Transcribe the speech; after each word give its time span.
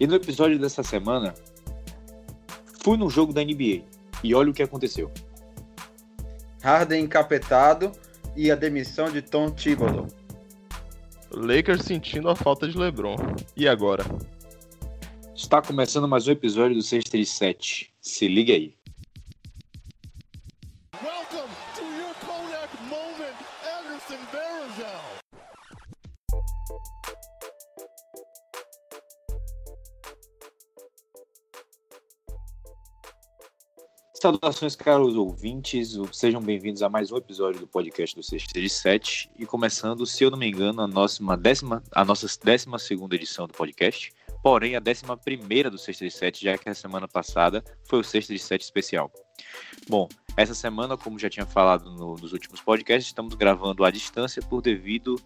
E 0.00 0.06
no 0.06 0.14
episódio 0.14 0.58
dessa 0.58 0.82
semana, 0.82 1.34
fui 2.82 2.96
no 2.96 3.10
jogo 3.10 3.34
da 3.34 3.44
NBA 3.44 3.84
e 4.24 4.34
olha 4.34 4.50
o 4.50 4.54
que 4.54 4.62
aconteceu. 4.62 5.12
Harden 6.62 7.04
encapetado 7.04 7.92
e 8.34 8.50
a 8.50 8.54
demissão 8.54 9.10
de 9.10 9.20
Tom 9.20 9.50
Thibodeau. 9.50 10.06
Lakers 11.30 11.82
sentindo 11.82 12.30
a 12.30 12.34
falta 12.34 12.66
de 12.66 12.78
LeBron. 12.78 13.16
E 13.54 13.68
agora? 13.68 14.04
Está 15.34 15.60
começando 15.60 16.08
mais 16.08 16.26
um 16.26 16.32
episódio 16.32 16.76
do 16.76 16.82
637. 16.82 17.92
Se 18.00 18.26
liga 18.26 18.54
aí. 18.54 18.79
Saudações, 34.20 34.76
caros 34.76 35.16
ouvintes. 35.16 35.96
Sejam 36.12 36.42
bem-vindos 36.42 36.82
a 36.82 36.90
mais 36.90 37.10
um 37.10 37.16
episódio 37.16 37.58
do 37.58 37.66
podcast 37.66 38.14
do 38.14 38.22
637. 38.22 39.30
E 39.38 39.46
começando, 39.46 40.04
se 40.04 40.22
eu 40.22 40.30
não 40.30 40.36
me 40.36 40.46
engano, 40.46 40.82
a 40.82 40.86
nossa 40.86 41.24
décima, 41.38 41.82
a 41.90 42.04
nossa 42.04 42.26
décima 42.44 42.78
segunda 42.78 43.14
edição 43.14 43.46
do 43.46 43.54
podcast. 43.54 44.12
Porém, 44.42 44.76
a 44.76 44.78
décima 44.78 45.16
primeira 45.16 45.70
do 45.70 45.78
637, 45.78 46.44
já 46.44 46.58
que 46.58 46.68
a 46.68 46.74
semana 46.74 47.08
passada 47.08 47.64
foi 47.88 48.00
o 48.00 48.04
637 48.04 48.62
especial. 48.62 49.10
Bom, 49.88 50.06
essa 50.36 50.54
semana, 50.54 50.98
como 50.98 51.18
já 51.18 51.30
tinha 51.30 51.46
falado 51.46 51.90
no, 51.90 52.14
nos 52.16 52.34
últimos 52.34 52.60
podcasts, 52.60 53.06
estamos 53.06 53.32
gravando 53.34 53.86
à 53.86 53.90
distância 53.90 54.42
por 54.42 54.60
devido 54.60 55.18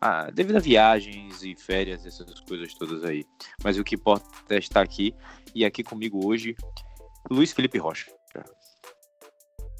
a, 0.00 0.28
devido 0.28 0.56
a 0.56 0.60
viagens 0.60 1.44
e 1.44 1.54
férias, 1.54 2.04
essas 2.04 2.40
coisas 2.40 2.74
todas 2.74 3.04
aí. 3.04 3.24
Mas 3.62 3.78
o 3.78 3.84
que 3.84 3.94
importa 3.94 4.56
é 4.56 4.58
estar 4.58 4.82
aqui. 4.82 5.14
E 5.54 5.64
aqui 5.64 5.84
comigo 5.84 6.26
hoje, 6.26 6.56
Luiz 7.30 7.52
Felipe 7.52 7.78
Rocha. 7.78 8.10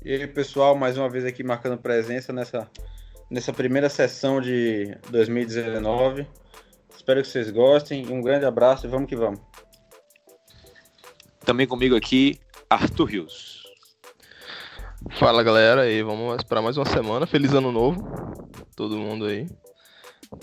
E 0.03 0.15
aí, 0.15 0.27
pessoal, 0.27 0.75
mais 0.75 0.97
uma 0.97 1.11
vez 1.11 1.27
aqui 1.27 1.43
marcando 1.45 1.77
presença 1.77 2.33
nessa, 2.33 2.71
nessa 3.31 3.53
primeira 3.53 3.89
sessão 3.91 4.41
de 4.41 4.97
2019. 5.11 6.27
Espero 6.97 7.21
que 7.21 7.29
vocês 7.29 7.51
gostem. 7.51 8.11
Um 8.11 8.23
grande 8.23 8.47
abraço 8.47 8.87
e 8.87 8.89
vamos 8.89 9.09
que 9.09 9.17
vamos. 9.17 9.41
Também 11.45 11.67
comigo 11.67 11.95
aqui, 11.95 12.41
Arthur 12.69 13.05
Rios. 13.05 13.63
Fala 15.19 15.43
galera, 15.43 15.91
e 15.91 16.03
vamos 16.03 16.43
para 16.45 16.63
mais 16.63 16.79
uma 16.79 16.87
semana. 16.87 17.27
Feliz 17.27 17.53
ano 17.53 17.71
novo, 17.71 18.03
todo 18.75 18.97
mundo 18.97 19.27
aí. 19.27 19.47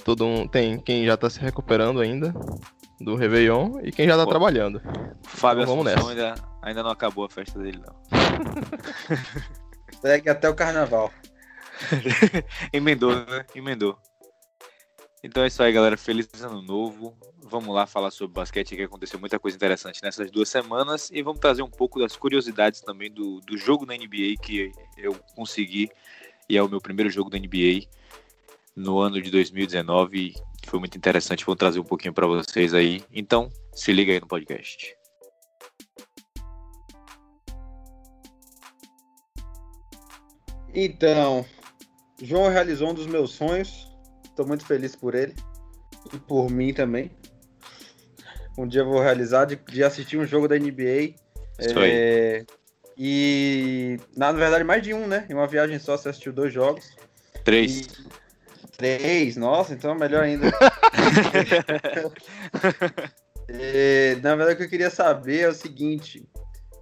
Todo 0.03 0.25
mundo 0.25 0.49
tem 0.51 0.79
quem 0.79 1.05
já 1.05 1.17
tá 1.17 1.29
se 1.29 1.39
recuperando 1.39 1.99
ainda 1.99 2.31
do 2.99 3.15
Réveillon 3.15 3.79
e 3.81 3.91
quem 3.91 4.07
já 4.07 4.17
tá 4.17 4.23
Pô. 4.23 4.29
trabalhando. 4.29 4.81
Fábio 5.23 5.63
Então 5.63 5.75
vamos 5.75 5.91
Assunção 5.91 6.09
nessa. 6.13 6.27
ainda, 6.27 6.49
ainda 6.61 6.83
não 6.83 6.91
acabou 6.91 7.25
a 7.25 7.29
festa 7.29 7.57
dele, 7.57 7.79
não. 7.79 8.16
Segue 10.01 10.29
até 10.29 10.49
o 10.49 10.55
carnaval. 10.55 11.11
Emendou, 12.71 13.15
né? 13.15 13.45
Emendou. 13.55 13.97
Então 15.23 15.43
é 15.43 15.47
isso 15.47 15.61
aí, 15.63 15.71
galera. 15.73 15.97
Feliz 15.97 16.29
ano 16.41 16.61
novo. 16.61 17.17
Vamos 17.43 17.73
lá 17.73 17.87
falar 17.87 18.11
sobre 18.11 18.33
basquete, 18.33 18.75
que 18.75 18.83
aconteceu 18.83 19.19
muita 19.19 19.39
coisa 19.39 19.55
interessante 19.55 20.01
nessas 20.03 20.29
duas 20.29 20.49
semanas. 20.49 21.09
E 21.11 21.21
vamos 21.21 21.39
trazer 21.39 21.63
um 21.63 21.69
pouco 21.69 21.99
das 21.99 22.15
curiosidades 22.15 22.81
também 22.81 23.11
do, 23.11 23.39
do 23.41 23.57
jogo 23.57 23.85
na 23.85 23.93
NBA 23.95 24.35
que 24.41 24.71
eu 24.97 25.15
consegui. 25.35 25.89
E 26.49 26.57
é 26.57 26.63
o 26.63 26.69
meu 26.69 26.79
primeiro 26.79 27.09
jogo 27.09 27.29
da 27.29 27.37
NBA 27.37 27.87
no 28.75 28.99
ano 28.99 29.21
de 29.21 29.31
2019. 29.31 30.35
que 30.61 30.69
Foi 30.69 30.79
muito 30.79 30.97
interessante. 30.97 31.45
Vou 31.45 31.55
trazer 31.55 31.79
um 31.79 31.83
pouquinho 31.83 32.13
para 32.13 32.27
vocês 32.27 32.73
aí. 32.73 33.03
Então, 33.11 33.49
se 33.73 33.91
liga 33.91 34.13
aí 34.13 34.19
no 34.19 34.27
podcast. 34.27 34.95
Então, 40.79 41.43
João 42.21 42.49
realizou 42.51 42.91
um 42.91 42.93
dos 42.93 43.07
meus 43.07 43.31
sonhos. 43.31 43.87
Estou 44.23 44.45
muito 44.45 44.63
feliz 44.63 44.95
por 44.95 45.15
ele. 45.15 45.33
E 46.13 46.19
por 46.19 46.51
mim 46.51 46.71
também. 46.71 47.09
Um 48.55 48.67
dia 48.67 48.81
eu 48.81 48.85
vou 48.85 49.01
realizar 49.01 49.45
de, 49.45 49.55
de 49.55 49.83
assistir 49.83 50.17
um 50.17 50.25
jogo 50.25 50.47
da 50.47 50.55
NBA. 50.55 51.15
Isso 51.59 51.79
aí. 51.79 51.91
É, 51.91 52.45
E, 52.95 53.97
na 54.15 54.31
verdade, 54.31 54.63
mais 54.63 54.83
de 54.83 54.93
um, 54.93 55.07
né? 55.07 55.25
Em 55.27 55.33
uma 55.33 55.47
viagem 55.47 55.79
só, 55.79 55.97
você 55.97 56.09
assistiu 56.09 56.31
dois 56.31 56.53
jogos. 56.53 56.95
Três. 57.43 57.81
E- 57.81 57.87
Três, 58.77 59.35
nossa, 59.35 59.73
então 59.73 59.89
é 59.89 59.95
melhor 59.95 60.23
ainda. 60.23 60.51
É, 63.49 64.15
na 64.21 64.35
verdade, 64.35 64.53
o 64.55 64.57
que 64.57 64.63
eu 64.65 64.69
queria 64.69 64.89
saber 64.89 65.39
é 65.39 65.47
o 65.47 65.53
seguinte: 65.53 66.27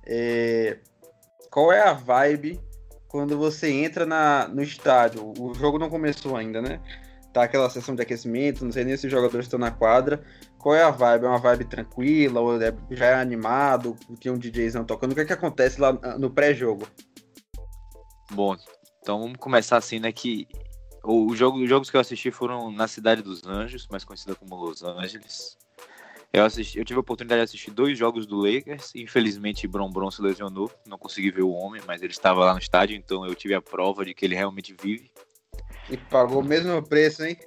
é, 0.05 0.79
qual 1.51 1.71
é 1.71 1.79
a 1.79 1.93
vibe 1.93 2.59
quando 3.15 3.37
você 3.37 3.71
entra 3.71 4.05
na, 4.05 4.45
no 4.49 4.61
estádio? 4.61 5.31
O 5.39 5.53
jogo 5.53 5.79
não 5.79 5.89
começou 5.89 6.35
ainda, 6.35 6.61
né? 6.61 6.81
Tá 7.31 7.43
aquela 7.43 7.69
sessão 7.69 7.95
de 7.95 8.01
aquecimento, 8.01 8.65
não 8.65 8.73
sei 8.73 8.83
nem 8.83 8.97
se 8.97 9.07
os 9.07 9.11
jogadores 9.11 9.45
estão 9.45 9.57
na 9.57 9.71
quadra. 9.71 10.21
Qual 10.59 10.75
é 10.75 10.83
a 10.83 10.91
vibe? 10.91 11.23
É 11.23 11.29
uma 11.29 11.39
vibe 11.39 11.63
tranquila? 11.63 12.41
Ou 12.41 12.61
é- 12.61 12.75
já 12.91 13.05
é 13.05 13.13
animado? 13.13 13.95
Tem 14.19 14.29
um 14.29 14.37
DJzão 14.37 14.83
tocando? 14.83 15.13
O 15.13 15.15
que 15.15 15.21
é 15.21 15.25
que 15.25 15.31
acontece 15.31 15.79
lá 15.79 15.93
no 16.19 16.29
pré-jogo? 16.29 16.85
Bom, 18.31 18.57
então 19.01 19.21
vamos 19.21 19.37
começar 19.37 19.77
assim, 19.77 19.97
né? 19.97 20.11
Que 20.11 20.45
o 21.01 21.33
jogo, 21.33 21.63
os 21.63 21.69
jogos 21.69 21.89
que 21.89 21.95
eu 21.95 22.01
assisti 22.01 22.31
foram 22.31 22.69
na 22.69 22.85
cidade 22.85 23.21
dos 23.21 23.47
Anjos, 23.47 23.87
mais 23.89 24.03
conhecida 24.03 24.35
como 24.35 24.57
Los 24.57 24.83
Angeles. 24.83 25.57
Eu, 26.35 26.43
assisti, 26.43 26.77
eu 26.77 26.83
tive 26.83 26.97
a 26.97 26.99
oportunidade 26.99 27.39
de 27.39 27.43
assistir 27.45 27.71
dois 27.71 27.97
jogos 27.97 28.27
do 28.27 28.35
Lakers. 28.35 28.93
Infelizmente, 28.93 29.65
Bron 29.69 29.89
Bron 29.89 30.11
se 30.11 30.21
lesionou. 30.21 30.69
Não 30.85 30.97
consegui 30.97 31.31
ver 31.31 31.43
o 31.43 31.51
homem, 31.51 31.81
mas 31.87 32.01
ele 32.01 32.11
estava 32.11 32.43
lá 32.43 32.51
no 32.51 32.59
estádio, 32.59 32.93
então 32.93 33.25
eu 33.25 33.33
tive 33.33 33.53
a 33.53 33.61
prova 33.61 34.03
de 34.03 34.13
que 34.13 34.25
ele 34.25 34.35
realmente 34.35 34.75
vive. 34.81 35.09
E 35.89 35.95
pagou 35.95 36.41
o 36.41 36.43
mesmo 36.43 36.83
preço, 36.83 37.23
hein? 37.23 37.37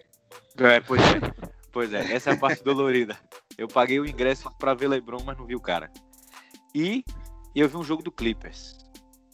É, 0.57 0.81
pois 0.81 1.03
é. 1.03 1.49
Pois 1.71 1.93
é, 1.93 2.15
essa 2.15 2.31
é 2.31 2.33
a 2.33 2.37
parte 2.39 2.65
dolorida. 2.65 3.15
Eu 3.59 3.69
paguei 3.69 4.01
o 4.01 4.07
ingresso 4.07 4.51
para 4.59 4.73
ver 4.73 4.89
LeBron, 4.89 5.23
mas 5.23 5.37
não 5.37 5.45
vi 5.45 5.55
o 5.55 5.61
cara. 5.61 5.93
E 6.75 7.05
eu 7.55 7.69
vi 7.69 7.77
um 7.77 7.85
jogo 7.85 8.03
do 8.03 8.11
Clippers. 8.11 8.75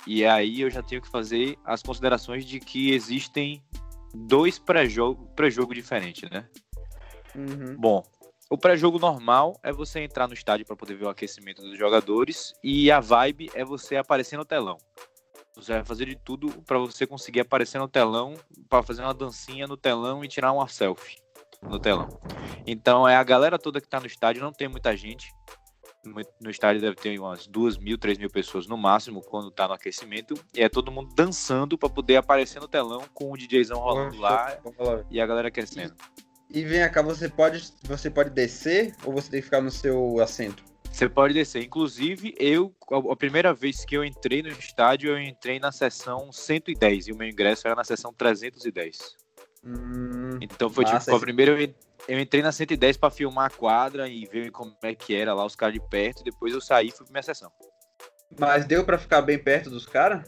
E 0.04 0.26
aí 0.26 0.62
eu 0.62 0.68
já 0.68 0.82
tenho 0.82 1.00
que 1.00 1.08
fazer 1.08 1.56
as 1.64 1.80
considerações 1.80 2.44
de 2.44 2.58
que 2.58 2.92
existem 2.92 3.62
dois 4.12 4.58
pré-jogo 4.58 5.28
pré-jogo 5.36 5.72
diferentes, 5.72 6.28
né? 6.28 6.44
Uhum. 7.36 7.76
Bom, 7.76 8.04
o 8.54 8.56
pré-jogo 8.56 9.00
normal 9.00 9.58
é 9.64 9.72
você 9.72 9.98
entrar 9.98 10.28
no 10.28 10.32
estádio 10.34 10.64
para 10.64 10.76
poder 10.76 10.94
ver 10.94 11.06
o 11.06 11.08
aquecimento 11.08 11.60
dos 11.60 11.76
jogadores 11.76 12.54
e 12.62 12.88
a 12.88 13.00
vibe 13.00 13.50
é 13.52 13.64
você 13.64 13.96
aparecer 13.96 14.36
no 14.36 14.44
telão. 14.44 14.78
Você 15.56 15.72
vai 15.72 15.84
fazer 15.84 16.06
de 16.06 16.14
tudo 16.14 16.62
para 16.62 16.78
você 16.78 17.04
conseguir 17.04 17.40
aparecer 17.40 17.80
no 17.80 17.88
telão, 17.88 18.34
para 18.68 18.80
fazer 18.80 19.02
uma 19.02 19.12
dancinha 19.12 19.66
no 19.66 19.76
telão 19.76 20.24
e 20.24 20.28
tirar 20.28 20.52
uma 20.52 20.68
selfie 20.68 21.16
no 21.62 21.80
telão. 21.80 22.20
Então 22.64 23.08
é 23.08 23.16
a 23.16 23.24
galera 23.24 23.58
toda 23.58 23.80
que 23.80 23.88
tá 23.88 23.98
no 23.98 24.06
estádio, 24.06 24.40
não 24.40 24.52
tem 24.52 24.68
muita 24.68 24.96
gente. 24.96 25.32
No- 26.04 26.50
estádio 26.50 26.80
deve 26.80 26.94
ter 26.94 27.18
umas 27.18 27.48
duas 27.48 27.76
mil, 27.76 27.98
três 27.98 28.18
mil 28.18 28.30
pessoas 28.30 28.68
no 28.68 28.76
máximo 28.76 29.20
quando 29.20 29.50
tá 29.50 29.66
no 29.66 29.74
aquecimento. 29.74 30.34
E 30.54 30.62
é 30.62 30.68
todo 30.68 30.92
mundo 30.92 31.12
dançando 31.12 31.76
para 31.76 31.88
poder 31.88 32.18
aparecer 32.18 32.60
no 32.60 32.68
telão 32.68 33.02
com 33.12 33.32
o 33.32 33.36
DJzão 33.36 33.80
rolando 33.80 34.16
lá 34.20 34.46
e 35.10 35.20
a 35.20 35.26
galera 35.26 35.48
aquecendo. 35.48 35.94
E 36.54 36.62
vem 36.64 36.88
cá, 36.88 37.02
você 37.02 37.28
pode, 37.28 37.68
você 37.82 38.08
pode 38.08 38.30
descer 38.30 38.94
ou 39.04 39.12
você 39.12 39.28
tem 39.28 39.40
que 39.40 39.46
ficar 39.46 39.60
no 39.60 39.72
seu 39.72 40.20
assento? 40.20 40.62
Você 40.88 41.08
pode 41.08 41.34
descer. 41.34 41.64
Inclusive, 41.64 42.32
eu, 42.38 42.72
a 43.10 43.16
primeira 43.16 43.52
vez 43.52 43.84
que 43.84 43.96
eu 43.96 44.04
entrei 44.04 44.40
no 44.40 44.48
estádio, 44.50 45.10
eu 45.10 45.18
entrei 45.20 45.58
na 45.58 45.72
seção 45.72 46.30
110 46.30 47.08
e 47.08 47.12
o 47.12 47.16
meu 47.16 47.28
ingresso 47.28 47.66
era 47.66 47.74
na 47.74 47.82
seção 47.82 48.14
310. 48.14 49.16
Hum, 49.64 50.38
Então 50.40 50.70
foi 50.70 50.84
Massa, 50.84 51.06
tipo, 51.06 51.16
a 51.16 51.20
primeira 51.20 51.60
eu, 51.60 51.74
eu 52.06 52.20
entrei 52.20 52.40
na 52.40 52.52
110 52.52 52.98
pra 52.98 53.10
filmar 53.10 53.46
a 53.46 53.50
quadra 53.50 54.08
e 54.08 54.24
ver 54.26 54.52
como 54.52 54.76
é 54.82 54.94
que 54.94 55.12
era 55.12 55.34
lá 55.34 55.44
os 55.44 55.56
caras 55.56 55.74
de 55.74 55.80
perto. 55.80 56.22
Depois 56.22 56.54
eu 56.54 56.60
saí 56.60 56.86
e 56.86 56.92
fui 56.92 57.04
pra 57.04 57.14
minha 57.14 57.22
sessão. 57.24 57.50
mas 58.38 58.64
deu 58.64 58.84
pra 58.84 58.96
ficar 58.96 59.22
bem 59.22 59.42
perto 59.42 59.70
dos 59.70 59.86
caras? 59.86 60.22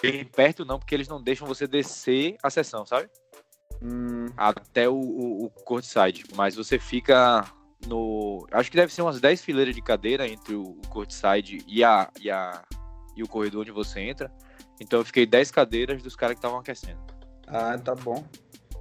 Bem 0.00 0.24
perto 0.24 0.64
não, 0.64 0.78
porque 0.78 0.94
eles 0.94 1.08
não 1.08 1.20
deixam 1.20 1.44
você 1.44 1.66
descer 1.66 2.36
a 2.40 2.50
sessão, 2.50 2.86
sabe? 2.86 3.10
Hum, 3.82 4.26
Até 4.36 4.88
o, 4.88 4.94
o, 4.94 5.44
o 5.46 5.50
courtside. 5.50 6.24
Mas 6.34 6.54
você 6.54 6.78
fica 6.78 7.44
no. 7.86 8.46
Acho 8.52 8.70
que 8.70 8.76
deve 8.76 8.92
ser 8.92 9.02
umas 9.02 9.20
10 9.20 9.42
fileiras 9.42 9.74
de 9.74 9.82
cadeira 9.82 10.26
entre 10.28 10.54
o, 10.54 10.62
o 10.62 10.80
courtside 10.88 11.64
e, 11.66 11.82
a, 11.82 12.10
e, 12.20 12.30
a, 12.30 12.62
e 13.16 13.22
o 13.22 13.28
corredor 13.28 13.62
onde 13.62 13.70
você 13.70 14.00
entra. 14.00 14.32
Então 14.80 14.98
eu 15.00 15.04
fiquei 15.04 15.26
10 15.26 15.50
cadeiras 15.50 16.02
dos 16.02 16.14
caras 16.16 16.34
que 16.34 16.38
estavam 16.38 16.58
aquecendo. 16.58 17.00
ah, 17.46 17.76
tá 17.78 17.94
bom. 17.94 18.24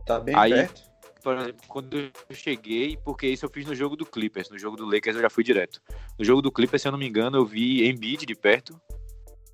Tá 0.06 0.20
bem 0.20 0.36
Aí- 0.36 0.52
perto. 0.54 0.90
Por 1.22 1.38
exemplo, 1.38 1.62
quando 1.68 1.98
eu 1.98 2.12
cheguei, 2.32 2.96
porque 3.04 3.28
isso 3.28 3.46
eu 3.46 3.50
fiz 3.50 3.66
no 3.66 3.76
jogo 3.76 3.98
do 3.98 4.06
Clippers, 4.06 4.50
no 4.50 4.58
jogo 4.58 4.78
do 4.78 4.86
Lakers 4.86 5.18
eu 5.18 5.22
já 5.22 5.30
fui 5.30 5.44
direto. 5.44 5.82
No 6.18 6.24
jogo 6.24 6.42
do 6.42 6.50
Clippers, 6.50 6.82
se 6.82 6.88
eu 6.88 6.94
não 6.94 6.98
me 6.98 7.06
engano, 7.10 7.36
eu 7.38 7.46
vi 7.46 7.86
Embiid 7.90 8.26
de 8.26 8.34
perto, 8.34 8.80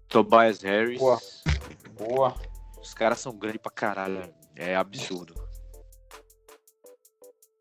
Tobias 0.07 0.61
Harris. 0.61 0.99
Boa. 0.99 1.19
Boa. 1.97 2.35
Os 2.79 2.93
caras 2.93 3.19
são 3.19 3.35
grandes 3.35 3.59
pra 3.59 3.71
caralho. 3.71 4.31
É 4.55 4.75
absurdo. 4.75 5.33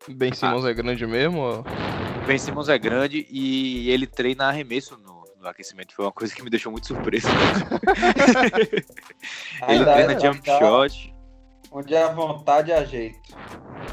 Ben 0.07 0.33
Simmons 0.33 0.65
é 0.65 0.73
grande 0.73 1.05
mesmo? 1.07 1.63
Ben 2.27 2.37
Simmons 2.37 2.69
é 2.69 2.77
grande 2.77 3.25
e 3.29 3.89
ele 3.89 4.05
treina 4.05 4.45
arremesso 4.47 4.97
no, 4.97 5.23
no 5.39 5.47
aquecimento. 5.47 5.95
Foi 5.95 6.05
uma 6.05 6.11
coisa 6.11 6.33
que 6.33 6.43
me 6.43 6.49
deixou 6.49 6.71
muito 6.71 6.87
surpreso. 6.87 7.27
ele 9.67 9.79
Ainda 9.79 9.93
treina 9.93 10.13
é, 10.13 10.19
jump 10.19 10.49
ainda- 10.49 10.59
shot. 10.89 11.15
Onde 11.71 11.95
a 11.95 12.07
vontade 12.13 12.71
é 12.71 12.77
a 12.77 12.85
jeito. 12.85 13.19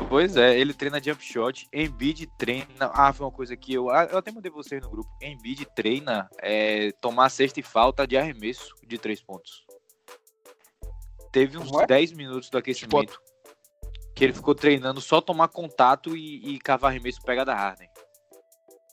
Pois 0.09 0.37
é, 0.37 0.57
ele 0.57 0.73
treina 0.73 1.03
jump 1.03 1.23
shot. 1.25 1.67
Embiid 1.73 2.29
treina. 2.39 2.91
Ah, 2.95 3.13
foi 3.13 3.27
uma 3.27 3.33
coisa 3.33 3.57
que 3.57 3.75
eu. 3.75 3.91
ah, 3.91 4.05
Eu 4.11 4.19
até 4.19 4.31
mandei 4.31 4.53
vocês 4.53 4.81
no 4.83 4.91
grupo. 4.91 5.09
Embiid 5.21 5.67
treina 5.75 6.29
é, 6.41 6.93
tomar 7.01 7.29
cesta 7.31 7.59
e 7.59 7.63
falta 7.63 8.07
de 8.07 8.17
arremesso 8.17 8.73
de 8.87 8.99
três 8.99 9.21
pontos. 9.21 9.65
Teve 11.33 11.59
uns 11.59 11.73
é? 11.73 11.87
10 11.87 12.13
minutos 12.13 12.51
do 12.51 12.59
aquecimento 12.59 13.19
que 14.15 14.25
ele 14.25 14.33
ficou 14.33 14.55
treinando 14.55 15.01
só 15.01 15.21
tomar 15.21 15.49
contato 15.49 16.17
e, 16.17 16.55
e 16.55 16.59
cavar 16.59 16.91
arremesso 16.91 17.21
pega 17.23 17.45
da 17.45 17.55
Harden. 17.55 17.89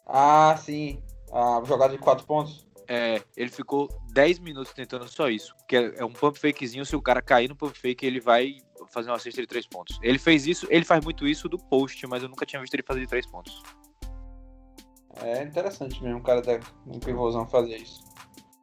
Ah, 0.08 0.56
sim. 0.58 1.04
A 1.32 1.62
jogada 1.66 1.94
de 1.94 2.00
quatro 2.00 2.26
pontos. 2.26 2.68
É, 2.88 3.22
ele 3.38 3.52
ficou 3.52 3.88
10 4.14 4.40
minutos 4.40 4.74
tentando 4.74 5.08
só 5.08 5.30
isso. 5.30 5.54
Que 5.68 5.76
é 5.76 6.04
um 6.04 6.12
pump 6.12 6.40
fakezinho. 6.40 6.86
Se 6.86 6.96
o 6.96 7.02
cara 7.02 7.22
cair 7.22 7.48
no 7.48 7.56
pump 7.56 7.78
fake, 7.78 8.06
ele 8.06 8.20
vai 8.20 8.58
fazer 8.88 9.12
uma 9.12 9.20
cesta 9.20 9.42
de 9.42 9.48
três 9.48 9.68
pontos. 9.68 10.00
Ele 10.02 10.18
fez 10.18 10.48
isso, 10.48 10.66
ele 10.70 10.84
faz 10.84 11.04
muito 11.04 11.28
isso 11.28 11.48
do 11.48 11.58
post, 11.58 12.08
mas 12.08 12.24
eu 12.24 12.30
nunca 12.30 12.46
tinha 12.46 12.60
visto 12.60 12.74
ele 12.74 12.84
fazer 12.84 13.02
de 13.02 13.08
três 13.08 13.28
pontos. 13.28 13.62
É 15.22 15.44
interessante 15.44 16.02
mesmo, 16.02 16.20
um 16.20 16.24
cara 16.24 16.42
da, 16.42 16.60
um 16.88 17.00
pivôzão 17.00 17.46
fazer 17.46 17.76
isso. 17.76 18.02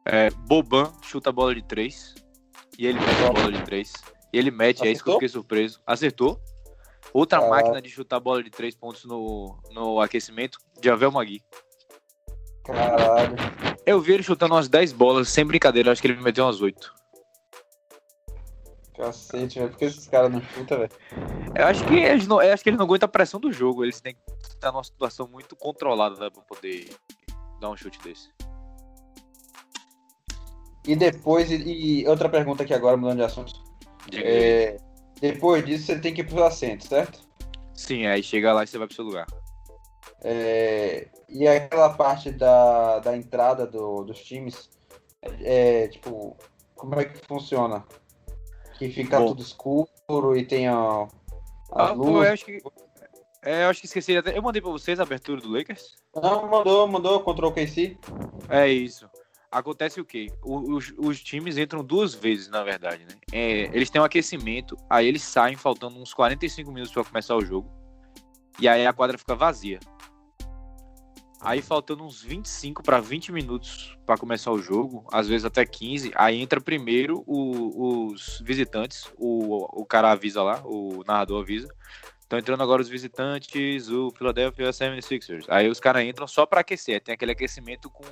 É, 0.05 0.29
Boban 0.31 0.91
chuta 1.01 1.29
a 1.29 1.33
bola 1.33 1.53
de 1.53 1.61
três. 1.61 2.15
E 2.77 2.85
ele 2.85 2.99
mete 2.99 3.23
a 3.23 3.33
bola 3.33 3.51
de 3.51 3.63
três. 3.63 3.93
E 4.31 4.37
ele 4.37 4.51
mete, 4.51 4.87
é 4.87 4.91
isso 4.91 5.03
que 5.03 5.09
eu 5.09 5.13
Acertou? 5.13 5.13
fiquei 5.15 5.29
surpreso. 5.29 5.81
Acertou. 5.85 6.39
Outra 7.13 7.47
máquina 7.47 7.81
de 7.81 7.89
chutar 7.89 8.19
bola 8.19 8.43
de 8.43 8.49
três 8.49 8.75
pontos 8.75 9.05
no, 9.05 9.57
no 9.71 9.99
aquecimento, 10.01 10.59
Javel 10.83 11.11
Magui. 11.11 11.41
Caralho. 12.63 13.35
Eu 13.85 14.01
vi 14.01 14.13
ele 14.13 14.23
chutando 14.23 14.53
umas 14.53 14.67
10 14.67 14.91
bolas, 14.91 15.29
sem 15.29 15.45
brincadeira, 15.45 15.91
acho 15.91 16.01
que 16.01 16.07
ele 16.07 16.21
meteu 16.21 16.43
umas 16.43 16.61
8. 16.61 16.93
Cacete, 18.97 19.59
velho. 19.59 19.71
Por 19.71 19.77
que 19.77 19.85
esses 19.85 20.07
caras 20.07 20.31
não 20.31 20.41
chutam, 20.41 20.79
velho? 20.79 20.91
Eu 21.55 21.65
acho 21.65 21.85
que 21.85 21.95
eles 21.95 22.27
não, 22.27 22.41
eu 22.41 22.53
acho 22.53 22.63
que 22.63 22.69
eles 22.69 22.77
não 22.77 22.85
aguentam 22.85 23.05
a 23.05 23.09
pressão 23.09 23.39
do 23.39 23.51
jogo. 23.51 23.85
Eles 23.85 24.01
têm 24.01 24.15
que 24.15 24.47
estar 24.49 24.71
numa 24.71 24.83
situação 24.83 25.27
muito 25.27 25.55
controlada 25.55 26.19
né, 26.19 26.29
pra 26.29 26.41
poder 26.41 26.89
dar 27.61 27.69
um 27.69 27.77
chute 27.77 27.99
desse. 27.99 28.29
E 30.87 30.95
depois, 30.95 31.51
e, 31.51 31.55
e 32.01 32.07
outra 32.07 32.29
pergunta 32.29 32.63
aqui 32.63 32.73
agora, 32.73 32.95
mudando 32.97 33.17
de 33.17 33.23
assunto. 33.23 33.53
É, 34.13 34.77
depois 35.19 35.65
disso, 35.65 35.85
você 35.87 35.99
tem 35.99 36.13
que 36.13 36.21
ir 36.21 36.23
pros 36.27 36.41
assentos, 36.41 36.87
certo? 36.87 37.19
Sim, 37.73 38.05
aí 38.07 38.23
chega 38.23 38.53
lá 38.53 38.63
e 38.63 38.67
você 38.67 38.77
vai 38.77 38.87
pro 38.87 38.95
seu 38.95 39.03
lugar. 39.05 39.27
É, 40.23 41.07
e 41.29 41.47
aquela 41.47 41.89
parte 41.93 42.31
da, 42.31 42.99
da 42.99 43.15
entrada 43.15 43.67
do- 43.67 44.03
dos 44.03 44.23
times, 44.23 44.69
é, 45.41 45.87
tipo, 45.89 46.35
como 46.75 46.99
é 46.99 47.05
que 47.05 47.19
funciona? 47.27 47.83
Que 48.79 48.89
fica 48.89 49.19
Bom. 49.19 49.27
tudo 49.27 49.41
escuro 49.41 50.35
e 50.37 50.45
tem 50.45 50.69
ó, 50.69 51.03
as 51.71 51.89
Ah, 51.91 51.95
pô, 51.95 52.03
luzes. 52.03 52.27
eu 52.27 52.33
acho 52.33 52.45
que. 52.45 52.61
É, 53.43 53.63
eu 53.65 53.69
acho 53.69 53.79
que 53.81 53.87
esqueci 53.87 54.17
até. 54.17 54.37
Eu 54.37 54.41
mandei 54.41 54.61
pra 54.61 54.71
vocês 54.71 54.99
a 54.99 55.03
abertura 55.03 55.39
do 55.41 55.49
Lakers. 55.51 55.95
Não, 56.15 56.47
mandou, 56.47 56.87
mandou 56.87 57.19
contra 57.21 57.47
o 57.47 57.51
KC. 57.51 57.97
É 58.49 58.67
isso. 58.67 59.09
Acontece 59.51 60.01
o 60.01 60.05
quê? 60.05 60.27
Os, 60.43 60.93
os 60.97 61.21
times 61.23 61.57
entram 61.57 61.83
duas 61.83 62.13
vezes, 62.13 62.49
na 62.49 62.63
verdade, 62.63 63.03
né? 63.05 63.15
É, 63.31 63.61
eles 63.75 63.89
têm 63.89 64.01
um 64.01 64.05
aquecimento, 64.05 64.75
aí 64.89 65.07
eles 65.07 65.21
saem 65.23 65.55
faltando 65.55 65.97
uns 65.97 66.13
45 66.13 66.69
minutos 66.71 66.93
pra 66.93 67.03
começar 67.03 67.35
o 67.35 67.45
jogo. 67.45 67.71
E 68.59 68.67
aí 68.67 68.85
a 68.85 68.91
quadra 68.91 69.17
fica 69.17 69.35
vazia. 69.35 69.79
Aí 71.39 71.61
faltando 71.61 72.03
uns 72.03 72.21
25 72.21 72.81
para 72.81 72.99
20 72.99 73.31
minutos 73.31 73.95
pra 74.05 74.17
começar 74.17 74.51
o 74.51 74.59
jogo, 74.59 75.05
às 75.13 75.27
vezes 75.27 75.45
até 75.45 75.65
15, 75.65 76.11
aí 76.15 76.41
entra 76.41 76.59
primeiro 76.59 77.23
o- 77.27 78.07
os 78.07 78.41
visitantes, 78.43 79.05
o, 79.17 79.81
o 79.81 79.85
cara 79.85 80.11
avisa 80.11 80.41
lá, 80.41 80.61
o 80.65 81.03
narrador 81.05 81.41
avisa. 81.43 81.67
Estão 82.19 82.39
entrando 82.39 82.61
agora 82.63 82.81
os 82.81 82.89
visitantes, 82.89 83.87
o 83.87 84.11
Philadelphia 84.11 84.71
76ers. 84.71 85.45
Aí 85.47 85.69
os 85.69 85.79
caras 85.79 86.03
entram 86.03 86.27
só 86.27 86.45
pra 86.45 86.61
aquecer, 86.61 87.01
tem 87.01 87.13
aquele 87.13 87.31
aquecimento 87.31 87.89
com 87.89 88.03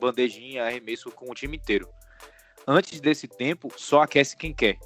bandejinha, 0.00 0.64
arremesso 0.64 1.10
com 1.10 1.30
o 1.30 1.34
time 1.34 1.56
inteiro. 1.56 1.88
Antes 2.66 3.00
desse 3.00 3.28
tempo, 3.28 3.68
só 3.76 4.02
aquece 4.02 4.36
quem 4.36 4.54
quer. 4.54 4.78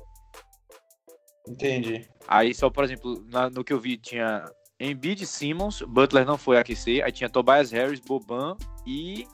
Entendi. 1.46 2.08
Aí 2.26 2.54
só, 2.54 2.68
por 2.68 2.84
exemplo, 2.84 3.24
na- 3.28 3.48
no 3.50 3.64
que 3.64 3.72
eu 3.72 3.80
vi 3.80 3.96
tinha 3.96 4.44
Embiid, 4.78 5.26
Simmons, 5.26 5.82
Butler 5.82 6.24
não 6.24 6.38
foi 6.38 6.58
aquecer, 6.58 7.04
aí 7.04 7.10
tinha 7.10 7.28
Tobias 7.28 7.70
Harris, 7.72 8.00
Boban 8.00 8.56
e 8.86 9.26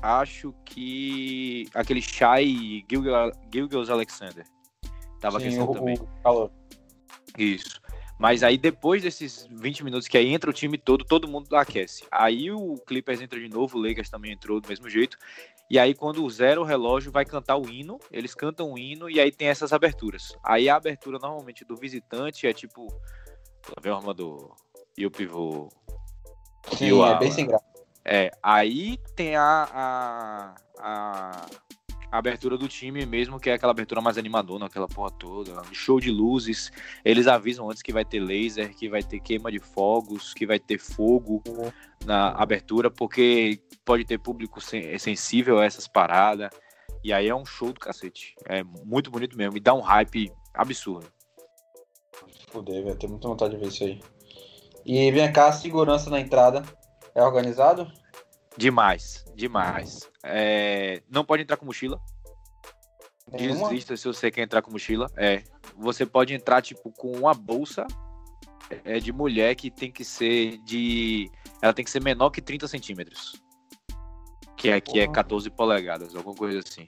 acho 0.00 0.54
que 0.64 1.66
aquele 1.74 2.00
Shai 2.00 2.84
Gilgeous 3.52 3.90
Alexander. 3.90 4.44
Tava 5.20 5.40
Sim, 5.40 5.46
aquecendo 5.46 5.70
o, 5.70 5.74
também. 5.74 5.94
o 5.96 6.22
calor. 6.22 6.52
Isso. 7.38 7.80
Mas 8.18 8.42
aí 8.42 8.56
depois 8.56 9.02
desses 9.02 9.48
20 9.50 9.84
minutos 9.84 10.06
que 10.06 10.16
aí 10.16 10.28
entra 10.28 10.48
o 10.50 10.52
time 10.52 10.78
todo, 10.78 11.04
todo 11.04 11.28
mundo 11.28 11.54
aquece. 11.56 12.04
Aí 12.10 12.50
o 12.50 12.76
Clippers 12.86 13.20
entra 13.20 13.38
de 13.40 13.48
novo, 13.48 13.76
o 13.76 13.82
Lakers 13.82 14.10
também 14.10 14.32
entrou 14.32 14.60
do 14.60 14.68
mesmo 14.68 14.88
jeito. 14.88 15.18
E 15.68 15.78
aí 15.78 15.94
quando 15.94 16.28
zera 16.30 16.60
o 16.60 16.64
relógio 16.64 17.10
vai 17.10 17.24
cantar 17.24 17.56
o 17.56 17.68
hino, 17.68 17.98
eles 18.10 18.34
cantam 18.34 18.72
o 18.72 18.78
hino 18.78 19.10
e 19.10 19.18
aí 19.18 19.32
tem 19.32 19.48
essas 19.48 19.72
aberturas. 19.72 20.36
Aí 20.44 20.68
a 20.68 20.76
abertura 20.76 21.18
normalmente 21.18 21.64
do 21.64 21.76
visitante 21.76 22.46
é 22.46 22.52
tipo, 22.52 22.86
lá 23.68 23.80
vem 23.80 23.92
o 23.92 23.96
armador 23.96 24.54
e 24.96 25.06
o 25.06 25.10
pivô. 25.10 25.68
Sim, 26.76 26.86
E 26.86 26.92
o 26.92 27.04
é 27.04 27.18
bem 27.18 27.30
sem 27.30 27.46
graça. 27.46 27.64
É, 28.04 28.30
aí 28.42 28.98
tem 29.14 29.36
a, 29.36 29.68
a, 29.72 30.54
a, 30.78 31.46
a 32.12 32.18
abertura 32.18 32.58
do 32.58 32.68
time 32.68 33.06
mesmo, 33.06 33.40
que 33.40 33.48
é 33.48 33.54
aquela 33.54 33.72
abertura 33.72 34.02
mais 34.02 34.18
animadona, 34.18 34.66
aquela 34.66 34.86
porra 34.86 35.10
toda, 35.10 35.62
show 35.72 35.98
de 35.98 36.10
luzes. 36.10 36.70
Eles 37.02 37.26
avisam 37.26 37.70
antes 37.70 37.82
que 37.82 37.90
vai 37.90 38.04
ter 38.04 38.20
laser, 38.20 38.76
que 38.76 38.86
vai 38.86 39.02
ter 39.02 39.18
queima 39.18 39.50
de 39.50 39.58
fogos, 39.58 40.34
que 40.34 40.46
vai 40.46 40.58
ter 40.58 40.78
fogo 40.78 41.42
na 42.04 42.28
abertura, 42.32 42.90
porque 42.90 43.58
pode 43.82 44.04
ter 44.04 44.18
público 44.18 44.60
sen- 44.60 44.98
sensível 44.98 45.58
a 45.58 45.64
essas 45.64 45.88
paradas. 45.88 46.50
E 47.02 47.14
aí 47.14 47.28
é 47.28 47.34
um 47.34 47.46
show 47.46 47.72
do 47.72 47.80
cacete. 47.80 48.34
É 48.44 48.62
muito 48.62 49.10
bonito 49.10 49.34
mesmo. 49.36 49.56
E 49.56 49.60
dá 49.60 49.72
um 49.72 49.80
hype 49.80 50.30
absurdo. 50.52 51.06
Fudei, 52.50 52.82
velho. 52.82 52.96
Tenho 52.96 53.12
muita 53.12 53.26
vontade 53.26 53.54
de 53.54 53.60
ver 53.60 53.68
isso 53.68 53.84
aí. 53.84 54.00
E 54.84 55.10
vem 55.10 55.32
cá, 55.32 55.50
segurança 55.50 56.10
na 56.10 56.20
entrada. 56.20 56.62
É 57.14 57.22
organizado? 57.22 57.90
Demais, 58.56 59.24
demais. 59.34 60.10
É, 60.22 61.02
não 61.10 61.24
pode 61.24 61.42
entrar 61.42 61.56
com 61.56 61.66
mochila. 61.66 62.00
Desista 63.30 63.96
se 63.96 64.06
você 64.06 64.30
quer 64.30 64.42
entrar 64.42 64.62
com 64.62 64.70
mochila. 64.70 65.10
É. 65.16 65.42
Você 65.78 66.04
pode 66.04 66.34
entrar, 66.34 66.60
tipo, 66.60 66.92
com 66.92 67.12
uma 67.12 67.32
bolsa 67.32 67.86
é, 68.84 68.98
de 68.98 69.12
mulher 69.12 69.54
que 69.54 69.70
tem 69.70 69.90
que 69.90 70.04
ser 70.04 70.58
de. 70.58 71.30
Ela 71.62 71.72
tem 71.72 71.84
que 71.84 71.90
ser 71.90 72.02
menor 72.02 72.30
que 72.30 72.42
30 72.42 72.68
centímetros. 72.68 73.40
Que 74.56 74.70
aqui 74.70 75.00
é 75.00 75.04
Porra. 75.06 75.14
14 75.14 75.50
polegadas, 75.50 76.14
alguma 76.14 76.34
coisa 76.34 76.60
assim. 76.60 76.86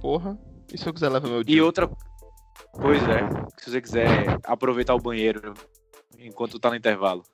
Porra. 0.00 0.38
E 0.72 0.76
se 0.78 0.86
eu 0.86 0.92
quiser 0.92 1.08
levar 1.08 1.28
meu 1.28 1.40
E 1.40 1.44
dia? 1.44 1.64
outra. 1.64 1.88
Pois 2.72 3.02
é. 3.04 3.20
Se 3.58 3.70
você 3.70 3.80
quiser 3.80 4.38
aproveitar 4.44 4.94
o 4.94 5.00
banheiro 5.00 5.54
enquanto 6.18 6.58
tá 6.58 6.68
no 6.70 6.76
intervalo. 6.76 7.24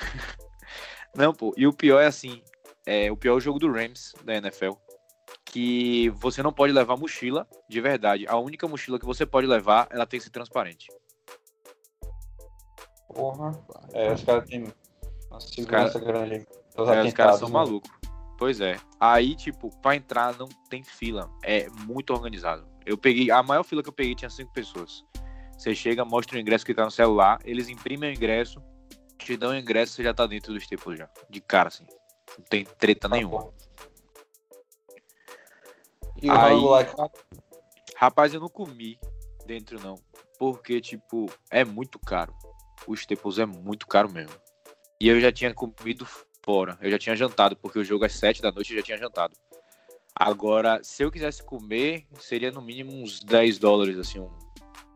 Não, 1.14 1.32
pô. 1.32 1.54
E 1.56 1.66
o 1.66 1.72
pior 1.72 2.00
é 2.00 2.06
assim. 2.06 2.42
É, 2.86 3.10
o 3.10 3.16
pior 3.16 3.40
jogo 3.40 3.58
do 3.58 3.70
Rams 3.70 4.14
da 4.24 4.36
NFL. 4.36 4.72
Que 5.44 6.08
você 6.10 6.42
não 6.42 6.52
pode 6.52 6.72
levar 6.72 6.96
mochila 6.96 7.46
de 7.68 7.80
verdade. 7.80 8.26
A 8.28 8.36
única 8.38 8.66
mochila 8.68 8.98
que 8.98 9.04
você 9.04 9.26
pode 9.26 9.46
levar, 9.46 9.88
ela 9.90 10.06
tem 10.06 10.18
que 10.18 10.24
ser 10.24 10.30
transparente. 10.30 10.86
Porra. 13.12 13.50
É, 13.92 14.12
os 14.12 14.22
caras 14.22 14.48
têm 14.48 14.72
uma 15.30 15.40
segurança 15.40 15.98
grande. 15.98 16.46
Os 16.76 16.88
É, 16.88 17.02
os 17.02 17.12
caras 17.12 17.38
são 17.38 17.48
né? 17.48 17.54
malucos. 17.54 17.90
Pois 18.38 18.60
é. 18.60 18.76
Aí, 19.00 19.34
tipo, 19.34 19.70
pra 19.80 19.96
entrar 19.96 20.36
não 20.36 20.48
tem 20.68 20.84
fila. 20.84 21.30
É 21.42 21.68
muito 21.86 22.12
organizado. 22.12 22.66
Eu 22.84 22.98
peguei. 22.98 23.30
A 23.30 23.42
maior 23.42 23.62
fila 23.62 23.82
que 23.82 23.88
eu 23.88 23.92
peguei 23.92 24.14
tinha 24.14 24.30
cinco 24.30 24.52
pessoas. 24.52 25.04
Você 25.56 25.74
chega, 25.74 26.04
mostra 26.04 26.36
o 26.36 26.40
ingresso 26.40 26.64
que 26.64 26.74
tá 26.74 26.84
no 26.84 26.90
celular, 26.90 27.38
eles 27.44 27.68
imprimem 27.68 28.10
o 28.10 28.14
ingresso, 28.14 28.62
te 29.18 29.36
dão 29.36 29.50
o 29.50 29.56
ingresso, 29.56 29.94
você 29.94 30.02
já 30.02 30.12
tá 30.12 30.26
dentro 30.26 30.52
do 30.52 30.58
Staples 30.58 30.98
já. 30.98 31.08
De 31.30 31.40
cara, 31.40 31.68
assim. 31.68 31.86
Não 32.38 32.44
tem 32.44 32.64
treta 32.64 33.08
nenhuma. 33.08 33.52
E 36.20 36.28
o 36.28 36.32
Aí- 36.32 36.60
lá, 36.60 37.10
Rapaz, 37.96 38.34
eu 38.34 38.40
não 38.40 38.48
comi 38.48 38.98
dentro, 39.46 39.80
não. 39.80 39.98
Porque, 40.38 40.80
tipo, 40.80 41.26
é 41.50 41.64
muito 41.64 41.98
caro. 41.98 42.34
O 42.86 42.92
Staples 42.94 43.38
é 43.38 43.46
muito 43.46 43.86
caro 43.86 44.10
mesmo. 44.10 44.36
E 45.00 45.08
eu 45.08 45.18
já 45.18 45.32
tinha 45.32 45.52
comido 45.54 46.06
fora. 46.44 46.78
Eu 46.80 46.90
já 46.90 46.98
tinha 46.98 47.16
jantado, 47.16 47.56
porque 47.56 47.78
o 47.78 47.84
jogo 47.84 48.04
às 48.04 48.12
7 48.12 48.42
da 48.42 48.52
noite 48.52 48.72
eu 48.72 48.78
já 48.78 48.82
tinha 48.84 48.98
jantado. 48.98 49.34
Agora, 50.14 50.82
se 50.82 51.02
eu 51.02 51.10
quisesse 51.10 51.42
comer, 51.42 52.06
seria 52.18 52.50
no 52.50 52.62
mínimo 52.62 52.92
uns 52.92 53.20
10 53.20 53.58
dólares, 53.58 53.98
assim, 53.98 54.20
um, 54.20 54.30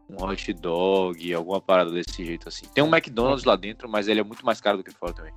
um 0.08 0.22
hot 0.25 0.52
dog, 0.54 1.34
alguma 1.34 1.60
parada 1.60 1.90
desse 1.90 2.25
jeito, 2.25 2.49
assim. 2.49 2.66
Tem 2.75 2.82
um 2.84 2.88
McDonald's 2.88 3.44
lá 3.44 3.56
dentro, 3.56 3.88
mas 3.88 4.08
ele 4.08 4.20
é 4.20 4.25
muito 4.25 4.44
mais 4.44 4.60
caro 4.60 4.78
do 4.78 4.84
que 4.84 4.90
fora 4.90 5.12
também. 5.12 5.32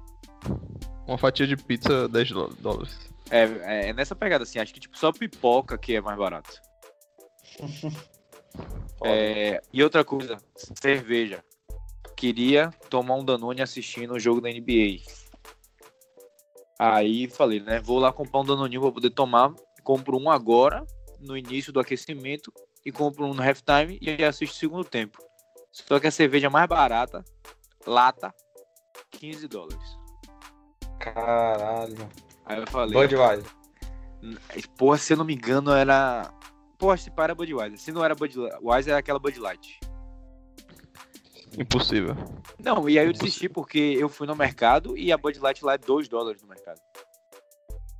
Um 1.07 1.11
Uma 1.13 1.17
fatia 1.17 1.45
de 1.45 1.55
pizza 1.55 2.07
10 2.07 2.31
dó- 2.31 2.49
dólares. 2.59 2.97
É, 3.29 3.43
é, 3.43 3.89
é 3.89 3.93
nessa 3.93 4.15
pegada, 4.15 4.43
assim. 4.43 4.59
Acho 4.59 4.73
que 4.73 4.79
tipo, 4.79 4.97
só 4.97 5.11
pipoca 5.11 5.77
que 5.77 5.95
é 5.95 6.01
mais 6.01 6.17
barato. 6.17 6.61
É, 9.05 9.61
e 9.73 9.83
outra 9.83 10.05
coisa, 10.05 10.37
cerveja. 10.79 11.43
Queria 12.15 12.69
tomar 12.89 13.15
um 13.15 13.25
Danone 13.25 13.61
assistindo 13.61 14.13
o 14.13 14.19
jogo 14.19 14.39
da 14.39 14.49
NBA. 14.49 15.01
Aí 16.79 17.27
falei, 17.27 17.59
né? 17.59 17.81
Vou 17.81 17.99
lá 17.99 18.13
comprar 18.13 18.39
um 18.39 18.45
Danoninho 18.45 18.81
pra 18.81 18.91
poder 18.93 19.09
tomar. 19.09 19.53
Compro 19.83 20.17
um 20.17 20.29
agora, 20.29 20.85
no 21.19 21.37
início 21.37 21.73
do 21.73 21.81
aquecimento, 21.81 22.53
e 22.85 22.91
compro 22.93 23.25
um 23.25 23.33
no 23.33 23.43
halftime 23.43 23.97
e 24.01 24.23
assisto 24.23 24.55
o 24.55 24.59
segundo 24.59 24.85
tempo. 24.85 25.21
Só 25.69 25.99
que 25.99 26.07
a 26.07 26.11
cerveja 26.11 26.49
mais 26.49 26.67
barata, 26.69 27.25
lata, 27.85 28.33
15 29.11 29.49
dólares. 29.49 30.02
Caralho. 31.03 32.09
Aí 32.45 32.59
eu 32.59 32.67
falei, 32.67 32.93
Budweiser. 32.93 33.51
porra, 34.77 34.97
se 34.97 35.11
eu 35.11 35.17
não 35.17 35.25
me 35.25 35.33
engano, 35.33 35.71
era. 35.71 36.33
Porra, 36.77 36.95
se 36.95 37.11
para 37.11 37.35
Budweiser. 37.35 37.77
Se 37.77 37.91
não 37.91 38.05
era 38.05 38.15
Budweiser, 38.15 38.91
era 38.91 38.99
aquela 38.99 39.19
Bud 39.19 39.37
Light. 39.37 39.79
Impossível. 41.57 42.15
Não, 42.57 42.87
e 42.89 42.97
aí 42.97 43.05
eu 43.05 43.11
desisti 43.11 43.49
porque 43.49 43.97
eu 43.99 44.07
fui 44.07 44.25
no 44.25 44.35
mercado 44.35 44.97
e 44.97 45.11
a 45.11 45.17
Bud 45.17 45.37
Light 45.39 45.63
lá 45.63 45.73
é 45.73 45.77
2 45.77 46.07
dólares 46.07 46.41
no 46.41 46.47
mercado. 46.47 46.79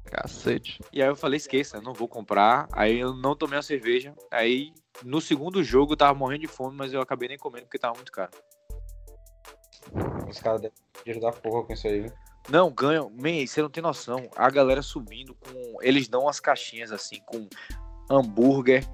Cacete. 0.05 0.79
E 0.91 1.01
aí 1.01 1.07
eu 1.10 1.15
falei, 1.15 1.38
esqueça, 1.38 1.81
não 1.81 1.93
vou 1.93 2.07
comprar. 2.07 2.67
Aí 2.72 3.00
eu 3.00 3.13
não 3.13 3.36
tomei 3.36 3.60
a 3.60 3.62
cerveja. 3.62 4.15
Aí 4.31 4.74
no 5.03 5.19
segundo 5.19 5.62
jogo 5.62 5.93
eu 5.93 5.98
tava 5.98 6.17
morrendo 6.17 6.41
de 6.41 6.48
fome, 6.48 6.75
mas 6.77 6.93
eu 6.93 7.01
acabei 7.01 7.27
nem 7.27 7.38
comendo 7.38 7.65
porque 7.65 7.77
tava 7.77 7.95
muito 7.95 8.12
caro. 8.12 8.31
Os 10.29 10.39
caras 10.39 10.62
devem 10.62 10.77
dinheiro 11.03 11.22
da 11.22 11.31
porra 11.31 11.65
com 11.65 11.74
isso 11.74 11.88
aí, 11.88 12.01
viu? 12.01 12.12
Não, 12.50 12.71
ganham. 12.71 13.09
Man, 13.09 13.45
você 13.45 13.62
não 13.62 13.69
tem 13.69 13.81
noção. 13.81 14.29
A 14.35 14.50
galera 14.50 14.81
subindo 14.81 15.35
com. 15.35 15.81
Eles 15.81 16.07
dão 16.07 16.23
umas 16.23 16.39
caixinhas 16.39 16.91
assim, 16.91 17.21
com 17.25 17.47
hambúrguer, 18.09 18.85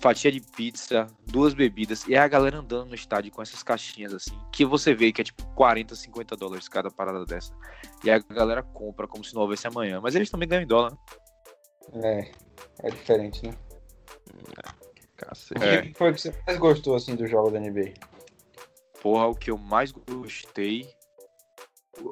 fatia 0.00 0.30
de 0.30 0.40
pizza, 0.40 1.06
duas 1.26 1.54
bebidas. 1.54 2.06
E 2.06 2.14
aí 2.14 2.18
a 2.18 2.28
galera 2.28 2.58
andando 2.58 2.88
no 2.90 2.94
estádio 2.94 3.32
com 3.32 3.42
essas 3.42 3.62
caixinhas 3.62 4.12
assim, 4.12 4.38
que 4.52 4.64
você 4.64 4.94
vê 4.94 5.12
que 5.12 5.22
é 5.22 5.24
tipo 5.24 5.44
40, 5.54 5.94
50 5.94 6.36
dólares 6.36 6.68
cada 6.68 6.90
parada 6.90 7.24
dessa. 7.24 7.54
E 8.04 8.10
a 8.10 8.18
galera 8.18 8.62
compra 8.62 9.08
como 9.08 9.24
se 9.24 9.34
não 9.34 9.42
houvesse 9.42 9.66
amanhã. 9.66 10.00
Mas 10.00 10.14
eles 10.14 10.30
também 10.30 10.48
ganham 10.48 10.62
em 10.62 10.66
dólar, 10.66 10.92
né? 11.92 12.20
É. 12.20 12.50
É 12.82 12.90
diferente, 12.90 13.46
né? 13.46 13.54
Cacete. 15.16 15.62
É. 15.62 15.80
O 15.80 15.82
que 15.82 15.94
foi 15.94 16.12
que 16.12 16.20
você 16.20 16.34
mais 16.46 16.58
gostou 16.58 16.94
assim 16.94 17.14
do 17.14 17.26
jogo 17.26 17.50
da 17.50 17.60
NBA? 17.60 17.94
Porra, 19.02 19.26
o 19.26 19.34
que 19.34 19.50
eu 19.50 19.58
mais 19.58 19.92
gostei. 19.92 20.88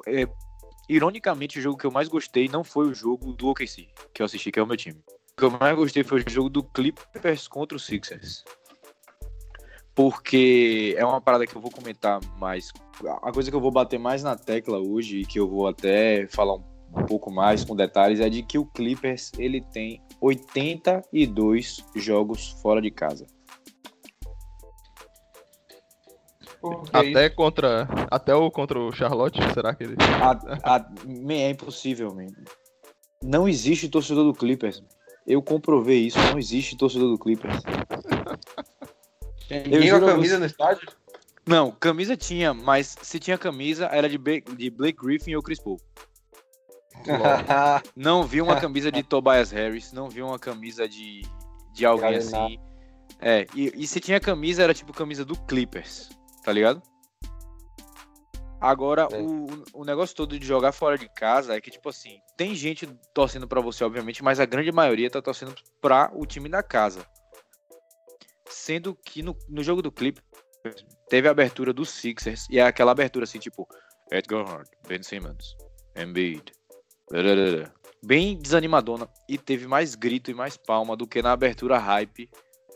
É, 0.07 0.27
ironicamente, 0.89 1.59
o 1.59 1.61
jogo 1.61 1.77
que 1.77 1.85
eu 1.85 1.91
mais 1.91 2.07
gostei 2.07 2.49
não 2.49 2.63
foi 2.63 2.87
o 2.87 2.93
jogo 2.93 3.31
do 3.31 3.47
OKC, 3.49 3.87
que 4.13 4.21
eu 4.21 4.25
assisti, 4.25 4.51
que 4.51 4.59
é 4.59 4.63
o 4.63 4.67
meu 4.67 4.75
time. 4.75 4.99
O 5.33 5.37
que 5.37 5.45
eu 5.45 5.51
mais 5.51 5.75
gostei 5.75 6.03
foi 6.03 6.21
o 6.21 6.29
jogo 6.29 6.49
do 6.49 6.63
Clippers 6.63 7.47
contra 7.47 7.77
o 7.77 7.79
Sixers. 7.79 8.43
Porque 9.93 10.95
é 10.97 11.05
uma 11.05 11.21
parada 11.21 11.45
que 11.45 11.55
eu 11.55 11.61
vou 11.61 11.71
comentar 11.71 12.19
mais. 12.37 12.71
A 13.21 13.31
coisa 13.31 13.49
que 13.49 13.55
eu 13.55 13.61
vou 13.61 13.71
bater 13.71 13.99
mais 13.99 14.23
na 14.23 14.35
tecla 14.35 14.79
hoje, 14.79 15.19
e 15.19 15.25
que 15.25 15.39
eu 15.39 15.47
vou 15.47 15.67
até 15.67 16.27
falar 16.27 16.55
um, 16.55 16.63
um 16.97 17.05
pouco 17.05 17.31
mais 17.31 17.63
com 17.63 17.75
detalhes, 17.75 18.19
é 18.19 18.29
de 18.29 18.41
que 18.41 18.57
o 18.57 18.65
Clippers 18.65 19.31
ele 19.37 19.61
tem 19.61 20.01
82 20.21 21.85
jogos 21.95 22.49
fora 22.61 22.81
de 22.81 22.89
casa. 22.89 23.27
Porque 26.61 26.97
Até 26.97 27.29
contra. 27.29 27.87
Até 28.11 28.35
o 28.35 28.49
contra 28.51 28.79
o 28.79 28.91
Charlotte, 28.91 29.39
será 29.53 29.73
que 29.73 29.83
ele. 29.83 29.95
A- 30.21 30.75
a- 30.75 30.85
man, 31.05 31.33
é 31.33 31.49
impossível, 31.51 32.13
man. 32.13 32.27
Não 33.23 33.47
existe 33.47 33.87
torcedor 33.89 34.25
do 34.25 34.33
Clippers. 34.33 34.83
Eu 35.25 35.41
comprovei 35.41 36.07
isso, 36.07 36.17
não 36.31 36.39
existe 36.39 36.75
torcedor 36.77 37.09
do 37.09 37.17
Clippers. 37.17 37.61
Tem 39.47 39.61
a 39.89 39.99
camisa 39.99 40.35
você- 40.35 40.37
no 40.37 40.45
estádio? 40.45 40.89
Não, 41.47 41.71
camisa 41.71 42.15
tinha, 42.15 42.53
mas 42.53 42.95
se 43.01 43.19
tinha 43.19 43.37
camisa, 43.37 43.85
era 43.87 44.07
de, 44.07 44.17
de 44.17 44.69
Blake 44.69 44.99
Griffin 45.03 45.35
ou 45.35 45.41
Chris 45.41 45.59
Paul. 45.59 45.79
Não 47.95 48.23
vi 48.23 48.41
uma 48.41 48.59
camisa 48.59 48.91
de 48.91 49.01
Tobias 49.03 49.51
Harris, 49.51 49.93
não 49.93 50.09
vi 50.09 50.21
uma 50.21 50.37
camisa 50.37 50.87
de, 50.87 51.21
de 51.73 51.85
alguém 51.85 52.15
assim. 52.15 52.59
É, 53.21 53.45
e, 53.55 53.71
e 53.75 53.87
se 53.87 53.99
tinha 53.99 54.19
camisa, 54.19 54.61
era 54.63 54.73
tipo 54.73 54.93
camisa 54.93 55.23
do 55.25 55.35
Clippers, 55.35 56.09
tá 56.43 56.51
ligado? 56.51 56.81
Agora, 58.61 59.07
É. 59.11 59.21
o, 59.21 59.47
o 59.73 59.85
negócio 59.85 60.15
todo 60.15 60.37
de 60.37 60.45
jogar 60.45 60.71
fora 60.73 60.97
de 60.97 61.07
casa 61.07 61.55
é 61.55 61.61
que, 61.61 61.71
tipo 61.71 61.87
assim, 61.87 62.19
tem 62.35 62.53
gente 62.53 62.85
torcendo 63.13 63.47
pra 63.47 63.61
você, 63.61 63.83
obviamente, 63.85 64.21
mas 64.21 64.39
a 64.39 64.45
grande 64.45 64.71
maioria 64.71 65.09
tá 65.09 65.21
torcendo 65.21 65.55
pra 65.81 66.11
o 66.13 66.25
time 66.25 66.49
da 66.49 66.61
casa. 66.61 67.05
Sendo 68.49 68.93
que 68.95 69.21
no, 69.23 69.37
no 69.47 69.63
jogo 69.63 69.81
do 69.81 69.91
Clippers, 69.91 70.25
teve 71.07 71.27
a 71.27 71.31
abertura 71.31 71.71
dos 71.71 71.89
Sixers, 71.89 72.47
e 72.49 72.59
é 72.59 72.63
aquela 72.63 72.91
abertura 72.91 73.23
assim, 73.23 73.39
tipo, 73.39 73.65
Edgar 74.11 74.45
Hart, 74.45 74.67
Ben 74.87 75.01
Simmons, 75.03 75.55
Embiid, 75.95 76.51
Dadadada. 77.09 77.73
Bem 78.03 78.37
desanimadona. 78.37 79.09
E 79.27 79.37
teve 79.37 79.67
mais 79.67 79.95
grito 79.95 80.31
e 80.31 80.33
mais 80.33 80.55
palma 80.57 80.95
do 80.95 81.07
que 81.07 81.21
na 81.21 81.31
abertura 81.31 81.77
hype 81.77 82.29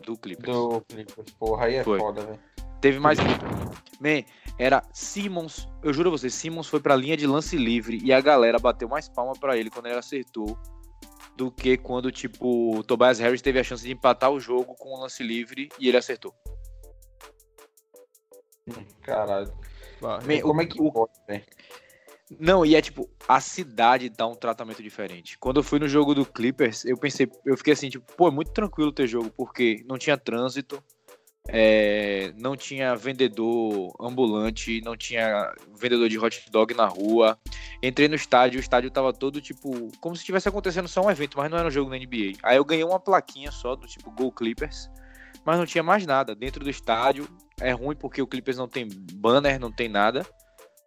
do 0.05 0.17
Clippers. 0.17 0.47
Do 0.55 0.81
Clippers. 0.81 1.31
Porra, 1.39 1.65
aí 1.65 1.75
é 1.75 1.83
Foi. 1.83 1.99
foda, 1.99 2.25
velho. 2.25 2.39
Teve 2.83 2.99
mais. 2.99 3.17
Man, 4.01 4.23
era 4.59 4.83
Simmons. 4.93 5.69
Eu 5.81 5.93
juro 5.93 6.09
a 6.09 6.11
você, 6.11 6.29
Simmons 6.29 6.67
foi 6.67 6.81
pra 6.81 6.97
linha 6.97 7.15
de 7.15 7.25
lance 7.25 7.55
livre 7.55 7.97
e 8.03 8.11
a 8.11 8.19
galera 8.19 8.59
bateu 8.59 8.89
mais 8.89 9.07
palma 9.07 9.31
pra 9.39 9.55
ele 9.57 9.69
quando 9.69 9.85
ele 9.85 9.95
acertou 9.95 10.59
do 11.37 11.49
que 11.49 11.77
quando, 11.77 12.11
tipo, 12.11 12.75
o 12.77 12.83
Tobias 12.83 13.19
Harris 13.19 13.41
teve 13.41 13.57
a 13.57 13.63
chance 13.63 13.85
de 13.85 13.93
empatar 13.93 14.31
o 14.31 14.39
jogo 14.39 14.75
com 14.75 14.89
o 14.97 14.99
lance 15.01 15.23
livre 15.23 15.69
e 15.79 15.87
ele 15.87 15.95
acertou. 15.95 16.35
Caralho. 19.01 19.51
Man, 20.01 20.41
Como 20.41 20.59
o- 20.59 20.61
é 20.61 20.65
que 20.65 20.81
o- 20.81 20.91
pode, 20.91 21.13
velho? 21.25 21.43
Não, 22.37 22.65
e 22.65 22.75
é 22.75 22.81
tipo, 22.81 23.09
a 23.27 23.39
cidade 23.39 24.09
dá 24.09 24.27
um 24.27 24.35
tratamento 24.35 24.83
diferente. 24.83 25.37
Quando 25.37 25.61
eu 25.61 25.63
fui 25.63 25.79
no 25.79 25.87
jogo 25.87 26.13
do 26.13 26.25
Clippers, 26.25 26.83
eu 26.83 26.97
pensei, 26.97 27.29
eu 27.45 27.55
fiquei 27.55 27.71
assim, 27.73 27.89
tipo, 27.89 28.11
pô, 28.17 28.27
é 28.27 28.31
muito 28.31 28.51
tranquilo 28.51 28.91
ter 28.91 29.07
jogo, 29.07 29.29
porque 29.31 29.83
não 29.87 29.97
tinha 29.97 30.17
trânsito, 30.17 30.83
é, 31.49 32.33
não 32.37 32.55
tinha 32.55 32.95
vendedor 32.95 33.93
ambulante, 33.99 34.81
não 34.81 34.95
tinha 34.95 35.53
vendedor 35.77 36.07
de 36.07 36.17
hot 36.17 36.49
dog 36.49 36.73
na 36.73 36.85
rua. 36.85 37.37
Entrei 37.81 38.07
no 38.07 38.15
estádio, 38.15 38.57
o 38.57 38.61
estádio 38.61 38.89
tava 38.89 39.11
todo 39.11 39.41
tipo, 39.41 39.91
como 39.99 40.15
se 40.15 40.21
estivesse 40.21 40.47
acontecendo 40.47 40.87
só 40.87 41.01
um 41.01 41.11
evento, 41.11 41.37
mas 41.37 41.51
não 41.51 41.57
era 41.57 41.67
um 41.67 41.71
jogo 41.71 41.89
da 41.89 41.97
NBA. 41.97 42.37
Aí 42.43 42.57
eu 42.57 42.65
ganhei 42.65 42.83
uma 42.83 42.99
plaquinha 42.99 43.51
só 43.51 43.75
do 43.75 43.85
tipo 43.87 44.09
Go 44.11 44.31
Clippers, 44.31 44.89
mas 45.45 45.57
não 45.57 45.65
tinha 45.65 45.83
mais 45.83 46.05
nada. 46.05 46.33
Dentro 46.33 46.63
do 46.63 46.69
estádio 46.69 47.27
é 47.59 47.71
ruim 47.71 47.95
porque 47.95 48.21
o 48.21 48.27
Clippers 48.27 48.57
não 48.57 48.67
tem 48.67 48.87
banner, 49.13 49.59
não 49.59 49.71
tem 49.71 49.89
nada 49.89 50.25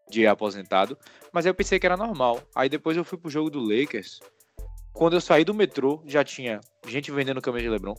de 0.08 0.26
aposentado. 0.26 0.96
Mas 1.32 1.44
aí 1.44 1.50
eu 1.50 1.54
pensei 1.54 1.78
que 1.78 1.86
era 1.86 1.96
normal. 1.96 2.40
Aí 2.54 2.68
depois 2.68 2.96
eu 2.96 3.04
fui 3.04 3.18
pro 3.18 3.30
jogo 3.30 3.50
do 3.50 3.60
Lakers. 3.60 4.20
Quando 4.92 5.12
eu 5.12 5.20
saí 5.20 5.44
do 5.44 5.52
metrô, 5.52 6.02
já 6.06 6.24
tinha 6.24 6.60
gente 6.86 7.10
vendendo 7.10 7.42
camisa 7.42 7.64
de 7.64 7.68
LeBron, 7.68 7.94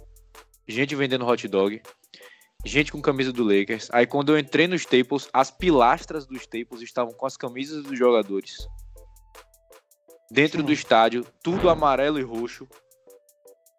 gente 0.68 0.96
vendendo 0.96 1.28
hot 1.28 1.48
dog, 1.48 1.80
gente 2.68 2.92
com 2.92 3.02
camisa 3.02 3.32
do 3.34 3.44
Lakers. 3.44 3.90
Aí 3.92 4.06
quando 4.06 4.32
eu 4.32 4.40
entrei 4.40 4.68
no 4.68 4.76
Staples, 4.76 5.30
as 5.34 5.50
pilastras 5.52 6.26
do 6.26 6.36
Staples 6.36 6.82
estavam 6.82 7.14
com 7.14 7.26
as 7.26 7.38
camisas 7.38 7.84
dos 7.84 7.98
jogadores. 7.98 8.56
Dentro 10.30 10.62
do 10.62 10.74
estádio, 10.74 11.26
tudo 11.42 11.70
amarelo 11.70 12.20
e 12.20 12.24
roxo. 12.24 12.68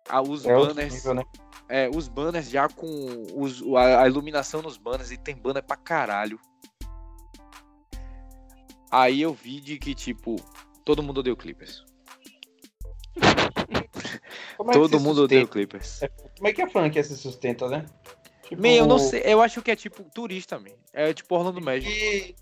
Ah, 0.09 0.23
os 0.23 0.47
É 0.47 0.55
banners, 0.55 0.95
nível, 0.95 1.15
né? 1.15 1.23
é, 1.69 1.91
os 1.95 2.09
banners 2.09 2.49
já 2.49 2.67
com 2.69 3.27
os, 3.35 3.63
a, 3.77 4.07
iluminação 4.07 4.63
nos 4.63 4.79
banners, 4.79 5.11
e 5.11 5.19
tem 5.19 5.37
banner 5.37 5.63
pra 5.63 5.77
caralho. 5.77 6.41
Aí 8.91 9.21
eu 9.21 9.35
vi 9.35 9.61
de 9.61 9.79
que, 9.79 9.95
tipo, 9.95 10.37
todo 10.83 11.03
mundo 11.03 11.19
odeia 11.19 11.35
o 11.35 11.37
Clippers. 11.37 11.85
É 13.21 14.73
todo 14.73 14.99
mundo 14.99 15.23
odeia 15.25 15.43
o 15.43 15.47
sustenta? 15.47 15.53
Clippers. 15.53 16.01
Como 16.37 16.49
é 16.49 16.53
que 16.53 16.63
a 16.63 16.71
franquia 16.71 17.05
se 17.05 17.17
sustenta, 17.17 17.69
né? 17.69 17.85
Tipo, 18.49 18.67
eu 18.67 18.87
não 18.87 18.99
sei, 18.99 19.23
eu 19.25 19.43
acho 19.43 19.61
que 19.63 19.71
é 19.71 19.77
tipo 19.77 20.03
turista, 20.15 20.59
man. 20.59 20.71
É 20.93 21.13
tipo 21.13 21.35
Orlando 21.35 21.61
Magic. 21.61 22.35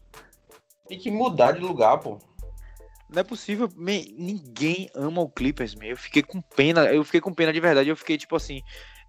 Tem 0.89 0.99
que 0.99 1.11
mudar 1.11 1.53
de 1.53 1.61
lugar, 1.61 1.99
pô. 1.99 2.19
Não 3.11 3.21
é 3.21 3.25
possível, 3.25 3.69
man, 3.77 4.03
ninguém 4.17 4.89
ama 4.95 5.21
o 5.21 5.29
Clippers, 5.29 5.75
man. 5.75 5.87
Eu 5.87 5.97
fiquei 5.97 6.23
com 6.23 6.41
pena, 6.41 6.85
eu 6.93 7.05
fiquei 7.05 7.21
com 7.21 7.33
pena 7.35 7.53
de 7.53 7.61
verdade. 7.61 7.89
Eu 7.89 7.97
fiquei 7.97 8.17
tipo 8.19 8.35
assim, 8.37 8.61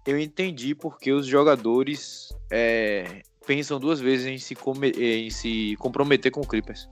eu 0.06 0.18
entendi 0.18 0.74
porque 0.74 1.12
os 1.12 1.26
jogadores 1.26 2.28
é, 2.50 3.22
pensam 3.46 3.78
duas 3.78 4.00
vezes 4.00 4.26
em 4.26 4.38
se, 4.38 4.54
come- 4.54 4.90
em 4.90 5.30
se 5.30 5.76
comprometer 5.78 6.30
com 6.32 6.40
o 6.40 6.46
Clippers. 6.46 6.88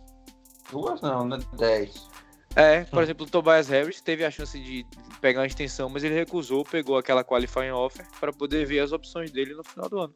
Duas 0.70 1.00
não, 1.00 1.26
né? 1.26 1.38
Dez. 1.56 2.08
É, 2.56 2.84
por 2.84 3.02
exemplo, 3.02 3.26
o 3.26 3.30
Tobias 3.30 3.68
Harris 3.68 4.00
teve 4.00 4.24
a 4.24 4.30
chance 4.30 4.58
de 4.58 4.84
pegar 5.20 5.40
uma 5.40 5.46
extensão, 5.46 5.90
mas 5.90 6.02
ele 6.02 6.14
recusou, 6.14 6.64
pegou 6.64 6.96
aquela 6.96 7.22
qualifying 7.22 7.70
offer 7.70 8.06
para 8.18 8.32
poder 8.32 8.64
ver 8.64 8.80
as 8.80 8.92
opções 8.92 9.30
dele 9.30 9.52
no 9.54 9.62
final 9.62 9.88
do 9.90 9.98
ano. 10.00 10.14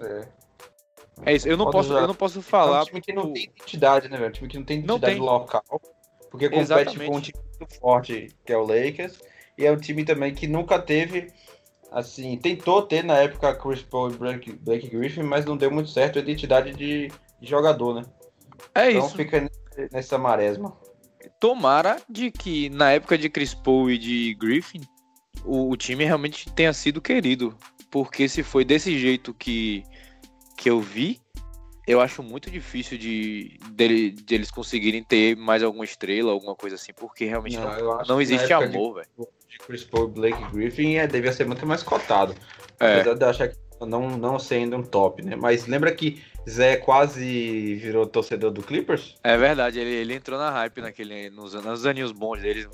É. 0.00 0.28
É 1.24 1.34
isso, 1.34 1.48
eu 1.48 1.56
não 1.56 1.64
Pode 1.64 1.76
posso, 1.78 1.90
usar. 1.90 2.00
eu 2.02 2.06
não 2.06 2.14
posso 2.14 2.38
É 2.38 2.42
falar. 2.42 2.82
um 2.82 2.84
time 2.84 3.00
que 3.00 3.12
não 3.12 3.22
tipo, 3.22 3.34
tem 3.34 3.44
identidade, 3.44 4.08
né, 4.08 4.16
velho? 4.18 4.28
Um 4.28 4.32
time 4.32 4.48
que 4.48 4.58
não 4.58 4.64
tem 4.64 4.76
Não 4.78 4.84
identidade 4.96 5.14
tem. 5.14 5.22
local. 5.22 5.64
Porque 6.30 6.48
compete 6.48 6.60
Exatamente. 6.62 7.10
com 7.10 7.16
um 7.16 7.20
time 7.20 7.38
muito 7.58 7.74
forte, 7.80 8.28
que 8.44 8.52
é 8.52 8.56
o 8.56 8.62
Lakers. 8.66 9.18
E 9.56 9.64
é 9.64 9.72
um 9.72 9.78
time 9.78 10.04
também 10.04 10.34
que 10.34 10.46
nunca 10.46 10.78
teve, 10.78 11.32
assim, 11.90 12.36
tentou 12.36 12.82
ter 12.82 13.02
na 13.02 13.14
época 13.16 13.54
Chris 13.54 13.82
Paul 13.82 14.10
e 14.12 14.16
Blake, 14.16 14.52
Blake 14.52 14.88
Griffin, 14.90 15.22
mas 15.22 15.44
não 15.46 15.56
deu 15.56 15.70
muito 15.70 15.88
certo 15.88 16.18
a 16.18 16.22
identidade 16.22 16.72
de, 16.74 17.08
de 17.40 17.48
jogador, 17.48 17.94
né? 17.94 18.02
É 18.74 18.90
Então 18.90 19.06
isso. 19.06 19.16
fica 19.16 19.40
nesse- 19.40 19.65
nessa 19.92 20.16
maresma. 20.18 20.76
Tomara 21.40 21.96
de 22.08 22.30
que 22.30 22.68
na 22.70 22.92
época 22.92 23.18
de 23.18 23.28
Chris 23.28 23.52
Paul 23.54 23.90
e 23.90 23.98
de 23.98 24.34
Griffin, 24.34 24.80
o, 25.44 25.70
o 25.70 25.76
time 25.76 26.04
realmente 26.04 26.50
tenha 26.52 26.72
sido 26.72 27.00
querido. 27.00 27.56
Porque 27.90 28.28
se 28.28 28.42
foi 28.42 28.64
desse 28.64 28.98
jeito 28.98 29.32
que, 29.34 29.82
que 30.56 30.68
eu 30.68 30.80
vi, 30.80 31.20
eu 31.86 32.00
acho 32.00 32.22
muito 32.22 32.50
difícil 32.50 32.98
de, 32.98 33.58
dele- 33.70 34.10
de 34.10 34.34
eles 34.34 34.50
conseguirem 34.50 35.02
ter 35.04 35.36
mais 35.36 35.62
alguma 35.62 35.84
estrela, 35.84 36.32
alguma 36.32 36.54
coisa 36.54 36.74
assim, 36.76 36.92
porque 36.92 37.24
realmente 37.24 37.56
Não, 37.56 37.76
não, 37.78 37.98
não 38.08 38.20
existe 38.20 38.46
de- 38.46 38.52
amor, 38.52 38.94
velho. 38.96 39.28
De 39.48 39.58
Chris 39.58 39.84
Paul 39.84 40.08
Blake 40.08 40.42
Griffin 40.52 40.96
é, 40.96 41.06
devia 41.06 41.32
ser 41.32 41.46
muito 41.46 41.64
mais 41.64 41.82
cotado. 41.82 42.34
É, 42.80 42.94
Apesar 43.00 43.14
de 43.14 43.24
eu 43.24 43.28
achar 43.30 43.48
que 43.48 43.56
não, 43.86 44.10
não 44.18 44.38
sendo 44.38 44.76
um 44.76 44.82
top, 44.82 45.22
né? 45.22 45.36
Mas 45.36 45.66
lembra 45.66 45.94
que 45.94 46.22
Zé 46.48 46.76
quase 46.76 47.74
virou 47.74 48.06
torcedor 48.06 48.52
do 48.52 48.62
Clippers? 48.62 49.16
é 49.24 49.36
verdade, 49.36 49.80
ele, 49.80 49.90
ele 49.90 50.14
entrou 50.14 50.38
na 50.38 50.50
hype 50.50 50.80
naquele, 50.80 51.28
nos, 51.30 51.54
nos 51.54 51.84
aninhos 51.84 52.12
bons 52.12 52.40
deles? 52.40 52.68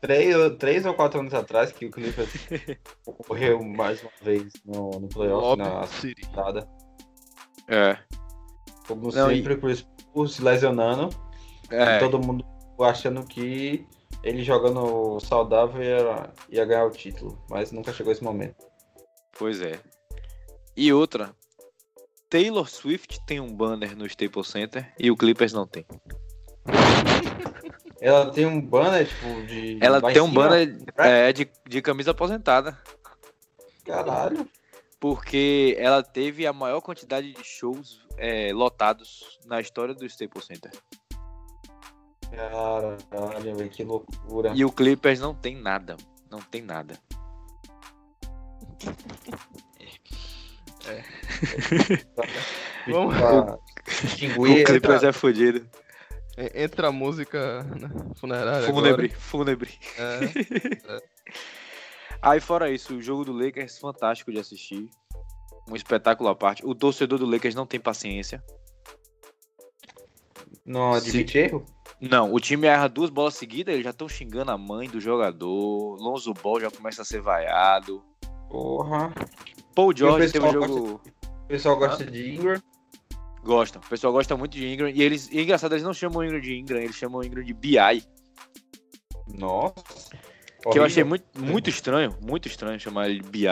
Três, 0.00 0.34
três 0.58 0.84
ou 0.84 0.94
quatro 0.94 1.20
anos 1.20 1.32
atrás 1.32 1.70
que 1.70 1.86
o 1.86 1.90
Clippers 1.90 2.30
correu 3.26 3.62
mais 3.62 4.02
uma 4.02 4.10
vez 4.22 4.52
no, 4.64 4.90
no 4.98 5.08
playoff 5.08 5.42
Lob 5.44 5.62
na 5.62 5.86
temporada. 5.86 6.68
É. 7.68 7.96
Como 8.86 9.12
Não, 9.12 9.30
e- 9.30 9.36
sempre, 9.36 9.54
o 9.54 9.60
Chris 9.60 9.86
Paul 10.12 10.26
se 10.26 10.42
lesionando. 10.42 11.08
é. 11.70 11.98
Todo 11.98 12.18
mundo 12.18 12.44
achando 12.80 13.24
que 13.24 13.86
ele 14.24 14.42
jogando 14.42 15.20
saudável 15.20 15.82
ia, 15.82 16.30
ia 16.50 16.64
ganhar 16.64 16.84
o 16.84 16.90
título. 16.90 17.40
Mas 17.48 17.70
nunca 17.70 17.92
chegou 17.92 18.12
esse 18.12 18.22
momento. 18.24 18.66
Pois 19.38 19.60
é. 19.60 19.78
E 20.76 20.92
outra, 20.92 21.34
Taylor 22.32 22.66
Swift 22.66 23.20
tem 23.26 23.40
um 23.40 23.54
banner 23.54 23.94
no 23.94 24.06
Staples 24.06 24.48
Center 24.48 24.90
e 24.98 25.10
o 25.10 25.16
Clippers 25.18 25.52
não 25.52 25.66
tem. 25.66 25.84
Ela 28.00 28.32
tem 28.32 28.46
um 28.46 28.58
banner, 28.58 29.06
tipo, 29.06 29.46
de. 29.46 29.78
Ela 29.82 30.00
tem 30.00 30.22
um 30.22 30.32
banner 30.32 30.78
é, 30.96 31.30
de, 31.30 31.46
de 31.68 31.82
camisa 31.82 32.12
aposentada, 32.12 32.78
Caralho. 33.84 34.48
porque 34.98 35.76
ela 35.78 36.02
teve 36.02 36.46
a 36.46 36.54
maior 36.54 36.80
quantidade 36.80 37.34
de 37.34 37.44
shows 37.44 38.00
é, 38.16 38.50
lotados 38.50 39.38
na 39.44 39.60
história 39.60 39.94
do 39.94 40.06
Staples 40.06 40.46
Center. 40.46 40.72
Caralho, 42.30 42.96
velho, 43.42 43.68
que 43.68 43.84
loucura. 43.84 44.52
E 44.54 44.64
o 44.64 44.72
Clippers 44.72 45.20
não 45.20 45.34
tem 45.34 45.54
nada, 45.54 45.98
não 46.30 46.40
tem 46.40 46.62
nada. 46.62 46.98
Vamos- 52.88 53.14
Pra 53.16 53.58
distinguir 54.02 54.38
o 54.38 54.64
Clippers 54.64 55.02
é 55.02 55.12
fodido. 55.12 55.66
En- 56.36 56.64
Entra 56.64 56.88
a 56.88 56.92
música 56.92 57.62
né, 57.64 57.90
funerária. 58.16 58.66
Fúnebre, 58.66 59.08
fúnebre. 59.08 59.70
agora. 59.98 60.32
É. 60.88 61.02
Aí 62.22 62.40
fora 62.40 62.70
isso, 62.70 62.96
o 62.96 63.02
jogo 63.02 63.24
do 63.24 63.32
Lakers 63.32 63.78
fantástico 63.78 64.30
de 64.32 64.38
assistir. 64.38 64.88
Um 65.68 65.76
espetáculo 65.76 66.28
à 66.28 66.34
parte. 66.34 66.64
O 66.64 66.74
torcedor 66.74 67.18
do 67.18 67.26
Lakers 67.26 67.54
não 67.54 67.66
tem 67.66 67.80
paciência. 67.80 68.42
Não 70.64 70.92
admite 70.92 71.38
erro? 71.38 71.66
Não, 72.00 72.32
o 72.32 72.40
time 72.40 72.66
erra 72.66 72.88
duas 72.88 73.10
bolas 73.10 73.34
seguidas, 73.34 73.72
eles 73.74 73.84
já 73.84 73.90
estão 73.90 74.08
xingando 74.08 74.50
a 74.50 74.58
mãe 74.58 74.88
do 74.88 75.00
jogador. 75.00 75.96
Lonzo 76.00 76.32
Ball 76.34 76.60
já 76.60 76.70
começa 76.70 77.02
a 77.02 77.04
ser 77.04 77.20
vaiado. 77.20 78.02
Porra. 78.48 79.12
Paul 79.74 79.96
George 79.96 80.32
teve 80.32 80.46
um 80.46 80.52
jogo. 80.52 81.00
O 81.44 81.46
pessoal 81.48 81.76
gosta 81.78 82.04
de 82.04 82.34
Ingram. 82.34 82.62
Gosta. 83.42 83.78
O 83.78 83.88
pessoal 83.88 84.12
gosta 84.12 84.36
muito 84.36 84.52
de 84.52 84.66
Ingram. 84.72 84.88
E 84.88 85.02
eles. 85.02 85.28
E 85.30 85.38
é 85.38 85.42
engraçado, 85.42 85.72
eles 85.72 85.82
não 85.84 85.92
chamam 85.94 86.18
o 86.20 86.24
Ingram 86.24 86.40
de 86.40 86.54
Ingram, 86.56 86.78
eles 86.80 86.96
chamam 86.96 87.20
o 87.20 87.24
Ingram 87.24 87.42
de 87.42 87.52
BI. 87.52 87.76
Nossa. 89.28 90.10
Que 90.70 90.78
eu 90.78 90.84
achei 90.84 91.02
muito, 91.02 91.24
muito 91.40 91.68
estranho. 91.68 92.16
Muito 92.22 92.46
estranho 92.46 92.78
chamar 92.78 93.08
ele 93.08 93.20
de 93.20 93.28
BI. 93.28 93.46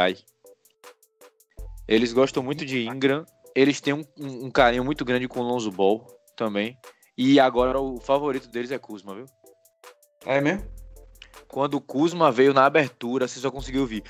Eles 1.89 2.13
gostam 2.13 2.43
muito 2.43 2.65
de 2.65 2.87
Ingram. 2.87 3.25
Eles 3.55 3.81
têm 3.81 3.93
um, 3.95 4.05
um- 4.19 4.47
um 4.47 4.51
carinho 4.51 4.85
muito 4.85 5.05
grande 5.05 5.27
com 5.27 5.41
o 5.41 5.43
Lonzo 5.43 5.71
Ball 5.73 6.07
também. 6.37 6.79
E 7.19 7.41
agora 7.41 7.81
o 7.81 7.99
favorito 8.01 8.49
deles 8.49 8.71
é 8.71 8.79
Kuzma, 8.79 9.15
viu? 9.15 9.27
É 10.25 10.41
mesmo? 10.41 10.65
Quando 11.49 11.75
o 11.75 11.81
Kuzma 11.81 12.31
veio 12.31 12.55
na 12.55 12.65
abertura, 12.65 13.27
você 13.27 13.41
só 13.41 13.51
conseguiu 13.51 13.81
ouvir 13.81 14.05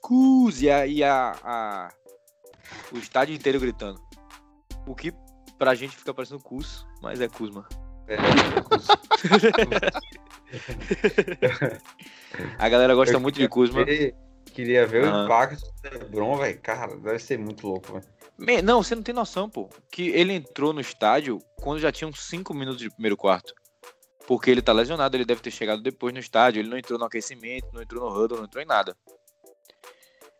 Kuz, 0.00 0.60
e, 0.60 0.68
a, 0.70 0.84
e 0.86 1.04
a, 1.04 1.36
a- 1.42 1.92
o 2.92 2.98
estádio 2.98 3.34
inteiro 3.34 3.60
gritando. 3.60 4.00
O 4.86 4.94
que 4.94 5.12
pra 5.56 5.74
gente 5.76 5.96
fica 5.96 6.12
parecendo 6.12 6.42
Kuz, 6.42 6.84
mas 7.00 7.20
é 7.20 7.28
Kuzma. 7.28 7.68
É. 8.08 8.16
A 12.58 12.68
galera 12.68 12.94
gosta 12.94 13.14
Eu 13.14 13.20
muito 13.20 13.38
de 13.38 13.48
Kuzma. 13.48 13.84
queria, 13.84 14.14
queria 14.52 14.86
ver 14.86 15.04
Aham. 15.04 15.22
o 15.22 15.24
impacto 15.26 15.60
do 15.82 15.98
LeBron, 15.98 16.36
velho. 16.38 16.60
Cara, 16.60 16.96
deve 16.96 17.18
ser 17.20 17.38
muito 17.38 17.66
louco, 17.68 17.92
velho. 17.92 18.62
Não, 18.64 18.82
você 18.82 18.94
não 18.94 19.02
tem 19.02 19.14
noção, 19.14 19.48
pô. 19.48 19.68
Que 19.92 20.08
ele 20.08 20.32
entrou 20.32 20.72
no 20.72 20.80
estádio 20.80 21.38
quando 21.60 21.78
já 21.78 21.92
tinham 21.92 22.12
5 22.12 22.52
minutos 22.54 22.80
de 22.80 22.90
primeiro 22.90 23.16
quarto. 23.16 23.54
Porque 24.30 24.48
ele 24.48 24.62
tá 24.62 24.72
lesionado, 24.72 25.16
ele 25.16 25.24
deve 25.24 25.40
ter 25.40 25.50
chegado 25.50 25.82
depois 25.82 26.14
no 26.14 26.20
estádio. 26.20 26.60
Ele 26.60 26.68
não 26.68 26.78
entrou 26.78 26.96
no 26.96 27.04
aquecimento, 27.04 27.66
não 27.72 27.82
entrou 27.82 28.08
no 28.08 28.16
huddle, 28.16 28.38
não 28.38 28.44
entrou 28.44 28.62
em 28.62 28.66
nada. 28.66 28.96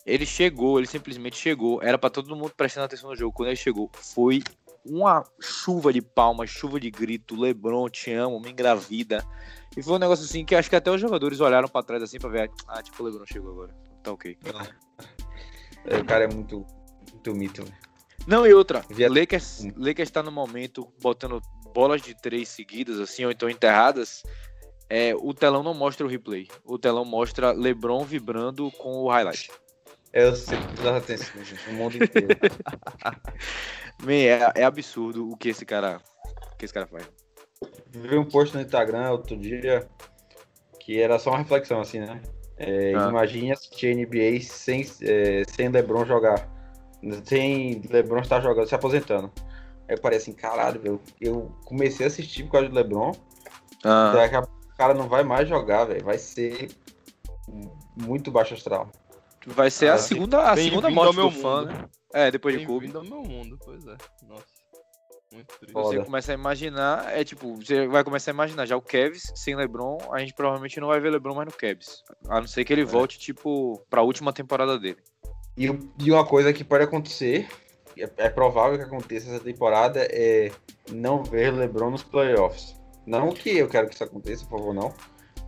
Ele 0.06 0.24
chegou, 0.24 0.78
ele 0.78 0.86
simplesmente 0.86 1.34
chegou. 1.36 1.82
Era 1.82 1.98
pra 1.98 2.08
todo 2.08 2.36
mundo 2.36 2.52
prestando 2.56 2.84
atenção 2.84 3.10
no 3.10 3.16
jogo. 3.16 3.32
Quando 3.34 3.48
ele 3.48 3.56
chegou, 3.56 3.90
foi 3.92 4.44
uma 4.86 5.24
chuva 5.40 5.92
de 5.92 6.00
palmas, 6.00 6.48
chuva 6.50 6.78
de 6.78 6.88
grito. 6.88 7.34
Lebron, 7.34 7.88
te 7.88 8.12
amo, 8.12 8.38
me 8.38 8.52
engravida. 8.52 9.26
E 9.76 9.82
foi 9.82 9.94
um 9.94 9.98
negócio 9.98 10.24
assim 10.24 10.44
que 10.44 10.54
acho 10.54 10.70
que 10.70 10.76
até 10.76 10.88
os 10.88 11.00
jogadores 11.00 11.40
olharam 11.40 11.66
pra 11.66 11.82
trás 11.82 12.00
assim 12.00 12.20
pra 12.20 12.30
ver. 12.30 12.48
Ah, 12.68 12.80
tipo, 12.80 13.02
o 13.02 13.06
Lebron 13.06 13.26
chegou 13.26 13.50
agora. 13.50 13.74
Tá 14.04 14.12
ok. 14.12 14.38
É, 15.86 15.96
O 15.98 16.04
cara 16.04 16.26
é 16.26 16.28
muito, 16.32 16.64
muito 17.12 17.34
mito, 17.34 17.64
velho. 17.64 17.76
Não, 18.24 18.46
e 18.46 18.54
outra, 18.54 18.84
Via- 18.88 19.08
Lakers, 19.08 19.64
Lakers 19.76 20.10
tá 20.12 20.22
no 20.22 20.30
momento 20.30 20.86
botando 21.02 21.40
bolas 21.72 22.02
de 22.02 22.14
três 22.14 22.48
seguidas, 22.48 22.98
assim, 22.98 23.24
ou 23.24 23.30
então 23.30 23.48
enterradas. 23.48 24.22
É, 24.88 25.14
o 25.14 25.32
telão 25.32 25.62
não 25.62 25.72
mostra 25.72 26.04
o 26.04 26.08
replay. 26.08 26.48
O 26.64 26.78
telão 26.78 27.04
mostra 27.04 27.52
LeBron 27.52 28.04
vibrando 28.04 28.70
com 28.72 29.04
o 29.04 29.08
highlight. 29.08 29.50
Eu 30.12 30.34
sempre 30.34 30.82
dava 30.82 30.98
atenção, 30.98 31.44
gente, 31.44 31.70
no 31.70 31.74
mundo 31.74 32.02
inteiro. 32.02 32.28
Man, 34.02 34.12
é, 34.12 34.52
é 34.56 34.64
absurdo 34.64 35.30
o 35.30 35.36
que 35.36 35.50
esse 35.50 35.64
cara, 35.64 36.00
o 36.52 36.56
que 36.56 36.64
esse 36.64 36.74
cara 36.74 36.86
faz. 36.86 37.08
Vi 37.90 38.16
um 38.16 38.24
post 38.24 38.56
no 38.56 38.62
Instagram 38.62 39.10
outro 39.10 39.36
dia 39.36 39.88
que 40.80 41.00
era 41.00 41.18
só 41.18 41.30
uma 41.30 41.38
reflexão, 41.38 41.80
assim, 41.80 42.00
né? 42.00 42.20
É, 42.56 42.94
Ah. 42.94 43.08
Imagine 43.08 43.52
assistir 43.52 43.94
NBA 43.94 44.40
sem, 44.42 44.84
é, 45.02 45.44
sem 45.48 45.68
LeBron 45.68 46.04
jogar. 46.04 46.48
Sem 47.24 47.80
LeBron 47.88 48.20
estar 48.20 48.40
jogando, 48.40 48.66
se 48.66 48.74
aposentando. 48.74 49.30
Aí 49.90 49.96
eu 49.96 50.00
parei 50.00 50.18
assim, 50.18 50.32
caralho, 50.32 50.80
velho. 50.80 51.00
Eu 51.20 51.50
comecei 51.64 52.06
a 52.06 52.08
assistir 52.08 52.44
por 52.44 52.52
causa 52.52 52.68
do 52.68 52.74
LeBron. 52.76 53.10
Ah, 53.84 54.12
Daqui 54.14 54.36
a 54.36 54.42
pouco 54.42 54.64
o 54.72 54.76
cara 54.76 54.94
não 54.94 55.08
vai 55.08 55.24
mais 55.24 55.48
jogar, 55.48 55.84
velho. 55.86 56.04
Vai 56.04 56.16
ser 56.16 56.70
muito 57.96 58.30
baixo 58.30 58.54
astral. 58.54 58.88
vai 59.46 59.68
ser 59.68 59.88
a 59.88 59.94
Ah, 59.94 59.98
segunda, 59.98 60.48
a 60.48 60.56
segunda 60.56 60.88
morte 60.90 61.08
ao 61.08 61.12
meu 61.14 61.30
do 61.30 61.40
fã, 61.40 61.62
mundo. 61.62 61.72
né? 61.72 61.88
É, 62.14 62.30
depois 62.30 62.56
de 62.56 62.64
Kobe. 62.64 62.86
Bem-vindo 62.86 62.98
ao 62.98 63.04
meu 63.04 63.22
mundo, 63.28 63.58
pois 63.64 63.84
é. 63.84 63.96
Nossa. 64.28 64.44
Muito 65.32 65.58
triste. 65.58 65.72
Foda. 65.72 65.98
Você 65.98 66.04
começa 66.04 66.30
a 66.32 66.34
imaginar, 66.34 67.12
é 67.18 67.24
tipo, 67.24 67.56
você 67.56 67.86
vai 67.88 68.04
começar 68.04 68.30
a 68.30 68.34
imaginar 68.34 68.66
já 68.66 68.76
o 68.76 68.82
Kevs 68.82 69.32
sem 69.34 69.54
LeBron, 69.56 69.98
a 70.12 70.18
gente 70.20 70.34
provavelmente 70.34 70.78
não 70.80 70.88
vai 70.88 71.00
ver 71.00 71.10
LeBron 71.10 71.34
mais 71.34 71.46
no 71.48 71.56
Kevs. 71.56 72.02
A 72.28 72.40
não 72.40 72.46
ser 72.48 72.64
que 72.64 72.72
ele 72.72 72.84
volte, 72.84 73.18
tipo, 73.18 73.84
pra 73.90 74.02
última 74.02 74.32
temporada 74.32 74.78
dele. 74.78 74.98
E, 75.56 75.66
e 75.98 76.10
uma 76.12 76.24
coisa 76.24 76.52
que 76.52 76.64
pode 76.64 76.84
acontecer, 76.84 77.48
é, 78.16 78.28
provável 78.28 78.78
que 78.78 78.84
aconteça 78.84 79.30
essa 79.30 79.44
temporada, 79.44 80.06
é 80.10 80.50
não 80.90 81.22
ver 81.22 81.52
LeBron 81.52 81.90
nos 81.90 82.02
playoffs. 82.02 82.74
Não 83.06 83.30
que 83.30 83.50
eu 83.50 83.68
quero 83.68 83.88
que 83.88 83.94
isso 83.94 84.04
aconteça, 84.04 84.44
por 84.46 84.58
favor, 84.58 84.74
não. 84.74 84.92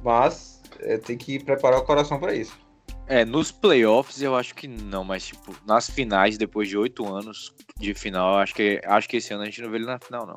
Mas 0.02 0.62
é, 0.80 0.98
tem 0.98 1.16
que 1.16 1.42
preparar 1.42 1.80
o 1.80 1.84
coração 1.84 2.18
pra 2.18 2.34
isso. 2.34 2.58
É, 3.06 3.24
nos 3.24 3.50
playoffs 3.50 4.22
eu 4.22 4.34
acho 4.34 4.54
que 4.54 4.68
não, 4.68 5.04
mas 5.04 5.26
tipo, 5.26 5.54
nas 5.66 5.90
finais, 5.90 6.38
depois 6.38 6.68
de 6.68 6.78
oito 6.78 7.06
anos 7.06 7.54
de 7.76 7.94
final, 7.94 8.36
acho 8.36 8.54
que, 8.54 8.80
acho 8.84 9.08
que 9.08 9.16
esse 9.16 9.34
ano 9.34 9.42
a 9.42 9.46
gente 9.46 9.60
não 9.60 9.70
vê 9.70 9.76
ele 9.76 9.86
na 9.86 9.98
final, 9.98 10.26
não. 10.26 10.36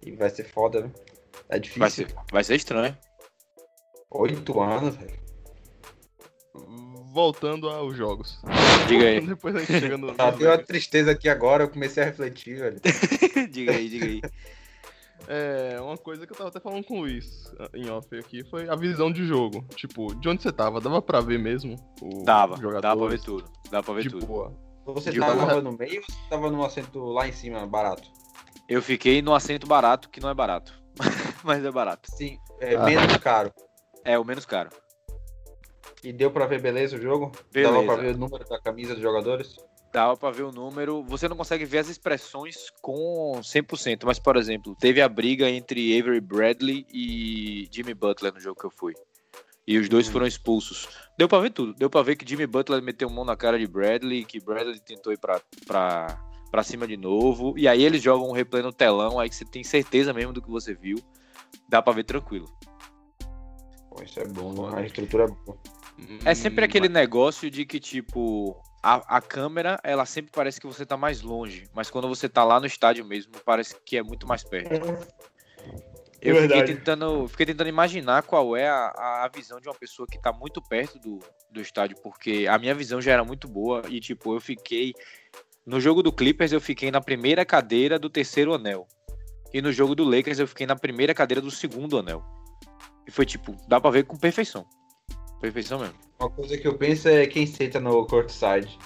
E 0.00 0.12
vai 0.12 0.30
ser 0.30 0.44
foda, 0.44 0.82
né? 0.82 0.90
É 1.48 1.58
difícil. 1.58 1.80
Vai 1.80 1.90
ser, 1.90 2.14
vai 2.30 2.44
ser 2.44 2.54
estranho. 2.54 2.96
Oito 4.10 4.60
anos, 4.60 4.96
velho. 4.96 5.24
Voltando 7.14 7.68
aos 7.70 7.96
jogos. 7.96 8.38
Diga 8.88 9.04
aí. 9.06 9.20
Depois 9.24 9.54
a 9.54 9.60
gente 9.60 9.78
chega 9.80 9.96
no. 9.96 10.12
Tá, 10.16 10.32
no 10.32 10.36
deu 10.38 10.50
uma 10.50 10.58
tristeza 10.58 11.12
aqui 11.12 11.28
agora, 11.28 11.64
eu 11.64 11.68
comecei 11.68 12.02
a 12.02 12.06
refletir, 12.06 12.58
velho. 12.58 12.80
diga 13.50 13.72
aí, 13.72 13.88
diga 13.88 14.04
aí. 14.06 14.20
É, 15.26 15.80
uma 15.80 15.96
coisa 15.96 16.26
que 16.26 16.32
eu 16.32 16.36
tava 16.36 16.50
até 16.50 16.60
falando 16.60 16.84
com 16.84 16.98
o 16.98 17.00
Luiz 17.02 17.50
ah, 17.58 17.70
em 17.72 17.88
off 17.88 18.14
aqui 18.18 18.44
foi 18.50 18.68
a 18.68 18.74
visão 18.74 19.10
de 19.10 19.24
jogo. 19.24 19.64
Tipo, 19.74 20.14
de 20.16 20.28
onde 20.28 20.42
você 20.42 20.52
tava? 20.52 20.80
Dava 20.80 21.00
pra 21.00 21.20
ver 21.20 21.38
mesmo? 21.38 21.76
O 22.02 22.22
Dava, 22.24 22.56
jogadores? 22.56 22.82
dava 22.82 23.00
pra 23.00 23.08
ver 23.08 23.20
tudo. 23.22 23.44
Dava 23.70 23.82
pra 23.84 23.94
ver 23.94 24.02
de 24.02 24.10
tudo. 24.10 24.26
boa. 24.26 24.52
Você 24.86 25.10
De 25.12 25.20
tava 25.20 25.46
boa. 25.46 25.62
no 25.62 25.72
meio 25.72 26.00
ou 26.00 26.04
você 26.14 26.28
tava 26.28 26.50
num 26.50 26.62
assento 26.62 26.98
lá 27.04 27.26
em 27.26 27.32
cima, 27.32 27.66
barato? 27.66 28.02
Eu 28.68 28.82
fiquei 28.82 29.22
no 29.22 29.34
assento 29.34 29.66
barato, 29.66 30.10
que 30.10 30.20
não 30.20 30.28
é 30.28 30.34
barato. 30.34 30.74
Mas 31.42 31.64
é 31.64 31.70
barato. 31.70 32.10
Sim, 32.14 32.38
é 32.60 32.74
Ah. 32.74 32.84
menos 32.84 33.16
caro. 33.16 33.50
É 34.04 34.18
o 34.18 34.24
menos 34.24 34.44
caro. 34.44 34.68
E 36.04 36.12
deu 36.12 36.30
pra 36.30 36.46
ver 36.46 36.60
beleza 36.60 36.96
o 36.96 37.00
jogo? 37.00 37.32
Beleza. 37.50 37.72
Dava 37.74 37.86
pra 37.86 37.96
ver 37.96 38.14
o 38.14 38.18
número 38.18 38.44
da 38.44 38.60
camisa 38.60 38.92
dos 38.94 39.02
jogadores? 39.02 39.56
Dava 39.92 40.16
pra 40.16 40.30
ver 40.30 40.42
o 40.42 40.52
número. 40.52 41.02
Você 41.04 41.28
não 41.28 41.36
consegue 41.36 41.64
ver 41.64 41.78
as 41.78 41.88
expressões 41.88 42.70
com 42.82 43.32
100%. 43.40 44.04
Mas, 44.04 44.18
por 44.18 44.36
exemplo, 44.36 44.76
teve 44.78 45.00
a 45.00 45.08
briga 45.08 45.48
entre 45.48 45.98
Avery 45.98 46.20
Bradley 46.20 46.84
e 46.92 47.68
Jimmy 47.70 47.94
Butler 47.94 48.34
no 48.34 48.40
jogo 48.40 48.60
que 48.60 48.66
eu 48.66 48.70
fui. 48.70 48.92
E 49.66 49.78
os 49.78 49.88
dois 49.88 50.08
Hum. 50.08 50.12
foram 50.12 50.26
expulsos. 50.26 50.88
Deu 51.16 51.26
pra 51.28 51.38
ver 51.38 51.50
tudo. 51.50 51.72
Deu 51.74 51.88
pra 51.88 52.02
ver 52.02 52.16
que 52.16 52.28
Jimmy 52.28 52.46
Butler 52.46 52.82
meteu 52.82 53.08
mão 53.08 53.24
na 53.24 53.34
cara 53.36 53.58
de 53.58 53.66
Bradley, 53.66 54.24
que 54.24 54.38
Bradley 54.40 54.78
tentou 54.80 55.10
ir 55.12 55.18
pra, 55.18 55.40
pra, 55.66 56.18
pra 56.50 56.62
cima 56.62 56.86
de 56.86 56.98
novo. 56.98 57.54
E 57.56 57.66
aí 57.66 57.82
eles 57.82 58.02
jogam 58.02 58.28
um 58.28 58.32
replay 58.32 58.62
no 58.62 58.72
telão, 58.74 59.18
aí 59.18 59.30
que 59.30 59.36
você 59.36 59.44
tem 59.46 59.64
certeza 59.64 60.12
mesmo 60.12 60.34
do 60.34 60.42
que 60.42 60.50
você 60.50 60.74
viu. 60.74 60.98
Dá 61.68 61.80
pra 61.80 61.94
ver 61.94 62.04
tranquilo. 62.04 62.46
Pô, 63.88 64.02
isso 64.02 64.18
é 64.20 64.26
bom, 64.26 64.66
a 64.74 64.84
estrutura 64.84 65.24
é 65.24 65.28
boa. 65.28 65.56
É 66.24 66.34
sempre 66.34 66.64
Hum, 66.64 66.66
aquele 66.66 66.88
negócio 66.88 67.50
de 67.50 67.64
que, 67.64 67.78
tipo, 67.78 68.60
a, 68.82 69.16
a 69.16 69.20
câmera, 69.20 69.80
ela 69.82 70.04
sempre 70.04 70.30
parece 70.30 70.60
que 70.60 70.66
você 70.66 70.84
tá 70.84 70.96
mais 70.96 71.22
longe. 71.22 71.66
Mas 71.74 71.90
quando 71.90 72.08
você 72.08 72.28
tá 72.28 72.44
lá 72.44 72.60
no 72.60 72.66
estádio 72.66 73.04
mesmo, 73.04 73.32
parece 73.44 73.76
que 73.84 73.96
é 73.96 74.02
muito 74.02 74.26
mais 74.26 74.44
perto. 74.44 74.70
Eu 76.20 76.36
fiquei 76.36 76.48
Verdade. 76.48 76.74
tentando, 76.74 77.28
fiquei 77.28 77.46
tentando 77.46 77.68
imaginar 77.68 78.22
qual 78.22 78.56
é 78.56 78.68
a, 78.68 79.24
a 79.24 79.28
visão 79.28 79.60
de 79.60 79.68
uma 79.68 79.74
pessoa 79.74 80.06
que 80.10 80.18
tá 80.18 80.32
muito 80.32 80.60
perto 80.62 80.98
do, 80.98 81.18
do 81.50 81.60
estádio, 81.60 81.96
porque 82.02 82.46
a 82.48 82.58
minha 82.58 82.74
visão 82.74 83.00
já 83.00 83.12
era 83.12 83.24
muito 83.24 83.46
boa 83.46 83.82
e, 83.88 84.00
tipo, 84.00 84.34
eu 84.34 84.40
fiquei. 84.40 84.94
No 85.66 85.80
jogo 85.80 86.02
do 86.02 86.12
Clippers, 86.12 86.52
eu 86.52 86.60
fiquei 86.60 86.90
na 86.90 87.00
primeira 87.00 87.44
cadeira 87.44 87.98
do 87.98 88.10
terceiro 88.10 88.52
anel. 88.52 88.86
E 89.52 89.62
no 89.62 89.72
jogo 89.72 89.94
do 89.94 90.04
Lakers, 90.04 90.38
eu 90.38 90.48
fiquei 90.48 90.66
na 90.66 90.76
primeira 90.76 91.14
cadeira 91.14 91.40
do 91.40 91.50
segundo 91.50 91.98
anel. 91.98 92.22
E 93.06 93.10
foi, 93.10 93.24
tipo, 93.24 93.56
dá 93.68 93.80
pra 93.80 93.90
ver 93.90 94.04
com 94.04 94.16
perfeição. 94.16 94.66
Perfeição 95.40 95.78
mesmo. 95.78 95.94
Uma 96.18 96.30
coisa 96.30 96.56
que 96.56 96.66
eu 96.66 96.76
penso 96.78 97.08
é 97.08 97.26
quem 97.26 97.46
senta 97.46 97.78
no 97.80 98.06
courtside. 98.06 98.78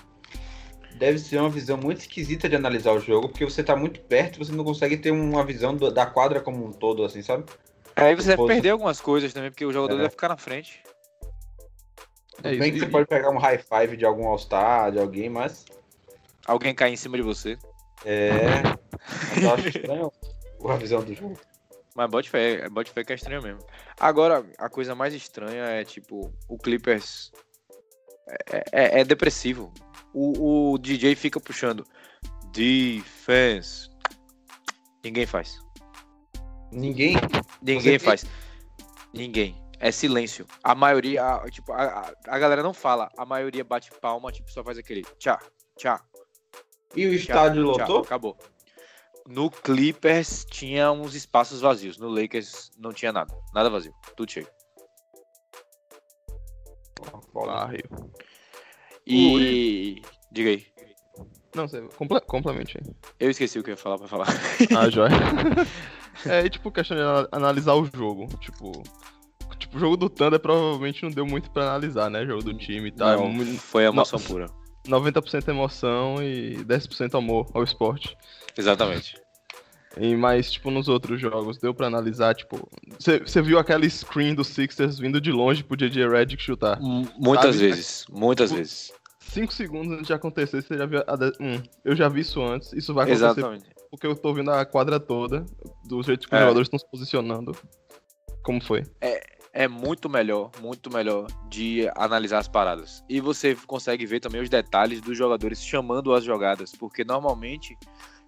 Deve 0.97 1.19
ser 1.19 1.39
uma 1.39 1.51
visão 1.51 1.77
muito 1.77 2.01
esquisita 2.01 2.49
de 2.49 2.57
analisar 2.57 2.93
o 2.93 2.99
jogo, 3.01 3.29
porque 3.29 3.45
você 3.45 3.63
tá 3.63 3.77
muito 3.77 4.01
perto 4.01 4.37
e 4.37 4.39
você 4.45 4.51
não 4.53 4.65
consegue 4.65 4.97
ter 4.97 5.13
uma 5.13 5.45
visão 5.45 5.77
do- 5.77 5.93
da 5.93 6.05
quadra 6.07 6.41
como 6.41 6.65
um 6.67 6.73
todo, 6.73 7.05
assim, 7.05 7.23
sabe? 7.23 7.45
Aí 7.95 8.15
você 8.17 8.29
deve 8.29 8.37
Pô, 8.39 8.47
perder 8.47 8.71
algumas 8.71 9.01
coisas 9.01 9.33
também, 9.33 9.51
porque 9.51 9.65
o 9.65 9.73
jogador 9.73 9.95
É. 9.95 9.99
deve 9.99 10.11
ficar 10.11 10.29
na 10.29 10.37
frente. 10.37 10.83
É 12.43 12.57
bem 12.57 12.73
que 12.73 12.79
você 12.81 12.87
pode 12.87 13.07
pegar 13.07 13.31
um 13.31 13.39
high 13.39 13.59
five 13.59 13.97
de 13.97 14.05
algum 14.05 14.27
All-Star, 14.27 14.91
de 14.93 14.99
alguém, 14.99 15.29
mas. 15.29 15.65
Alguém 16.47 16.75
cair 16.75 16.93
em 16.95 16.97
cima 16.97 17.17
de 17.17 17.23
você. 17.23 17.59
É. 18.05 18.47
Eu 19.43 19.55
acho 19.55 19.69
estranho 19.69 20.13
a 20.69 20.77
visão 20.77 21.03
do 21.03 21.15
jogo. 21.15 21.39
Mas 21.99 22.09
bote 22.09 22.31
fé, 22.31 22.69
bote 22.69 22.93
fé 22.93 23.03
que 23.03 23.13
é 23.13 23.17
estranho 23.17 23.43
mesmo. 23.43 23.59
Agora, 23.99 24.49
a 24.57 24.69
coisa 24.69 24.95
mais 24.95 25.13
estranha 25.13 25.65
é, 25.65 25.85
tipo, 25.85 26.33
o 26.49 26.57
Clippers 26.57 27.33
é, 28.53 28.63
é- 28.71 29.01
é 29.01 29.05
depressivo. 29.05 29.75
O, 30.15 30.75
o 30.75 30.79
DJ 30.79 31.17
fica 31.17 31.41
puxando 31.41 31.85
defense. 32.53 33.91
Ninguém 35.05 35.27
faz. 35.27 35.59
Ninguém. 36.71 37.17
Ninguém 37.61 37.99
Você- 37.99 38.05
faz. 38.05 38.25
Ninguém. 39.13 39.61
É 39.81 39.91
silêncio. 39.91 40.47
A 40.63 40.77
maioria, 40.77 41.25
a- 41.25 41.51
tipo, 41.51 41.73
a, 41.73 41.83
a- 41.83 42.13
a 42.29 42.39
galera 42.39 42.63
não 42.63 42.73
fala. 42.73 43.11
A 43.19 43.27
maioria 43.27 43.65
bate 43.65 43.91
palma, 44.01 44.31
tipo, 44.31 44.49
só 44.53 44.63
faz 44.63 44.79
aquele 44.79 45.03
tchá, 45.19 45.41
tchá, 45.77 46.01
E 46.95 47.09
o 47.09 47.11
tchá, 47.11 47.17
estádio 47.17 47.73
tchá. 47.75 47.83
lotou? 47.87 47.99
Acabou. 48.05 48.39
No 49.31 49.51
Clippers 49.51 50.45
tinha 50.51 50.91
uns 50.91 51.15
espaços 51.15 51.61
vazios. 51.61 51.99
No 51.99 52.09
Lakers 52.09 52.71
não 52.79 52.93
tinha 52.93 53.13
nada. 53.13 53.35
Nada 53.55 53.69
vazio. 53.69 53.93
Tudo 54.17 54.31
cheio. 54.33 54.49
Barril. 57.35 57.83
E. 59.07 60.01
Diga 60.33 60.51
aí. 60.51 60.67
Não, 61.55 61.67
você 61.69 61.81
comple 61.97 62.21
complemente 62.23 62.79
aí. 62.79 62.95
Eu 63.19 63.31
esqueci 63.31 63.59
o 63.59 63.63
que 63.63 63.71
eu 63.71 63.75
ia 63.75 63.77
falar 63.79 63.99
pra 63.99 64.09
falar. 64.09 64.27
Ah, 64.77 64.89
joia. 64.91 65.11
é, 66.27 66.45
e 66.45 66.51
tipo, 66.51 66.71
questão 66.71 66.97
de 66.97 67.03
ana- 67.03 67.29
analisar 67.33 67.75
o 67.75 67.85
jogo. 67.85 68.27
Tipo, 68.39 68.73
tipo, 69.59 69.77
o 69.77 69.81
jogo 69.81 69.97
do 69.97 70.11
Thunder 70.11 70.39
provavelmente 70.41 71.03
não 71.03 71.11
deu 71.11 71.27
muito 71.27 71.51
pra 71.51 71.65
analisar, 71.65 72.11
né? 72.11 72.25
Jogo 72.27 72.43
do 72.45 72.55
time 72.57 72.89
e 72.89 72.93
tal. 72.93 73.17
Não, 73.19 73.25
É 73.27 73.29
mu- 73.29 73.59
foi 73.59 73.85
emoção 73.85 74.19
pura. 74.21 74.47
90% 74.87 75.49
emoção 75.49 76.23
e 76.23 76.57
10% 76.65 77.17
amor 77.17 77.47
ao 77.55 77.63
esporte. 77.65 78.17
Exatamente. 78.57 79.17
E, 79.97 80.15
mas, 80.15 80.53
tipo, 80.53 80.71
nos 80.71 80.87
outros 80.87 81.21
jogos, 81.21 81.59
deu 81.59 81.75
pra 81.75 81.87
analisar, 81.89 82.35
tipo... 82.35 82.69
Você 82.99 83.43
viu 83.43 83.59
aquele 83.59 83.89
screen 83.91 84.35
do 84.35 84.45
Sixers 84.45 84.99
vindo 84.99 85.21
de 85.21 85.33
longe 85.33 85.65
pro 85.65 85.77
JJ 85.77 86.09
Redick 86.09 86.41
chutar. 86.43 86.79
Muitas 86.81 87.57
Sabe? 87.57 87.69
vezes. 87.69 88.05
Muitas 88.11 88.53
O- 88.53 88.55
vezes. 88.57 88.93
5 89.21 89.53
segundos 89.53 89.93
antes 89.93 90.07
de 90.07 90.13
acontecer, 90.13 90.63
você 90.63 90.79
já 90.79 90.87
viu... 90.87 91.03
A 91.07 91.17
de... 91.17 91.33
hum, 91.41 91.61
eu 91.85 91.95
já 91.97 92.09
vi 92.09 92.21
isso 92.21 92.41
antes, 92.43 92.73
isso 92.73 92.95
vai 92.95 93.05
acontecer 93.05 93.25
Exatamente. 93.27 93.65
porque 93.91 94.07
eu 94.07 94.15
tô 94.17 94.33
vendo 94.33 94.51
a 94.51 94.65
quadra 94.65 94.99
toda, 95.01 95.45
do 95.87 96.03
jeito 96.03 96.29
que 96.29 96.35
os 96.35 96.39
É. 96.41 96.43
jogadores 96.45 96.67
estão 96.67 96.79
se 96.79 96.89
posicionando. 96.91 97.55
Como 98.43 98.63
foi? 98.63 98.85
é 99.01 99.38
muito 99.67 100.09
melhor, 100.09 100.53
muito 100.61 100.93
melhor 100.93 101.27
de 101.49 101.91
analisar 101.97 102.39
as 102.39 102.47
paradas. 102.47 103.03
E 103.09 103.21
você 103.21 103.57
consegue 103.67 104.07
ver 104.07 104.21
também 104.21 104.41
os 104.41 104.49
detalhes 104.49 105.01
dos 105.01 105.19
jogadores 105.19 105.65
chamando 105.65 106.15
as 106.15 106.23
jogadas, 106.23 106.71
porque 106.73 107.03
normalmente 107.03 107.77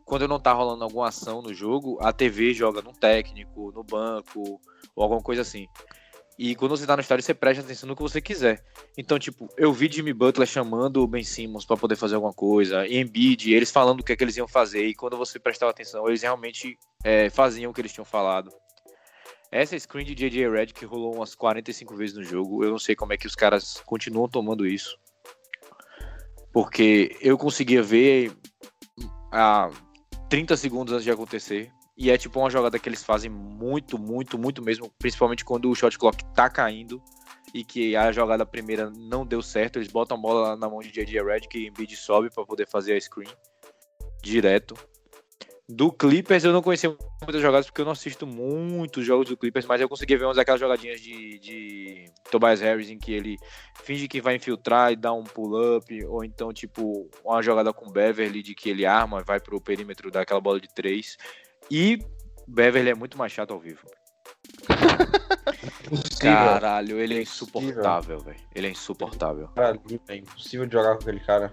quando 0.04 0.26
não 0.26 0.40
tá 0.40 0.52
rolando 0.52 0.82
alguma 0.82 1.06
ação 1.06 1.40
no 1.40 1.54
jogo, 1.54 1.96
a 2.00 2.12
TV 2.12 2.52
joga 2.52 2.82
no 2.82 2.92
técnico, 2.92 3.70
no 3.70 3.84
banco 3.84 4.60
ou 4.96 5.04
alguma 5.04 5.20
coisa 5.20 5.42
assim. 5.42 5.68
E 6.36 6.56
quando 6.56 6.76
você 6.76 6.84
tá 6.84 6.96
no 6.96 7.02
estádio, 7.02 7.22
você 7.22 7.34
presta 7.34 7.62
atenção 7.62 7.86
no 7.86 7.94
que 7.94 8.02
você 8.02 8.20
quiser. 8.20 8.64
Então, 8.98 9.18
tipo, 9.18 9.46
eu 9.56 9.72
vi 9.72 9.92
Jimmy 9.92 10.12
Butler 10.12 10.48
chamando 10.48 11.02
o 11.02 11.06
Ben 11.06 11.22
Simmons 11.22 11.64
pra 11.64 11.76
poder 11.76 11.96
fazer 11.96 12.14
alguma 12.14 12.32
coisa, 12.32 12.86
e 12.88 12.98
Embiid, 12.98 13.52
eles 13.52 13.70
falando 13.70 14.00
o 14.00 14.02
que, 14.02 14.12
é 14.12 14.16
que 14.16 14.24
eles 14.24 14.36
iam 14.36 14.48
fazer, 14.48 14.84
e 14.86 14.94
quando 14.94 15.16
você 15.16 15.38
prestava 15.38 15.70
atenção, 15.70 16.08
eles 16.08 16.22
realmente 16.22 16.78
é, 17.04 17.30
faziam 17.30 17.70
o 17.70 17.74
que 17.74 17.80
eles 17.80 17.92
tinham 17.92 18.06
falado. 18.06 18.50
Essa 19.52 19.76
screen 19.78 20.06
de 20.06 20.14
JJ 20.14 20.48
Redick 20.48 20.78
que 20.78 20.86
rolou 20.86 21.16
umas 21.16 21.34
45 21.34 21.96
vezes 21.96 22.16
no 22.16 22.22
jogo. 22.22 22.62
Eu 22.62 22.70
não 22.70 22.78
sei 22.78 22.94
como 22.94 23.12
é 23.12 23.16
que 23.16 23.26
os 23.26 23.34
caras 23.34 23.82
continuam 23.84 24.28
tomando 24.28 24.64
isso. 24.64 24.96
Porque 26.52 27.16
eu 27.20 27.36
conseguia 27.36 27.82
ver 27.82 28.32
a 29.32 29.70
30 30.28 30.56
segundos 30.56 30.92
antes 30.92 31.04
de 31.04 31.10
acontecer. 31.10 31.70
E 31.96 32.10
é 32.10 32.16
tipo 32.16 32.38
uma 32.38 32.48
jogada 32.48 32.78
que 32.78 32.88
eles 32.88 33.02
fazem 33.02 33.30
muito, 33.30 33.98
muito, 33.98 34.38
muito 34.38 34.62
mesmo. 34.62 34.90
Principalmente 34.98 35.44
quando 35.44 35.68
o 35.68 35.74
shot 35.74 35.98
clock 35.98 36.24
tá 36.32 36.48
caindo. 36.48 37.02
E 37.52 37.64
que 37.64 37.96
a 37.96 38.12
jogada 38.12 38.46
primeira 38.46 38.88
não 38.88 39.26
deu 39.26 39.42
certo. 39.42 39.80
Eles 39.80 39.88
botam 39.88 40.16
a 40.16 40.20
bola 40.20 40.56
na 40.56 40.68
mão 40.68 40.78
de 40.78 40.92
JJ 40.92 41.24
Redick 41.24 41.58
e 41.58 41.66
Embiid 41.66 41.96
sobe 41.96 42.30
para 42.30 42.46
poder 42.46 42.68
fazer 42.68 42.94
a 42.94 43.00
screen. 43.00 43.28
Direto. 44.22 44.76
Do 45.72 45.92
Clippers 45.92 46.42
eu 46.42 46.52
não 46.52 46.62
conhecia 46.62 46.96
muitas 47.22 47.40
jogadas 47.40 47.66
porque 47.66 47.80
eu 47.80 47.84
não 47.84 47.92
assisto 47.92 48.26
muitos 48.26 49.04
jogos 49.06 49.28
do 49.28 49.36
Clippers, 49.36 49.66
mas 49.66 49.80
eu 49.80 49.88
consegui 49.88 50.16
ver 50.16 50.24
umas 50.24 50.36
daquelas 50.36 50.60
jogadinhas 50.60 51.00
de, 51.00 51.38
de 51.38 52.10
Tobias 52.30 52.60
Harris 52.60 52.90
em 52.90 52.98
que 52.98 53.12
ele 53.12 53.36
finge 53.84 54.08
que 54.08 54.20
vai 54.20 54.34
infiltrar 54.36 54.90
e 54.92 54.96
dá 54.96 55.12
um 55.12 55.22
pull-up, 55.22 56.04
ou 56.06 56.24
então, 56.24 56.52
tipo, 56.52 57.08
uma 57.24 57.40
jogada 57.40 57.72
com 57.72 57.90
Beverly 57.90 58.42
de 58.42 58.54
que 58.54 58.68
ele 58.70 58.84
arma, 58.84 59.22
vai 59.22 59.38
pro 59.38 59.60
perímetro 59.60 60.10
daquela 60.10 60.40
bola 60.40 60.60
de 60.60 60.68
três. 60.68 61.16
E 61.70 61.98
Beverly 62.48 62.90
é 62.90 62.94
muito 62.94 63.16
mais 63.16 63.30
chato 63.30 63.52
ao 63.52 63.60
vivo. 63.60 63.86
Caralho, 66.20 66.98
ele 66.98 67.18
é 67.18 67.22
insuportável, 67.22 68.18
velho. 68.18 68.40
Ele 68.54 68.66
é 68.66 68.70
insuportável. 68.70 69.48
Cara, 69.54 69.78
é 70.08 70.16
impossível 70.16 70.66
de 70.66 70.72
jogar 70.72 70.96
com 70.96 71.02
aquele 71.02 71.20
cara. 71.20 71.50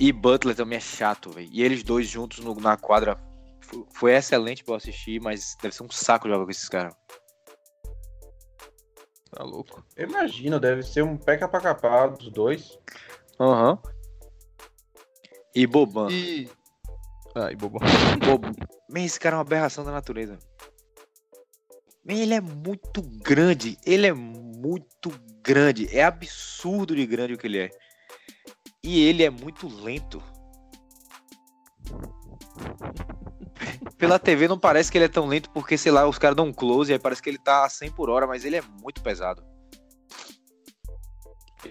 E 0.00 0.10
Butler 0.12 0.56
também 0.56 0.76
é 0.78 0.80
chato, 0.80 1.30
velho. 1.30 1.48
E 1.52 1.62
eles 1.62 1.82
dois 1.82 2.08
juntos 2.08 2.40
no- 2.40 2.54
na 2.56 2.76
quadra 2.76 3.16
foi 3.94 4.12
excelente 4.12 4.64
pra 4.64 4.74
eu 4.74 4.76
assistir, 4.76 5.20
mas 5.20 5.56
deve 5.60 5.74
ser 5.74 5.82
um 5.82 5.90
saco 5.90 6.28
jogar 6.28 6.44
com 6.44 6.50
esses 6.50 6.68
caras. 6.68 6.94
Tá 9.30 9.42
louco. 9.42 9.84
Eu 9.96 10.08
imagino, 10.08 10.60
deve 10.60 10.82
ser 10.82 11.02
um 11.02 11.16
pé 11.16 11.36
capa 11.36 11.60
capa 11.60 12.06
dos 12.08 12.30
dois. 12.30 12.78
Aham. 13.40 13.78
E 15.54 15.66
Boban. 15.66 16.08
E. 16.10 16.48
Ah, 17.34 17.50
e 17.50 17.56
bobo. 17.56 17.80
Bobo. 18.24 18.48
Man, 18.88 19.00
esse 19.00 19.18
cara 19.18 19.34
é 19.34 19.38
uma 19.38 19.42
aberração 19.42 19.84
da 19.84 19.90
natureza. 19.90 20.38
Ele 22.06 22.34
é 22.34 22.40
muito 22.40 23.02
grande. 23.02 23.76
Ele 23.84 24.06
é 24.06 24.12
muito 24.12 25.10
grande. 25.42 25.88
É 25.96 26.04
absurdo 26.04 26.94
de 26.94 27.04
grande 27.04 27.34
o 27.34 27.38
que 27.38 27.46
ele 27.46 27.58
é. 27.58 27.70
E 28.84 29.04
ele 29.04 29.24
é 29.24 29.30
muito 29.30 29.66
lento. 29.66 30.22
Pela 34.04 34.18
TV 34.18 34.46
não 34.48 34.58
parece 34.58 34.92
que 34.92 34.98
ele 34.98 35.06
é 35.06 35.08
tão 35.08 35.26
lento 35.26 35.48
porque, 35.48 35.78
sei 35.78 35.90
lá, 35.90 36.06
os 36.06 36.18
caras 36.18 36.36
dão 36.36 36.46
um 36.46 36.52
close 36.52 36.90
e 36.90 36.92
aí 36.92 36.98
parece 36.98 37.22
que 37.22 37.30
ele 37.30 37.38
tá 37.38 37.64
a 37.64 37.68
100 37.70 37.90
por 37.92 38.10
hora, 38.10 38.26
mas 38.26 38.44
ele 38.44 38.56
é 38.56 38.62
muito 38.82 39.02
pesado. 39.02 39.42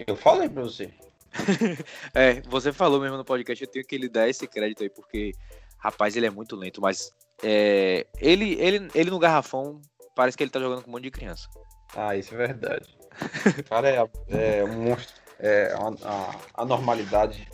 Eu 0.04 0.16
falei 0.16 0.48
pra 0.48 0.62
você. 0.62 0.92
É, 2.14 2.40
você 2.42 2.72
falou 2.72 3.00
mesmo 3.00 3.16
no 3.16 3.24
podcast, 3.24 3.62
eu 3.62 3.70
tenho 3.70 3.84
que 3.84 3.98
lhe 3.98 4.08
dar 4.08 4.28
esse 4.28 4.46
crédito 4.46 4.82
aí, 4.82 4.88
porque, 4.90 5.32
rapaz, 5.78 6.16
ele 6.16 6.26
é 6.26 6.30
muito 6.30 6.54
lento, 6.56 6.80
mas 6.80 7.12
é, 7.42 8.06
ele, 8.18 8.54
ele, 8.54 8.88
ele 8.94 9.10
no 9.10 9.18
garrafão 9.18 9.80
parece 10.14 10.36
que 10.36 10.42
ele 10.42 10.50
tá 10.50 10.60
jogando 10.60 10.82
com 10.82 10.90
um 10.90 10.92
monte 10.92 11.04
de 11.04 11.10
criança. 11.10 11.48
Ah, 11.96 12.16
isso 12.16 12.34
é 12.34 12.36
verdade. 12.36 12.96
O 13.58 13.62
cara 13.64 13.88
é, 13.88 14.58
é 14.58 14.64
um 14.64 14.82
monstro. 14.84 15.22
É 15.38 15.72
a, 15.72 16.08
a, 16.08 16.62
a 16.62 16.64
normalidade. 16.64 17.48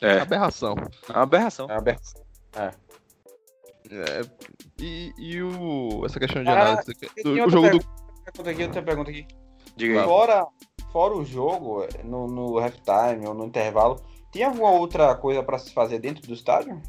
É, 0.00 0.20
Aberração. 0.20 0.76
é 1.08 1.12
uma 1.12 1.22
aberração. 1.22 1.70
É 1.70 1.74
aberto. 1.76 2.14
É, 2.54 2.72
e, 4.80 5.12
e 5.18 5.42
o, 5.42 6.04
essa 6.04 6.18
questão 6.20 6.42
de 6.42 6.48
Ah, 6.48 6.52
análise 6.52 6.92
do, 7.22 7.30
o 7.30 7.40
outra 7.42 7.50
jogo 7.50 7.70
do. 7.78 7.84
Pergunta 8.24 8.50
aqui, 8.50 8.62
outra 8.62 8.82
pergunta 8.82 9.10
aqui. 9.10 9.26
Diga 9.76 10.00
aí. 10.00 10.06
Fora, 10.06 10.46
fora 10.92 11.14
o 11.14 11.24
jogo, 11.24 11.86
no, 12.04 12.26
no 12.26 12.58
halftime 12.58 13.26
ou 13.26 13.34
no 13.34 13.46
intervalo, 13.46 14.02
tem 14.32 14.42
alguma 14.42 14.70
outra 14.70 15.14
coisa 15.14 15.42
pra 15.42 15.58
se 15.58 15.72
fazer 15.72 15.98
dentro 15.98 16.26
do 16.26 16.34
estádio? 16.34 16.80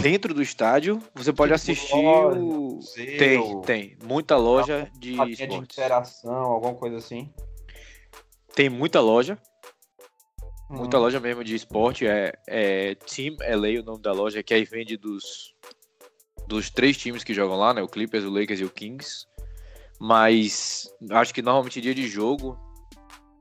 Dentro 0.00 0.32
do 0.32 0.40
estádio, 0.40 1.02
você 1.12 1.32
pode 1.32 1.52
Tipo, 1.52 1.54
assistir 1.72 1.96
loja, 1.96 2.38
o. 2.38 2.44
museu, 2.76 3.18
Tem, 3.18 3.60
tem. 3.62 3.98
Muita 4.04 4.36
loja 4.36 4.88
de 4.96 5.16
de 5.34 5.54
interação, 5.54 6.32
alguma 6.34 6.74
coisa 6.74 6.98
assim? 6.98 7.32
Tem 8.54 8.68
muita 8.68 9.00
loja, 9.00 9.36
muita 10.72 10.98
Hum. 10.98 11.02
loja 11.02 11.20
mesmo 11.20 11.44
de 11.44 11.54
esporte. 11.54 12.06
É, 12.06 12.32
é 12.46 12.94
Team 12.94 13.36
LA 13.40 13.80
o 13.80 13.84
nome 13.84 14.02
da 14.02 14.12
loja, 14.12 14.42
que 14.42 14.54
aí 14.54 14.64
vende 14.64 14.96
dos, 14.96 15.54
dos 16.46 16.70
três 16.70 16.96
times 16.96 17.22
que 17.22 17.34
jogam 17.34 17.56
lá, 17.56 17.74
né? 17.74 17.82
O 17.82 17.88
Clippers, 17.88 18.24
o 18.24 18.30
Lakers 18.30 18.60
e 18.60 18.64
o 18.64 18.70
Kings. 18.70 19.26
Mas 20.00 20.92
acho 21.10 21.32
que 21.32 21.42
normalmente 21.42 21.80
dia 21.80 21.94
de 21.94 22.08
jogo 22.08 22.58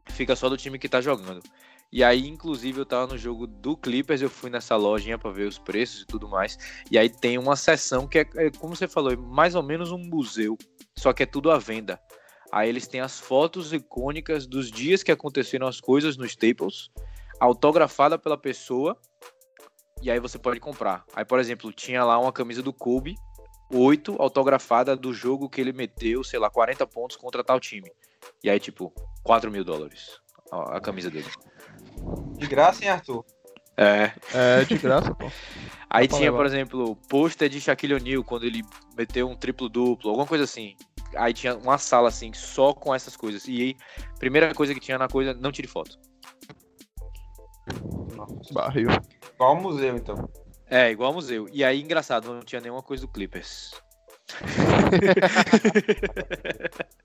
fica 0.10 0.36
só 0.36 0.50
do 0.50 0.58
time 0.58 0.78
que 0.78 0.90
tá 0.90 1.02
jogando. 1.02 1.42
E 1.92 2.06
aí, 2.06 2.26
inclusive, 2.26 2.80
eu 2.80 2.86
tava 2.86 3.08
no 3.08 3.18
jogo 3.18 3.46
do 3.46 3.76
Clippers, 3.76 4.22
eu 4.22 4.30
fui 4.30 4.50
nessa 4.50 4.78
lojinha 4.78 5.18
pra 5.18 5.30
ver 5.30 5.46
os 5.46 5.58
preços 5.58 6.04
e 6.04 6.06
tudo 6.06 6.28
mais. 6.28 6.58
E 6.90 6.98
aí 6.98 7.10
tem 7.10 7.38
uma 7.38 7.56
seção 7.58 8.08
que 8.08 8.20
é, 8.20 8.30
é, 8.38 8.50
como 8.52 8.76
você 8.76 8.88
falou, 8.88 9.12
é 9.12 9.18
mais 9.18 9.56
ou 9.56 9.64
menos 9.64 9.92
um 9.92 9.98
museu, 9.98 10.58
só 10.98 11.12
que 11.12 11.24
é 11.24 11.26
tudo 11.26 11.52
à 11.52 11.58
venda. 11.58 12.00
Aí 12.50 12.70
eles 12.70 12.88
têm 12.88 13.02
as 13.02 13.20
fotos 13.20 13.74
icônicas 13.74 14.48
dos 14.48 14.72
dias 14.72 15.04
que 15.04 15.12
aconteceram 15.12 15.68
as 15.68 15.82
coisas 15.82 16.16
no 16.16 16.26
Staples, 16.26 16.90
autografada 17.42 18.20
pela 18.20 18.38
pessoa, 18.38 18.96
e 20.00 20.12
aí 20.12 20.20
você 20.20 20.38
pode 20.38 20.60
comprar. 20.60 21.04
Aí, 21.16 21.26
por 21.26 21.40
exemplo, 21.40 21.74
tinha 21.74 22.04
lá 22.04 22.20
uma 22.20 22.32
camisa 22.32 22.62
do 22.62 22.72
Kobe, 22.72 23.16
8, 23.74 24.16
autografada 24.20 24.96
do 24.96 25.12
jogo 25.12 25.50
que 25.50 25.60
ele 25.60 25.74
meteu, 25.74 26.24
sei 26.24 26.38
lá, 26.38 26.52
40 26.52 26.86
pontos 26.86 27.18
contra 27.18 27.44
tal 27.44 27.60
time. 27.60 27.92
E 28.44 28.50
aí, 28.50 28.60
tipo, 28.60 28.94
4 29.24 29.50
mil 29.50 29.64
dólares 29.64 30.22
a 30.52 30.80
camisa 30.80 31.10
dele. 31.10 31.26
De 32.38 32.46
graça, 32.46 32.84
hein, 32.84 32.92
Arthur? 32.92 33.26
É. 33.78 34.12
É 34.34 34.66
de 34.66 34.78
graça, 34.78 35.14
pô. 35.16 35.32
Aí 35.90 36.08
pra 36.08 36.18
tinha, 36.18 36.32
por 36.32 36.46
exemplo, 36.46 36.96
pôster 37.10 37.50
de 37.50 37.60
Shaquille 37.60 37.96
O'Neal 37.96 38.24
quando 38.24 38.46
ele 38.46 38.62
meteu 38.96 39.28
um 39.28 39.36
triplo-duplo, 39.36 40.10
alguma 40.10 40.28
coisa 40.28 40.44
assim. 40.44 40.76
Aí 41.16 41.34
tinha 41.34 41.56
uma 41.56 41.78
sala 41.78 42.08
assim, 42.08 42.32
só 42.34 42.74
com 42.74 42.94
essas 42.94 43.18
coisas. 43.18 43.46
E 43.48 43.62
aí, 43.62 43.76
primeira 44.20 44.54
coisa 44.54 44.74
que 44.74 44.80
tinha 44.80 44.98
na 44.98 45.08
coisa, 45.08 45.34
não 45.34 45.52
tire 45.52 45.68
foto. 45.68 45.98
Barril. 48.52 48.90
Qual 49.38 49.54
o 49.54 49.62
museu, 49.62 49.96
então? 49.96 50.30
É, 50.70 50.92
igual 50.92 51.10
ao 51.10 51.16
museu. 51.16 51.50
E 51.52 51.64
aí, 51.64 51.82
engraçado, 51.82 52.34
não 52.34 52.42
tinha 52.42 52.62
nenhuma 52.62 52.82
coisa 52.82 53.06
do 53.06 53.12
Clippers. 53.12 53.72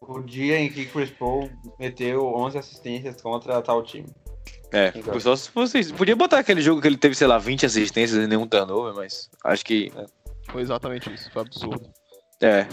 O 0.00 0.22
dia 0.22 0.58
em 0.58 0.70
que 0.70 0.86
Chris 0.86 1.10
Paul 1.10 1.50
meteu 1.78 2.34
11 2.34 2.58
assistências 2.58 3.20
contra 3.20 3.60
tal 3.60 3.82
time. 3.82 4.08
É, 4.72 4.92
só 5.20 5.36
se 5.36 5.50
vocês. 5.54 5.92
Podia 5.92 6.16
botar 6.16 6.38
aquele 6.38 6.62
jogo 6.62 6.80
que 6.80 6.86
ele 6.86 6.96
teve, 6.96 7.14
sei 7.14 7.26
lá, 7.26 7.38
20 7.38 7.66
assistências 7.66 8.24
e 8.24 8.26
nenhum 8.26 8.46
turnover, 8.46 8.94
mas 8.94 9.28
acho 9.44 9.64
que. 9.64 9.92
Foi 10.48 10.62
exatamente 10.62 11.12
isso. 11.12 11.30
Foi 11.30 11.42
absurdo. 11.42 11.90
É. 12.40 12.66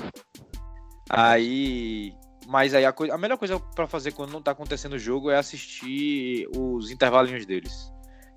Aí. 1.09 2.13
Mas 2.49 2.73
aí 2.73 2.85
a, 2.85 2.93
coi- 2.93 3.11
a 3.11 3.17
melhor 3.17 3.37
coisa 3.37 3.59
pra 3.75 3.85
fazer 3.85 4.13
quando 4.13 4.31
não 4.31 4.41
tá 4.41 4.51
acontecendo 4.51 4.93
o 4.93 4.99
jogo 4.99 5.29
é 5.29 5.35
assistir 5.37 6.47
os 6.55 6.89
intervalinhos 6.89 7.45
deles. 7.45 7.91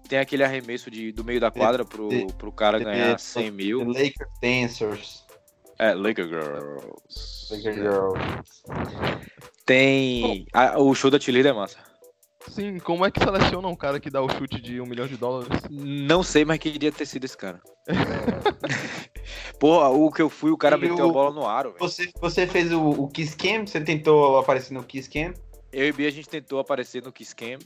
Tem 0.08 0.18
aquele 0.18 0.42
arremesso 0.42 0.90
de, 0.90 1.12
do 1.12 1.22
meio 1.22 1.38
da 1.40 1.50
quadra 1.52 1.84
pro, 1.84 2.08
pro 2.36 2.50
cara 2.50 2.78
ganhar 2.80 3.18
100 3.20 3.44
The 3.44 3.50
mil. 3.52 3.84
Lakers 3.84 4.30
Dancers. 4.42 5.24
É, 5.78 5.94
Laker 5.94 6.26
Girls. 6.28 7.54
Lakers 7.54 7.76
Girls. 7.76 9.22
Tem. 9.64 10.46
a- 10.52 10.78
o 10.78 10.94
show 10.94 11.10
da 11.10 11.18
Tilly 11.18 11.46
é 11.46 11.52
massa. 11.52 11.78
Sim, 12.48 12.78
como 12.78 13.04
é 13.04 13.10
que 13.10 13.20
seleciona 13.20 13.68
um 13.68 13.76
cara 13.76 14.00
que 14.00 14.10
dá 14.10 14.22
o 14.22 14.28
chute 14.30 14.60
de 14.60 14.80
um 14.80 14.86
milhão 14.86 15.06
de 15.06 15.16
dólares? 15.16 15.48
Não 15.70 16.22
sei, 16.22 16.44
mas 16.44 16.58
queria 16.58 16.90
ter 16.90 17.06
sido 17.06 17.24
esse 17.24 17.36
cara. 17.36 17.60
Porra, 19.58 19.90
o 19.90 20.10
que 20.10 20.22
eu 20.22 20.30
fui, 20.30 20.50
o 20.50 20.56
cara 20.56 20.76
E 20.76 20.80
meteu 20.80 21.06
o- 21.06 21.10
a 21.10 21.12
bola 21.12 21.30
no 21.32 21.46
aro, 21.46 21.72
velho. 21.72 21.80
Você, 21.80 22.10
você 22.20 22.46
fez 22.46 22.72
o, 22.72 22.80
o 22.82 23.08
Kiss 23.08 23.36
Cam? 23.36 23.66
Você 23.66 23.80
tentou 23.80 24.38
aparecer 24.38 24.72
no 24.72 24.82
Kiss 24.82 25.08
Cam? 25.08 25.34
Eu 25.72 25.86
e 25.86 25.92
Bia, 25.92 26.08
a 26.08 26.12
gente 26.12 26.28
tentou 26.28 26.58
aparecer 26.58 27.02
no 27.02 27.12
Kiss 27.12 27.34
Cam, 27.36 27.58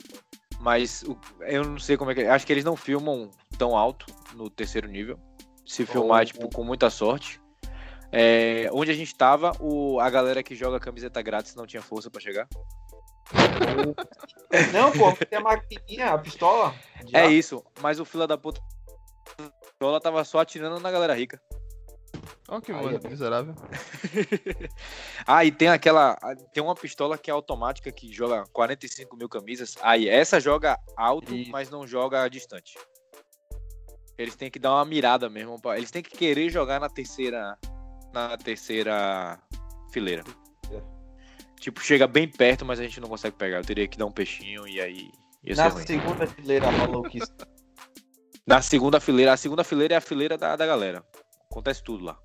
mas 0.59 1.03
o- 1.03 1.17
eu 1.41 1.63
não 1.63 1.79
sei 1.79 1.95
como 1.97 2.11
é 2.11 2.15
que 2.15 2.21
é. 2.21 2.29
Acho 2.29 2.45
que 2.45 2.51
eles 2.53 2.63
não 2.65 2.75
filmam 2.75 3.31
tão 3.57 3.75
alto 3.77 4.05
no 4.35 4.49
terceiro 4.49 4.87
nível. 4.87 5.17
Se 5.65 5.85
filmar, 5.85 6.21
é, 6.21 6.25
tipo, 6.25 6.47
com 6.49 6.63
muita 6.63 6.89
sorte. 6.89 7.39
É, 8.11 8.69
onde 8.71 8.91
a 8.91 8.93
gente 8.93 9.13
tava, 9.15 9.51
o, 9.59 9.99
a 9.99 10.09
galera 10.09 10.43
que 10.43 10.53
joga 10.55 10.79
camiseta 10.79 11.21
grátis 11.21 11.55
não 11.55 11.65
tinha 11.65 11.81
força 11.81 12.09
pra 12.09 12.21
chegar. 12.21 12.47
Não, 14.71 14.91
pô, 14.91 15.11
tem 15.13 15.39
a 15.39 15.41
maquininha, 15.41 16.13
a 16.13 16.17
pistola. 16.17 16.73
É 17.13 17.27
isso, 17.27 17.63
mas 17.81 17.99
o 17.99 18.05
fila 18.05 18.27
da 18.27 18.37
puta 18.37 18.61
ela 19.79 19.99
tava 19.99 20.23
só 20.23 20.39
atirando 20.39 20.79
na 20.79 20.91
galera 20.91 21.13
rica. 21.13 21.41
Olha 22.47 22.61
que 22.61 22.71
mano, 22.71 22.99
é- 23.03 23.09
miserável. 23.09 23.55
Ah, 25.27 25.43
e 25.43 25.51
tem 25.51 25.67
aquela. 25.69 26.15
Tem 26.53 26.61
uma 26.61 26.75
pistola 26.75 27.17
que 27.17 27.31
é 27.31 27.33
automática 27.33 27.91
que 27.91 28.11
joga 28.13 28.45
45 28.53 29.17
mil 29.17 29.27
camisas. 29.27 29.75
Aí, 29.81 30.07
essa 30.07 30.39
joga 30.39 30.77
alto, 30.95 31.33
Isso. 31.33 31.49
mas 31.51 31.69
não 31.69 31.87
joga 31.87 32.27
distante. 32.29 32.77
Eles 34.17 34.35
têm 34.35 34.51
que 34.51 34.59
dar 34.59 34.73
uma 34.75 34.85
mirada 34.85 35.27
mesmo. 35.29 35.59
Eles 35.75 35.89
têm 35.89 36.03
que 36.03 36.15
querer 36.15 36.49
jogar 36.49 36.79
na 36.79 36.89
terceira. 36.89 37.57
Na 38.13 38.37
terceira 38.37 39.39
fileira. 39.91 40.23
Tipo, 41.65 41.81
chega 41.81 42.05
bem 42.05 42.27
perto, 42.27 42.63
mas 42.63 42.79
a 42.79 42.83
gente 42.83 43.01
não 43.01 43.09
consegue 43.09 43.35
pegar. 43.35 43.57
Eu 43.57 43.65
teria 43.65 43.87
que 43.87 43.97
dar 43.97 44.05
um 44.05 44.11
peixinho 44.11 44.67
e 44.67 44.79
aí. 44.79 45.11
Na 45.55 45.67
ruim. 45.67 45.83
segunda 45.83 46.27
fileira 46.27 46.67
Kiss 47.09 47.33
Na 48.45 48.61
segunda 48.61 48.99
fileira. 48.99 49.33
A 49.33 49.37
segunda 49.37 49.63
fileira 49.63 49.95
é 49.95 49.97
a 49.97 50.01
fileira 50.01 50.37
da, 50.37 50.55
da 50.55 50.63
galera. 50.63 51.03
Acontece 51.49 51.81
tudo 51.81 52.05
lá. 52.05 52.19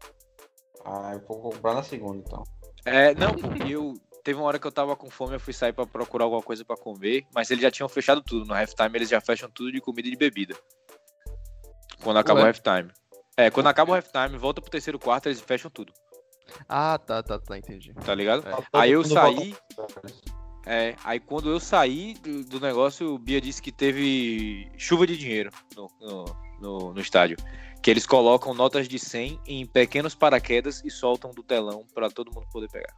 Ah, 0.84 1.12
eu 1.14 1.26
vou 1.26 1.40
comprar 1.40 1.72
na 1.72 1.82
segunda, 1.82 2.18
então. 2.18 2.44
É, 2.84 3.14
não, 3.14 3.32
porque 3.32 3.72
eu. 3.72 3.94
Teve 4.22 4.38
uma 4.38 4.46
hora 4.46 4.58
que 4.58 4.66
eu 4.66 4.72
tava 4.72 4.94
com 4.94 5.08
fome, 5.08 5.36
eu 5.36 5.40
fui 5.40 5.54
sair 5.54 5.72
pra 5.72 5.86
procurar 5.86 6.24
alguma 6.24 6.42
coisa 6.42 6.62
pra 6.62 6.76
comer, 6.76 7.24
mas 7.34 7.50
eles 7.50 7.62
já 7.62 7.70
tinham 7.70 7.88
fechado 7.88 8.20
tudo. 8.20 8.44
No 8.44 8.52
halftime 8.52 8.90
eles 8.94 9.08
já 9.08 9.22
fecham 9.22 9.48
tudo 9.48 9.72
de 9.72 9.80
comida 9.80 10.06
e 10.06 10.10
de 10.10 10.18
bebida. 10.18 10.54
Quando 12.02 12.18
acaba 12.18 12.40
o 12.40 12.42
Ué? 12.42 12.50
halftime. 12.50 12.92
É, 13.38 13.50
quando 13.50 13.68
acaba 13.68 13.92
o 13.92 13.94
halftime, 13.94 14.36
volta 14.36 14.60
pro 14.60 14.70
terceiro 14.70 14.98
quarto, 14.98 15.30
eles 15.30 15.40
fecham 15.40 15.70
tudo, 15.70 15.94
Ah, 16.68 16.98
tá, 16.98 17.22
tá, 17.22 17.38
tá, 17.38 17.58
entendi. 17.58 17.92
tá 17.94 18.14
ligado? 18.14 18.46
É. 18.48 18.54
Aí 18.72 18.92
eu 18.92 19.04
saí, 19.04 19.54
volta- 19.76 20.02
é, 20.66 20.94
aí 21.04 21.18
quando 21.20 21.50
eu 21.50 21.58
saí 21.58 22.14
do, 22.14 22.44
do 22.44 22.60
negócio, 22.60 23.14
o 23.14 23.18
Bia 23.18 23.40
disse 23.40 23.62
que 23.62 23.72
teve 23.72 24.70
chuva 24.76 25.06
de 25.06 25.16
dinheiro 25.16 25.50
no, 25.76 25.88
no, 26.00 26.24
no- 26.60 26.92
no 26.94 27.00
estádio. 27.00 27.36
Que 27.82 27.90
eles 27.90 28.04
colocam 28.06 28.52
notas 28.52 28.86
de 28.86 28.98
100 28.98 29.40
em 29.46 29.64
pequenos 29.66 30.14
paraquedas 30.14 30.82
e 30.84 30.90
soltam 30.90 31.30
do 31.30 31.42
telão 31.42 31.82
pra 31.94 32.10
todo 32.10 32.30
mundo 32.30 32.46
poder 32.52 32.68
pegar. 32.70 32.92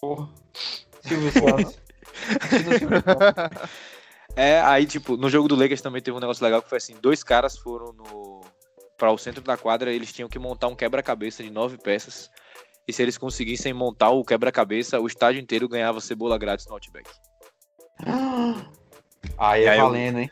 Porra. 0.00 0.28
Silvio 1.02 1.30
Santos. 1.32 1.78
É, 4.36 4.60
aí, 4.60 4.86
tipo, 4.86 5.16
no 5.16 5.28
jogo 5.28 5.48
do 5.48 5.56
Lakers 5.56 5.80
também 5.80 6.00
teve 6.00 6.16
um 6.16 6.20
negócio 6.20 6.44
legal 6.44 6.62
que 6.62 6.68
foi 6.68 6.78
assim: 6.78 6.96
dois 7.00 7.24
caras 7.24 7.58
foram 7.58 7.92
no. 7.92 8.40
Para 8.98 9.12
o 9.12 9.16
centro 9.16 9.40
da 9.42 9.56
quadra, 9.56 9.92
eles 9.92 10.12
tinham 10.12 10.28
que 10.28 10.38
montar 10.38 10.66
um 10.66 10.74
quebra-cabeça 10.74 11.42
de 11.42 11.50
nove 11.50 11.78
peças. 11.78 12.28
E 12.86 12.92
se 12.92 13.00
eles 13.00 13.16
conseguissem 13.16 13.72
montar 13.72 14.10
o 14.10 14.24
quebra-cabeça, 14.24 14.98
o 15.00 15.06
estádio 15.06 15.40
inteiro 15.40 15.68
ganhava 15.68 16.00
cebola 16.00 16.36
grátis 16.36 16.66
no 16.66 16.72
Outback. 16.74 17.08
Aí 19.38 19.64
é 19.64 19.68
aí 19.70 19.78
eu- 19.78 19.84
valendo, 19.86 20.18
hein? 20.18 20.30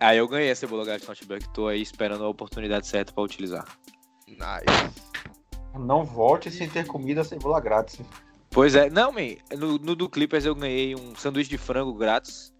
Aí 0.00 0.18
eu 0.18 0.26
ganhei 0.28 0.50
a 0.50 0.56
cebola 0.56 0.84
grátis 0.84 1.06
no 1.06 1.12
Outback, 1.12 1.48
tô 1.52 1.68
aí 1.68 1.80
esperando 1.80 2.24
a 2.24 2.28
oportunidade 2.28 2.86
certa 2.86 3.12
pra 3.12 3.22
utilizar. 3.22 3.64
Nice. 4.26 5.08
Não 5.78 6.04
volte 6.04 6.50
sem 6.50 6.68
ter 6.68 6.86
comida 6.86 7.24
cebola 7.24 7.60
grátis. 7.60 8.00
Pois 8.50 8.74
é, 8.74 8.90
não, 8.90 9.12
man, 9.12 9.36
no, 9.56 9.78
no 9.78 9.94
do 9.94 10.08
Clippers 10.08 10.44
eu 10.44 10.54
ganhei 10.54 10.94
um 10.94 11.14
sanduíche 11.14 11.50
de 11.50 11.58
frango 11.58 11.94
grátis. 11.94 12.52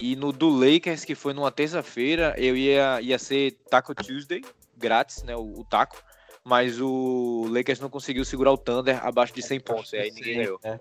E 0.00 0.14
no 0.16 0.30
do 0.32 0.48
Lakers, 0.50 1.04
que 1.04 1.14
foi 1.14 1.32
numa 1.32 1.50
terça-feira, 1.50 2.34
eu 2.36 2.56
ia, 2.56 3.00
ia 3.00 3.18
ser 3.18 3.52
Taco 3.70 3.94
Tuesday, 3.94 4.42
grátis, 4.76 5.22
né? 5.22 5.34
O, 5.36 5.60
o 5.60 5.64
taco. 5.64 5.96
Mas 6.44 6.80
o 6.80 7.46
Lakers 7.50 7.80
não 7.80 7.88
conseguiu 7.90 8.24
segurar 8.24 8.52
o 8.52 8.58
Thunder 8.58 9.04
abaixo 9.04 9.32
de 9.34 9.42
100 9.42 9.60
pontos. 9.60 9.92
E 9.92 9.96
aí 9.96 10.10
ninguém 10.12 10.36
ganhou. 10.36 10.60
É. 10.62 10.78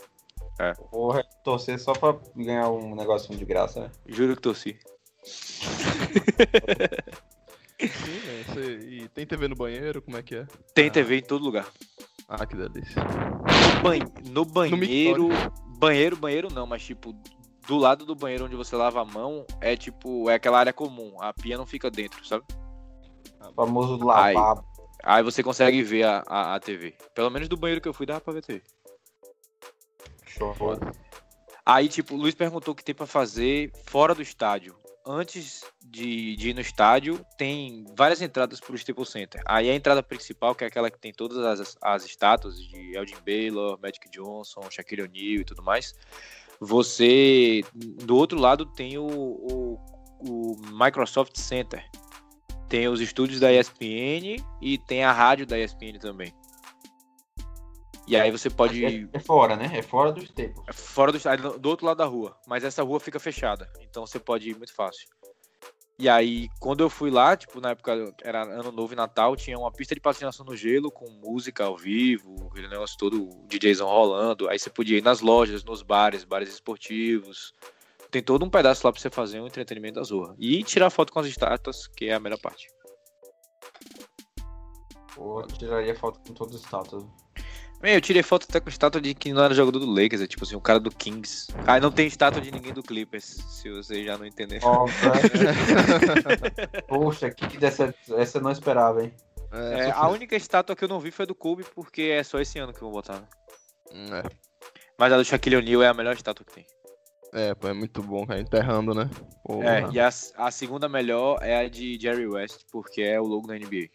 É. 0.59 0.73
Vou 0.91 1.13
torcer 1.43 1.79
só 1.79 1.93
pra 1.93 2.15
ganhar 2.35 2.69
um 2.69 2.93
negocinho 2.95 3.37
de 3.37 3.45
graça, 3.45 3.81
né? 3.81 3.91
Juro 4.07 4.35
que 4.35 4.41
torci. 4.41 4.77
Sim, 7.79 8.19
né? 8.25 8.43
Você- 8.47 8.79
E 8.87 9.07
tem 9.09 9.25
TV 9.25 9.47
no 9.47 9.55
banheiro? 9.55 10.01
Como 10.01 10.17
é 10.17 10.23
que 10.23 10.35
é? 10.35 10.45
Tem 10.73 10.87
Ah. 10.87 10.91
TV 10.91 11.17
em 11.17 11.21
todo 11.23 11.43
lugar. 11.43 11.67
Ah, 12.27 12.45
que 12.45 12.55
delícia. 12.55 13.03
Ban- 13.83 13.99
no 14.31 14.45
banheiro. 14.45 15.27
mictório. 15.27 15.51
banheiro, 15.77 16.15
banheiro 16.15 16.47
não, 16.53 16.65
mas 16.65 16.83
tipo, 16.83 17.13
do 17.67 17.77
lado 17.77 18.05
do 18.05 18.15
banheiro 18.15 18.45
onde 18.45 18.55
você 18.55 18.75
lava 18.75 19.01
a 19.01 19.05
mão, 19.05 19.45
é 19.61 19.75
tipo, 19.75 20.29
é 20.29 20.35
aquela 20.35 20.59
área 20.59 20.73
comum. 20.73 21.15
A 21.21 21.33
pia 21.33 21.57
não 21.57 21.65
fica 21.65 21.89
dentro, 21.89 22.25
sabe? 22.25 22.43
O 23.41 23.53
famoso 23.53 24.03
lavabo. 24.03 24.63
Aí 25.03 25.21
você 25.21 25.43
consegue 25.43 25.83
ver 25.83 26.03
a, 26.03 26.23
a, 26.27 26.55
a 26.55 26.59
TV. 26.59 26.95
Pelo 27.13 27.29
menos 27.29 27.47
do 27.47 27.57
banheiro 27.57 27.81
que 27.81 27.87
eu 27.87 27.93
fui, 27.93 28.05
dava 28.05 28.21
pra 28.21 28.33
ver 28.33 28.39
a 28.39 28.41
TV. 28.41 28.63
Show. 30.25 30.55
Aí, 31.65 31.87
tipo, 31.87 32.15
o 32.15 32.17
Luiz 32.17 32.35
perguntou 32.35 32.73
o 32.73 32.75
que 32.75 32.83
tem 32.83 32.93
pra 32.93 33.07
fazer 33.07 33.71
fora 33.85 34.13
do 34.13 34.21
estádio. 34.21 34.75
Antes 35.07 35.63
de, 35.83 36.35
de 36.35 36.49
ir 36.49 36.53
no 36.55 36.61
estádio, 36.61 37.23
tem 37.37 37.85
várias 37.95 38.21
entradas 38.21 38.59
pro 38.59 38.75
Staples 38.75 39.09
Center. 39.09 39.41
Aí 39.45 39.69
a 39.69 39.75
entrada 39.75 40.01
principal, 40.01 40.55
que 40.55 40.63
é 40.63 40.67
aquela 40.67 40.89
que 40.89 40.99
tem 40.99 41.13
todas 41.13 41.37
as, 41.37 41.77
as 41.81 42.05
estátuas 42.05 42.59
de 42.59 42.95
Elgin 42.95 43.17
Baylor, 43.23 43.79
Magic 43.79 44.09
Johnson, 44.09 44.61
Shaquille 44.71 45.03
O'Neal 45.03 45.41
e 45.41 45.45
tudo 45.45 45.61
mais. 45.61 45.93
Você, 46.65 47.63
do 47.73 48.17
outro 48.17 48.39
lado, 48.39 48.65
tem 48.65 48.97
o, 48.97 49.05
o, 49.05 49.79
o 50.19 50.55
Microsoft 50.71 51.37
Center. 51.37 51.83
Tem 52.67 52.87
os 52.87 52.99
estúdios 52.99 53.39
da 53.39 53.53
ESPN 53.53 54.43
e 54.61 54.77
tem 54.77 55.03
a 55.03 55.11
rádio 55.11 55.45
da 55.45 55.59
ESPN 55.59 55.99
também. 55.99 56.33
E 58.07 58.15
aí 58.15 58.29
você 58.31 58.49
pode 58.49 58.85
É, 58.85 59.07
é 59.13 59.19
fora, 59.19 59.55
né? 59.55 59.69
É 59.73 59.81
fora 59.81 60.11
dos 60.11 60.29
tempos. 60.29 60.63
é 60.67 60.73
Fora 60.73 61.11
do 61.11 61.59
do 61.59 61.69
outro 61.69 61.85
lado 61.85 61.97
da 61.97 62.05
rua. 62.05 62.37
Mas 62.47 62.63
essa 62.63 62.83
rua 62.83 62.99
fica 62.99 63.19
fechada. 63.19 63.71
Então 63.81 64.05
você 64.05 64.19
pode 64.19 64.49
ir 64.49 64.57
muito 64.57 64.73
fácil. 64.73 65.07
E 65.97 66.09
aí, 66.09 66.49
quando 66.59 66.81
eu 66.81 66.89
fui 66.89 67.09
lá, 67.09 67.37
tipo, 67.37 67.61
na 67.61 67.69
época 67.69 68.13
era 68.21 68.43
ano 68.43 68.69
novo 68.71 68.91
e 68.91 68.97
Natal, 68.97 69.33
tinha 69.35 69.57
uma 69.57 69.71
pista 69.71 69.95
de 69.95 70.01
patinação 70.01 70.45
no 70.45 70.55
gelo 70.55 70.91
com 70.91 71.09
música 71.09 71.63
ao 71.63 71.77
vivo, 71.77 72.49
aquele 72.51 72.67
negócio 72.67 72.97
todo, 72.97 73.29
o 73.29 73.47
DJzão 73.47 73.87
rolando. 73.87 74.49
Aí 74.49 74.59
você 74.59 74.69
podia 74.69 74.97
ir 74.97 75.03
nas 75.03 75.21
lojas, 75.21 75.63
nos 75.63 75.81
bares, 75.81 76.25
bares 76.25 76.49
esportivos. 76.49 77.53
Tem 78.11 78.21
todo 78.21 78.43
um 78.43 78.49
pedaço 78.49 78.85
lá 78.85 78.91
pra 78.91 79.01
você 79.01 79.09
fazer 79.09 79.39
um 79.39 79.47
entretenimento 79.47 79.95
da 79.95 80.03
zorra. 80.03 80.35
E 80.37 80.63
tirar 80.63 80.89
foto 80.89 81.13
com 81.13 81.19
as 81.19 81.27
estátuas, 81.27 81.87
que 81.87 82.05
é 82.05 82.13
a 82.13 82.19
melhor 82.19 82.39
parte. 82.39 82.67
Pô, 85.13 85.41
eu 85.41 85.47
tiraria 85.47 85.95
foto 85.95 86.19
com 86.27 86.33
todos 86.33 86.55
os 86.55 86.61
status. 86.61 87.05
Bem, 87.85 87.93
eu 87.93 88.01
tirei 88.01 88.23
foto 88.23 88.47
até 88.49 88.59
com 88.59 88.67
estátua 88.67 88.99
de 88.99 89.13
que 89.13 89.31
não 89.31 89.43
era 89.43 89.53
jogador 89.53 89.77
do 89.77 89.85
Lakers, 89.85 90.19
é 90.19 90.25
tipo 90.25 90.43
assim, 90.43 90.55
o 90.55 90.59
cara 90.59 90.79
do 90.79 90.89
Kings. 90.89 91.53
Ah, 91.67 91.79
não 91.79 91.91
tem 91.91 92.07
estátua 92.07 92.41
de 92.41 92.49
ninguém 92.49 92.73
do 92.73 92.81
Clippers, 92.81 93.25
se 93.25 93.69
vocês 93.69 94.03
já 94.03 94.17
não 94.17 94.25
entenderam. 94.25 94.87
Poxa, 96.89 97.29
que 97.29 97.59
dessa, 97.59 97.93
essa 98.17 98.39
eu 98.39 98.41
não 98.41 98.49
esperava, 98.49 99.03
hein? 99.03 99.13
É, 99.51 99.91
a 99.91 100.07
única 100.07 100.35
estátua 100.35 100.75
que 100.75 100.83
eu 100.83 100.87
não 100.87 100.99
vi 100.99 101.11
foi 101.11 101.27
do 101.27 101.35
Kobe, 101.35 101.63
porque 101.75 102.01
é 102.01 102.23
só 102.23 102.39
esse 102.39 102.57
ano 102.57 102.73
que 102.73 102.79
vão 102.79 102.89
botar, 102.89 103.19
né? 103.19 103.27
É, 103.91 104.23
Mas 104.97 105.13
a 105.13 105.17
do 105.17 105.23
Shaquille 105.23 105.57
O'Neal 105.57 105.83
é 105.83 105.87
a 105.87 105.93
melhor 105.93 106.15
estátua 106.15 106.43
que 106.43 106.53
tem. 106.53 106.65
é, 107.33 107.53
pô, 107.53 107.67
é 107.67 107.73
muito 107.73 108.01
bom, 108.01 108.25
cara. 108.25 108.41
Enterrando, 108.41 108.95
né? 108.95 109.07
Porra. 109.43 109.63
É, 109.63 109.87
e 109.91 109.99
a, 109.99 110.09
a 110.37 110.49
segunda 110.49 110.89
melhor 110.89 111.37
é 111.39 111.55
a 111.55 111.69
de 111.69 111.99
Jerry 112.01 112.25
West, 112.25 112.61
porque 112.71 113.03
é 113.03 113.21
o 113.21 113.25
logo 113.25 113.45
da 113.45 113.53
NBA. 113.53 113.89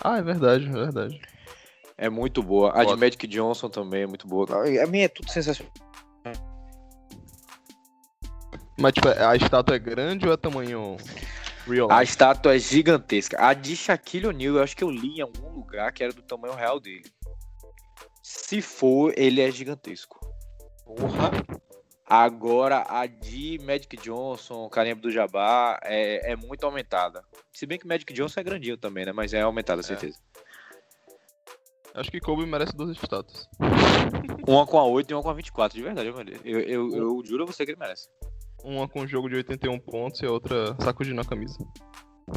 Ah, 0.00 0.18
é 0.18 0.22
verdade, 0.22 0.66
é 0.66 0.72
verdade. 0.72 1.20
É 2.00 2.08
muito 2.08 2.42
boa. 2.42 2.72
A 2.74 2.82
de. 2.82 2.96
Magic 2.96 3.26
Johnson 3.26 3.68
também 3.68 4.04
é 4.04 4.06
muito 4.06 4.26
boa. 4.26 4.46
A 4.82 4.86
minha 4.86 5.04
é 5.04 5.08
tudo 5.08 5.30
sensacional. 5.30 5.70
Mas, 8.78 8.94
tipo, 8.94 9.06
a 9.08 9.36
estátua 9.36 9.76
é 9.76 9.78
grande 9.78 10.26
ou 10.26 10.32
é 10.32 10.36
tamanho 10.38 10.96
real? 11.66 11.92
A 11.92 12.02
estátua 12.02 12.56
é 12.56 12.58
gigantesca. 12.58 13.36
A 13.38 13.52
de 13.52 13.76
Shaquille 13.76 14.28
O'Neal, 14.28 14.56
eu 14.56 14.62
acho 14.62 14.74
que 14.74 14.82
eu 14.82 14.90
li 14.90 15.18
em 15.18 15.20
algum 15.20 15.52
lugar 15.52 15.92
que 15.92 16.02
era 16.02 16.10
do 16.10 16.22
tamanho 16.22 16.54
real 16.54 16.80
dele. 16.80 17.04
Se 18.22 18.62
for, 18.62 19.12
ele 19.14 19.42
é 19.42 19.50
gigantesco. 19.50 20.18
Porra. 20.86 21.32
Agora, 22.06 22.86
a 22.88 23.06
de 23.06 23.58
Magic 23.62 23.94
Johnson, 23.98 24.70
Carimbo 24.70 25.02
do 25.02 25.10
Jabá, 25.10 25.78
é, 25.82 26.32
é 26.32 26.36
muito 26.36 26.64
aumentada. 26.64 27.22
Se 27.52 27.66
bem 27.66 27.78
que 27.78 27.86
Magic 27.86 28.10
Johnson 28.14 28.40
é 28.40 28.42
grandinho 28.42 28.78
também, 28.78 29.04
né? 29.04 29.12
Mas 29.12 29.34
é 29.34 29.42
aumentada, 29.42 29.82
certeza. 29.82 30.18
Acho 31.94 32.10
que 32.10 32.20
Kobe 32.20 32.46
merece 32.46 32.76
duas 32.76 32.90
estátuas. 32.90 33.48
Uma 34.46 34.66
com 34.66 34.78
a 34.78 34.84
8 34.84 35.10
e 35.10 35.14
uma 35.14 35.22
com 35.22 35.30
a 35.30 35.34
24, 35.34 35.76
de 35.76 35.82
verdade. 35.82 36.08
Eu, 36.44 36.60
eu, 36.60 36.90
eu, 36.90 37.22
juro 37.24 37.44
a 37.44 37.46
você 37.46 37.64
que 37.64 37.72
ele 37.72 37.78
merece. 37.78 38.08
Uma 38.64 38.88
com 38.88 39.06
jogo 39.06 39.28
de 39.28 39.36
81 39.36 39.78
pontos 39.80 40.20
e 40.22 40.26
a 40.26 40.30
outra 40.30 40.76
sacudindo 40.80 41.20
a 41.20 41.24
camisa. 41.24 41.58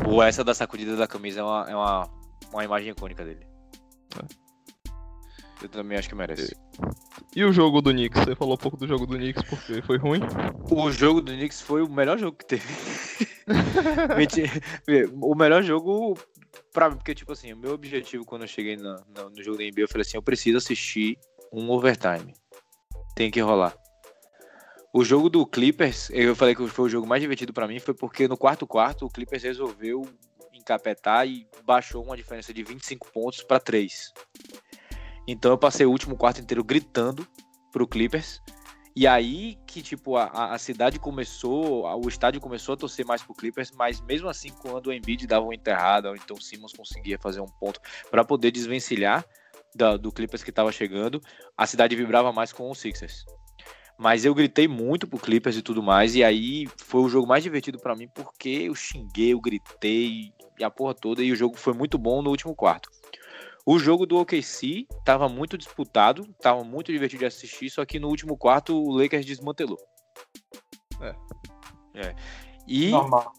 Ou 0.07 0.21
essa 0.21 0.43
da 0.43 0.53
sacudida 0.53 0.95
da 0.95 1.07
camisa 1.07 1.39
é 1.39 1.43
uma, 1.43 1.65
é 1.69 1.75
uma, 1.75 2.09
uma 2.51 2.63
imagem 2.63 2.91
icônica 2.91 3.23
dele. 3.23 3.45
Eu 5.61 5.69
também 5.69 5.97
acho 5.97 6.09
que 6.09 6.15
merece. 6.15 6.55
E 7.35 7.43
o 7.43 7.51
jogo 7.51 7.81
do 7.81 7.91
Knicks? 7.91 8.23
Você 8.23 8.35
falou 8.35 8.55
um 8.55 8.57
pouco 8.57 8.77
do 8.77 8.87
jogo 8.87 9.05
do 9.05 9.15
Knicks 9.15 9.43
porque 9.43 9.81
foi 9.81 9.97
ruim? 9.97 10.19
O 10.69 10.91
jogo 10.91 11.21
do 11.21 11.31
Knicks 11.31 11.61
foi 11.61 11.81
o 11.81 11.89
melhor 11.89 12.17
jogo 12.17 12.37
que 12.37 12.45
teve. 12.45 12.67
O 15.21 15.35
melhor 15.35 15.63
jogo 15.63 16.17
pra 16.73 16.89
porque, 16.89 17.13
tipo 17.13 17.31
assim, 17.31 17.53
o 17.53 17.57
meu 17.57 17.71
objetivo 17.71 18.25
quando 18.25 18.41
eu 18.41 18.47
cheguei 18.47 18.75
na- 18.75 19.01
na- 19.07 19.29
no 19.29 19.43
jogo 19.43 19.57
da 19.57 19.63
NBA, 19.63 19.83
eu 19.83 19.88
falei 19.88 20.01
assim, 20.01 20.17
eu 20.17 20.23
preciso 20.23 20.57
assistir 20.57 21.17
um 21.51 21.69
overtime. 21.69 22.33
Tem 23.15 23.29
que 23.29 23.39
rolar. 23.39 23.77
O 24.91 25.03
jogo 25.03 25.29
do 25.29 25.45
Clippers, 25.45 26.09
eu 26.12 26.36
falei 26.36 26.55
que 26.55 26.67
foi 26.67 26.86
o 26.86 26.89
jogo 26.89 27.07
mais 27.07 27.21
divertido 27.21 27.53
pra 27.53 27.67
mim, 27.67 27.79
foi 27.79 27.93
porque 27.93 28.27
no 28.27 28.38
quarto 28.38 28.67
quarto 28.67 29.05
o 29.05 29.09
Clippers 29.09 29.43
resolveu 29.43 30.01
encapetar 30.53 31.27
e 31.27 31.47
baixou 31.65 32.03
uma 32.03 32.15
diferença 32.17 32.53
de 32.53 32.63
25 32.63 33.12
pontos 33.12 33.43
pra 33.43 33.59
3. 33.59 34.12
Então 35.27 35.51
eu 35.51 35.57
passei 35.57 35.86
o 35.86 35.89
último 35.91 36.15
quarto 36.15 36.41
inteiro 36.41 36.63
gritando 36.63 37.27
pro 37.71 37.88
Clippers. 37.88 38.39
E 38.95 39.08
aí 39.08 39.58
que, 39.65 39.82
tipo, 39.82 40.17
a- 40.17 40.53
a, 40.53 40.58
cidade 40.58 40.99
começou, 40.99 41.84
o 42.03 42.08
estádio 42.08 42.39
começou 42.39 42.73
a 42.73 42.77
torcer 42.77 43.06
mais 43.06 43.23
pro 43.23 43.34
Clippers, 43.34 43.71
mas 43.71 43.99
mesmo 44.01 44.29
assim, 44.29 44.49
quando 44.62 44.88
o 44.88 44.93
Embiid 44.93 45.25
dava 45.25 45.45
uma 45.45 45.56
enterrada, 45.56 46.10
ou 46.10 46.15
então 46.15 46.38
o 46.38 46.41
Simmons 46.41 46.73
conseguia 46.73 47.17
fazer 47.17 47.41
um 47.41 47.47
ponto 47.60 47.79
para 48.12 48.23
poder 48.23 48.51
desvencilhar 48.51 49.25
da- 49.75 49.97
do 49.97 50.12
Clippers 50.12 50.43
que 50.43 50.51
tava 50.51 50.71
chegando, 50.71 51.19
a 51.58 51.65
cidade 51.65 51.95
vibrava 51.95 52.32
mais 52.32 52.53
com 52.53 52.69
os 52.69 52.79
Sixers. 52.79 53.25
Mas 53.97 54.25
eu 54.25 54.34
gritei 54.34 54.67
muito 54.67 55.08
pro 55.08 55.19
Clippers 55.19 55.58
e 55.58 55.62
tudo 55.62 55.82
mais, 55.82 56.15
e 56.15 56.23
aí 56.23 56.67
foi 56.77 57.01
o 57.01 57.10
jogo 57.10 57.27
mais 57.27 57.43
divertido 57.43 57.79
para 57.79 57.95
mim, 57.95 58.08
porque 58.13 58.49
eu 58.49 58.75
xinguei, 58.75 59.34
eu 59.34 59.41
gritei, 59.41 60.34
e 60.60 60.63
a 60.63 60.69
porra 60.69 60.93
toda, 60.93 61.23
e 61.23 61.32
o 61.32 61.36
jogo 61.36 61.58
foi 61.58 61.73
muito 61.73 61.97
bom 61.97 62.21
no 62.21 62.29
último 62.29 62.56
quarto. 62.56 62.89
O 63.65 63.80
jogo 63.80 64.06
do 64.06 64.17
OKC 64.17 64.86
tava 65.06 65.30
muito 65.30 65.58
disputado, 65.58 66.28
tava 66.41 66.63
muito 66.63 66.91
divertido 66.91 67.19
de 67.19 67.26
assistir, 67.26 67.69
só 67.69 67.86
que 67.86 67.97
no 67.97 68.10
último 68.10 68.38
quarto 68.38 68.76
o 68.76 68.91
Lakers 68.91 69.26
desmantelou. 69.26 69.80
É. 71.02 71.15
É. 71.95 72.15
E 72.67 72.89
Normal. 72.89 73.34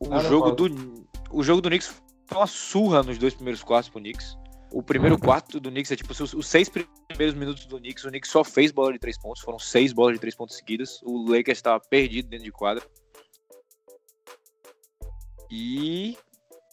o 0.00 0.20
jogo 0.20 0.52
do 0.52 1.06
o 1.30 1.42
jogo 1.42 1.60
do 1.60 1.68
Knicks 1.68 1.88
foi 2.26 2.38
uma 2.38 2.46
surra 2.46 3.02
nos 3.02 3.18
dois 3.18 3.34
primeiros 3.34 3.62
quartos 3.62 3.88
pro 3.90 4.00
Knicks. 4.00 4.36
O 4.72 4.82
primeiro 4.82 5.18
quarto 5.18 5.58
do 5.58 5.70
Knicks 5.70 5.90
é 5.92 5.96
tipo 5.96 6.12
os, 6.12 6.34
os 6.34 6.46
seis 6.46 6.68
primeiros 6.68 7.34
minutos 7.34 7.66
do 7.66 7.78
Knicks, 7.78 8.04
o 8.04 8.08
Knicks 8.08 8.30
só 8.30 8.44
fez 8.44 8.70
bola 8.70 8.92
de 8.92 8.98
três 8.98 9.18
pontos, 9.18 9.42
foram 9.42 9.58
seis 9.58 9.92
bolas 9.92 10.14
de 10.14 10.20
três 10.20 10.34
pontos 10.34 10.56
seguidas. 10.56 11.00
O 11.02 11.28
Lakers 11.28 11.58
estava 11.58 11.80
perdido 11.80 12.28
dentro 12.28 12.44
de 12.44 12.52
quadra. 12.52 12.84
E 15.50 16.16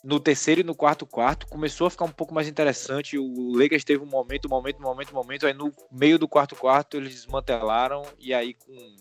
no 0.03 0.19
terceiro 0.19 0.61
e 0.61 0.63
no 0.63 0.73
quarto 0.75 1.05
quarto 1.05 1.47
começou 1.47 1.85
a 1.87 1.89
ficar 1.89 2.05
um 2.05 2.11
pouco 2.11 2.33
mais 2.33 2.47
interessante. 2.47 3.17
O 3.17 3.53
Lakers 3.55 3.83
teve 3.83 4.03
um 4.03 4.07
momento, 4.07 4.45
um 4.45 4.49
momento, 4.49 4.79
um 4.79 4.83
momento, 4.83 5.11
um 5.11 5.15
momento. 5.15 5.45
Aí 5.45 5.53
no 5.53 5.71
meio 5.91 6.17
do 6.17 6.27
quarto 6.27 6.55
quarto 6.55 6.97
eles 6.97 7.13
desmantelaram 7.13 8.03
e 8.19 8.33
aí 8.33 8.53
com 8.53 8.95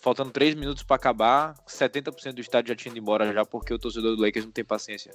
faltando 0.00 0.30
três 0.30 0.54
minutos 0.54 0.82
para 0.82 0.96
acabar, 0.96 1.54
70% 1.66 2.32
do 2.32 2.40
estádio 2.40 2.68
já 2.68 2.76
tinha 2.76 2.90
ido 2.90 2.98
embora 2.98 3.32
já 3.32 3.44
porque 3.44 3.72
o 3.72 3.78
torcedor 3.78 4.16
do 4.16 4.22
Lakers 4.22 4.44
não 4.44 4.52
tem 4.52 4.64
paciência. 4.64 5.12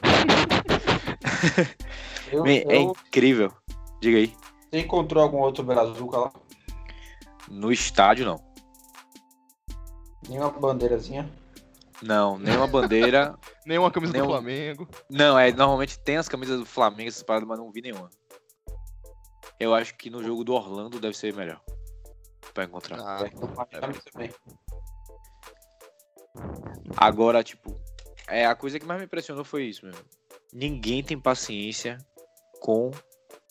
Eu, 2.32 2.46
é 2.46 2.64
eu- 2.64 2.82
incrível. 2.82 3.52
Diga 4.00 4.18
aí. 4.18 4.32
Você 4.70 4.78
encontrou 4.78 5.22
algum 5.22 5.38
outro 5.38 5.64
brazuca 5.64 6.16
lá? 6.16 6.32
No 7.48 7.72
estádio 7.72 8.24
não. 8.24 8.40
Nenhuma 10.28 10.50
bandeirazinha? 10.50 11.28
Não, 12.02 12.38
nenhuma 12.38 12.66
bandeira. 12.66 13.38
Nenhuma 13.66 13.90
camisa 13.90 14.12
Nenhum- 14.12 14.26
do 14.26 14.30
Flamengo. 14.32 14.88
Não, 15.08 15.38
é, 15.38 15.52
normalmente 15.52 15.98
tem 15.98 16.16
as 16.16 16.28
camisas 16.28 16.58
do 16.58 16.64
Flamengo, 16.66 17.08
essas 17.08 17.22
paradas, 17.22 17.46
mas 17.48 17.58
não 17.58 17.70
vi 17.70 17.82
nenhuma. 17.82 18.10
Eu 19.58 19.74
acho 19.74 19.94
que 19.96 20.08
no 20.08 20.22
jogo 20.22 20.42
do 20.42 20.54
Orlando 20.54 20.98
deve 20.98 21.14
ser 21.16 21.34
melhor. 21.34 21.60
Pra 22.54 22.64
encontrar. 22.64 22.98
Ah, 23.00 23.24
É, 24.18 24.24
é. 24.24 24.30
Agora, 26.96 27.42
tipo, 27.42 27.74
é, 28.26 28.46
a 28.46 28.54
coisa 28.54 28.78
que 28.78 28.86
mais 28.86 28.98
me 29.00 29.06
impressionou 29.06 29.44
foi 29.44 29.64
isso 29.64 29.84
mesmo. 29.84 30.02
Ninguém 30.52 31.02
tem 31.02 31.18
paciência 31.18 31.98
com 32.60 32.90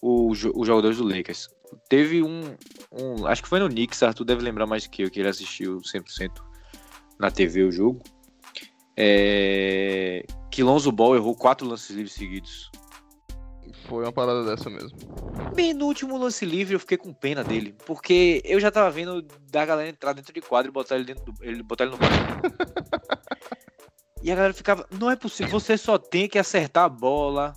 o 0.01 0.29
os 0.31 0.37
jogadores 0.67 0.97
do 0.97 1.03
Lakers. 1.03 1.49
Teve 1.87 2.23
um, 2.23 2.41
um- 2.91 3.25
Acho 3.27 3.43
que 3.43 3.49
foi 3.49 3.59
no 3.59 3.69
Knicks, 3.69 4.01
Arthur 4.01 4.25
deve 4.25 4.41
lembrar 4.41 4.65
mais 4.65 4.87
que 4.87 5.03
eu, 5.03 5.11
que 5.11 5.19
ele 5.19 5.29
assistiu 5.29 5.77
100% 5.81 6.31
na 7.19 7.29
TV 7.29 7.63
o 7.63 7.71
jogo. 7.71 8.01
É, 9.01 10.25
que 10.51 10.61
Lonzo 10.61 10.91
Ball 10.91 11.15
errou 11.15 11.33
quatro 11.33 11.65
lances 11.65 11.95
livres 11.95 12.11
seguidos. 12.11 12.69
Foi 13.87 14.03
uma 14.03 14.11
parada 14.11 14.43
dessa 14.43 14.69
mesmo. 14.69 14.97
Bem 15.55 15.73
no 15.73 15.85
último 15.85 16.17
lance 16.17 16.45
livre 16.45 16.75
eu 16.75 16.79
fiquei 16.81 16.97
com 16.97 17.13
pena 17.13 17.41
dele, 17.41 17.73
porque 17.85 18.41
eu 18.43 18.59
já 18.59 18.69
tava 18.69 18.91
vendo 18.91 19.21
da 19.49 19.65
galera 19.65 19.89
entrar 19.89 20.11
dentro 20.11 20.33
de 20.33 20.41
quadro 20.41 20.69
e 20.69 20.73
botar 20.73 20.95
ele 20.95 21.05
dentro 21.05 21.23
do, 21.23 21.33
ele 21.41 21.63
botar 21.63 21.85
ele 21.85 21.93
no 21.93 21.97
banco. 21.97 22.13
e 24.21 24.29
a 24.29 24.35
galera 24.35 24.53
ficava, 24.53 24.85
não 24.91 25.09
é 25.09 25.15
possível, 25.15 25.57
você 25.57 25.77
só 25.77 25.97
tem 25.97 26.27
que 26.27 26.37
acertar 26.37 26.83
a 26.83 26.89
bola 26.89 27.53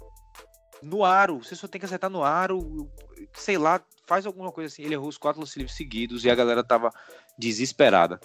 no 0.80 1.04
aro, 1.04 1.42
você 1.42 1.56
só 1.56 1.66
tem 1.66 1.80
que 1.80 1.86
acertar 1.86 2.08
no 2.08 2.22
aro, 2.22 2.88
sei 3.34 3.58
lá, 3.58 3.80
faz 4.06 4.26
alguma 4.26 4.52
coisa 4.52 4.72
assim. 4.72 4.82
Ele 4.82 4.94
errou 4.94 5.08
os 5.08 5.18
quatro 5.18 5.40
lances 5.40 5.56
livres 5.56 5.76
seguidos 5.76 6.24
e 6.24 6.30
a 6.30 6.34
galera 6.34 6.62
tava 6.62 6.90
desesperada. 7.36 8.20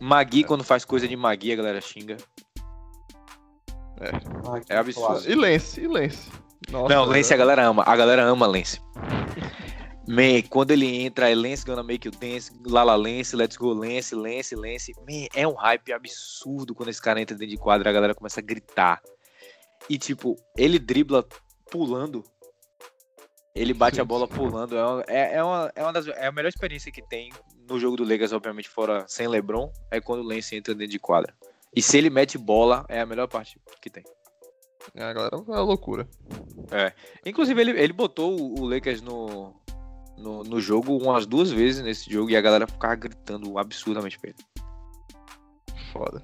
Magui, 0.00 0.44
quando 0.44 0.62
faz 0.64 0.84
coisa 0.84 1.06
de 1.08 1.16
Magui, 1.16 1.52
a 1.52 1.56
galera 1.56 1.80
xinga. 1.80 2.16
Ah, 4.00 4.60
que 4.60 4.72
É 4.72 4.76
absurdo. 4.76 5.06
clássico. 5.08 5.32
E 5.32 5.34
Lance, 5.34 5.80
e 5.80 5.86
Lance. 5.86 6.30
Nossa, 6.70 6.94
Não, 6.94 7.04
Lance 7.04 7.32
a 7.34 7.36
galera 7.36 7.64
ama. 7.66 7.82
A 7.86 7.96
galera 7.96 8.22
ama 8.24 8.46
Lance. 8.46 8.80
Man, 10.06 10.40
quando 10.48 10.70
ele 10.70 11.02
entra, 11.02 11.28
é 11.30 11.34
Lance 11.34 11.64
gonna 11.66 11.82
make 11.82 12.08
you 12.08 12.12
dance, 12.18 12.50
Lala 12.66 12.94
Lance, 12.96 13.36
let's 13.36 13.56
go 13.56 13.72
Lance, 13.74 14.14
Lance, 14.14 14.54
Lance. 14.54 14.92
Man, 15.00 15.26
é 15.34 15.46
um 15.46 15.52
hype 15.54 15.92
absurdo 15.92 16.74
quando 16.74 16.88
esse 16.88 17.02
cara 17.02 17.20
entra 17.20 17.36
dentro 17.36 17.54
de 17.54 17.60
quadra, 17.60 17.90
a 17.90 17.92
galera 17.92 18.14
começa 18.14 18.40
a 18.40 18.42
gritar. 18.42 19.02
E 19.88 19.98
tipo, 19.98 20.36
ele 20.56 20.78
dribla 20.78 21.26
pulando. 21.70 22.24
Ele 23.54 23.74
bate 23.74 23.96
Sim, 23.96 24.02
a 24.02 24.04
bola 24.04 24.26
sim. 24.26 24.34
pulando. 24.34 24.76
É 24.76 24.84
uma, 24.86 25.04
é, 25.08 25.34
é 25.36 25.44
uma, 25.44 25.72
é 25.74 25.82
uma 25.82 25.92
das, 25.92 26.06
é 26.06 26.26
a 26.26 26.32
melhor 26.32 26.48
experiência 26.48 26.90
que 26.92 27.02
tem 27.02 27.30
no 27.68 27.78
jogo 27.78 27.96
do 27.96 28.04
Lakers, 28.04 28.32
obviamente, 28.32 28.68
fora 28.68 29.04
sem 29.08 29.28
LeBron, 29.28 29.72
é 29.90 30.00
quando 30.00 30.20
o 30.20 30.26
Lance 30.26 30.56
entra 30.56 30.74
dentro 30.74 30.92
de 30.92 30.98
quadra. 30.98 31.34
E 31.74 31.82
se 31.82 31.96
ele 31.98 32.10
mete 32.10 32.38
bola, 32.38 32.84
é 32.88 33.00
a 33.00 33.06
melhor 33.06 33.28
parte 33.28 33.60
que 33.80 33.90
tem. 33.90 34.04
A 34.96 35.12
galera 35.12 35.36
é 35.36 35.38
uma 35.38 35.60
loucura. 35.60 36.08
Inclusive, 37.26 37.60
ele, 37.60 37.70
ele 37.72 37.92
botou 37.92 38.58
o 38.58 38.64
Lakers 38.66 39.02
no, 39.02 39.54
no, 40.16 40.42
no 40.44 40.60
jogo 40.60 40.96
umas 40.96 41.26
duas 41.26 41.50
vezes 41.50 41.82
nesse 41.82 42.10
jogo 42.10 42.30
e 42.30 42.36
a 42.36 42.40
galera 42.40 42.66
ficava 42.66 42.94
gritando 42.94 43.58
absurdamente 43.58 44.18
pra 44.18 44.30
ele. 44.30 44.38
Foda. 45.92 46.22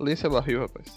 Lance 0.00 0.26
é 0.26 0.28
barril, 0.28 0.60
rapaz. 0.60 0.88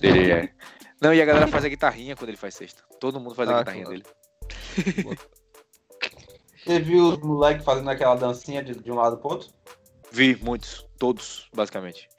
Ele 0.00 0.30
é. 0.30 0.52
Não, 1.00 1.12
e 1.12 1.20
a 1.20 1.24
galera 1.24 1.46
faz 1.46 1.64
a 1.64 1.68
guitarrinha 1.68 2.16
quando 2.16 2.30
ele 2.30 2.36
faz 2.38 2.54
sexta. 2.54 2.82
Todo 2.98 3.20
mundo 3.20 3.34
faz 3.34 3.48
a 3.48 3.56
Ah, 3.56 3.58
guitarrinha 3.60 3.84
claro. 3.84 4.02
dele. 4.02 5.18
Você 6.68 6.80
viu 6.80 7.08
os 7.14 7.18
moleques 7.20 7.64
fazendo 7.64 7.88
aquela 7.88 8.14
dancinha 8.14 8.62
de, 8.62 8.74
de 8.74 8.92
um 8.92 8.96
lado 8.96 9.16
pro 9.16 9.30
outro? 9.30 9.48
Vi 10.12 10.36
muitos, 10.42 10.86
todos, 10.98 11.48
basicamente. 11.54 12.10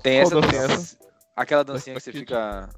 Tem 0.00 0.18
essa, 0.20 0.40
dancinha 0.40 0.68
dança- 0.68 0.96
aquela 1.34 1.64
dancinha 1.64 1.96
que 1.96 2.00
você 2.02 2.12
fica 2.12 2.68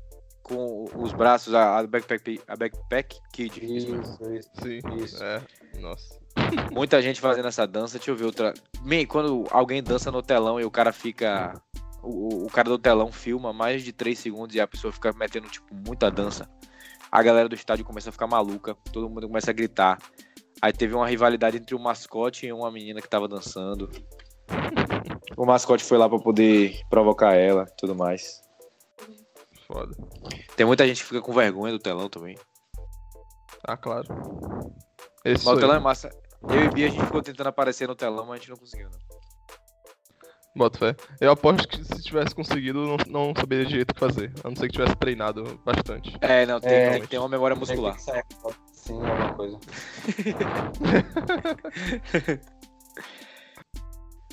com 0.42 0.86
os 0.94 1.12
braços, 1.12 1.52
a, 1.52 1.78
a 1.80 1.86
backpack, 1.86 2.40
a 2.48 2.56
backpack 2.56 3.18
kid. 3.30 3.58
isso. 3.62 3.94
Isso, 3.94 4.32
isso. 4.32 4.50
Sim. 4.62 4.80
Isso. 5.04 5.22
É. 5.22 5.42
Nossa. 5.78 6.18
Muita 6.72 7.02
gente 7.02 7.20
fazendo 7.20 7.48
essa 7.48 7.66
dança. 7.66 7.98
Deixa 7.98 8.10
eu 8.10 8.16
ver 8.16 8.24
outra. 8.24 8.54
Man, 8.80 9.04
quando 9.06 9.46
alguém 9.50 9.82
dança 9.82 10.10
no 10.10 10.22
telão 10.22 10.58
e 10.58 10.64
o 10.64 10.70
cara 10.70 10.92
fica. 10.94 11.60
O, 12.02 12.08
o- 12.08 12.46
o 12.46 12.50
cara 12.50 12.70
do 12.70 12.78
telão 12.78 13.12
filma 13.12 13.52
mais 13.52 13.84
de 13.84 13.92
3 13.92 14.18
segundos 14.18 14.56
e 14.56 14.60
a 14.62 14.66
pessoa 14.66 14.90
fica 14.94 15.12
metendo, 15.12 15.46
tipo, 15.48 15.66
muita 15.74 16.10
dança. 16.10 16.48
A 17.10 17.22
galera 17.22 17.48
do 17.48 17.54
estádio 17.54 17.84
começa 17.84 18.08
a 18.08 18.12
ficar 18.12 18.26
maluca. 18.26 18.76
Todo 18.92 19.08
mundo 19.08 19.26
começa 19.26 19.50
a 19.50 19.54
gritar. 19.54 19.98
Aí 20.62 20.72
teve 20.72 20.94
uma 20.94 21.08
rivalidade 21.08 21.56
entre 21.56 21.74
o 21.74 21.78
mascote 21.78 22.46
e 22.46 22.52
uma 22.52 22.70
menina 22.70 23.00
que 23.00 23.08
tava 23.08 23.26
dançando. 23.26 23.90
O 25.36 25.46
mascote 25.46 25.82
foi 25.82 25.98
lá 25.98 26.08
pra 26.08 26.18
poder 26.18 26.80
provocar 26.88 27.34
ela 27.34 27.64
e 27.68 27.76
tudo 27.76 27.94
mais. 27.94 28.42
Foda. 29.66 29.96
Tem 30.56 30.66
muita 30.66 30.86
gente 30.86 31.00
que 31.00 31.08
fica 31.08 31.22
com 31.22 31.32
vergonha 31.32 31.72
do 31.72 31.78
telão 31.78 32.08
também. 32.08 32.36
Ah, 33.66 33.76
claro. 33.76 34.06
Esse 35.24 35.44
Mas 35.44 35.56
o 35.56 35.60
telão 35.60 35.74
é 35.74 35.78
eu. 35.78 35.82
massa. 35.82 36.10
Eu 36.48 36.64
e 36.64 36.68
Bia, 36.70 36.86
a 36.86 36.90
gente 36.90 37.04
ficou 37.04 37.22
tentando 37.22 37.48
aparecer 37.48 37.86
no 37.86 37.94
telão, 37.94 38.26
mas 38.26 38.34
a 38.34 38.36
gente 38.36 38.50
não 38.50 38.56
conseguiu, 38.56 38.88
não. 38.90 39.19
Bota 40.56 40.78
fé. 40.78 40.96
Eu 41.20 41.30
aposto 41.30 41.68
que 41.68 41.84
se 41.84 42.02
tivesse 42.02 42.34
conseguido, 42.34 42.84
não, 42.84 42.96
não 43.06 43.32
saberia 43.36 43.64
direito 43.66 43.92
o 43.92 43.94
que 43.94 44.00
fazer. 44.00 44.32
A 44.42 44.48
não 44.48 44.56
ser 44.56 44.66
que 44.66 44.72
tivesse 44.72 44.96
treinado 44.96 45.60
bastante. 45.64 46.12
É, 46.20 46.44
não, 46.44 46.60
tem, 46.60 46.72
É. 46.72 46.90
tem 46.90 47.02
que 47.02 47.06
ter 47.08 47.18
uma 47.18 47.28
memória 47.28 47.54
muscular. 47.56 47.94
Tem 47.94 48.04
que 48.04 48.10
sair, 48.10 48.24
Sim, 48.72 48.94
alguma 48.94 49.34
coisa. 49.34 49.58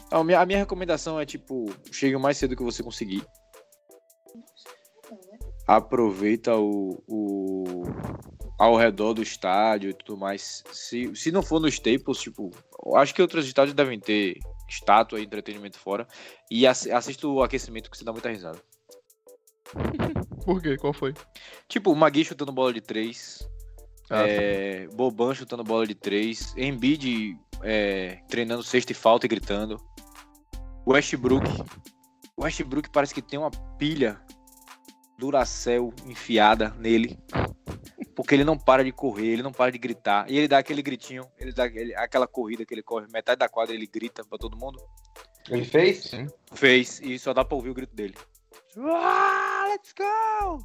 A 0.10 0.24
minha, 0.24 0.40
a 0.40 0.46
minha 0.46 0.60
recomendação 0.60 1.20
é, 1.20 1.26
tipo, 1.26 1.66
chegue 1.92 2.16
o 2.16 2.20
mais 2.20 2.38
cedo 2.38 2.56
que 2.56 2.64
você 2.64 2.82
conseguir. 2.82 3.26
Aproveita 5.68 6.56
o, 6.56 7.04
o 7.06 7.84
ao 8.58 8.78
redor 8.78 9.14
do 9.14 9.22
estádio 9.22 9.90
e 9.90 9.94
tudo 9.94 10.18
mais. 10.18 10.64
Se, 10.72 11.14
se 11.14 11.30
não 11.30 11.44
for 11.44 11.60
no 11.60 11.68
Staples, 11.68 12.20
tipo, 12.20 12.52
acho 12.96 13.14
que 13.14 13.22
outros 13.22 13.46
estádios 13.46 13.76
devem 13.76 14.00
ter 14.00 14.40
estátua 14.68 15.20
e 15.20 15.24
entretenimento 15.24 15.80
fora. 15.80 16.08
E 16.50 16.66
assi- 16.68 16.92
assista 16.92 17.28
o 17.28 17.42
aquecimento 17.44 17.90
que 17.90 17.98
você 17.98 18.04
dá 18.04 18.12
muita 18.12 18.30
risada. 18.30 18.62
Por 20.46 20.62
quê? 20.62 20.78
Qual 20.78 20.94
foi? 20.94 21.14
Tipo, 21.68 21.92
o 21.92 21.96
Magui 21.96 22.24
chutando 22.24 22.52
bola 22.52 22.72
de 22.74 22.82
três. 22.82 23.48
Ah, 24.10 24.24
é, 24.26 24.88
Boban 24.88 25.34
chutando 25.34 25.64
bola 25.64 25.86
de 25.86 25.94
três. 25.94 26.54
Embiid 26.56 27.38
é, 27.62 28.20
treinando 28.30 28.64
sexta 28.64 28.94
e 28.94 28.96
falta 28.96 29.26
e 29.26 29.30
gritando. 29.30 29.78
Westbrook. 30.88 31.46
Westbrook 32.40 32.90
parece 32.92 33.14
que 33.14 33.22
tem 33.22 33.38
uma 33.38 33.52
pilha 33.78 34.22
Duracell 35.18 35.94
enfiada 36.06 36.70
nele. 36.80 37.20
Porque 38.18 38.34
ele 38.34 38.44
não 38.44 38.58
para 38.58 38.84
de 38.84 38.92
correr, 38.92 39.28
ele 39.28 39.44
não 39.44 39.52
para 39.52 39.72
de 39.72 39.78
gritar. 39.78 40.26
E 40.28 40.36
ele 40.36 40.48
dá 40.48 40.58
aquele 40.58 40.82
gritinho, 40.82 41.24
ele 41.38 41.54
dá 41.54 41.66
aquele- 41.66 41.94
aquela 41.94 42.28
corrida 42.28 42.66
que 42.66 42.74
ele 42.74 42.82
corre, 42.82 43.06
metade 43.14 43.38
da 43.38 43.48
quadra 43.48 43.76
ele 43.76 43.86
grita 43.86 44.26
pra 44.26 44.40
todo 44.40 44.58
mundo. 44.58 44.82
Ele 45.48 45.64
fez? 45.64 46.04
Sim. 46.06 46.26
Fez, 46.52 47.00
e 47.00 47.20
só 47.20 47.32
dá 47.32 47.46
pra 47.46 47.56
ouvir 47.56 47.70
o 47.70 47.76
grito 47.76 47.96
dele. 47.96 48.16
Ah, 48.80 49.66
let's 49.70 49.94
go! 49.94 50.58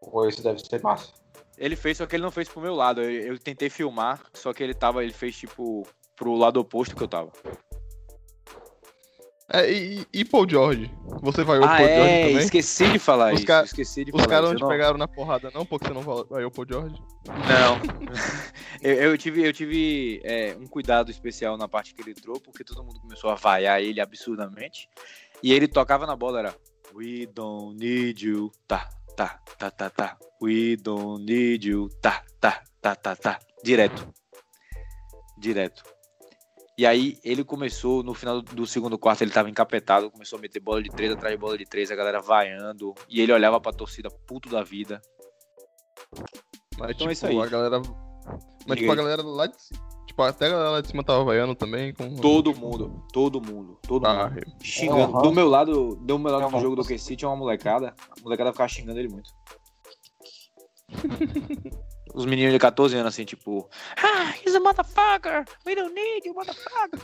Pô, 0.00 0.26
isso 0.26 0.42
deve 0.42 0.58
ser 0.58 0.80
massa. 0.82 1.12
Ele 1.58 1.76
fez, 1.76 1.98
só 1.98 2.06
que 2.06 2.16
ele 2.16 2.22
não 2.22 2.30
fez 2.30 2.48
pro 2.48 2.62
meu 2.62 2.74
lado. 2.74 3.02
Eu, 3.02 3.10
eu 3.10 3.38
tentei 3.38 3.68
filmar, 3.68 4.22
só 4.32 4.54
que 4.54 4.62
ele 4.62 4.72
tava, 4.74 5.04
ele 5.04 5.12
fez 5.12 5.36
tipo 5.36 5.86
pro 6.16 6.34
lado 6.34 6.58
oposto 6.58 6.96
que 6.96 7.02
eu 7.02 7.08
tava. 7.08 7.30
É, 9.50 9.72
e, 9.72 10.06
e 10.12 10.24
Paul 10.24 10.48
George? 10.48 10.92
Você 11.22 11.42
vai 11.42 11.58
o 11.58 11.64
ah, 11.64 11.76
Paul 11.76 11.88
George 11.88 12.14
é, 12.14 12.20
também? 12.20 12.38
esqueci 12.38 12.92
de 12.92 12.98
falar 12.98 13.32
Os 13.32 13.40
isso. 13.40 13.46
ca- 13.46 13.64
Esqueci 13.64 14.04
de 14.04 14.12
Os 14.14 14.26
caras 14.26 14.50
não 14.50 14.56
te 14.56 14.60
não, 14.60 14.68
pegaram 14.68 14.98
na 14.98 15.08
porrada, 15.08 15.50
não, 15.52 15.64
porque 15.64 15.88
você 15.88 15.94
não 15.94 16.02
vai 16.02 16.44
o 16.44 16.50
Paul 16.50 16.66
George? 16.68 17.02
Não. 17.48 17.80
eu, 18.82 18.94
eu 18.94 19.18
tive, 19.18 19.46
eu 19.46 19.52
tive 19.52 20.20
é, 20.22 20.54
um 20.60 20.66
cuidado 20.66 21.10
especial 21.10 21.56
na 21.56 21.66
parte 21.66 21.94
que 21.94 22.02
ele 22.02 22.10
entrou, 22.10 22.38
porque 22.38 22.62
todo 22.62 22.84
mundo 22.84 23.00
começou 23.00 23.30
a 23.30 23.34
vaiar 23.34 23.82
ele 23.82 24.00
absurdamente. 24.00 24.88
E 25.42 25.52
ele 25.52 25.66
tocava 25.66 26.06
na 26.06 26.14
bola, 26.14 26.40
era 26.40 26.54
We 26.94 27.26
don't 27.26 27.76
need 27.76 28.26
you, 28.26 28.52
tá, 28.66 28.88
tá, 29.16 29.40
tá, 29.58 29.70
tá, 29.70 29.90
tá. 29.90 30.18
We 30.42 30.76
don't 30.76 31.24
need 31.24 31.68
you, 31.68 31.88
tá, 32.00 32.22
tá, 32.40 32.62
tá, 32.80 32.94
tá, 32.94 33.16
tá. 33.16 33.38
Direto. 33.62 34.06
Direto. 35.36 35.97
E 36.78 36.86
aí 36.86 37.18
ele 37.24 37.42
começou, 37.42 38.04
no 38.04 38.14
final 38.14 38.40
do 38.40 38.64
segundo 38.64 38.96
quarto, 38.96 39.22
ele 39.22 39.32
tava 39.32 39.50
encapetado, 39.50 40.12
começou 40.12 40.38
a 40.38 40.42
meter 40.42 40.60
bola 40.60 40.80
de 40.80 40.88
três 40.90 41.10
atrás 41.10 41.34
de 41.34 41.40
bola 41.40 41.58
de 41.58 41.64
três, 41.66 41.90
a 41.90 41.96
galera 41.96 42.20
vaiando, 42.20 42.94
e 43.08 43.20
ele 43.20 43.32
olhava 43.32 43.60
pra 43.60 43.72
torcida 43.72 44.08
puto 44.08 44.48
da 44.48 44.62
vida. 44.62 45.02
Mas, 46.78 46.90
Então 46.90 47.08
tipo, 47.08 47.08
é 47.08 47.12
isso 47.12 47.26
aí. 47.26 47.36
a 47.40 47.46
galera. 47.46 47.80
Mas, 47.80 48.76
Diga 48.76 48.76
tipo, 48.76 48.92
a 48.92 48.94
galera 48.94 49.22
lá 49.24 49.46
de 49.48 49.60
cima. 49.60 49.88
Tipo, 50.06 50.22
até 50.22 50.46
a 50.46 50.50
galera 50.50 50.70
lá 50.70 50.80
de 50.80 50.86
cima 50.86 51.02
tava 51.02 51.24
vaiando 51.24 51.56
também. 51.56 51.92
Com... 51.92 52.14
Todo 52.14 52.54
mundo, 52.54 53.04
todo 53.12 53.40
mundo, 53.40 53.76
todo 53.82 54.06
Ah, 54.06 54.30
mundo. 54.30 54.40
Xingando. 54.62 55.16
Uhum. 55.16 55.22
Do 55.22 55.32
meu 55.32 55.48
lado, 55.48 55.96
do 55.96 56.16
meu 56.16 56.30
lado 56.30 56.44
É 56.44 56.46
do 56.46 56.52
uma 56.54 56.60
jogo 56.60 56.76
do. 56.76 56.84
QC 56.84 57.16
tinha 57.16 57.28
uma 57.28 57.36
molecada. 57.36 57.92
A 58.16 58.20
molecada 58.22 58.52
ficava 58.52 58.68
xingando 58.68 59.00
ele 59.00 59.08
muito. 59.08 59.30
Os 62.14 62.26
meninos 62.26 62.52
de 62.52 62.58
14 62.58 62.94
anos, 62.96 63.14
assim, 63.14 63.24
tipo, 63.24 63.68
ah, 63.96 64.34
he's 64.44 64.54
a 64.54 64.60
motherfucker, 64.60 65.44
we 65.66 65.74
don't 65.74 65.94
need 65.94 66.26
you, 66.26 66.34
motherfucker. 66.34 67.00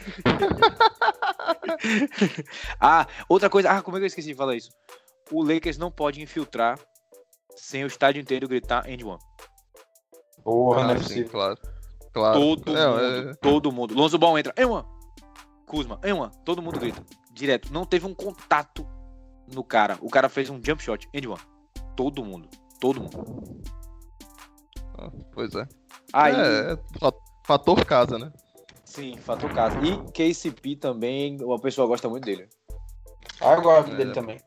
ah, 2.80 3.06
outra 3.28 3.48
coisa. 3.50 3.70
Ah, 3.70 3.82
como 3.82 3.96
é 3.96 4.00
que 4.00 4.04
eu 4.04 4.08
esqueci 4.08 4.28
de 4.28 4.34
falar 4.34 4.56
isso? 4.56 4.70
O 5.30 5.42
Lakers 5.42 5.78
não 5.78 5.90
pode 5.90 6.20
infiltrar 6.20 6.78
sem 7.54 7.84
o 7.84 7.86
estádio 7.86 8.20
inteiro 8.20 8.48
gritar 8.48 8.84
and 8.88 9.04
one. 9.06 9.18
Porra, 10.42 10.84
não 10.84 10.90
é 10.90 10.94
Ah, 10.94 11.02
sim, 11.02 11.24
claro. 11.24 11.56
Claro. 12.12 12.40
Todo 12.40 12.76
É, 12.76 12.86
mundo. 12.88 13.30
é- 13.30 13.34
Todo 13.34 13.72
mundo. 13.72 13.94
Lonzo 13.94 14.18
Ball 14.18 14.38
entra. 14.38 14.52
And 14.58 14.66
one. 14.68 14.86
Kuzma, 15.66 16.00
and 16.04 16.14
one. 16.16 16.32
Todo 16.44 16.62
mundo 16.62 16.78
grita. 16.80 17.04
Direto. 17.32 17.72
Não 17.72 17.84
teve 17.84 18.06
um 18.06 18.14
contato 18.14 18.86
no 19.52 19.62
cara. 19.62 19.96
O 20.00 20.08
cara 20.08 20.28
fez 20.28 20.50
um 20.50 20.60
jump 20.64 20.82
shot. 20.82 21.08
And 21.14 21.28
one. 21.28 21.40
Todo 21.96 22.24
mundo. 22.24 22.48
Todo 22.80 23.00
mundo. 23.00 23.62
Ah, 24.98 25.10
Pois 25.32 25.54
é. 25.54 25.66
Aí, 26.12 26.34
É, 26.34 26.72
é 26.72 26.76
fa- 26.98 27.12
fator 27.46 27.84
casa, 27.84 28.18
né? 28.18 28.32
sim, 28.84 29.16
fator 29.18 29.52
casa. 29.52 29.78
E 29.84 29.96
KCP 30.12 30.76
também, 30.76 31.38
o 31.42 31.58
pessoal 31.58 31.86
gosta 31.88 32.08
muito 32.08 32.24
dele. 32.24 32.48
Ah, 33.40 33.54
eu 33.54 33.62
gosto 33.62 33.92
É. 33.92 33.96
dele 33.96 34.12
também. 34.12 34.38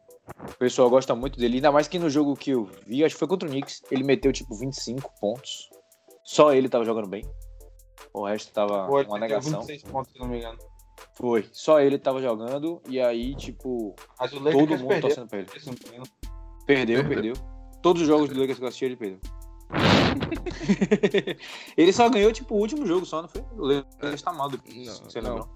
O 0.41 0.57
pessoal 0.57 0.89
gosta 0.89 1.13
muito 1.15 1.37
dele, 1.39 1.55
ainda 1.55 1.71
mais 1.71 1.87
que 1.87 1.97
no 1.99 2.09
jogo 2.09 2.35
que 2.35 2.51
eu 2.51 2.69
vi, 2.85 3.03
acho 3.03 3.15
que 3.15 3.19
foi 3.19 3.27
contra 3.27 3.47
o 3.47 3.51
Knicks, 3.51 3.81
ele 3.91 4.03
meteu 4.03 4.31
tipo 4.31 4.55
25 4.55 5.11
pontos. 5.19 5.69
Só 6.23 6.53
ele 6.53 6.69
tava 6.69 6.85
jogando 6.85 7.07
bem. 7.07 7.23
O 8.13 8.25
resto 8.25 8.51
tava 8.53 8.87
ele 8.99 9.07
uma 9.09 9.19
negação. 9.19 9.61
26 9.61 9.83
pontos, 9.83 10.11
se 10.13 10.19
não 10.19 10.27
me 10.27 10.37
engano. 10.37 10.57
Foi. 11.15 11.45
Só 11.51 11.79
ele 11.81 11.97
tava 11.97 12.21
jogando 12.21 12.81
e 12.87 12.99
aí, 13.01 13.35
tipo, 13.35 13.95
Mas 14.19 14.31
o 14.31 14.37
todo 14.39 14.53
mundo 14.77 14.87
perdeu. 14.87 15.01
torcendo 15.01 15.27
pra 15.27 15.39
ele. 15.39 15.47
Perdeu, 16.65 17.03
Perdeu. 17.03 17.03
perdeu. 17.09 17.33
Todos 17.81 18.01
os 18.03 18.07
jogos 18.07 18.29
do 18.29 18.39
Lakers 18.39 18.57
que 18.57 18.63
eu 18.63 18.67
assisti, 18.69 18.85
ele 18.85 18.95
perdeu. 18.95 19.19
ele 21.77 21.93
só 21.93 22.09
ganhou, 22.09 22.31
tipo, 22.31 22.55
o 22.55 22.59
último 22.59 22.85
jogo 22.85 23.05
só, 23.05 23.21
não 23.21 23.29
foi? 23.29 23.41
O 23.57 23.65
Lakers 23.65 24.21
tá 24.21 24.33
mal 24.33 24.49
depois. 24.49 24.75
Não, 24.75 24.93
você 24.95 25.21
não, 25.21 25.49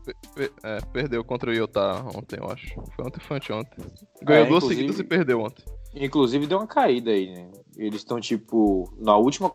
é, 0.63 0.79
perdeu 0.93 1.23
contra 1.23 1.49
o 1.49 1.53
Utah 1.53 2.03
ontem, 2.15 2.37
eu 2.39 2.49
acho. 2.49 2.73
Foi 2.95 3.05
ontem, 3.05 3.19
foi 3.19 3.37
anteontem. 3.37 3.85
Ganhou 4.21 4.45
É, 4.45 4.49
duas 4.49 4.63
seguidas 4.65 4.99
e 4.99 5.03
perdeu 5.03 5.41
ontem. 5.41 5.63
Inclusive 5.95 6.45
deu 6.47 6.59
uma 6.59 6.67
caída 6.67 7.11
aí, 7.11 7.31
né? 7.31 7.51
Eles 7.75 8.01
estão, 8.01 8.19
tipo, 8.19 8.93
na 8.97 9.15
última 9.17 9.51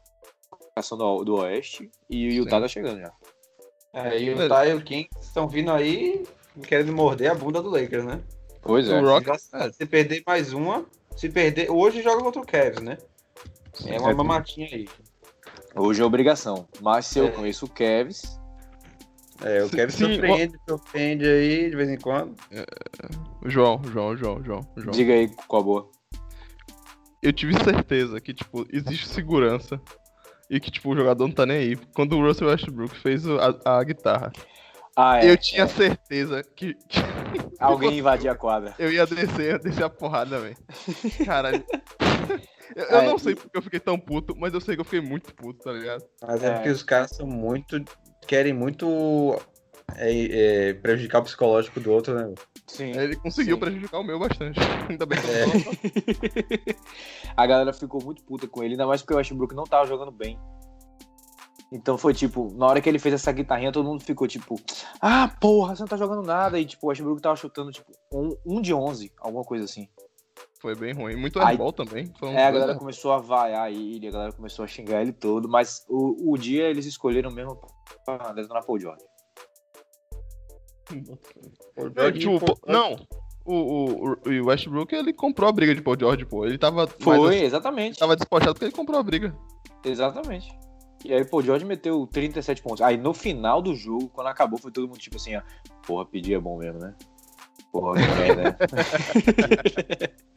colocação 0.50 0.96
do, 0.98 1.24
do 1.24 1.34
Oeste 1.36 1.90
e 2.08 2.28
o 2.28 2.32
Utah 2.32 2.56
Sim. 2.56 2.62
tá 2.62 2.68
chegando 2.68 3.00
já. 3.00 3.12
É, 3.94 4.18
e 4.18 4.32
o 4.32 4.36
Ty 4.36 4.70
e 4.70 4.74
o 4.74 4.82
King 4.82 5.08
estão 5.20 5.46
vindo 5.46 5.70
aí 5.70 6.24
querendo 6.62 6.92
morder 6.92 7.30
a 7.30 7.34
bunda 7.34 7.60
do 7.62 7.68
Lakers, 7.68 8.04
né? 8.04 8.20
Pois 8.62 8.88
é. 8.88 9.00
O 9.00 9.04
Rock- 9.04 9.30
se 9.72 9.86
perder 9.86 10.22
mais 10.26 10.52
uma, 10.52 10.86
se 11.16 11.28
perder. 11.28 11.70
Hoje 11.70 12.02
joga 12.02 12.22
contra 12.22 12.40
o 12.40 12.46
Cavs, 12.46 12.80
né? 12.80 12.96
É 13.86 13.98
uma 13.98 14.10
É. 14.10 14.14
mamatinha 14.14 14.68
aí. 14.72 14.88
Hoje 15.74 16.02
é 16.02 16.04
obrigação. 16.04 16.68
Mas 16.80 17.06
se 17.06 17.18
eu 17.18 17.26
É. 17.26 17.30
conheço 17.30 17.64
o 17.66 17.70
Kevs, 17.70 18.38
É, 19.44 19.64
o 19.64 19.68
Cavs 19.70 19.94
sim, 19.94 20.04
surpreende, 20.14 20.54
surpreende 20.68 21.26
aí 21.26 21.68
de 21.70 21.74
vez 21.76 21.88
em 21.88 21.96
quando. 21.98 22.36
O 23.44 23.48
João, 23.50 23.80
João, 23.84 24.16
João, 24.16 24.44
João, 24.44 24.60
João. 24.76 24.90
diga 24.92 25.12
aí 25.14 25.28
qual 25.48 25.62
a 25.62 25.64
boa. 25.64 25.90
Eu 27.20 27.32
tive 27.32 27.54
certeza 27.64 28.20
que, 28.20 28.32
tipo, 28.34 28.64
existe 28.72 29.08
segurança. 29.08 29.80
E 30.50 30.60
que, 30.60 30.70
tipo, 30.70 30.90
o 30.92 30.96
jogador 30.96 31.26
não 31.26 31.34
tá 31.34 31.46
nem 31.46 31.56
aí. 31.56 31.76
Quando 31.94 32.16
o 32.16 32.20
Russell 32.24 32.48
Westbrook 32.48 32.94
fez 33.00 33.24
a, 33.26 33.78
a 33.78 33.82
guitarra, 33.84 34.30
Ah, 34.94 35.18
é. 35.18 35.30
eu 35.30 35.36
tinha 35.36 35.66
certeza 35.66 36.42
que, 36.54 36.74
que 36.74 37.00
Alguém 37.58 37.98
invadir 37.98 38.28
a 38.28 38.34
quadra. 38.34 38.74
eu 38.78 38.92
ia 38.92 39.06
descer, 39.06 39.52
ia 39.52 39.58
descer 39.58 39.84
a 39.84 39.88
porrada, 39.88 40.38
velho. 40.38 40.56
Caralho. 41.24 41.64
Eu, 42.76 42.84
eu 42.84 42.98
Ah, 42.98 43.02
é. 43.04 43.06
não 43.06 43.18
sei 43.18 43.34
porque 43.34 43.56
eu 43.56 43.62
fiquei 43.62 43.80
tão 43.80 43.98
puto, 43.98 44.34
mas 44.36 44.52
eu 44.54 44.60
sei 44.60 44.74
que 44.74 44.80
eu 44.80 44.84
fiquei 44.84 45.00
muito 45.00 45.34
puto, 45.34 45.60
tá 45.64 45.72
ligado? 45.72 46.04
Mas 46.26 46.42
é, 46.42 46.46
É. 46.48 46.54
porque 46.54 46.70
os 46.70 46.82
caras 46.82 47.10
são 47.10 47.26
muito. 47.26 47.82
querem 48.26 48.52
muito 48.52 49.36
é, 49.96 50.68
é, 50.68 50.74
prejudicar 50.74 51.18
o 51.20 51.24
psicológico 51.24 51.80
do 51.80 51.90
outro, 51.92 52.14
né? 52.14 52.32
Sim. 52.66 52.92
Ele 52.96 53.16
conseguiu 53.16 53.56
Sim. 53.56 53.60
prejudicar 53.60 53.98
o 54.00 54.04
meu 54.04 54.18
bastante. 54.18 54.58
Ainda 54.88 55.04
bem 55.06 55.18
que 55.20 55.26
É. 55.26 56.74
A 57.36 57.46
galera 57.46 57.72
ficou 57.72 58.02
muito 58.02 58.22
puta 58.22 58.46
com 58.46 58.62
ele, 58.62 58.74
ainda 58.74 58.86
mais 58.86 59.02
porque 59.02 59.14
o 59.14 59.16
Westbrook 59.16 59.54
não 59.54 59.64
tava 59.64 59.86
jogando 59.86 60.10
bem. 60.12 60.38
Então 61.74 61.96
foi 61.96 62.12
tipo, 62.12 62.52
na 62.54 62.66
hora 62.66 62.80
que 62.82 62.88
ele 62.88 62.98
fez 62.98 63.14
essa 63.14 63.32
guitarrinha, 63.32 63.72
todo 63.72 63.86
mundo 63.86 64.04
ficou 64.04 64.28
tipo, 64.28 64.60
ah, 65.00 65.34
porra, 65.40 65.74
você 65.74 65.80
não 65.82 65.88
tá 65.88 65.96
jogando 65.96 66.22
nada. 66.22 66.60
E 66.60 66.66
tipo, 66.66 66.86
o 66.86 66.90
Westbrook 66.90 67.22
tava 67.22 67.34
chutando 67.36 67.72
tipo 67.72 67.90
um, 68.12 68.36
um 68.44 68.60
de 68.60 68.74
11, 68.74 69.10
alguma 69.18 69.42
coisa 69.42 69.64
assim. 69.64 69.88
Foi 70.62 70.76
bem 70.76 70.92
ruim. 70.94 71.16
Muito 71.16 71.40
airball 71.40 71.72
também. 71.72 72.10
Foi 72.18 72.28
um 72.28 72.32
É, 72.38 72.46
a 72.46 72.50
galera 72.52 72.74
começou 72.76 73.10
a 73.12 73.18
vaiar 73.18 73.70
ele, 73.70 74.06
a 74.06 74.10
galera 74.12 74.32
começou 74.32 74.64
a 74.64 74.68
xingar 74.68 75.02
ele 75.02 75.12
todo, 75.12 75.48
mas 75.48 75.84
o, 75.88 76.32
o 76.32 76.38
dia 76.38 76.70
eles 76.70 76.86
escolheram 76.86 77.32
mesmo 77.32 77.60
pra 78.06 78.32
detonar 78.32 78.64
Paul 78.64 78.78
George. 78.78 79.04
É, 81.96 82.12
tipo, 82.12 82.38
pô, 82.38 82.56
não, 82.66 82.96
o, 83.44 83.54
o, 83.54 84.16
o 84.28 84.46
Westbrook 84.46 84.94
ele 84.94 85.12
comprou 85.12 85.48
a 85.48 85.52
briga 85.52 85.74
de 85.74 85.82
Paul 85.82 85.96
George, 85.98 86.24
pô. 86.24 86.46
Ele 86.46 86.56
tava, 86.58 86.86
Foi, 86.86 87.18
mais- 87.18 87.42
exatamente. 87.42 87.98
tava 87.98 88.14
despojado 88.14 88.52
porque 88.54 88.66
ele 88.66 88.72
comprou 88.72 89.00
a 89.00 89.02
briga. 89.02 89.36
Exatamente. 89.84 90.48
E 91.04 91.12
aí, 91.12 91.24
Paul 91.24 91.42
George 91.42 91.64
meteu 91.64 92.06
37 92.06 92.62
pontos. 92.62 92.80
Aí 92.80 92.96
no 92.96 93.12
final 93.12 93.60
do 93.60 93.74
jogo, 93.74 94.08
quando 94.10 94.28
acabou, 94.28 94.60
foi 94.60 94.70
todo 94.70 94.86
mundo 94.86 94.98
tipo 95.00 95.16
assim, 95.16 95.34
ó, 95.34 95.42
porra, 95.84 96.06
pedir 96.06 96.34
é 96.34 96.38
bom 96.38 96.56
mesmo, 96.56 96.78
né? 96.78 96.94
Porra, 97.72 97.94
que 97.94 98.06
merda. 98.20 98.56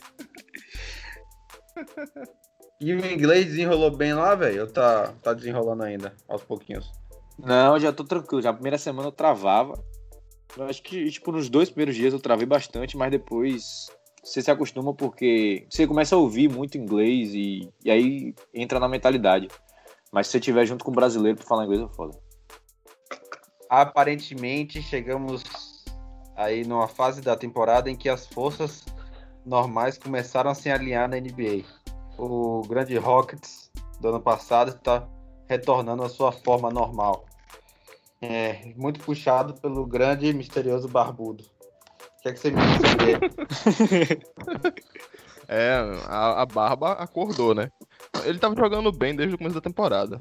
E 2.80 2.94
o 2.94 3.06
inglês 3.06 3.46
desenrolou 3.46 3.90
bem 3.90 4.14
lá, 4.14 4.36
velho? 4.36 4.64
Ou 4.64 4.68
tá, 4.68 5.14
tá 5.22 5.34
desenrolando 5.34 5.84
ainda, 5.84 6.14
aos 6.28 6.44
pouquinhos? 6.44 6.92
Não, 7.40 7.80
já 7.80 7.92
tô 7.92 8.04
tranquilo. 8.04 8.42
Já 8.42 8.50
a 8.50 8.54
primeira 8.54 8.78
semana 8.78 9.08
eu 9.08 9.12
travava. 9.12 9.82
Eu 10.58 10.66
acho 10.66 10.82
que, 10.84 11.10
tipo, 11.10 11.32
nos 11.32 11.50
dois 11.50 11.70
primeiros 11.70 11.96
dias 11.96 12.14
eu 12.14 12.20
travei 12.20 12.46
bastante, 12.46 12.98
mas 12.98 13.12
depois 13.12 13.88
você 14.24 14.42
se 14.42 14.52
acostuma 14.52 14.94
porque 14.94 15.66
você 15.70 15.86
começa 15.86 16.16
a 16.16 16.20
ouvir 16.20 16.50
muito 16.50 16.78
inglês 16.78 17.34
e, 17.34 17.72
e 17.84 17.92
aí 17.92 18.36
entra 18.54 18.80
na 18.80 18.88
mentalidade. 18.88 19.48
Mas 20.12 20.28
se 20.28 20.34
você 20.34 20.40
tiver 20.40 20.66
junto 20.66 20.84
com 20.84 20.92
um 20.92 20.96
brasileiro 20.96 21.38
pra 21.38 21.48
falar 21.48 21.66
inglês, 21.66 21.82
é 21.82 21.88
foda. 21.94 22.18
Aparentemente 23.70 24.82
chegamos 24.82 25.44
aí 26.36 26.66
numa 26.66 26.88
fase 26.88 27.22
da 27.22 27.36
temporada 27.36 27.90
em 27.90 27.96
que 27.96 28.10
as 28.10 28.26
forças 28.28 28.86
normais 29.46 29.98
começaram 29.98 30.50
a 30.52 30.56
se 30.56 30.70
alinhar 30.70 31.10
na 31.10 31.18
NBA. 31.18 31.64
O 32.18 32.62
grande 32.68 32.98
Rockets 32.98 33.72
do 34.00 34.10
ano 34.10 34.22
passado 34.22 34.72
está 34.72 35.08
retornando 35.48 36.04
à 36.04 36.10
sua 36.10 36.32
forma 36.32 36.70
normal. 36.70 37.26
É, 38.22 38.74
muito 38.76 39.00
puxado 39.02 39.54
pelo 39.62 39.86
grande 39.86 40.28
e 40.28 40.34
misterioso 40.34 40.88
Barbudo. 40.88 41.44
O 41.44 42.22
que, 42.22 42.30
é 42.30 42.34
que 42.34 42.40
você 42.40 42.52
me 42.52 42.58
diz? 42.58 44.20
É, 45.48 45.76
a, 46.08 46.42
a 46.42 46.46
Barba 46.46 46.94
acordou, 46.94 47.54
né? 47.54 47.70
Ele 48.24 48.40
tava 48.40 48.56
jogando 48.56 48.92
bem 48.92 49.16
desde 49.16 49.36
o 49.36 49.38
começo 49.38 49.56
da 49.56 49.62
temporada. 49.62 50.20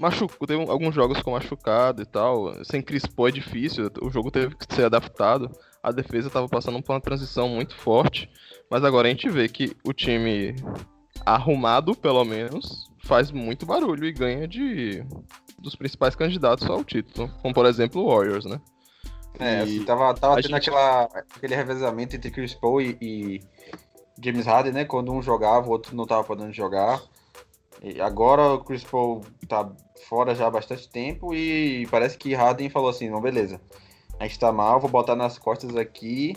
Machucou, 0.00 0.46
teve 0.46 0.68
alguns 0.68 0.94
jogos 0.94 1.22
com 1.22 1.30
machucado 1.30 2.02
e 2.02 2.06
tal. 2.06 2.64
Sem 2.64 2.82
Chris 2.82 3.06
Paul 3.06 3.28
é 3.28 3.32
difícil, 3.32 3.90
o 4.02 4.10
jogo 4.10 4.30
teve 4.30 4.56
que 4.56 4.74
ser 4.74 4.86
adaptado. 4.86 5.50
A 5.84 5.92
defesa 5.92 6.30
tava 6.30 6.48
passando 6.48 6.82
por 6.82 6.94
uma 6.94 7.00
transição 7.00 7.46
muito 7.46 7.76
forte. 7.76 8.30
Mas 8.70 8.82
agora 8.82 9.06
a 9.06 9.10
gente 9.10 9.28
vê 9.28 9.46
que 9.48 9.76
o 9.84 9.92
time 9.92 10.56
arrumado, 11.26 11.94
pelo 11.94 12.24
menos, 12.24 12.90
faz 13.04 13.30
muito 13.30 13.66
barulho 13.66 14.06
e 14.06 14.12
ganha 14.12 14.48
de 14.48 15.04
dos 15.58 15.76
principais 15.76 16.16
candidatos 16.16 16.68
ao 16.68 16.82
título. 16.82 17.30
Como 17.42 17.52
por 17.52 17.66
exemplo 17.66 18.02
o 18.02 18.08
Warriors, 18.08 18.46
né? 18.46 18.58
É, 19.38 19.60
assim, 19.60 19.84
tava, 19.84 20.14
tava 20.14 20.36
tendo 20.36 20.48
gente- 20.48 20.70
aquela, 20.70 21.04
aquele 21.04 21.54
revezamento 21.54 22.16
entre 22.16 22.30
Chris 22.30 22.54
Paul 22.54 22.80
e, 22.80 22.96
e 23.00 23.40
James 24.22 24.46
Harden, 24.46 24.72
né? 24.72 24.84
Quando 24.86 25.12
um 25.12 25.22
jogava, 25.22 25.66
o 25.66 25.70
outro 25.70 25.94
não 25.94 26.06
tava 26.06 26.24
podendo 26.24 26.52
jogar. 26.52 27.02
E 27.82 28.00
agora 28.00 28.54
o 28.54 28.64
Chris 28.64 28.84
Paul 28.84 29.20
tá 29.46 29.70
fora 30.08 30.34
já 30.34 30.46
há 30.46 30.50
bastante 30.50 30.88
tempo 30.88 31.34
e 31.34 31.86
parece 31.90 32.16
que 32.16 32.32
Harden 32.34 32.70
falou 32.70 32.88
assim, 32.88 33.10
não, 33.10 33.20
beleza. 33.20 33.60
A 34.18 34.26
gente 34.26 34.38
tá 34.38 34.52
mal, 34.52 34.80
vou 34.80 34.90
botar 34.90 35.16
nas 35.16 35.38
costas 35.38 35.76
aqui 35.76 36.36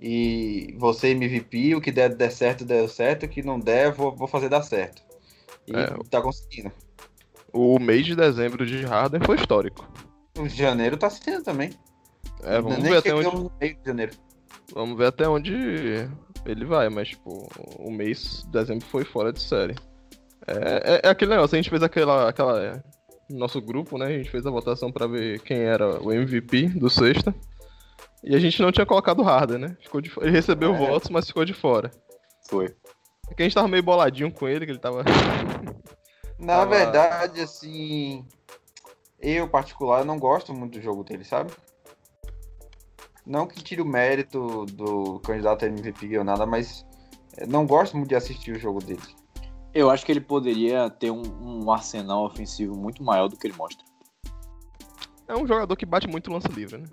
e 0.00 0.74
você 0.78 1.08
MVP, 1.08 1.74
o 1.74 1.80
que 1.80 1.90
der, 1.92 2.14
der 2.14 2.30
certo, 2.30 2.64
der 2.64 2.88
certo, 2.88 3.24
o 3.24 3.28
que 3.28 3.42
não 3.42 3.58
der, 3.58 3.92
vou, 3.92 4.14
vou 4.14 4.26
fazer 4.28 4.48
dar 4.48 4.62
certo. 4.62 5.02
E 5.66 5.76
É. 5.76 5.86
tá 6.10 6.20
conseguindo. 6.22 6.72
O 7.52 7.78
mês 7.78 8.04
de 8.06 8.14
dezembro 8.14 8.64
de 8.66 8.84
Harden 8.84 9.20
foi 9.24 9.36
histórico. 9.36 9.86
O 10.38 10.46
de 10.46 10.56
janeiro 10.56 10.96
tá 10.96 11.10
sendo 11.10 11.42
também. 11.42 11.70
É, 12.42 12.60
vamos 12.60 12.78
Nem 12.78 12.92
ver 12.92 12.98
até 12.98 13.14
onde. 13.14 13.50
Vamos 14.72 14.96
ver 14.96 15.06
até 15.06 15.28
onde 15.28 16.08
ele 16.44 16.64
vai, 16.64 16.88
mas, 16.88 17.08
tipo, 17.08 17.48
o 17.78 17.90
mês 17.90 18.42
de 18.44 18.50
dezembro 18.52 18.86
foi 18.86 19.04
fora 19.04 19.32
de 19.32 19.40
série. 19.42 19.74
É, 20.46 20.94
é- 20.94 21.00
é 21.04 21.08
aquele 21.08 21.32
negócio, 21.32 21.56
a 21.56 21.58
gente 21.60 21.70
fez 21.70 21.82
aquela, 21.82 22.28
aquela. 22.28 22.82
Nosso 23.30 23.60
grupo, 23.60 23.98
né? 23.98 24.06
A 24.06 24.10
gente 24.10 24.30
fez 24.30 24.46
a 24.46 24.50
votação 24.50 24.90
pra 24.90 25.06
ver 25.06 25.40
quem 25.40 25.58
era 25.58 26.02
o 26.02 26.12
MVP 26.12 26.68
do 26.68 26.88
sexta. 26.88 27.34
E 28.24 28.34
a 28.34 28.38
gente 28.38 28.60
não 28.62 28.72
tinha 28.72 28.86
colocado 28.86 29.20
o 29.20 29.22
Harden, 29.22 29.58
né? 29.58 29.76
Ficou 29.80 30.00
de, 30.00 30.10
ele 30.20 30.30
recebeu 30.30 30.74
É. 30.74 30.78
votos, 30.78 31.10
mas 31.10 31.26
ficou 31.26 31.44
de 31.44 31.52
fora. 31.52 31.90
Foi. 32.48 32.74
Porque 33.26 33.42
a 33.42 33.44
gente 33.44 33.54
tava 33.54 33.68
meio 33.68 33.82
boladinho 33.82 34.32
com 34.32 34.48
ele, 34.48 34.64
que 34.64 34.72
ele 34.72 34.78
tava. 34.78 35.04
Na 36.38 36.58
Tava- 36.58 36.66
verdade, 36.76 37.40
assim, 37.40 38.24
eu 39.20 39.48
particular 39.48 40.04
não 40.04 40.18
gosto 40.18 40.54
muito 40.54 40.78
do 40.78 40.82
jogo 40.82 41.04
dele, 41.04 41.24
sabe? 41.24 41.52
não 43.26 43.46
que 43.46 43.62
tire 43.62 43.82
o 43.82 43.84
mérito 43.84 44.64
do 44.66 45.20
candidato 45.20 45.62
a 45.62 45.68
MVP 45.68 46.16
ou 46.16 46.24
nada, 46.24 46.46
mas 46.46 46.86
é, 47.36 47.44
não 47.46 47.66
gosto 47.66 47.94
muito 47.94 48.08
de 48.08 48.14
assistir 48.14 48.52
o 48.52 48.58
jogo 48.58 48.82
dele. 48.82 49.02
Eu 49.74 49.90
acho 49.90 50.04
que 50.04 50.12
ele 50.12 50.20
poderia 50.20 50.88
ter 50.90 51.10
um, 51.10 51.22
um 51.40 51.70
arsenal 51.70 52.24
ofensivo 52.24 52.76
muito 52.76 53.02
maior 53.02 53.28
do 53.28 53.36
que 53.36 53.46
ele 53.46 53.56
mostra. 53.56 53.84
É 55.26 55.36
um 55.36 55.46
jogador 55.46 55.76
que 55.76 55.84
bate 55.84 56.08
muito 56.08 56.32
lance 56.32 56.48
livre, 56.48 56.78
né? 56.78 56.86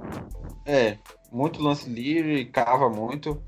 É, 0.66 0.98
muito 1.32 1.62
lance 1.62 1.90
livre, 1.90 2.46
cava 2.46 2.90
muito. 2.90 3.42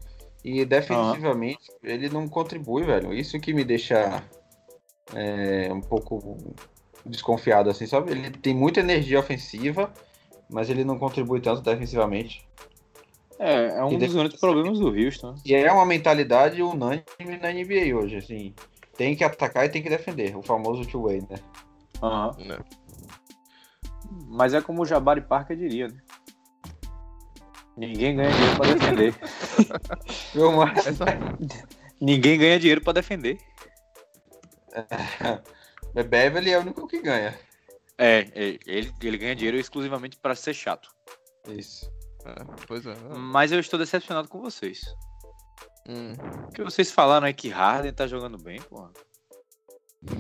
E 0.44 0.64
defensivamente 0.64 1.68
ele 1.84 2.08
não 2.10 2.28
contribui, 2.28 2.84
velho. 2.84 3.14
Isso 3.14 3.38
que 3.38 3.54
me 3.54 3.66
deixa 3.66 4.24
é, 5.14 5.72
um 5.74 5.82
pouco 5.82 6.38
desconfiado, 7.06 7.70
assim, 7.70 7.86
sabe? 7.86 8.12
Ele 8.12 8.32
tem 8.32 8.54
muita 8.54 8.80
energia 8.80 9.20
ofensiva, 9.20 9.92
mas 10.50 10.70
ele 10.70 10.86
não 10.86 10.98
contribui 10.98 11.42
tanto 11.42 11.62
defensivamente. 11.62 12.48
É, 13.40 13.78
é 13.78 13.84
um 13.84 13.92
E 13.92 13.98
dos 13.98 14.14
grandes 14.14 14.40
problemas 14.40 14.80
do 14.80 14.88
Houston. 14.88 15.36
E 15.46 15.54
é 15.54 15.72
uma 15.72 15.86
mentalidade 15.86 16.62
unânime 16.62 17.38
na 17.42 17.52
NBA 17.52 17.96
hoje, 17.96 18.16
assim. 18.16 18.54
Tem 18.98 19.16
que 19.16 19.24
atacar 19.24 19.66
e 19.66 19.70
tem 19.70 19.84
que 19.84 19.90
defender. 19.90 20.36
O 20.36 20.42
famoso 20.42 20.86
two-way, 20.86 21.22
né? 21.30 21.38
Aham. 22.02 22.36
Né? 22.40 22.58
Mas 24.28 24.54
é 24.54 24.62
como 24.62 24.82
o 24.82 24.86
Jabari 24.86 25.22
Parker 25.22 25.56
diria, 25.56 25.88
né? 25.88 26.02
Ninguém 27.78 28.16
ganha 28.16 28.32
dinheiro 28.32 28.58
pra 28.58 28.74
defender. 28.74 29.16
Essa, 30.86 31.06
Ninguém 32.02 32.40
ganha 32.40 32.60
dinheiro 32.60 32.82
pra 32.82 32.94
defender. 32.94 33.38
É 35.96 36.04
Beverly 36.04 36.52
é 36.52 36.58
o 36.58 36.62
único 36.62 36.88
que 36.88 37.02
ganha. 37.02 37.38
É, 37.98 38.20
é, 38.36 38.60
ele, 38.66 38.94
ele 39.02 39.18
ganha 39.18 39.36
dinheiro 39.36 39.58
exclusivamente 39.58 40.18
pra 40.18 40.36
ser 40.36 40.54
chato. 40.54 40.90
Isso. 41.48 41.92
é, 42.26 42.36
pois 42.68 42.86
é. 42.86 42.96
Mas 43.16 43.52
eu 43.52 43.60
estou 43.60 43.80
decepcionado 43.80 44.28
com 44.28 44.40
vocês. 44.40 44.82
Hum. 45.88 46.14
O 46.48 46.52
que 46.52 46.64
vocês 46.64 46.92
falaram 46.92 47.28
é 47.28 47.34
que 47.34 47.50
Harden 47.50 47.94
tá 47.94 48.06
jogando 48.08 48.38
bem, 48.38 48.62
porra. 48.62 48.92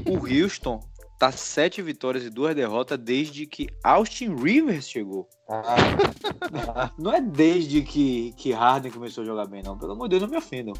O 0.08 0.26
Houston 0.26 0.80
tá 1.20 1.32
sete 1.32 1.82
vitórias 1.82 2.24
e 2.24 2.30
duas 2.30 2.56
derrotas 2.56 2.98
desde 2.98 3.46
que 3.46 3.68
Austin 3.84 4.36
Rivers 4.36 4.88
chegou. 4.88 5.28
Ah, 5.50 6.92
Não 6.98 7.14
é 7.14 7.22
desde 7.22 7.82
que, 7.82 8.34
que 8.34 8.52
Harden 8.52 8.92
começou 8.92 9.24
a 9.24 9.28
jogar 9.28 9.48
bem, 9.48 9.64
não. 9.64 9.78
Pelo 9.78 9.94
amor 9.94 10.08
de 10.08 10.12
Deus, 10.12 10.22
não 10.24 10.30
me 10.30 10.38
ofendam. 10.38 10.74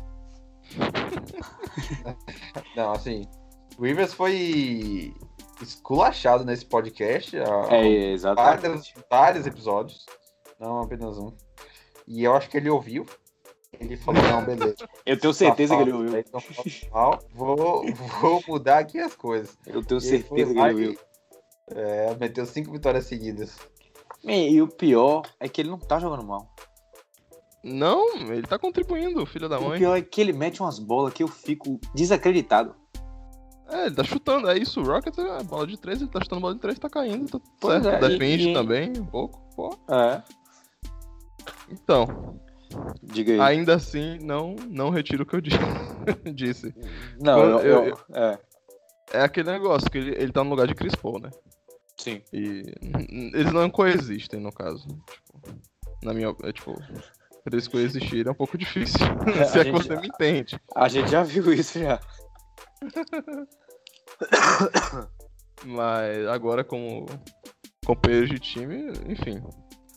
não, 2.76 2.92
assim. 2.92 3.26
O 3.78 3.84
Rivers 3.84 4.14
foi 4.14 5.14
esculachado 5.62 6.46
nesse 6.46 6.66
podcast. 6.66 7.36
há 7.38 7.68
É, 7.76 8.12
exatamente. 8.12 8.62
vários, 8.62 8.94
vários 9.10 9.48
episódios. 9.48 10.06
Não 10.60 10.82
apenas 10.82 11.18
um. 11.18 11.32
E 12.08 12.24
eu 12.24 12.36
acho 12.36 12.50
que 12.50 12.58
ele 12.58 12.70
ouviu. 12.70 13.06
Ele 13.80 13.96
falou, 13.98 14.22
não, 14.24 14.44
beleza. 14.46 14.76
Eu 15.06 15.20
tenho 15.20 15.34
certeza 15.34 15.76
que 15.76 15.82
ele 15.84 15.92
ouviu. 15.94 16.18
então, 16.20 16.42
mal, 16.92 17.20
Vou, 17.34 17.86
vou 18.22 18.44
mudar 18.48 18.80
aqui 18.80 19.00
as 19.00 19.16
coisas. 19.16 19.58
Eu 19.66 19.84
tenho 19.84 20.00
E 20.00 20.02
certeza 20.02 20.54
que 20.54 20.60
ele 20.60 20.72
ouviu. 20.72 21.00
É, 21.70 22.16
meteu 22.20 22.46
cinco 22.46 22.72
vitórias 22.72 23.06
seguidas. 23.06 23.58
E 24.24 24.62
o 24.62 24.68
pior 24.68 25.24
é 25.40 25.48
que 25.48 25.62
ele 25.62 25.70
não 25.70 25.78
tá 25.80 26.00
jogando 26.00 26.24
mal. 26.24 26.50
Não, 27.64 28.08
ele 28.32 28.44
tá 28.48 28.58
contribuindo, 28.58 29.26
filho 29.26 29.50
da 29.50 29.60
O 29.60 29.64
mãe. 29.70 29.80
pior 29.80 29.96
é 29.98 30.02
que 30.02 30.22
ele 30.22 30.32
mete 30.34 30.62
umas 30.62 30.80
bolas 30.80 31.14
que 31.14 31.22
eu 31.24 31.28
fico 31.28 31.80
desacreditado. 31.94 32.74
É, 33.70 33.88
ele 33.88 33.96
tá 33.96 34.04
chutando, 34.04 34.50
é 34.50 34.58
isso. 34.58 34.80
O 34.80 34.84
Rocket 34.84 35.18
é 35.18 35.44
bola 35.44 35.68
de 35.68 35.78
3, 35.78 36.02
ele 36.02 36.10
tá 36.10 36.22
chutando 36.22 36.42
bola 36.42 36.56
de 36.56 36.62
3, 36.62 36.80
tá 36.80 36.90
caindo, 36.90 37.28
tá 37.40 37.46
Pois 37.60 37.84
certo. 37.84 38.06
é, 38.06 38.08
e- 38.08 38.10
Defende 38.12 38.50
e- 38.50 38.54
também, 38.54 38.92
um 38.98 39.06
pouco. 39.06 39.42
Pô. 39.56 39.78
É. 39.94 40.24
Então, 41.70 42.40
Diga 43.04 43.34
aí. 43.34 43.40
ainda 43.40 43.76
assim, 43.76 44.18
não, 44.20 44.56
não 44.70 44.90
retiro 44.90 45.24
o 45.24 45.26
que 45.26 45.36
eu 45.36 45.42
di- 45.42 45.52
disse. 46.36 46.74
não, 47.20 47.40
eu, 47.40 47.60
eu- 47.60 47.86
eu- 47.86 48.00
É, 48.14 48.40
É 49.14 49.22
aquele 49.22 49.50
negócio 49.52 49.90
que 49.90 49.98
ele, 49.98 50.12
ele 50.22 50.32
tá 50.32 50.44
no 50.44 50.50
lugar 50.50 50.68
de 50.68 50.76
Chris 50.76 50.96
Paul, 50.96 51.20
né? 51.20 51.30
sim. 51.98 52.22
E 52.32 52.64
eles 53.34 53.52
não 53.52 53.70
coexistem, 53.70 54.40
no 54.40 54.52
caso. 54.52 54.88
Tipo, 55.10 55.42
na 56.04 56.14
minha. 56.14 56.36
É, 56.44 56.52
tipo, 56.52 56.74
pra 56.76 57.54
eles 57.54 57.68
coexistirem 57.68 58.28
é 58.28 58.32
um 58.32 58.36
pouco 58.36 58.58
difícil. 58.58 59.00
É, 59.40 59.46
Se 59.50 59.60
é 59.60 59.64
que 59.66 59.72
você 59.72 59.96
me 59.96 60.08
entende. 60.08 60.60
A 60.76 60.88
gente 60.88 61.10
já 61.10 61.24
viu 61.24 61.52
isso 61.54 61.80
já. 61.80 62.00
Mas 65.66 66.28
agora, 66.28 66.64
como 66.64 67.06
companheiro 67.86 68.28
de 68.28 68.40
time, 68.40 68.92
enfim. 69.08 69.42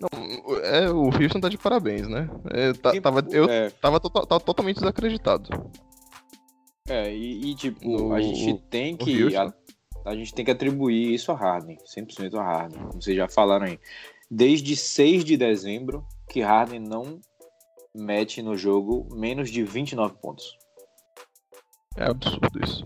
Não, 0.00 0.56
é, 0.64 0.90
o 0.90 1.04
Houston 1.06 1.40
tá 1.40 1.48
de 1.48 1.58
parabéns, 1.58 2.08
né? 2.08 2.28
É, 2.50 2.72
tá- 2.72 2.94
E- 2.94 3.00
tava, 3.00 3.22
eu 3.30 3.44
É, 3.50 3.68
tava, 3.70 4.00
to- 4.00 4.08
totalmente 4.40 4.76
desacreditado. 4.76 5.48
é, 6.88 7.14
e, 7.14 7.50
e, 7.50 7.54
tipo, 7.54 7.86
No- 7.86 8.12
a 8.14 8.20
gente 8.20 8.54
tem 8.70 8.96
que. 8.96 9.36
A, 9.36 9.52
a 10.06 10.14
gente 10.14 10.32
tem 10.32 10.44
que 10.44 10.50
atribuir 10.50 11.12
isso 11.14 11.30
a 11.30 11.34
Harden. 11.36 11.76
100% 11.84 12.34
a 12.38 12.42
Harden. 12.42 12.78
Como 12.86 13.02
vocês 13.02 13.14
já 13.16 13.28
falaram 13.28 13.66
aí. 13.66 13.78
Desde 14.30 14.74
6 14.76 15.24
de 15.24 15.36
dezembro 15.36 16.06
que 16.28 16.40
Harden 16.40 16.80
não 16.80 17.20
mete 17.94 18.40
no 18.40 18.56
jogo 18.56 19.06
menos 19.14 19.50
de 19.50 19.62
29 19.62 20.14
pontos. 20.22 20.56
É 21.96 22.04
absurdo 22.04 22.64
isso. 22.64 22.84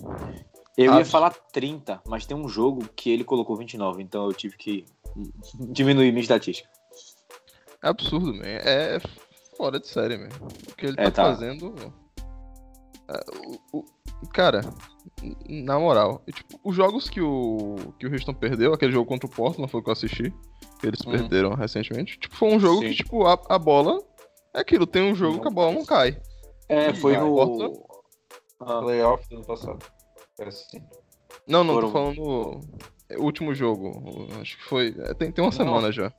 Eu 0.77 0.95
ia 0.99 1.05
falar 1.05 1.31
30, 1.53 2.03
mas 2.09 2.27
tem 2.27 2.37
um 2.37 2.49
jogo 2.49 2.89
que 2.97 3.11
ele 3.11 3.23
colocou 3.23 3.55
29, 3.57 4.03
então 4.03 4.25
eu 4.27 4.33
tive 4.33 4.57
que 4.57 4.85
diminuir 5.71 6.11
minha 6.11 6.23
estatística. 6.23 6.69
É 7.85 7.89
absurdo, 7.89 8.35
man. 8.35 8.43
É 8.45 8.99
fora 9.57 9.79
de 9.79 9.87
série, 9.87 10.17
man. 10.17 10.29
O 10.71 10.75
que 10.75 10.87
ele 10.87 10.95
É, 10.99 11.05
tá, 11.11 11.11
tá. 11.11 11.25
fazendo. 11.35 11.75
é, 13.09 13.21
o- 13.73 13.79
o- 13.81 14.29
cara, 14.33 14.63
na 15.47 15.79
moral, 15.79 16.23
e, 16.27 16.33
tipo, 16.33 16.59
os 16.65 16.75
jogos 16.75 17.11
que 17.11 17.21
o, 17.21 17.77
que 17.99 18.07
o 18.07 18.13
Houston 18.13 18.33
perdeu, 18.33 18.73
aquele 18.73 18.93
jogo 18.93 19.07
contra 19.07 19.27
o 19.27 19.31
Portland 19.31 19.71
foi 19.71 19.81
o 19.81 19.85
que 19.85 19.91
eu 19.91 19.93
assisti, 19.93 20.35
que 20.81 20.87
eles 20.87 21.01
Uhum. 21.01 21.13
perderam 21.13 21.55
recentemente, 21.55 22.19
tipo, 22.19 22.35
foi 22.35 22.49
um 22.55 22.59
jogo 22.59 22.81
Sim. 22.81 22.89
que, 22.89 22.95
tipo, 22.95 23.27
a, 23.27 23.39
a 23.51 23.59
bola. 23.59 24.03
É 24.55 24.61
aquilo, 24.61 24.87
tem 24.87 25.03
um 25.03 25.15
jogo 25.15 25.35
Não 25.35 25.43
que 25.43 25.49
a 25.49 25.51
bola 25.51 25.73
não 25.73 25.85
cai. 25.85 26.19
É, 26.69 26.95
foi 26.95 27.13
Vai, 27.15 27.25
no. 27.25 27.35
Portland. 27.35 27.79
Ah, 28.61 28.81
Playoff 28.81 29.29
do 29.29 29.37
ano 29.37 29.45
passado. 29.45 29.85
Parece 30.39 30.65
assim. 30.65 30.83
Não, 31.47 31.63
não, 31.63 31.75
Foram- 31.75 31.89
tô 31.89 31.93
falando 31.93 32.61
o 33.19 33.23
último 33.23 33.55
jogo. 33.55 34.29
Acho 34.41 34.57
que 34.57 34.65
foi. 34.65 34.95
é, 35.01 35.13
Tem, 35.13 35.31
tem 35.31 35.45
uma 35.45 35.53
semana 35.53 35.93
já. 35.93 36.11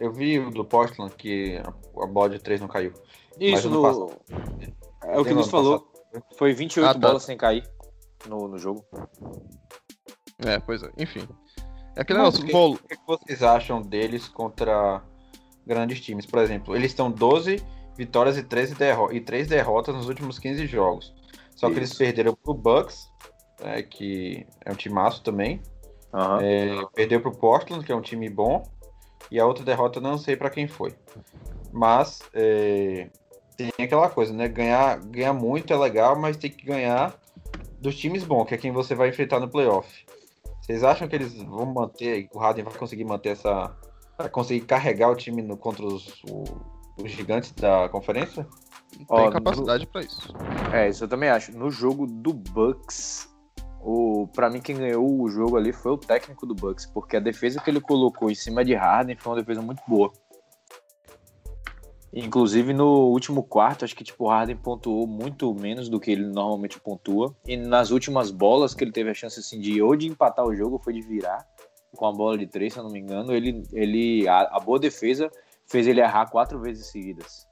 Eu 0.00 0.12
vi 0.12 0.38
o 0.38 0.50
do 0.50 0.64
Portland 0.64 1.14
que 1.14 1.56
a, 1.58 2.06
bola 2.06 2.30
de 2.30 2.38
três 2.38 2.60
não 2.60 2.68
caiu. 2.68 2.92
Isso, 3.38 3.68
no. 3.70 3.82
passado- 3.82 4.20
É 5.04 5.18
o 5.18 5.24
que 5.24 5.34
nos 5.34 5.48
falou. 5.48 5.86
Foi 6.36 6.52
28 6.52 6.88
Ah, 6.88 6.94
tá. 6.94 6.98
bolas 7.08 7.22
sem 7.24 7.36
cair 7.36 7.68
no, 8.28 8.48
no 8.48 8.58
jogo. 8.58 8.84
É, 10.44 10.58
pois 10.60 10.82
é. 10.82 10.90
Enfim. 10.98 11.28
É 11.96 12.02
aquele 12.02 12.18
Mas 12.18 12.38
negócio, 12.38 12.74
O 12.74 12.78
que 12.88 12.96
que 12.96 13.06
vocês 13.06 13.42
acham 13.42 13.80
deles 13.80 14.28
contra 14.28 15.02
grandes 15.66 16.00
times? 16.00 16.26
Por 16.26 16.40
exemplo, 16.40 16.74
eles 16.74 16.90
estão 16.90 17.10
12 17.10 17.62
vitórias 17.96 18.36
e 18.36 18.42
13 18.42 18.74
derro 18.74 19.12
e 19.12 19.20
3 19.20 19.46
derrotas 19.46 19.94
nos 19.94 20.08
últimos 20.08 20.38
15 20.38 20.66
jogos. 20.66 21.14
Só 21.54 21.70
que 21.70 21.76
eles 21.76 21.90
Isso. 21.90 21.98
perderam 21.98 22.34
pro 22.34 22.52
Bucks, 22.52 23.08
né, 23.60 23.82
que 23.82 24.44
é 24.64 24.72
um 24.72 24.74
timaço 24.74 25.22
também. 25.22 25.62
Aham. 26.12 26.40
É, 26.42 26.84
perdeu 26.94 27.20
pro 27.20 27.32
Portland, 27.32 27.84
que 27.84 27.92
é 27.92 27.96
um 27.96 28.00
time 28.00 28.28
bom. 28.28 28.62
E 29.30 29.40
a 29.40 29.46
outra 29.46 29.64
derrota 29.64 29.98
eu 29.98 30.02
não 30.02 30.18
sei 30.18 30.36
pra 30.36 30.50
quem 30.50 30.66
foi. 30.68 30.94
Mas 31.72 32.20
é, 32.32 33.08
tem 33.56 33.70
aquela 33.84 34.08
coisa, 34.08 34.32
né? 34.32 34.46
Ganhar, 34.48 34.98
ganhar 35.00 35.32
muito 35.32 35.72
é 35.72 35.76
legal, 35.76 36.16
mas 36.18 36.36
tem 36.36 36.50
que 36.50 36.64
ganhar 36.66 37.14
dos 37.80 37.96
times 37.96 38.24
bons, 38.24 38.46
que 38.46 38.54
é 38.54 38.58
quem 38.58 38.72
você 38.72 38.94
vai 38.94 39.08
enfrentar 39.08 39.40
no 39.40 39.48
playoff. 39.48 40.04
Vocês 40.60 40.82
acham 40.82 41.06
que 41.08 41.14
eles 41.14 41.34
vão 41.42 41.66
manter, 41.66 42.28
o 42.32 42.38
Harden 42.38 42.64
vai 42.64 42.74
conseguir 42.74 43.04
manter 43.04 43.30
essa. 43.30 43.76
Vai 44.16 44.28
conseguir 44.30 44.64
carregar 44.64 45.10
o 45.10 45.16
time 45.16 45.42
no- 45.42 45.56
contra 45.56 45.84
os, 45.84 46.22
o- 46.30 46.44
os 47.02 47.10
gigantes 47.10 47.50
da 47.52 47.88
conferência? 47.88 48.46
tem 48.96 49.04
Ó, 49.08 49.30
capacidade 49.30 49.86
pra 49.88 50.02
isso. 50.02 50.32
É, 50.72 50.88
isso 50.88 51.04
eu 51.04 51.08
também 51.08 51.28
acho. 51.28 51.50
No 51.52 51.70
jogo 51.70 52.06
do 52.06 52.32
Bucks, 52.32 53.28
o, 53.84 54.26
pra 54.28 54.48
mim 54.48 54.62
quem 54.62 54.76
ganhou 54.76 55.20
o 55.20 55.28
jogo 55.28 55.58
ali 55.58 55.70
foi 55.70 55.92
o 55.92 55.98
técnico 55.98 56.46
do 56.46 56.54
Bucks, 56.54 56.86
porque 56.86 57.18
a 57.18 57.20
defesa 57.20 57.60
que 57.60 57.68
ele 57.68 57.80
colocou 57.80 58.30
em 58.30 58.34
cima 58.34 58.64
de 58.64 58.74
Harden 58.74 59.16
foi 59.16 59.32
uma 59.32 59.38
defesa 59.38 59.60
muito 59.60 59.82
boa. 59.86 60.10
Inclusive 62.10 62.72
no 62.72 63.08
último 63.08 63.42
quarto, 63.42 63.84
acho 63.84 63.94
que 63.94 64.02
tipo, 64.02 64.24
o 64.24 64.28
Harden 64.28 64.56
pontuou 64.56 65.06
muito 65.06 65.52
menos 65.52 65.88
do 65.90 66.00
que 66.00 66.12
ele 66.12 66.24
normalmente 66.24 66.80
pontua. 66.80 67.36
E 67.46 67.56
nas 67.58 67.90
últimas 67.90 68.30
bolas 68.30 68.72
que 68.72 68.82
ele 68.82 68.92
teve 68.92 69.10
a 69.10 69.14
chance 69.14 69.38
assim, 69.38 69.60
de 69.60 69.82
ou 69.82 69.94
de 69.94 70.06
empatar 70.06 70.46
o 70.46 70.54
jogo, 70.54 70.80
foi 70.82 70.94
de 70.94 71.02
virar 71.02 71.46
com 71.94 72.06
a 72.06 72.12
bola 72.12 72.38
de 72.38 72.46
três, 72.46 72.72
se 72.72 72.78
eu 72.78 72.84
não 72.84 72.90
me 72.90 73.00
engano. 73.00 73.34
Ele, 73.34 73.62
ele 73.72 74.26
a, 74.28 74.56
a 74.56 74.60
boa 74.60 74.78
defesa 74.78 75.30
fez 75.66 75.86
ele 75.86 76.00
errar 76.00 76.30
quatro 76.30 76.58
vezes 76.58 76.86
seguidas. 76.86 77.46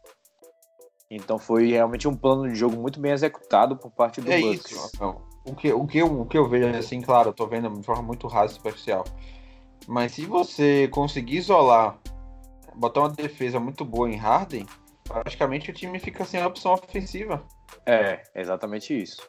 Então 1.10 1.38
foi 1.38 1.66
realmente 1.72 2.08
um 2.08 2.16
plano 2.16 2.48
de 2.48 2.54
jogo 2.54 2.80
muito 2.80 2.98
bem 2.98 3.12
executado 3.12 3.76
por 3.76 3.90
parte 3.90 4.20
do 4.20 4.32
é 4.32 4.40
Bucks. 4.40 4.70
isso. 4.70 5.31
O 5.44 5.54
que, 5.54 5.72
o, 5.72 5.86
que 5.86 5.98
eu, 5.98 6.20
o 6.20 6.26
que 6.26 6.38
eu 6.38 6.48
vejo, 6.48 6.76
assim, 6.76 7.00
claro, 7.00 7.30
eu 7.30 7.32
tô 7.32 7.46
vendo 7.46 7.68
de 7.68 7.84
forma 7.84 8.02
muito 8.02 8.28
rasa 8.28 8.52
e 8.52 8.56
superficial. 8.56 9.04
Mas 9.88 10.12
se 10.12 10.24
você 10.24 10.86
conseguir 10.88 11.38
isolar, 11.38 11.98
botar 12.74 13.00
uma 13.00 13.08
defesa 13.08 13.58
muito 13.58 13.84
boa 13.84 14.08
em 14.08 14.16
Harden, 14.16 14.66
praticamente 15.04 15.70
o 15.70 15.74
time 15.74 15.98
fica 15.98 16.24
sem 16.24 16.44
opção 16.44 16.74
ofensiva. 16.74 17.42
É, 17.84 18.22
exatamente 18.34 19.00
isso. 19.00 19.28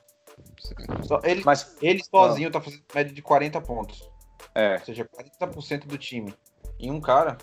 Só 1.03 1.19
ele, 1.23 1.43
Mas, 1.45 1.75
ele 1.81 2.03
sozinho 2.03 2.51
tá 2.51 2.61
fazendo 2.61 2.83
média 2.93 3.13
de 3.13 3.21
40 3.21 3.61
pontos. 3.61 4.09
é, 4.55 4.73
Ou 4.73 4.85
seja, 4.85 5.09
40% 5.39 5.85
do 5.85 5.97
time. 5.97 6.33
Em 6.79 6.91
um 6.91 7.01
cara. 7.01 7.37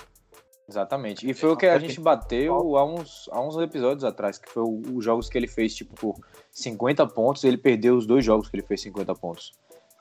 Exatamente. 0.70 1.28
E 1.28 1.34
foi 1.34 1.50
o 1.50 1.56
que 1.56 1.66
a 1.66 1.78
gente 1.78 2.00
bateu 2.00 2.76
há 2.76 2.84
uns, 2.84 3.28
há 3.32 3.40
uns 3.40 3.56
episódios 3.56 4.04
atrás, 4.04 4.38
que 4.38 4.48
foi 4.48 4.62
os 4.62 5.04
jogos 5.04 5.28
que 5.28 5.36
ele 5.36 5.48
fez, 5.48 5.74
tipo, 5.74 5.94
por 5.94 6.14
50 6.52 7.06
pontos, 7.08 7.44
e 7.44 7.48
ele 7.48 7.58
perdeu 7.58 7.96
os 7.96 8.06
dois 8.06 8.24
jogos 8.24 8.48
que 8.48 8.56
ele 8.56 8.66
fez 8.66 8.80
50 8.82 9.14
pontos. 9.16 9.52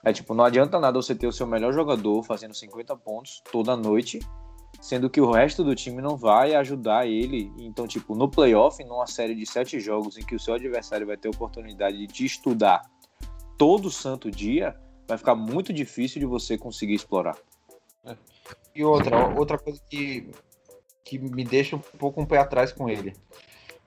É 0.04 0.14
tipo, 0.14 0.34
não 0.34 0.46
adianta 0.46 0.80
nada 0.80 1.02
você 1.02 1.14
ter 1.14 1.28
o 1.28 1.32
seu 1.32 1.46
melhor 1.46 1.74
jogador 1.74 2.24
fazendo 2.24 2.54
50 2.54 2.96
pontos 2.98 3.42
toda 3.52 3.76
noite, 3.76 4.20
sendo 4.80 5.10
que 5.10 5.20
o 5.20 5.30
resto 5.30 5.64
do 5.64 5.76
time 5.76 6.02
não 6.02 6.16
vai 6.16 6.56
ajudar 6.56 7.06
ele. 7.06 7.52
Então, 7.60 7.86
tipo, 7.86 8.16
no 8.16 8.30
playoff, 8.30 8.82
numa 8.86 9.08
série 9.08 9.36
de 9.36 9.46
sete 9.46 9.80
jogos 9.80 10.18
em 10.18 10.24
que 10.24 10.36
o 10.36 10.40
seu 10.40 10.54
adversário 10.54 11.06
vai 11.06 11.18
ter 11.18 11.28
a 11.28 11.32
oportunidade 11.32 11.98
de 11.98 12.08
te 12.08 12.26
estudar 12.26 12.82
todo 13.58 13.92
santo 13.92 14.32
dia, 14.32 14.80
vai 15.06 15.18
ficar 15.18 15.36
muito 15.36 15.74
difícil 15.74 16.20
de 16.20 16.26
você 16.26 16.58
conseguir 16.58 16.94
explorar. 16.94 17.36
E 18.74 18.84
outra, 18.84 19.28
outra 19.38 19.58
coisa 19.58 19.82
que, 19.90 20.30
que 21.10 21.18
me 21.18 21.44
deixa 21.44 21.76
um 21.76 21.80
pouco 21.80 22.22
um 22.22 22.26
pé 22.26 22.38
atrás 22.38 22.72
com 22.72 22.88
ele. 22.88 23.16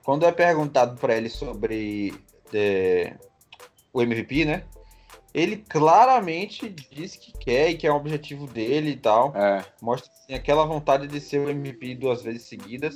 Quando 0.03 0.25
é 0.25 0.31
perguntado 0.31 0.97
pra 0.99 1.15
ele 1.15 1.29
sobre 1.29 2.13
é, 2.53 3.15
o 3.93 4.01
MVP, 4.01 4.43
né? 4.43 4.63
Ele 5.33 5.57
claramente 5.57 6.69
diz 6.69 7.15
que 7.15 7.31
quer 7.39 7.69
e 7.69 7.77
que 7.77 7.87
é 7.87 7.93
um 7.93 7.95
objetivo 7.95 8.45
dele 8.45 8.91
e 8.91 8.97
tal. 8.97 9.33
É, 9.35 9.63
Mostra 9.81 10.11
assim, 10.11 10.33
aquela 10.33 10.65
vontade 10.65 11.07
de 11.07 11.19
ser 11.21 11.39
o 11.39 11.49
MVP 11.49 11.95
duas 11.95 12.21
vezes 12.21 12.43
seguidas. 12.43 12.95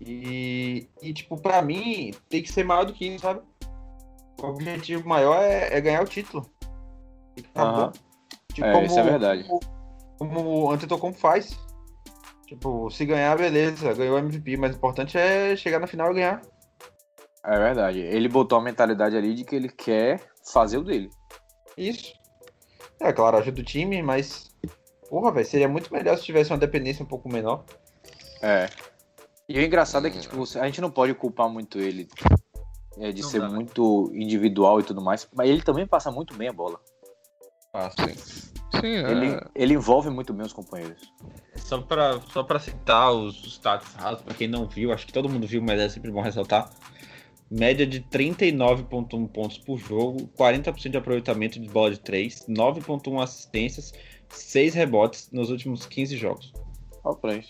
E, 0.00 0.88
e, 1.00 1.12
tipo, 1.12 1.40
pra 1.40 1.62
mim, 1.62 2.12
tem 2.28 2.42
que 2.42 2.52
ser 2.52 2.64
maior 2.64 2.84
do 2.84 2.92
que 2.92 3.06
isso, 3.06 3.22
sabe? 3.22 3.40
O 4.42 4.46
objetivo 4.46 5.08
maior 5.08 5.42
é, 5.42 5.76
é 5.76 5.80
ganhar 5.80 6.02
o 6.02 6.06
título. 6.06 6.48
Aham. 7.56 7.92
Tipo, 8.52 8.66
É, 8.66 8.84
isso 8.84 8.98
é 8.98 9.02
verdade. 9.02 9.44
Como, 9.44 9.60
como 10.18 10.64
o 10.64 10.70
Antetokounmpo 10.70 11.18
faz. 11.18 11.56
Tipo, 12.48 12.88
se 12.90 13.04
ganhar, 13.04 13.36
beleza, 13.36 13.92
ganhou 13.92 14.16
o 14.16 14.18
MVP, 14.18 14.56
mas 14.56 14.72
o 14.72 14.78
importante 14.78 15.18
é 15.18 15.54
chegar 15.54 15.78
na 15.78 15.86
final 15.86 16.10
e 16.10 16.14
ganhar. 16.14 16.40
É 17.44 17.58
verdade. 17.58 18.00
Ele 18.00 18.26
botou 18.26 18.58
a 18.58 18.62
mentalidade 18.62 19.14
ali 19.16 19.34
de 19.34 19.44
que 19.44 19.54
ele 19.54 19.68
quer 19.68 20.18
fazer 20.50 20.78
o 20.78 20.82
dele. 20.82 21.10
Isso. 21.76 22.14
É 22.98 23.12
claro, 23.12 23.36
ajuda 23.36 23.60
o 23.60 23.64
time, 23.64 24.02
mas. 24.02 24.50
Porra, 25.10 25.30
velho, 25.30 25.46
seria 25.46 25.68
muito 25.68 25.92
melhor 25.92 26.16
se 26.16 26.24
tivesse 26.24 26.50
uma 26.50 26.58
dependência 26.58 27.04
um 27.04 27.08
pouco 27.08 27.28
menor. 27.28 27.64
É. 28.40 28.66
E 29.46 29.58
o 29.58 29.62
engraçado 29.62 30.06
é 30.06 30.10
que, 30.10 30.18
tipo, 30.18 30.36
você- 30.36 30.58
a 30.58 30.64
gente 30.64 30.80
não 30.80 30.90
pode 30.90 31.12
culpar 31.14 31.48
muito 31.50 31.78
ele 31.78 32.08
é, 32.98 33.12
de 33.12 33.20
Não 33.22 33.28
ser 33.28 33.40
dá, 33.40 33.48
né? 33.48 33.54
muito 33.54 34.10
individual 34.14 34.80
e 34.80 34.82
tudo 34.82 35.02
mais, 35.02 35.28
mas 35.34 35.48
ele 35.50 35.62
também 35.62 35.86
passa 35.86 36.10
muito 36.10 36.34
bem 36.34 36.48
a 36.48 36.52
bola. 36.52 36.80
Fácil. 37.72 38.08
Sim. 38.14 38.47
Sim, 38.80 38.96
é. 38.96 39.10
Ele, 39.10 39.40
ele 39.54 39.74
envolve 39.74 40.10
muito 40.10 40.32
bem 40.32 40.46
os 40.46 40.52
companheiros. 40.52 41.12
Só 41.56 41.80
pra, 41.80 42.20
só 42.32 42.42
pra 42.42 42.58
citar 42.58 43.12
os, 43.12 43.42
os 43.42 43.54
stats 43.54 43.94
rasos, 43.94 44.22
pra 44.22 44.34
quem 44.34 44.48
não 44.48 44.66
viu, 44.66 44.92
acho 44.92 45.06
que 45.06 45.12
todo 45.12 45.28
mundo 45.28 45.46
viu, 45.46 45.62
mas 45.62 45.80
é 45.80 45.88
sempre 45.88 46.10
bom 46.10 46.20
ressaltar. 46.20 46.70
Média 47.50 47.86
de 47.86 48.00
39,1 48.02 49.28
pontos 49.28 49.58
por 49.58 49.78
jogo, 49.78 50.28
40% 50.38 50.90
de 50.90 50.96
aproveitamento 50.98 51.58
de 51.58 51.68
bola 51.68 51.90
de 51.90 52.00
3, 52.00 52.46
9,1 52.46 53.22
assistências, 53.22 53.92
6 54.28 54.74
rebotes 54.74 55.30
nos 55.32 55.50
últimos 55.50 55.86
15 55.86 56.16
jogos. 56.16 56.52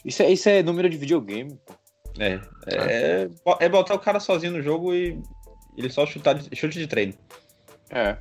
Isso. 0.05 0.23
É, 0.23 0.31
isso 0.31 0.49
é 0.49 0.63
número 0.63 0.89
de 0.89 0.97
videogame, 0.97 1.59
pô. 1.67 1.75
É, 2.19 2.41
é, 2.67 3.29
é 3.61 3.69
botar 3.69 3.95
o 3.95 3.99
cara 3.99 4.19
sozinho 4.19 4.53
no 4.53 4.63
jogo 4.63 4.93
e 4.93 5.21
ele 5.77 5.89
só 5.89 6.05
chutar 6.05 6.35
de, 6.35 6.55
chute 6.57 6.79
de 6.79 6.87
treino. 6.87 7.15
É. 7.91 8.17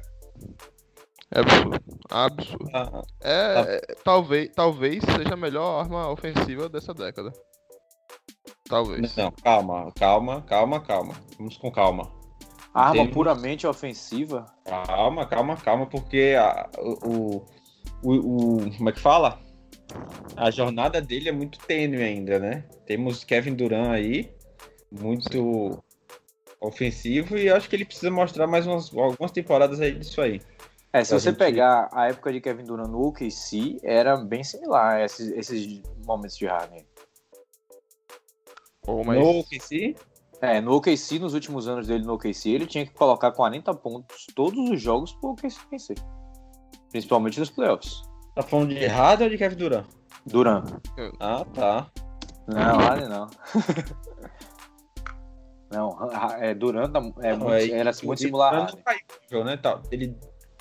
É 1.34 1.40
absurdo. 1.40 1.80
Absurdo. 2.10 2.70
Ah, 2.74 3.02
É, 3.22 3.54
Tá. 3.54 3.72
é, 3.72 3.82
talvez, 4.04 4.50
talvez 4.56 5.04
seja 5.04 5.34
a 5.34 5.38
melhor 5.38 5.82
arma 5.82 6.10
ofensiva 6.10 6.70
dessa 6.70 6.94
década. 6.94 7.32
Talvez. 8.70 9.16
Não, 9.16 9.32
calma, 9.32 9.92
calma, 9.94 10.42
calma, 10.42 10.80
calma. 10.82 11.14
Vamos 11.38 11.58
com 11.58 11.72
calma. 11.72 12.12
Arma 12.74 12.94
Temos- 12.94 13.14
puramente 13.14 13.66
ofensiva. 13.66 14.46
Calma, 14.66 15.26
calma, 15.26 15.58
calma, 15.58 15.86
porque 15.88 16.36
a- 16.38 16.70
o, 16.78 17.46
o, 18.04 18.14
o- 18.14 18.78
Como 18.78 18.90
é 18.90 18.92
que 18.92 19.00
fala? 19.00 19.40
A 20.36 20.52
jornada 20.52 21.02
dele 21.02 21.30
é 21.30 21.32
muito 21.32 21.60
tênue 21.60 22.04
ainda, 22.04 22.40
né? 22.40 22.66
Temos 22.86 23.24
Kevin 23.24 23.56
Durant 23.56 23.90
aí, 23.90 24.32
muito 24.92 25.82
ofensivo, 26.62 27.38
e 27.38 27.50
acho 27.50 27.70
que 27.70 27.76
ele 27.76 27.86
precisa 27.86 28.12
mostrar 28.12 28.48
mais 28.48 28.68
umas, 28.68 28.94
algumas 28.96 29.32
temporadas 29.32 29.80
aí 29.80 29.94
disso 29.94 30.22
aí. 30.22 30.42
É, 30.94 31.04
se 31.04 31.10
Pra 31.10 31.20
você 31.20 31.30
gente- 31.30 31.38
pegar 31.38 31.90
a 31.92 32.08
época 32.08 32.32
de 32.32 32.40
Kevin 32.42 32.64
Durant 32.64 32.88
no 32.90 33.08
OKC, 33.08 33.78
era 33.84 34.16
bem 34.18 34.44
similar 34.44 34.96
a 34.96 35.04
esses, 35.06 35.30
esses 35.34 35.82
momentos 36.06 36.38
de 36.38 36.48
Harden. 36.48 36.86
Ou 38.88 39.04
mais. 39.04 39.20
No 39.20 39.40
OKC, 39.40 39.96
É, 40.40 40.62
no 40.62 40.74
OKC, 40.76 41.18
nos 41.20 41.34
últimos 41.34 41.68
anos 41.68 41.88
dele 41.88 42.06
no 42.06 42.14
OKC, 42.14 42.52
ele 42.52 42.68
tinha 42.68 42.86
que 42.86 42.94
colocar 42.94 43.32
40 43.32 43.74
pontos 43.74 44.28
todos 44.36 44.70
os 44.70 44.80
jogos 44.82 45.12
pro 45.14 45.32
OKC 45.32 45.60
vencer. 45.70 45.98
Principalmente 46.92 47.40
nos 47.40 47.50
playoffs. 47.50 48.02
tá 48.36 48.44
falando 48.44 48.70
de 48.74 48.86
Harden 48.86 49.26
ou 49.28 49.32
de 49.32 49.38
Kevin 49.40 49.56
Durant? 49.56 49.86
Durant. 50.28 50.70
Ah, 51.20 51.44
tá. 51.54 51.92
Não, 52.48 52.78
Harden 52.78 53.10
não. 53.10 53.28
não, 55.72 55.98
é, 56.40 56.54
Durant 56.54 56.90
é 56.96 57.32
Não, 57.32 57.40
muito- 57.40 57.52
é- 57.54 57.70
era 57.72 57.92
o 57.92 58.06
muito 58.06 58.20
similar 58.22 58.54
a 58.54 58.60
Durant 58.66 58.84
Harden. 58.86 59.44
né? 59.44 59.58
Tá, 59.58 59.82
ele, 59.92 60.16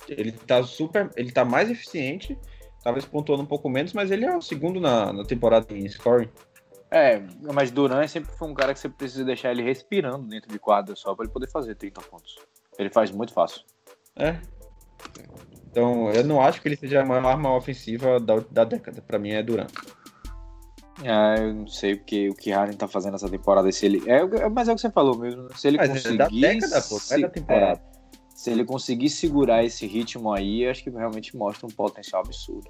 ele 0.07 0.31
tá 0.31 0.63
super. 0.63 1.09
Ele 1.15 1.31
tá 1.31 1.43
mais 1.45 1.69
eficiente, 1.69 2.37
talvez 2.83 3.05
pontuando 3.05 3.43
um 3.43 3.47
pouco 3.47 3.69
menos, 3.69 3.93
mas 3.93 4.11
ele 4.11 4.25
é 4.25 4.35
o 4.35 4.41
segundo 4.41 4.79
na, 4.79 5.11
na 5.13 5.23
temporada 5.23 5.73
em 5.73 5.87
scoring. 5.89 6.29
É, 6.89 7.21
mas 7.53 7.69
Durant 7.69 8.07
sempre 8.07 8.31
foi 8.37 8.47
um 8.47 8.53
cara 8.53 8.73
que 8.73 8.79
você 8.79 8.87
precisa 8.87 9.25
deixar 9.25 9.51
ele 9.51 9.61
respirando 9.61 10.25
dentro 10.27 10.49
de 10.49 10.57
quadra 10.57 10.95
só 10.95 11.13
pra 11.13 11.25
ele 11.25 11.33
poder 11.33 11.49
fazer 11.49 11.75
30 11.75 11.99
pontos. 12.01 12.37
Ele 12.79 12.89
faz 12.89 13.11
muito 13.11 13.33
fácil. 13.33 13.61
É. 14.15 14.39
Então, 15.69 16.09
eu 16.11 16.23
não 16.23 16.41
acho 16.41 16.61
que 16.61 16.67
ele 16.69 16.77
seja 16.77 17.01
a 17.01 17.05
maior 17.05 17.25
arma 17.25 17.53
ofensiva 17.55 18.19
da, 18.19 18.37
da 18.49 18.63
década. 18.63 19.01
Pra 19.01 19.19
mim 19.19 19.31
é 19.31 19.43
Durant. 19.43 19.69
É, 21.03 21.39
eu 21.43 21.53
não 21.53 21.67
sei 21.67 21.95
porque 21.95 22.29
o 22.29 22.33
que 22.33 22.51
Harden 22.51 22.75
tá 22.77 22.87
fazendo 22.87 23.15
essa 23.15 23.29
temporada. 23.29 23.71
Se 23.71 23.85
ele, 23.85 24.01
é, 24.09 24.19
é- 24.21 24.49
mas 24.49 24.67
é 24.67 24.71
o 24.71 24.75
que 24.75 24.81
você 24.81 24.89
falou 24.89 25.17
mesmo. 25.17 25.43
né? 25.43 25.49
Se 25.55 25.67
ele 25.67 25.77
Mas 25.77 25.89
é 25.89 25.93
conseguir. 25.93 26.17
da 26.17 26.27
década, 26.29 26.81
pô, 26.81 26.95
não 27.09 27.17
é 27.17 27.19
da 27.21 27.29
temporada. 27.29 27.81
é, 27.93 27.96
se 28.37 28.51
ele 28.51 28.63
conseguir 28.63 29.09
segurar 29.09 29.63
esse 29.63 29.87
ritmo 29.87 30.31
aí, 30.31 30.61
eu 30.61 30.69
acho 30.69 30.83
que 30.83 30.91
realmente 30.91 31.35
mostra 31.35 31.65
um 31.65 31.71
potencial 31.71 32.21
absurdo. 32.21 32.69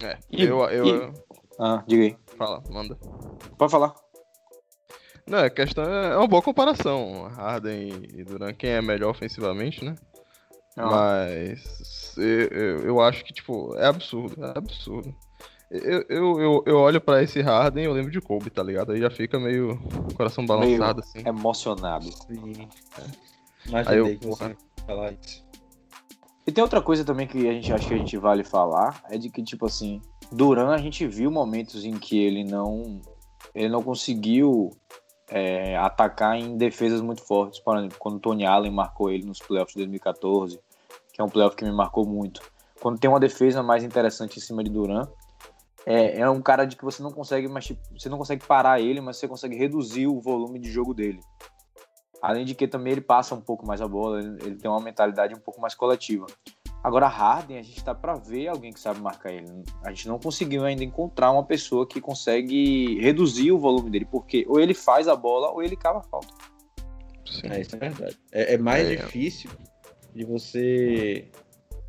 É. 0.00 0.16
E- 0.30 0.44
eu, 0.44 0.60
eu, 0.70 0.86
e- 0.86 1.12
Ah, 1.58 1.82
diga 1.88 2.04
aí. 2.04 2.16
Fala, 2.36 2.62
manda. 2.70 2.94
Pode 3.58 3.72
falar. 3.72 3.96
Não, 5.26 5.40
a 5.40 5.50
questão 5.50 5.82
é, 5.84 6.12
é 6.12 6.16
uma 6.16 6.28
boa 6.28 6.40
comparação. 6.40 7.24
Harden 7.24 8.00
e 8.14 8.22
Durant, 8.22 8.56
quem 8.56 8.70
é 8.70 8.80
melhor 8.80 9.10
ofensivamente, 9.10 9.84
né? 9.84 9.96
Ah. 10.76 10.86
Mas 10.86 12.16
eu, 12.16 12.46
eu, 12.46 12.78
eu 12.84 13.00
acho 13.00 13.24
que, 13.24 13.32
tipo, 13.32 13.74
é 13.74 13.86
absurdo, 13.86 14.44
é 14.44 14.56
absurdo. 14.56 15.12
Eu, 15.70 16.04
eu, 16.08 16.40
eu, 16.40 16.64
eu 16.66 16.76
olho 16.78 17.00
pra 17.00 17.22
esse 17.22 17.42
Harden 17.42 17.84
e 17.84 17.86
eu 17.86 17.92
lembro 17.92 18.10
de 18.10 18.20
Kobe, 18.20 18.48
tá 18.48 18.62
ligado? 18.62 18.92
Aí 18.92 19.00
já 19.00 19.10
fica 19.10 19.38
meio 19.38 19.78
coração 20.16 20.46
balançado, 20.46 21.00
assim. 21.00 21.18
Emocionado. 21.26 22.08
Imaginei 23.66 23.84
Aí 23.86 23.98
eu, 23.98 24.18
que 24.18 24.26
você 24.26 24.56
falar 24.86 25.12
isso. 25.12 25.46
E 26.46 26.52
tem 26.52 26.62
outra 26.62 26.80
coisa 26.80 27.04
também 27.04 27.26
que 27.26 27.46
a 27.46 27.52
gente 27.52 27.70
acha 27.70 27.86
que 27.86 27.92
a 27.92 27.98
gente 27.98 28.16
vale 28.16 28.42
falar, 28.42 29.02
é 29.10 29.18
de 29.18 29.28
que, 29.28 29.42
tipo 29.42 29.66
assim, 29.66 30.00
Duran 30.32 30.70
a 30.70 30.78
gente 30.78 31.06
viu 31.06 31.30
momentos 31.30 31.84
em 31.84 31.98
que 31.98 32.18
ele 32.18 32.42
não 32.42 33.02
ele 33.54 33.68
não 33.68 33.82
conseguiu 33.82 34.70
é, 35.28 35.76
atacar 35.76 36.36
em 36.36 36.56
defesas 36.56 37.02
muito 37.02 37.22
fortes. 37.22 37.60
Por 37.60 37.76
exemplo, 37.76 37.98
quando 37.98 38.16
o 38.16 38.20
Tony 38.20 38.46
Allen 38.46 38.72
marcou 38.72 39.10
ele 39.10 39.26
nos 39.26 39.38
playoffs 39.40 39.74
de 39.74 39.80
2014, 39.80 40.58
que 41.12 41.20
é 41.20 41.24
um 41.24 41.28
playoff 41.28 41.54
que 41.54 41.64
me 41.64 41.72
marcou 41.72 42.06
muito. 42.06 42.40
Quando 42.80 42.98
tem 42.98 43.10
uma 43.10 43.20
defesa 43.20 43.62
mais 43.62 43.84
interessante 43.84 44.38
em 44.38 44.40
cima 44.40 44.64
de 44.64 44.70
Duran, 44.70 45.06
é, 45.86 46.20
é 46.20 46.30
um 46.30 46.42
cara 46.42 46.64
de 46.64 46.76
que 46.76 46.84
você 46.84 47.02
não 47.02 47.10
consegue, 47.12 47.48
mas 47.48 47.66
tipo, 47.66 47.80
você 47.96 48.08
não 48.08 48.18
consegue 48.18 48.46
parar 48.46 48.80
ele, 48.80 49.00
mas 49.00 49.16
você 49.16 49.26
consegue 49.28 49.56
reduzir 49.56 50.06
o 50.06 50.20
volume 50.20 50.58
de 50.58 50.70
jogo 50.70 50.92
dele. 50.94 51.20
Além 52.20 52.44
de 52.44 52.54
que 52.54 52.66
também 52.66 52.92
ele 52.92 53.00
passa 53.00 53.34
um 53.34 53.40
pouco 53.40 53.66
mais 53.66 53.80
a 53.80 53.86
bola, 53.86 54.18
ele, 54.20 54.36
ele 54.42 54.56
tem 54.56 54.70
uma 54.70 54.80
mentalidade 54.80 55.34
um 55.34 55.38
pouco 55.40 55.60
mais 55.60 55.74
coletiva. 55.74 56.26
Agora, 56.82 57.08
Harden, 57.08 57.58
a 57.58 57.62
gente 57.62 57.82
tá 57.82 57.94
para 57.94 58.14
ver 58.14 58.48
alguém 58.48 58.72
que 58.72 58.78
sabe 58.80 59.00
marcar 59.00 59.32
ele. 59.32 59.46
A 59.84 59.90
gente 59.90 60.06
não 60.08 60.18
conseguiu 60.18 60.64
ainda 60.64 60.84
encontrar 60.84 61.32
uma 61.32 61.44
pessoa 61.44 61.86
que 61.86 62.00
consegue 62.00 63.00
reduzir 63.00 63.50
o 63.52 63.58
volume 63.58 63.90
dele, 63.90 64.04
porque 64.10 64.44
ou 64.48 64.60
ele 64.60 64.74
faz 64.74 65.08
a 65.08 65.16
bola 65.16 65.50
ou 65.50 65.62
ele 65.62 65.76
cava 65.76 65.98
a 66.00 66.02
falta. 66.04 66.28
Sim. 67.26 67.48
É, 67.50 67.60
isso 67.60 67.74
é 67.76 67.78
verdade. 67.78 68.18
É, 68.32 68.54
é 68.54 68.58
mais 68.58 68.86
É. 68.86 68.96
difícil 68.96 69.50
de 70.14 70.24
você 70.24 71.28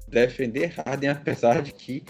defender 0.08 0.74
Harden, 0.76 1.10
apesar 1.22 1.62
de 1.62 1.72
que 1.72 2.04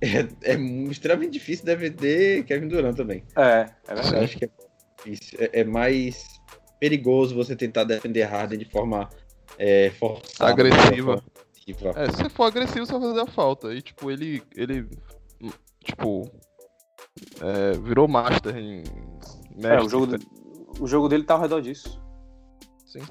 é, 0.44 0.52
é 0.52 0.54
extremamente 0.90 1.32
difícil 1.32 1.64
defender 1.64 2.44
Kevin 2.44 2.68
Durant 2.68 2.96
também. 2.96 3.22
É, 3.36 3.42
é 3.42 3.92
Eu 3.92 3.94
verdade. 3.96 4.24
acho 4.24 4.38
que 4.38 4.44
é 4.44 4.50
difícil. 4.98 5.38
É, 5.40 5.60
é 5.60 5.64
mais 5.64 6.40
perigoso 6.78 7.34
você 7.34 7.54
tentar 7.54 7.84
defender 7.84 8.22
Harden 8.22 8.58
de 8.58 8.64
forma 8.64 9.08
é, 9.58 9.90
forçada. 9.90 10.50
Agressiva. 10.50 11.22
forma. 11.78 12.00
É, 12.00 12.10
se 12.10 12.16
você 12.16 12.28
for 12.30 12.44
agressivo, 12.44 12.86
você 12.86 12.92
vai 12.92 13.00
fazer 13.02 13.20
a 13.20 13.26
falta. 13.26 13.74
E, 13.74 13.82
tipo, 13.82 14.10
ele. 14.10 14.42
ele 14.56 14.88
tipo. 15.84 16.30
é, 17.40 17.72
virou 17.78 18.08
master 18.08 18.56
em. 18.56 18.82
É, 19.62 19.78
o 19.78 19.88
jogo, 19.88 20.16
o 20.80 20.86
jogo 20.86 21.08
dele 21.08 21.24
tá 21.24 21.34
ao 21.34 21.40
redor 21.42 21.60
disso. 21.60 22.00
Sim. 22.86 23.02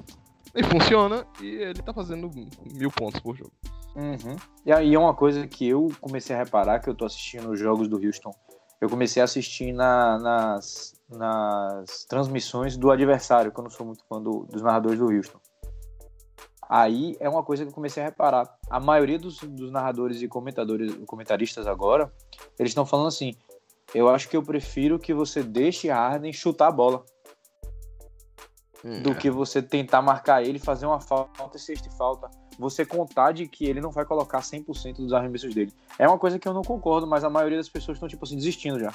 E 0.54 0.64
funciona, 0.64 1.24
e 1.40 1.46
ele 1.46 1.80
tá 1.80 1.94
fazendo 1.94 2.28
mil 2.74 2.90
pontos 2.90 3.20
por 3.20 3.36
jogo. 3.36 3.52
Uhum. 3.96 4.36
E 4.64 4.72
aí 4.72 4.94
é 4.94 4.98
uma 4.98 5.14
coisa 5.14 5.46
que 5.46 5.68
eu 5.68 5.88
comecei 6.00 6.34
a 6.34 6.38
reparar, 6.38 6.80
que 6.80 6.88
eu 6.88 6.94
tô 6.94 7.04
assistindo 7.04 7.50
os 7.50 7.58
jogos 7.58 7.88
do 7.88 7.96
Houston. 7.96 8.32
Eu 8.80 8.88
comecei 8.88 9.20
a 9.20 9.24
assistir 9.24 9.72
na- 9.72 10.18
nas, 10.18 10.94
nas 11.10 12.04
transmissões 12.04 12.76
do 12.76 12.90
adversário, 12.90 13.52
que 13.52 13.58
eu 13.58 13.64
não 13.64 13.70
sou 13.70 13.84
muito 13.86 14.04
fã 14.06 14.20
do- 14.22 14.46
dos 14.50 14.62
narradores 14.62 14.98
do 14.98 15.06
Houston. 15.10 15.38
Aí 16.68 17.16
é 17.18 17.28
uma 17.28 17.42
coisa 17.42 17.64
que 17.64 17.70
eu 17.70 17.74
comecei 17.74 18.02
a 18.02 18.06
reparar. 18.06 18.48
A 18.70 18.78
maioria 18.78 19.18
dos, 19.18 19.38
dos 19.40 19.72
narradores 19.72 20.22
e 20.22 20.28
comentadores, 20.28 20.94
comentaristas 21.04 21.66
agora, 21.66 22.12
eles 22.58 22.70
estão 22.70 22.86
falando 22.86 23.08
assim: 23.08 23.34
eu 23.92 24.08
acho 24.08 24.28
que 24.28 24.36
eu 24.36 24.42
prefiro 24.42 24.98
que 24.98 25.12
você 25.12 25.42
deixe 25.42 25.88
Harden 25.88 26.32
chutar 26.32 26.68
a 26.68 26.72
bola 26.72 27.04
do 29.02 29.14
que 29.14 29.30
você 29.30 29.60
tentar 29.62 30.00
marcar 30.02 30.42
ele, 30.42 30.58
fazer 30.58 30.86
uma 30.86 31.00
falta 31.00 31.56
e 31.56 31.58
sexta 31.60 31.90
falta. 31.90 32.30
Você 32.58 32.84
contar 32.84 33.32
de 33.32 33.46
que 33.48 33.64
ele 33.64 33.80
não 33.80 33.90
vai 33.90 34.04
colocar 34.04 34.40
100% 34.40 34.96
dos 34.96 35.12
arremessos 35.12 35.54
dele. 35.54 35.72
É 35.98 36.06
uma 36.06 36.18
coisa 36.18 36.38
que 36.38 36.46
eu 36.46 36.52
não 36.54 36.62
concordo, 36.62 37.06
mas 37.06 37.24
a 37.24 37.30
maioria 37.30 37.56
das 37.58 37.68
pessoas 37.68 37.96
estão, 37.96 38.08
tipo 38.08 38.24
assim, 38.24 38.36
desistindo 38.36 38.78
já. 38.78 38.92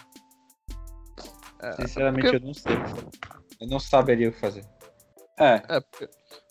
Sinceramente, 1.78 2.22
porque- 2.30 2.38
eu 2.38 2.48
não 2.48 2.54
sei. 2.54 2.76
Eu 3.62 3.68
não 3.68 3.80
saberia 3.80 4.30
o 4.30 4.32
que 4.32 4.40
fazer. 4.40 4.66
É, 5.38 5.62
É, 5.68 5.82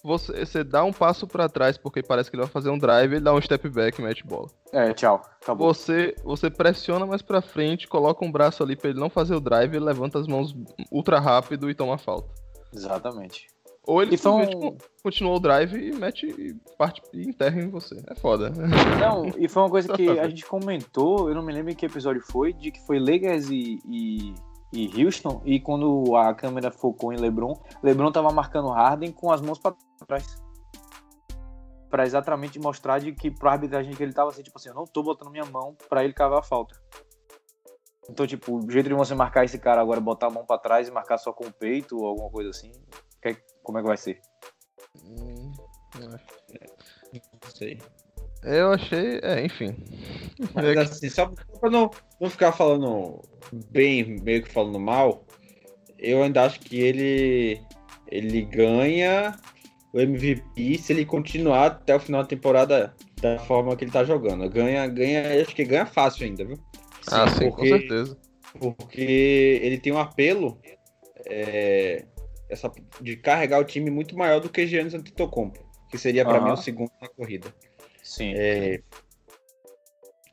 você, 0.03 0.45
você 0.45 0.63
dá 0.63 0.85
um 0.85 0.93
passo 0.93 1.27
pra 1.27 1.49
trás 1.49 1.79
porque 1.79 2.03
parece 2.03 2.29
que 2.31 2.37
ele 2.37 2.43
vai 2.43 2.51
fazer 2.53 2.69
um 2.69 2.77
drive, 2.79 3.13
ele 3.13 3.21
dá 3.25 3.33
um 3.33 3.41
step 3.41 3.67
back 3.71 3.99
e 3.99 4.05
mete 4.05 4.27
bola. 4.27 4.49
é, 4.73 4.93
tchau. 4.93 5.23
Acabou. 5.43 5.73
Você, 5.73 6.15
você 6.23 6.51
pressiona 6.51 7.07
mais 7.07 7.23
pra 7.23 7.41
frente, 7.41 7.89
coloca 7.89 8.23
um 8.25 8.31
braço 8.31 8.63
ali 8.63 8.77
pra 8.77 8.91
ele 8.91 9.01
não 9.01 9.09
fazer 9.09 9.35
o 9.35 9.41
drive, 9.41 9.75
ele 9.75 9.85
levanta 9.85 10.19
as 10.19 10.27
mãos 10.27 10.55
ultra 10.91 11.19
rápido 11.19 11.71
e 11.71 11.75
toma 11.75 11.95
a 11.95 11.99
falta. 11.99 12.29
Exatamente. 12.75 13.47
Ou 13.87 14.01
ele 14.01 14.13
E 14.13 14.15
um- 14.15 14.19
simplesmente 14.19 14.57
con- 14.57 14.77
continua 15.03 15.35
o 15.35 15.41
drive 15.41 15.75
e 15.77 15.93
mete 15.95 16.27
e 16.27 16.55
parte 16.79 17.03
e 17.13 17.23
enterra 17.29 17.61
em 17.61 17.69
você. 17.69 17.95
É 18.09 18.15
foda. 18.15 18.51
Não, 18.99 19.27
e 19.37 19.47
foi 19.49 19.63
uma 19.63 19.69
coisa 19.71 19.89
Só 19.89 19.95
que 19.97 20.09
a 20.09 20.27
gente 20.27 20.47
comentou, 20.47 21.29
eu 21.29 21.35
não 21.35 21.43
me 21.43 21.53
lembro 21.53 21.71
em 21.71 21.75
que 21.77 21.85
episódio 21.85 22.23
foi, 22.23 22.55
de 22.55 22.71
que 22.71 22.81
foi 22.87 22.99
Lakers 22.99 23.51
e, 23.51 23.79
e, 23.87 24.35
e 24.73 25.05
Houston, 25.05 25.43
e 25.45 25.61
quando 25.61 26.17
a 26.17 26.33
câmera 26.35 26.71
focou 26.71 27.13
em 27.13 27.17
LeBron, 27.17 27.53
LeBron 27.83 28.11
tava 28.11 28.31
marcando 28.33 28.69
Harden 28.71 29.13
com 29.13 29.31
as 29.31 29.43
mãos 29.43 29.59
pra 29.59 29.75
trás. 30.07 30.43
Pra 31.91 32.05
exatamente 32.05 32.59
mostrar 32.59 32.99
de 32.99 33.13
que 33.13 33.31
pro 33.31 33.51
arbitragem 33.51 33.93
que 33.95 34.03
ele 34.03 34.13
tava 34.15 34.31
assim, 34.31 34.43
tipo 34.43 34.59
assim, 34.59 34.71
eu 34.71 34.75
não 34.75 34.85
tô 34.85 35.03
botando 35.03 35.31
minha 35.31 35.45
mão 35.45 35.77
pra 35.89 36.03
ele 36.03 36.13
cavar 36.15 36.39
a 36.41 36.43
falta. 36.43 36.75
Então, 38.09 38.27
tipo, 38.27 38.57
o 38.59 38.71
jeito 38.71 38.89
de 38.89 38.95
você 38.95 39.15
marcar 39.15 39.45
esse 39.45 39.59
cara 39.59 39.81
agora, 39.81 39.99
é 39.99 40.03
botar 40.03 40.27
a 40.27 40.31
mão 40.31 40.45
pra 40.45 40.59
trás 40.59 40.87
e 40.89 40.91
marcar 40.91 41.19
só 41.19 41.33
com 41.33 41.47
o 41.47 41.53
peito 41.53 41.97
ou 41.99 42.07
alguma 42.07 42.31
coisa 42.31 42.51
assim, 42.51 42.71
que- 43.23 43.37
como 43.63 43.79
é 43.79 43.81
que 43.83 43.89
vai 43.89 43.97
ser? 43.97 44.21
Hum, 45.05 45.53
Não 45.99 47.51
sei. 47.51 47.79
Eu 48.43 48.73
achei. 48.73 49.21
É, 49.23 49.43
enfim. 49.45 49.75
Mas 50.55 50.91
assim, 50.93 51.09
só 51.09 51.31
pra 51.61 51.71
não, 51.71 51.91
não 52.21 52.29
ficar 52.29 52.53
falando 52.53 53.23
bem, 53.71 54.21
meio 54.21 54.43
que 54.43 54.53
falando 54.53 54.79
mal, 54.79 55.25
eu 55.99 56.23
ainda 56.23 56.45
acho 56.45 56.61
que 56.61 56.79
ele, 56.79 57.61
ele 58.09 58.43
ganha 58.43 59.39
o 59.95 60.01
MVP 60.01 60.77
se 60.79 60.93
ele 60.93 61.07
continuar 61.07 61.67
até 61.67 61.95
o 61.95 62.01
final 62.01 62.23
da 62.23 62.29
temporada 62.29 62.95
da 63.23 63.39
forma 63.39 63.75
que 63.77 63.85
ele 63.85 63.93
tá 63.93 64.05
jogando. 64.05 64.49
Ganha, 64.51 64.87
ganha, 64.89 65.41
acho 65.41 65.55
que 65.55 65.65
ganha 65.65 65.87
fácil 65.87 66.27
ainda, 66.27 66.45
viu? 66.45 66.59
Ah, 67.11 67.29
sim, 67.29 67.51
com 67.51 67.57
porque- 67.57 67.69
certeza. 67.69 68.19
Porque 68.59 69.61
ele 69.63 69.79
tem 69.79 69.93
um 69.93 69.99
apelo 69.99 70.61
é, 71.27 72.05
essa, 72.49 72.71
de 73.01 73.17
carregar 73.17 73.59
o 73.61 73.65
time 73.65 73.91
muito 73.91 74.17
maior 74.17 74.41
do 74.41 74.49
que 74.49 74.67
Giannis 74.67 74.95
Antetokounmpo, 74.95 75.59
que 75.91 75.99
seria 75.99 76.25
pra 76.25 76.37
Aham. 76.37 76.45
mim 76.47 76.51
o 76.53 76.57
segundo 76.57 76.91
na 77.01 77.09
corrida. 77.09 77.53
Sim. 78.03 78.33
É, 78.37 78.81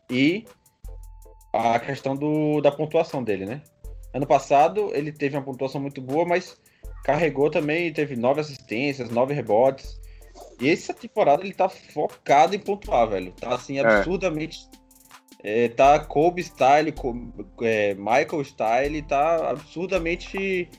e 0.09 0.45
a 1.53 1.80
questão 1.80 2.15
do, 2.15 2.61
da 2.61 2.72
pontuação 2.72 3.24
dele, 3.24 3.45
né? 3.45 3.61
Ano 4.13 4.28
passado 4.28 4.91
ele 4.93 5.11
teve 5.11 5.36
uma 5.38 5.43
pontuação 5.43 5.82
muito 5.82 6.01
boa, 6.01 6.26
mas 6.26 6.59
carregou 7.03 7.49
também, 7.49 7.91
teve 7.91 8.15
nove 8.15 8.41
assistências, 8.41 9.09
nove 9.09 9.34
rebotes. 9.34 9.99
E 10.59 10.69
essa 10.69 10.93
temporada 10.93 11.43
ele 11.43 11.53
tá 11.53 11.67
focado 11.69 12.55
em 12.55 12.59
pontuar, 12.59 13.09
velho. 13.09 13.32
Tá 13.32 13.55
assim, 13.55 13.80
É. 13.80 13.82
absurdamente. 13.82 14.59
é, 14.76 14.81
tá 15.76 16.00
Kobe 16.00 16.44
style, 16.44 16.94
é, 17.62 17.94
Michael 17.96 18.44
style, 18.44 19.02
tá 19.02 19.50
absurdamente. 19.52 20.70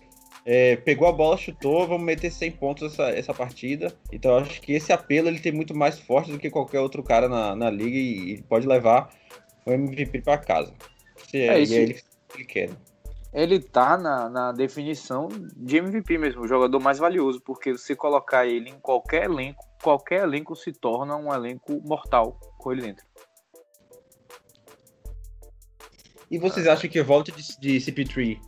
é, 0.44 0.76
pegou 0.76 1.06
a 1.08 1.12
bola, 1.12 1.36
chutou, 1.36 1.86
vamos 1.86 2.04
meter 2.04 2.30
100 2.30 2.50
pontos 2.52 2.92
essa, 2.92 3.10
essa 3.10 3.32
partida. 3.34 3.92
Então 4.12 4.36
acho 4.38 4.60
que 4.60 4.72
esse 4.72 4.92
apelo 4.92 5.28
ele 5.28 5.38
tem 5.40 5.52
muito 5.52 5.74
mais 5.74 5.98
forte 6.00 6.32
do 6.32 6.38
que 6.38 6.50
qualquer 6.50 6.80
outro 6.80 7.02
cara 7.02 7.28
na, 7.28 7.54
na 7.54 7.70
liga 7.70 7.96
e, 7.96 8.34
e 8.34 8.42
pode 8.42 8.66
levar 8.66 9.10
o 9.64 9.70
MVP 9.72 10.22
pra 10.22 10.38
casa. 10.38 10.72
Se 11.28 11.38
É, 11.40 11.46
é, 11.58 11.60
isso- 11.60 11.72
e 11.72 11.76
é 11.76 11.80
ele 11.82 11.94
que 11.94 12.02
ele 12.36 12.44
quer. 12.44 12.68
né? 12.70 12.76
ele 13.34 13.60
tá 13.60 13.96
na, 13.96 14.28
na 14.28 14.52
definição 14.52 15.28
de 15.56 15.78
MVP 15.78 16.18
mesmo, 16.18 16.42
o 16.42 16.46
jogador 16.48 16.78
mais 16.80 16.98
valioso, 16.98 17.40
porque 17.40 17.78
se 17.78 17.96
colocar 17.96 18.44
ele 18.46 18.68
em 18.68 18.78
qualquer 18.78 19.24
elenco, 19.24 19.64
qualquer 19.82 20.22
elenco 20.24 20.54
se 20.54 20.70
torna 20.72 21.16
um 21.16 21.32
elenco 21.32 21.80
mortal 21.82 22.38
com 22.58 22.72
ele 22.72 22.82
dentro. 22.82 23.06
E 26.32 26.38
vocês 26.38 26.66
acham 26.66 26.88
que 26.88 26.98
a 26.98 27.04
volta 27.04 27.30
de, 27.30 27.42
de 27.60 27.76
CP3 27.76 28.40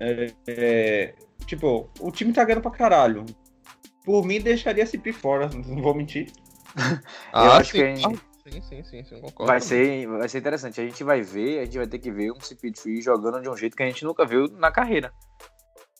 é, 0.00 0.32
é, 0.48 1.14
tipo, 1.46 1.88
o 2.00 2.10
time 2.10 2.32
tá 2.32 2.44
ganhando 2.44 2.60
pra 2.62 2.72
caralho. 2.72 3.24
Por 4.04 4.24
mim, 4.26 4.40
deixaria 4.40 4.84
CP 4.84 5.12
fora, 5.12 5.48
não 5.54 5.80
vou 5.80 5.94
mentir. 5.94 6.30
Ah, 7.32 7.56
acho 7.58 7.70
sim. 7.70 7.78
que 7.78 7.84
a 7.84 7.94
gente- 7.94 8.04
Ah, 8.04 8.50
sim, 8.50 8.62
sim, 8.62 8.82
sim, 8.84 9.04
sim, 9.04 9.20
concordo. 9.20 9.46
Vai 9.46 9.60
ser, 9.60 10.06
vai 10.08 10.28
ser 10.28 10.38
interessante. 10.38 10.80
A 10.80 10.84
gente 10.84 11.04
vai 11.04 11.22
ver, 11.22 11.60
a 11.60 11.64
gente 11.64 11.78
vai 11.78 11.86
ter 11.86 12.00
que 12.00 12.10
ver 12.10 12.32
um 12.32 12.38
CP3 12.38 13.00
jogando 13.00 13.40
de 13.40 13.48
um 13.48 13.56
jeito 13.56 13.76
que 13.76 13.82
a 13.84 13.86
gente 13.86 14.04
nunca 14.04 14.26
viu 14.26 14.48
na 14.48 14.72
carreira. 14.72 15.12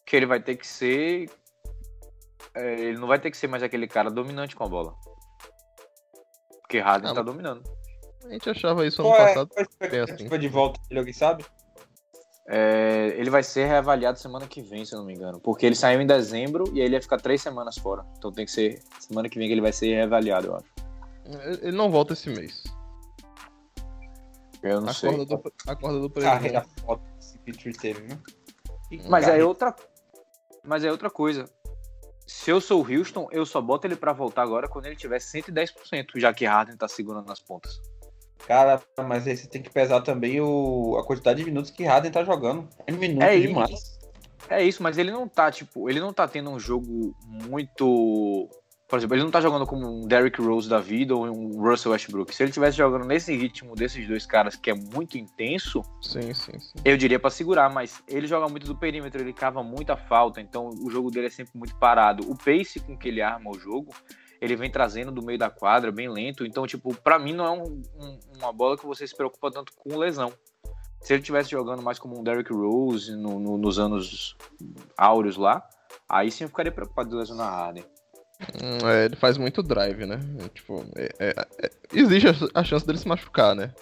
Que 0.05 0.17
ele 0.17 0.27
vai 0.27 0.41
ter 0.43 0.57
que 0.57 0.67
ser. 0.67 1.31
é, 2.55 2.73
ele 2.81 2.99
não 2.99 3.07
vai 3.07 3.21
ter 3.21 3.31
que 3.31 3.37
ser 3.37 3.47
mais 3.47 3.63
aquele 3.63 3.87
cara 3.87 4.11
dominante 4.11 4.57
com 4.57 4.65
a 4.65 4.69
bola. 4.69 4.95
Porque 6.61 6.81
Harden 6.81 7.13
Ah, 7.13 7.15
tá 7.15 7.23
dominando. 7.23 7.63
A 8.29 8.33
gente 8.33 8.51
achava 8.51 8.87
isso 8.87 9.01
ano 9.03 9.11
Qual 9.11 9.21
é, 9.21 9.27
passado. 9.29 9.49
qual 9.49 9.61
é 9.81 10.01
a 10.01 10.05
expectativa 10.05 10.39
de 10.39 10.49
volta 10.49 10.81
dele, 10.89 10.99
alguém 11.01 11.15
sabe? 11.15 11.45
É, 12.49 13.13
ele 13.17 13.29
vai 13.29 13.43
ser 13.43 13.67
reavaliado 13.67 14.19
semana 14.19 14.47
que 14.47 14.63
vem, 14.63 14.85
se 14.85 14.95
eu 14.95 14.99
não 15.01 15.07
me 15.07 15.15
engano. 15.15 15.41
Porque 15.41 15.67
ele 15.67 15.75
saiu 15.75 16.01
em 16.01 16.07
dezembro 16.07 16.65
e 16.73 16.81
aí 16.81 16.87
ele 16.87 16.95
ia 16.95 17.03
ficar 17.03 17.19
três 17.21 17.43
semanas 17.43 17.77
fora. 17.77 18.05
Então 18.17 18.31
tem 18.31 18.45
que 18.45 18.53
ser 18.53 18.81
semana 19.01 19.29
que 19.29 19.39
vem 19.39 19.49
que 19.49 19.55
ele 19.55 19.61
vai 19.61 19.73
ser 19.73 19.95
reavaliado, 19.95 20.47
eu 20.49 20.57
acho. 20.57 21.61
Ele 21.63 21.77
não 21.77 21.91
volta 21.91 22.13
esse 22.13 22.31
mês. 22.31 22.63
Eu 24.63 24.81
não 24.81 24.89
A 24.89 24.95
sei. 24.95 25.11
corda, 25.11 25.25
do, 25.25 25.53
a 25.67 25.77
corda 25.77 26.01
do 26.01 26.11
presidente. 26.11 26.37
Carreira 26.37 26.67
foda 26.81 27.03
que 27.45 27.53
CP3 27.53 27.77
teve? 27.77 28.19
Que 28.89 29.09
Mas 29.09 29.27
é 29.27 29.45
outra. 29.45 29.75
Mas 30.65 30.85
é 30.85 30.91
outra 30.91 31.11
coisa. 31.11 31.45
Se 32.27 32.51
eu 32.51 32.61
sou 32.61 32.85
o 32.85 32.93
Houston, 32.93 33.29
eu 33.31 33.47
só 33.47 33.61
boto 33.61 33.87
ele 33.87 33.95
pra 33.97 34.13
voltar 34.13 34.43
agora 34.43 34.69
quando 34.69 34.87
ele 34.87 34.97
tiver 34.97 35.19
110%, 35.19 36.07
já 36.17 36.33
que 36.33 36.45
Harden 36.45 36.77
tá 36.77 36.89
segurando 36.89 37.27
nas 37.27 37.41
pontas. 37.41 37.81
Cara, 38.47 38.81
mas 39.07 39.27
aí 39.27 39.37
você 39.37 39.47
tem 39.49 39.63
que 39.63 39.71
pesar 39.71 40.01
também 40.03 40.41
o, 40.41 40.97
a 40.99 41.05
quantidade 41.05 41.41
de 41.41 41.45
minutos 41.47 41.71
que 41.71 41.85
Harden 41.85 42.11
tá 42.13 42.23
jogando. 42.25 42.69
É 42.87 42.93
minutos 42.93 43.25
É 43.29 43.35
isso. 43.35 43.49
demais. 43.49 43.97
É 44.49 44.63
isso, 44.65 44.83
mas 44.83 44.97
ele 44.99 45.11
não 45.11 45.27
tá, 45.27 45.51
tipo, 45.51 45.91
ele 45.91 45.99
não 45.99 46.13
tá 46.13 46.29
tendo 46.29 46.51
um 46.51 46.59
jogo 46.61 47.15
muito. 47.27 48.49
Por 48.89 48.99
exemplo, 49.01 49.17
ele 49.17 49.25
não 49.25 49.33
tá 49.33 49.41
jogando 49.41 49.67
como 49.67 49.85
um 49.85 50.07
Derrick 50.07 50.41
Rose 50.41 50.69
da 50.69 50.79
vida 50.79 51.13
ou 51.17 51.27
um 51.27 51.61
Russell 51.61 51.91
Westbrook. 51.91 52.33
Se 52.33 52.45
ele 52.45 52.53
tivesse 52.53 52.77
jogando 52.77 53.05
nesse 53.05 53.35
ritmo 53.35 53.75
desses 53.75 54.07
dois 54.07 54.25
caras 54.25 54.55
que 54.55 54.71
é 54.71 54.75
muito 54.75 55.19
intenso, 55.19 55.83
Sim, 56.01 56.33
sim, 56.33 56.57
sim. 56.61 56.79
eu 56.85 56.97
diria 56.97 57.19
pra 57.19 57.29
segurar, 57.29 57.69
mas 57.69 58.01
ele 58.07 58.29
joga 58.29 58.49
muito 58.49 58.65
do 58.65 58.77
perímetro, 58.77 59.21
ele 59.21 59.33
cava 59.33 59.61
muita 59.65 59.97
falta, 59.97 60.41
então 60.41 60.71
o 60.85 60.89
jogo 60.89 61.11
dele 61.11 61.27
é 61.27 61.31
sempre 61.31 61.59
muito 61.59 61.75
parado. 61.77 62.31
O 62.31 62.37
pace 62.37 62.79
com 62.79 62.97
que 62.97 63.09
ele 63.09 63.21
arma 63.21 63.51
o 63.51 63.59
jogo, 63.59 63.93
ele 64.41 64.57
vem 64.57 64.71
trazendo 64.71 65.11
do 65.13 65.23
meio 65.23 65.39
da 65.39 65.51
quadra, 65.51 65.91
bem 65.93 66.09
lento. 66.09 66.45
Então, 66.47 66.67
tipo, 66.67 66.95
pra 66.95 67.19
mim 67.19 67.33
não 67.33 67.45
é 67.45 67.51
um- 67.51 67.83
um- 67.99 68.21
uma 68.39 68.53
bola 68.53 68.77
que 68.77 68.87
você 68.87 69.07
se 69.07 69.17
preocupa 69.17 69.51
tanto 69.51 69.73
com 69.77 69.97
lesão. 69.97 70.33
Se 71.01 71.13
ele 71.13 71.23
tivesse 71.23 71.51
jogando 71.51 71.83
mais 71.83 71.99
como 71.99 72.19
um 72.19 72.25
Derrick 72.25 72.53
Rose 72.53 73.15
no- 73.15 73.39
no- 73.39 73.57
nos 73.59 73.79
anos 73.79 74.37
áureos 74.97 75.37
lá, 75.37 75.67
aí 76.09 76.31
sim 76.31 76.45
eu 76.45 76.49
ficaria 76.49 76.73
preocupado 76.73 77.11
de 77.11 77.17
lesionar 77.17 77.49
Harden. 77.49 77.85
Hum, 78.63 78.89
é, 78.89 79.05
ele 79.07 79.17
faz 79.17 79.39
muito 79.39 79.63
drive, 79.63 80.05
né? 80.05 80.19
É, 80.45 80.49
Tipo, 80.49 80.85
é- 80.97 81.15
é- 81.19 81.47
é- 81.63 81.71
existe 81.93 82.29
a- 82.29 82.61
a 82.61 82.65
chance 82.65 82.87
dele 82.87 82.99
se 82.99 83.09
machucar, 83.09 83.55
né? 83.55 83.73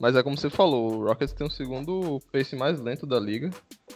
Mas 0.00 0.14
é 0.14 0.22
como 0.22 0.36
você 0.36 0.48
falou, 0.48 0.92
o 0.92 1.04
Rockets 1.06 1.34
tem 1.34 1.44
o 1.46 1.50
segundo 1.50 2.20
pace 2.32 2.54
mais 2.54 2.80
lento 2.80 3.04
da 3.04 3.18
liga. 3.18 3.50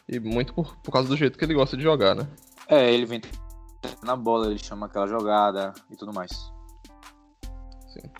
E 0.08 0.18
muito 0.18 0.52
por, 0.52 0.76
por 0.78 0.90
causa 0.90 1.08
do 1.08 1.16
jeito 1.16 1.38
que 1.38 1.44
ele 1.44 1.54
gosta 1.54 1.76
de 1.76 1.82
jogar, 1.82 2.14
né? 2.16 2.26
É, 2.68 2.90
ele 2.92 3.06
vem 3.06 3.20
na 4.02 4.16
bola, 4.16 4.46
ele 4.46 4.58
chama 4.58 4.86
aquela 4.86 5.06
jogada 5.06 5.72
e 5.90 5.96
tudo 5.96 6.12
mais. 6.12 6.30
Sim. 7.88 8.10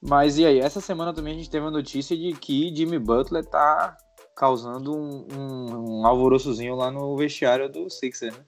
Mas 0.00 0.38
e 0.38 0.46
aí, 0.46 0.60
essa 0.60 0.80
semana 0.80 1.12
também 1.12 1.34
a 1.34 1.36
gente 1.36 1.50
teve 1.50 1.66
a 1.66 1.70
notícia 1.70 2.16
de 2.16 2.32
que 2.34 2.74
Jimmy 2.74 2.98
Butler 2.98 3.44
tá 3.44 3.96
causando 4.36 4.94
um, 4.94 5.26
um, 5.32 6.00
um 6.00 6.06
alvoroçozinho 6.06 6.76
lá 6.76 6.90
no 6.90 7.16
vestiário 7.16 7.68
do 7.70 7.88
Sixer, 7.88 8.32
né? 8.32 8.44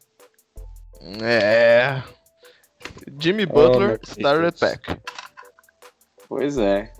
É. 1.23 2.03
Jimmy 3.19 3.45
Oh, 3.45 3.53
Butler 3.53 3.89
meu 3.89 3.99
starter 4.03 4.53
pack. 4.59 5.03
Pois 6.29 6.59
é. 6.59 6.93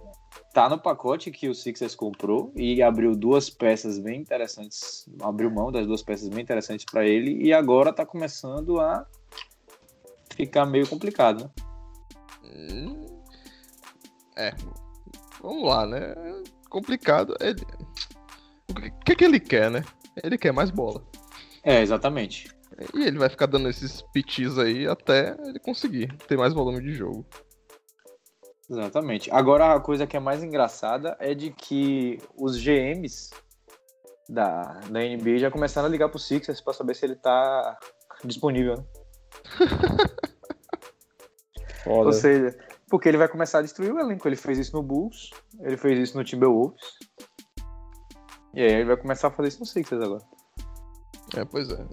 Tá 0.59 0.69
no 0.69 0.77
pacote 0.77 1.31
que 1.31 1.49
o 1.49 1.55
Sixers 1.55 1.95
comprou 1.95 2.53
e 2.57 2.83
abriu 2.83 3.15
duas 3.15 3.49
peças 3.49 3.97
bem 3.97 4.21
interessantes. 4.21 5.09
Abriu 5.23 5.49
mão 5.53 5.71
das 5.71 5.87
duas 5.87 6.03
peças 6.03 6.29
bem 6.29 6.41
interessantes 6.41 6.85
pra 6.85 7.07
ele 7.07 7.41
e 7.41 7.53
agora 7.53 7.93
tá 7.93 8.05
começando 8.05 8.81
a 8.81 9.07
ficar 10.35 10.67
meio 10.67 10.85
complicado, 10.89 11.49
né? 12.43 13.09
É. 14.37 14.53
Vamos 15.41 15.63
lá, 15.63 15.87
né? 15.87 16.13
Complicado. 16.69 17.37
Ele... 17.41 17.65
O 18.69 18.75
que, 18.75 18.91
que 19.05 19.15
que 19.15 19.25
ele 19.25 19.39
quer, 19.39 19.71
né? 19.71 19.85
Ele 20.25 20.37
quer 20.37 20.53
mais 20.53 20.73
bola. 20.73 21.05
É, 21.63 21.83
exatamente. 21.83 22.49
E 22.97 23.05
ele 23.05 23.21
vai 23.21 23.29
ficar 23.29 23.47
dando 23.47 23.69
esses 23.69 24.03
pitis 24.13 24.59
aí 24.59 24.89
até 24.89 25.37
ele 25.47 25.61
conseguir 25.61 26.13
ter 26.27 26.37
mais 26.37 26.53
volume 26.53 26.83
de 26.83 26.95
jogo. 26.95 27.25
Exatamente. 28.71 29.31
Agora 29.31 29.75
a 29.75 29.81
coisa 29.81 30.07
que 30.07 30.17
é 30.17 30.21
mais 30.21 30.43
engraçada 30.43 31.17
é 31.19 31.35
de 31.35 31.51
que 31.51 32.21
os 32.37 32.57
GMs 32.63 33.31
da, 34.29 34.81
da 34.91 35.01
NBA 35.01 35.39
já 35.39 35.51
começaram 35.51 35.89
a 35.89 35.91
ligar 35.91 36.09
pro 36.11 36.19
Sixers 36.19 36.61
pra 36.61 36.75
saber 36.75 36.95
se 36.95 37.07
ele 37.07 37.17
tá 37.17 37.79
disponível, 38.25 38.77
né? 38.77 38.85
Ou 41.87 42.13
seja, 42.13 42.55
porque 42.91 43.09
ele 43.09 43.17
vai 43.17 43.29
começar 43.29 43.61
a 43.61 43.63
destruir 43.63 43.93
o 43.93 43.99
elenco. 43.99 44.29
Ele 44.29 44.37
fez 44.37 44.59
isso 44.59 44.77
no 44.77 44.83
Bulls, 44.83 45.31
ele 45.61 45.79
fez 45.79 45.99
isso 45.99 46.19
no 46.19 46.25
Timberwolves. 46.25 46.99
E 48.53 48.61
aí 48.61 48.73
ele 48.73 48.85
vai 48.85 48.97
começar 48.97 49.29
a 49.29 49.31
fazer 49.31 49.49
isso 49.49 49.61
no 49.61 49.67
Sixers 49.67 50.03
agora. 50.03 50.25
É, 51.37 51.45
pois 51.45 51.71
é. 51.71 51.87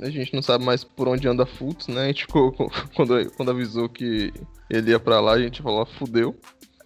A 0.00 0.10
gente 0.10 0.34
não 0.34 0.42
sabe 0.42 0.64
mais 0.64 0.82
por 0.82 1.08
onde 1.08 1.28
anda 1.28 1.44
Fultz, 1.44 1.88
né? 1.88 2.04
A 2.04 2.06
gente 2.06 2.26
ficou, 2.26 2.52
quando, 2.96 3.30
quando 3.32 3.50
avisou 3.50 3.88
que 3.88 4.32
ele 4.70 4.90
ia 4.90 5.00
pra 5.00 5.20
lá, 5.20 5.32
a 5.32 5.40
gente 5.40 5.62
falou, 5.62 5.82
"Ah, 5.82 5.86
fudeu. 5.86 6.34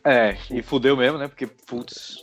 É, 0.04 0.36
e 0.50 0.62
fudeu 0.62 0.96
mesmo, 0.96 1.18
né? 1.18 1.28
Porque, 1.28 1.46
putz, 1.46 2.16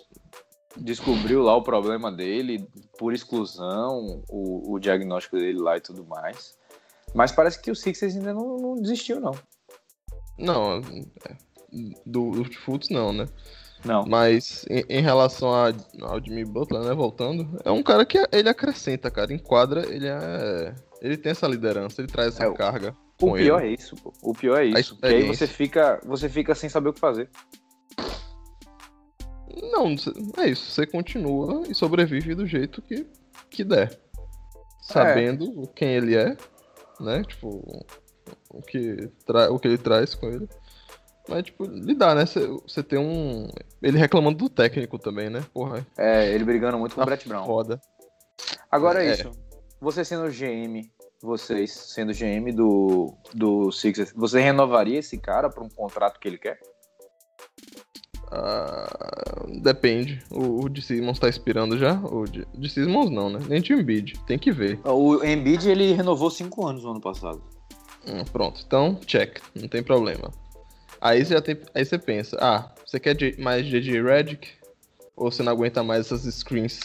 descobriu 0.78 1.42
lá 1.42 1.56
o 1.56 1.64
problema 1.64 2.12
dele, 2.12 2.68
por 2.98 3.14
exclusão, 3.14 4.24
o, 4.30 4.74
o 4.74 4.80
diagnóstico 4.80 5.38
dele 5.38 5.60
lá 5.60 5.78
e 5.78 5.82
tudo 5.82 6.06
mais. 6.06 6.58
Mas 7.14 7.32
parece 7.32 7.62
que 7.62 7.72
o 7.72 7.76
Sixers 7.76 8.16
ainda 8.16 8.34
não, 8.34 8.58
não 8.58 8.82
desistiu, 8.82 9.20
não. 9.20 9.34
Não, 10.38 10.78
é, 10.78 10.82
do, 12.06 12.32
do 12.32 12.54
Fultz 12.54 12.90
não, 12.90 13.12
né? 13.14 13.28
Não. 13.86 14.06
Mas 14.06 14.66
em, 14.70 14.84
em 14.90 15.02
relação 15.02 15.54
a, 15.54 15.72
ao 16.02 16.22
Jimmy 16.24 16.44
Butler, 16.46 16.84
né, 16.84 16.94
voltando, 16.94 17.60
é 17.64 17.72
um 17.72 17.82
cara 17.82 18.06
que 18.06 18.18
ele 18.32 18.50
acrescenta, 18.50 19.10
cara. 19.10 19.34
Em 19.34 19.38
quadra, 19.40 19.86
ele 19.88 20.08
é. 20.08 20.76
Ele 21.02 21.16
tem 21.18 21.32
essa 21.32 21.48
liderança, 21.48 22.02
ele 22.02 22.12
traz 22.12 22.36
essa 22.36 22.46
É, 22.46 22.54
carga. 22.54 22.96
O 23.22 23.34
pior 23.34 23.62
ele. 23.62 23.72
é 23.72 23.74
isso, 23.76 23.96
pô. 23.96 24.14
O 24.22 24.34
pior 24.34 24.58
é 24.58 24.66
isso. 24.66 24.96
Porque 24.96 25.16
aí 25.16 25.24
você 25.28 25.48
fica, 25.48 26.02
você 26.06 26.28
fica 26.30 26.54
sem 26.56 26.70
saber 26.70 26.90
o 26.90 26.94
que 26.94 27.00
fazer. 27.00 27.30
Não, 29.72 29.96
é 30.38 30.48
isso. 30.50 30.72
Você 30.72 30.86
continua 30.86 31.64
e 31.68 31.74
sobrevive 31.76 32.36
do 32.36 32.46
jeito 32.46 32.82
que, 32.82 33.06
que 33.50 33.64
der. 33.64 33.98
Sabendo 34.82 35.70
quem 35.76 35.90
ele 35.90 36.16
é, 36.16 36.36
né? 37.00 37.24
Tipo, 37.24 37.86
o 38.50 38.62
que, 38.62 39.10
tra- 39.26 39.52
o 39.52 39.60
que 39.60 39.68
ele 39.68 39.78
traz 39.78 40.16
com 40.16 40.28
ele. 40.28 40.48
Mas, 41.30 41.44
tipo, 41.44 41.66
lidar, 41.66 42.16
né? 42.16 42.26
Você 42.26 42.82
tem 42.84 42.98
um. 43.00 43.48
Ele 43.82 43.98
reclamando 43.98 44.38
do 44.38 44.50
técnico 44.50 44.98
também, 44.98 45.30
né? 45.30 45.46
Porra, 45.54 45.86
É, 45.98 46.34
ele 46.34 46.44
brigando 46.44 46.78
muito 46.78 46.96
com 46.96 47.02
o 47.02 47.04
tá 47.04 47.06
Brett 47.06 47.28
Brown. 47.28 47.46
foda. 47.46 47.80
Agora 48.72 49.04
é 49.04 49.10
É. 49.10 49.12
isso. 49.14 49.32
Você 49.82 50.04
sendo 50.04 50.30
GM, 50.30 50.90
vocês 51.22 51.72
sendo 51.72 52.12
GM 52.14 52.52
do, 52.54 53.14
do 53.34 53.72
Sixers, 53.72 54.12
você 54.14 54.42
renovaria 54.42 55.00
esse 55.00 55.18
cara 55.18 55.50
para 55.50 55.64
um 55.64 55.70
contrato 55.70 56.20
que 56.20 56.28
ele 56.28 56.38
quer? 56.38 56.60
Ah, 58.32 59.46
depende. 59.62 60.22
O, 60.30 60.66
o 60.66 60.70
de 60.70 60.82
Simmons 60.82 61.18
tá 61.20 61.28
expirando 61.30 61.78
já? 61.78 61.94
O 62.00 62.26
de, 62.26 62.46
de 62.54 62.70
Simmons 62.70 63.10
não, 63.10 63.30
né? 63.30 63.40
Nem 63.48 63.62
de 63.62 63.74
Embiid. 63.74 64.20
Tem 64.28 64.38
que 64.38 64.52
ver. 64.52 64.80
O 64.86 65.24
Embiid 65.24 65.68
ele 65.70 65.94
renovou 65.94 66.30
cinco 66.30 66.68
anos 66.68 66.84
no 66.84 66.92
ano 66.92 67.02
passado. 67.02 67.42
Hum, 68.08 68.24
pronto. 68.32 68.62
Então, 68.66 68.96
check. 69.06 69.40
Não 69.56 69.68
tem 69.68 69.82
problema. 69.82 70.32
Aí 71.02 71.24
você 71.24 71.34
já 71.34 71.42
tem. 71.42 71.58
Aí 71.74 71.86
você 71.86 71.98
pensa, 71.98 72.38
ah, 72.40 72.72
você 72.86 73.00
quer 73.00 73.16
mais 73.38 73.66
JJ 73.66 74.02
Redick? 74.02 74.50
Ou 75.16 75.32
você 75.32 75.44
não 75.44 75.52
aguenta 75.52 75.84
mais 75.84 76.06
essas 76.06 76.34
screens? 76.34 76.80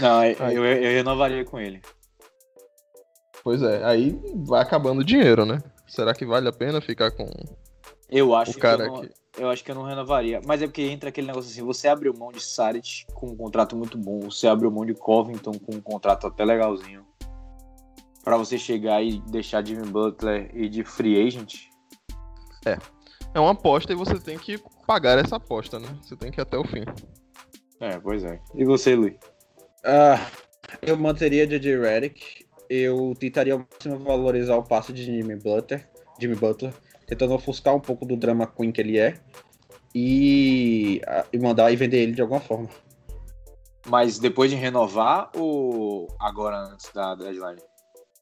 Não, 0.00 0.24
eu, 0.24 0.36
Aí. 0.40 0.56
eu, 0.56 0.64
eu 0.64 0.92
renovaria 0.92 1.44
com 1.44 1.60
ele. 1.60 1.80
Pois 3.42 3.62
é, 3.62 3.84
aí 3.84 4.18
vai 4.46 4.62
acabando 4.62 5.00
o 5.00 5.04
dinheiro, 5.04 5.44
né? 5.44 5.62
Será 5.86 6.14
que 6.14 6.24
vale 6.24 6.48
a 6.48 6.52
pena 6.52 6.80
ficar 6.80 7.10
com 7.10 7.28
Eu 8.08 8.34
acho 8.34 8.52
o 8.52 8.58
cara 8.58 8.84
que 8.84 8.88
eu, 8.88 8.92
não, 8.92 9.00
que. 9.02 9.10
eu 9.38 9.50
acho 9.50 9.62
que 9.64 9.70
eu 9.70 9.74
não 9.74 9.82
renovaria. 9.82 10.40
Mas 10.46 10.62
é 10.62 10.66
porque 10.66 10.82
entra 10.82 11.10
aquele 11.10 11.26
negócio 11.26 11.50
assim, 11.50 11.62
você 11.62 11.86
abriu 11.86 12.14
mão 12.14 12.32
de 12.32 12.40
Saric 12.40 13.04
com 13.12 13.28
um 13.28 13.36
contrato 13.36 13.76
muito 13.76 13.98
bom, 13.98 14.20
você 14.20 14.48
abriu 14.48 14.70
mão 14.70 14.86
de 14.86 14.94
Covington 14.94 15.52
com 15.58 15.76
um 15.76 15.80
contrato 15.80 16.26
até 16.26 16.44
legalzinho. 16.44 17.04
Pra 18.24 18.38
você 18.38 18.56
chegar 18.56 19.02
e 19.04 19.20
deixar 19.20 19.64
Jimmy 19.64 19.86
Butler 19.86 20.50
e 20.54 20.68
de 20.68 20.82
free 20.82 21.24
agent. 21.24 21.68
É 23.34 23.40
uma 23.40 23.50
aposta 23.50 23.92
e 23.92 23.96
você 23.96 24.18
tem 24.18 24.38
que 24.38 24.58
pagar 24.86 25.18
essa 25.18 25.36
aposta, 25.36 25.78
né? 25.78 25.88
Você 26.02 26.16
tem 26.16 26.30
que 26.30 26.40
ir 26.40 26.42
até 26.42 26.56
o 26.56 26.64
fim. 26.64 26.84
É, 27.80 27.98
pois 27.98 28.22
é. 28.24 28.40
E 28.54 28.64
você, 28.64 28.94
Luiz? 28.94 29.16
Ah, 29.84 30.30
eu 30.80 30.96
manteria 30.96 31.46
JJ 31.46 31.76
Redick. 31.78 32.46
Eu 32.70 33.14
tentaria 33.18 33.52
ao 33.52 33.58
máximo 33.58 33.98
valorizar 34.04 34.56
o 34.56 34.62
passe 34.62 34.92
de 34.92 35.04
Jimmy 35.04 35.36
Butler, 35.36 35.86
Jimmy 36.18 36.34
Butler, 36.34 36.72
tentando 37.06 37.34
ofuscar 37.34 37.74
um 37.74 37.80
pouco 37.80 38.06
do 38.06 38.16
drama 38.16 38.46
queen 38.46 38.72
que 38.72 38.80
ele 38.80 38.98
é 38.98 39.20
e, 39.94 41.00
ah, 41.06 41.26
e 41.32 41.38
mandar 41.38 41.70
e 41.72 41.76
vender 41.76 41.98
ele 41.98 42.12
de 42.12 42.22
alguma 42.22 42.40
forma. 42.40 42.68
Mas 43.86 44.18
depois 44.18 44.50
de 44.50 44.56
renovar 44.56 45.30
ou 45.36 46.08
agora 46.18 46.56
antes 46.56 46.90
da 46.92 47.14
deadline? 47.14 47.60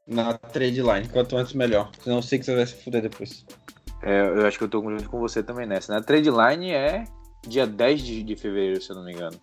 Na 0.06 0.34
trade 0.36 0.82
line, 0.82 1.08
quanto 1.08 1.36
antes 1.36 1.52
melhor. 1.52 1.90
Senão 2.02 2.18
o 2.18 2.22
Sixers 2.22 2.56
vai 2.56 2.66
se 2.66 2.82
fuder 2.82 3.02
depois. 3.02 3.46
É, 4.02 4.20
eu 4.22 4.46
acho 4.46 4.58
que 4.58 4.64
eu 4.64 4.68
tô 4.68 4.82
junto 4.82 5.08
com 5.08 5.18
você 5.20 5.42
também 5.42 5.66
nessa. 5.66 5.92
né? 5.92 5.98
A 5.98 6.02
trade 6.02 6.28
line 6.30 6.72
é 6.72 7.04
dia 7.46 7.66
10 7.66 8.02
de, 8.02 8.22
de 8.22 8.36
fevereiro, 8.36 8.80
se 8.82 8.90
eu 8.90 8.96
não 8.96 9.04
me 9.04 9.12
engano. 9.12 9.38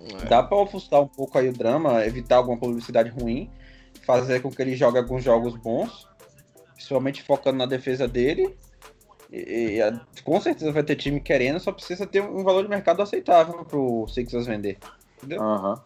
É. 0.00 0.26
Dá 0.26 0.42
pra 0.42 0.56
ofuscar 0.58 1.00
um 1.00 1.06
pouco 1.08 1.38
aí 1.38 1.48
o 1.48 1.52
drama, 1.52 2.04
evitar 2.04 2.36
alguma 2.36 2.58
publicidade 2.58 3.10
ruim, 3.10 3.50
fazer 4.04 4.40
com 4.40 4.50
que 4.50 4.60
ele 4.60 4.74
jogue 4.74 4.98
alguns 4.98 5.22
jogos 5.22 5.54
bons, 5.56 6.08
principalmente 6.74 7.22
focando 7.22 7.58
na 7.58 7.66
defesa 7.66 8.08
dele. 8.08 8.58
E, 9.30 9.76
e, 9.76 9.82
a- 9.82 10.04
com 10.24 10.40
certeza 10.40 10.72
vai 10.72 10.82
ter 10.82 10.96
time 10.96 11.20
querendo, 11.20 11.60
só 11.60 11.70
precisa 11.72 12.06
ter 12.06 12.20
um 12.20 12.42
valor 12.42 12.64
de 12.64 12.68
mercado 12.68 13.00
aceitável 13.00 13.64
pro 13.64 14.06
Sixers 14.08 14.46
vender. 14.46 14.78
Entendeu? 15.18 15.40
Aham. 15.40 15.80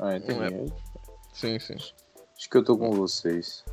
Ah, 0.00 0.16
entendi. 0.16 0.54
É. 0.54 0.66
Sim, 1.32 1.58
sim. 1.60 1.74
Acho 1.74 2.50
que 2.50 2.56
eu 2.56 2.64
tô 2.64 2.76
com 2.76 2.90
vocês. 2.90 3.64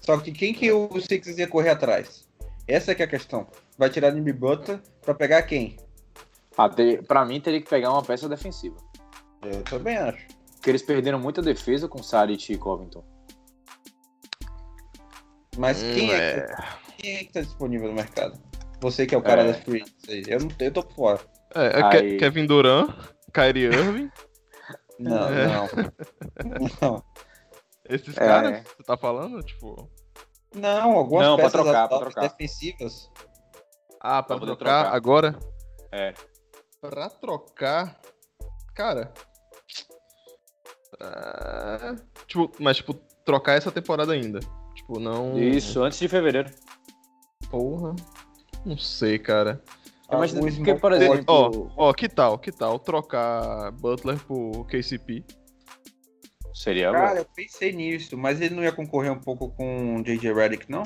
Só 0.00 0.16
que 0.18 0.32
quem 0.32 0.54
que 0.54 0.72
o 0.72 0.88
Sixers 1.00 1.36
ia 1.38 1.46
correr 1.46 1.70
atrás? 1.70 2.25
Essa 2.68 2.92
é 2.92 2.94
que 2.94 3.02
é 3.02 3.04
a 3.04 3.08
questão. 3.08 3.46
Vai 3.78 3.90
tirar 3.90 4.12
Jimmy 4.12 4.32
Butler 4.32 4.80
pra 5.02 5.14
pegar 5.14 5.42
quem? 5.42 5.76
Ah, 6.56 6.68
ter, 6.68 7.04
pra 7.06 7.24
mim 7.24 7.40
teria 7.40 7.60
que 7.60 7.68
pegar 7.68 7.92
uma 7.92 8.02
peça 8.02 8.28
defensiva. 8.28 8.76
Eu 9.42 9.62
também 9.62 9.96
acho. 9.96 10.26
Porque 10.54 10.70
eles 10.70 10.82
perderam 10.82 11.18
muita 11.20 11.40
defesa 11.42 11.86
com 11.86 12.02
Saric 12.02 12.52
e 12.52 12.58
Covington. 12.58 13.04
Mas 15.56 15.82
Hum, 15.82 15.94
quem, 15.94 16.12
é, 16.12 16.16
é. 16.38 16.46
que, 16.46 17.02
quem 17.02 17.16
é 17.16 17.24
que 17.24 17.32
tá 17.32 17.40
disponível 17.40 17.88
no 17.88 17.94
mercado? 17.94 18.38
Você 18.80 19.06
que 19.06 19.14
é 19.14 19.18
o 19.18 19.22
cara 19.22 19.42
É. 19.42 19.46
das 19.52 19.58
free. 19.62 19.84
Eu 20.26 20.40
não 20.40 20.48
eu 20.58 20.72
tô 20.72 20.82
por 20.82 20.94
fora. 20.94 21.20
É, 21.54 21.80
é 21.80 21.84
Aí- 21.84 21.90
Ke- 22.12 22.16
Kevin 22.18 22.46
Durant, 22.46 22.90
Kyrie 23.32 23.64
Irving, 23.66 24.10
Não, 24.98 25.28
É. 25.28 25.46
não. 25.46 25.66
Não. 26.82 27.04
esses 27.88 28.16
É. 28.16 28.20
caras, 28.20 28.62
você 28.66 28.82
tá 28.82 28.96
falando? 28.96 29.42
Tipo. 29.42 29.90
Não, 30.54 30.92
algumas 30.92 31.26
Não, 31.26 31.36
pra 31.36 31.44
peças 31.46 31.60
trocar, 31.62 31.88
pra 31.88 31.98
trocar. 31.98 32.20
defensivas. 32.22 33.10
Ah, 34.00 34.22
pra, 34.22 34.36
Pra 34.36 34.46
trocar, 34.46 34.82
trocar. 34.82 34.94
agora? 34.94 35.38
É. 35.92 36.14
Pra 36.80 37.08
trocar. 37.10 38.00
Cara. 38.74 39.12
ah, 41.00 41.96
tipo, 42.26 42.50
mas 42.60 42.76
tipo, 42.78 42.94
trocar 43.24 43.54
essa 43.54 43.70
temporada 43.70 44.12
ainda. 44.12 44.40
Tipo, 44.74 44.98
não. 45.00 45.38
Isso, 45.38 45.82
antes 45.82 45.98
de 45.98 46.08
fevereiro. 46.08 46.50
Porra. 47.50 47.94
Não 48.64 48.76
sei, 48.78 49.18
cara. 49.18 49.62
Mas 50.10 50.32
porque, 50.32 50.50
Small 50.52 50.78
por 50.80 50.92
exemplo, 50.92 51.72
Ó, 51.76 51.88
ó, 51.88 51.92
que 51.92 52.08
tal, 52.08 52.38
que 52.38 52.52
tal 52.52 52.78
trocar 52.78 53.72
Butler 53.72 54.18
por 54.24 54.64
KCP? 54.66 55.24
Seria 56.56 56.90
Cara, 56.92 57.10
bom. 57.14 57.16
eu 57.18 57.24
pensei 57.34 57.72
nisso, 57.72 58.16
mas 58.16 58.40
ele 58.40 58.54
não 58.54 58.62
ia 58.62 58.72
concorrer 58.72 59.12
um 59.12 59.20
pouco 59.20 59.50
com 59.50 59.96
o 59.96 60.02
JJ 60.02 60.32
Redick, 60.32 60.70
não? 60.70 60.82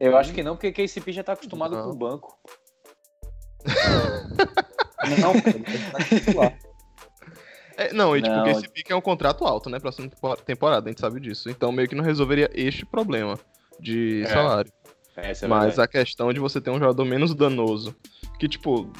Eu 0.00 0.16
acho 0.16 0.32
que 0.32 0.42
não, 0.44 0.54
porque 0.56 0.70
KCP 0.72 1.12
já 1.12 1.24
tá 1.24 1.32
acostumado 1.32 1.74
Não. 1.76 1.84
com 1.84 1.90
o 1.90 1.96
banco. 1.96 2.38
Não, 5.20 5.32
ele 5.34 6.34
tá. 6.34 6.58
É, 7.76 7.92
não, 7.92 8.16
e 8.16 8.20
tipo, 8.22 8.34
Não. 8.34 8.42
o 8.42 8.46
KCP 8.54 8.82
que 8.82 8.92
é 8.92 8.96
um 8.96 9.00
contrato 9.00 9.44
alto, 9.44 9.70
né? 9.70 9.78
Próxima 9.78 10.08
tempo- 10.08 10.36
temporada, 10.42 10.88
a 10.88 10.90
gente 10.90 11.00
sabe 11.00 11.20
disso. 11.20 11.48
Então 11.48 11.70
meio 11.72 11.88
que 11.88 11.94
não 11.94 12.04
resolveria 12.04 12.50
este 12.52 12.84
problema 12.84 13.38
de 13.80 14.22
É, 14.24 14.26
salário. 14.26 14.72
Essa 15.16 15.46
é 15.46 15.48
Mas 15.48 15.78
a 15.78 15.86
questão 15.86 16.32
de 16.32 16.40
você 16.40 16.60
ter 16.60 16.70
um 16.70 16.78
jogador 16.78 17.04
menos 17.04 17.34
danoso. 17.34 17.94
Que, 18.38 18.48
tipo, 18.48 18.90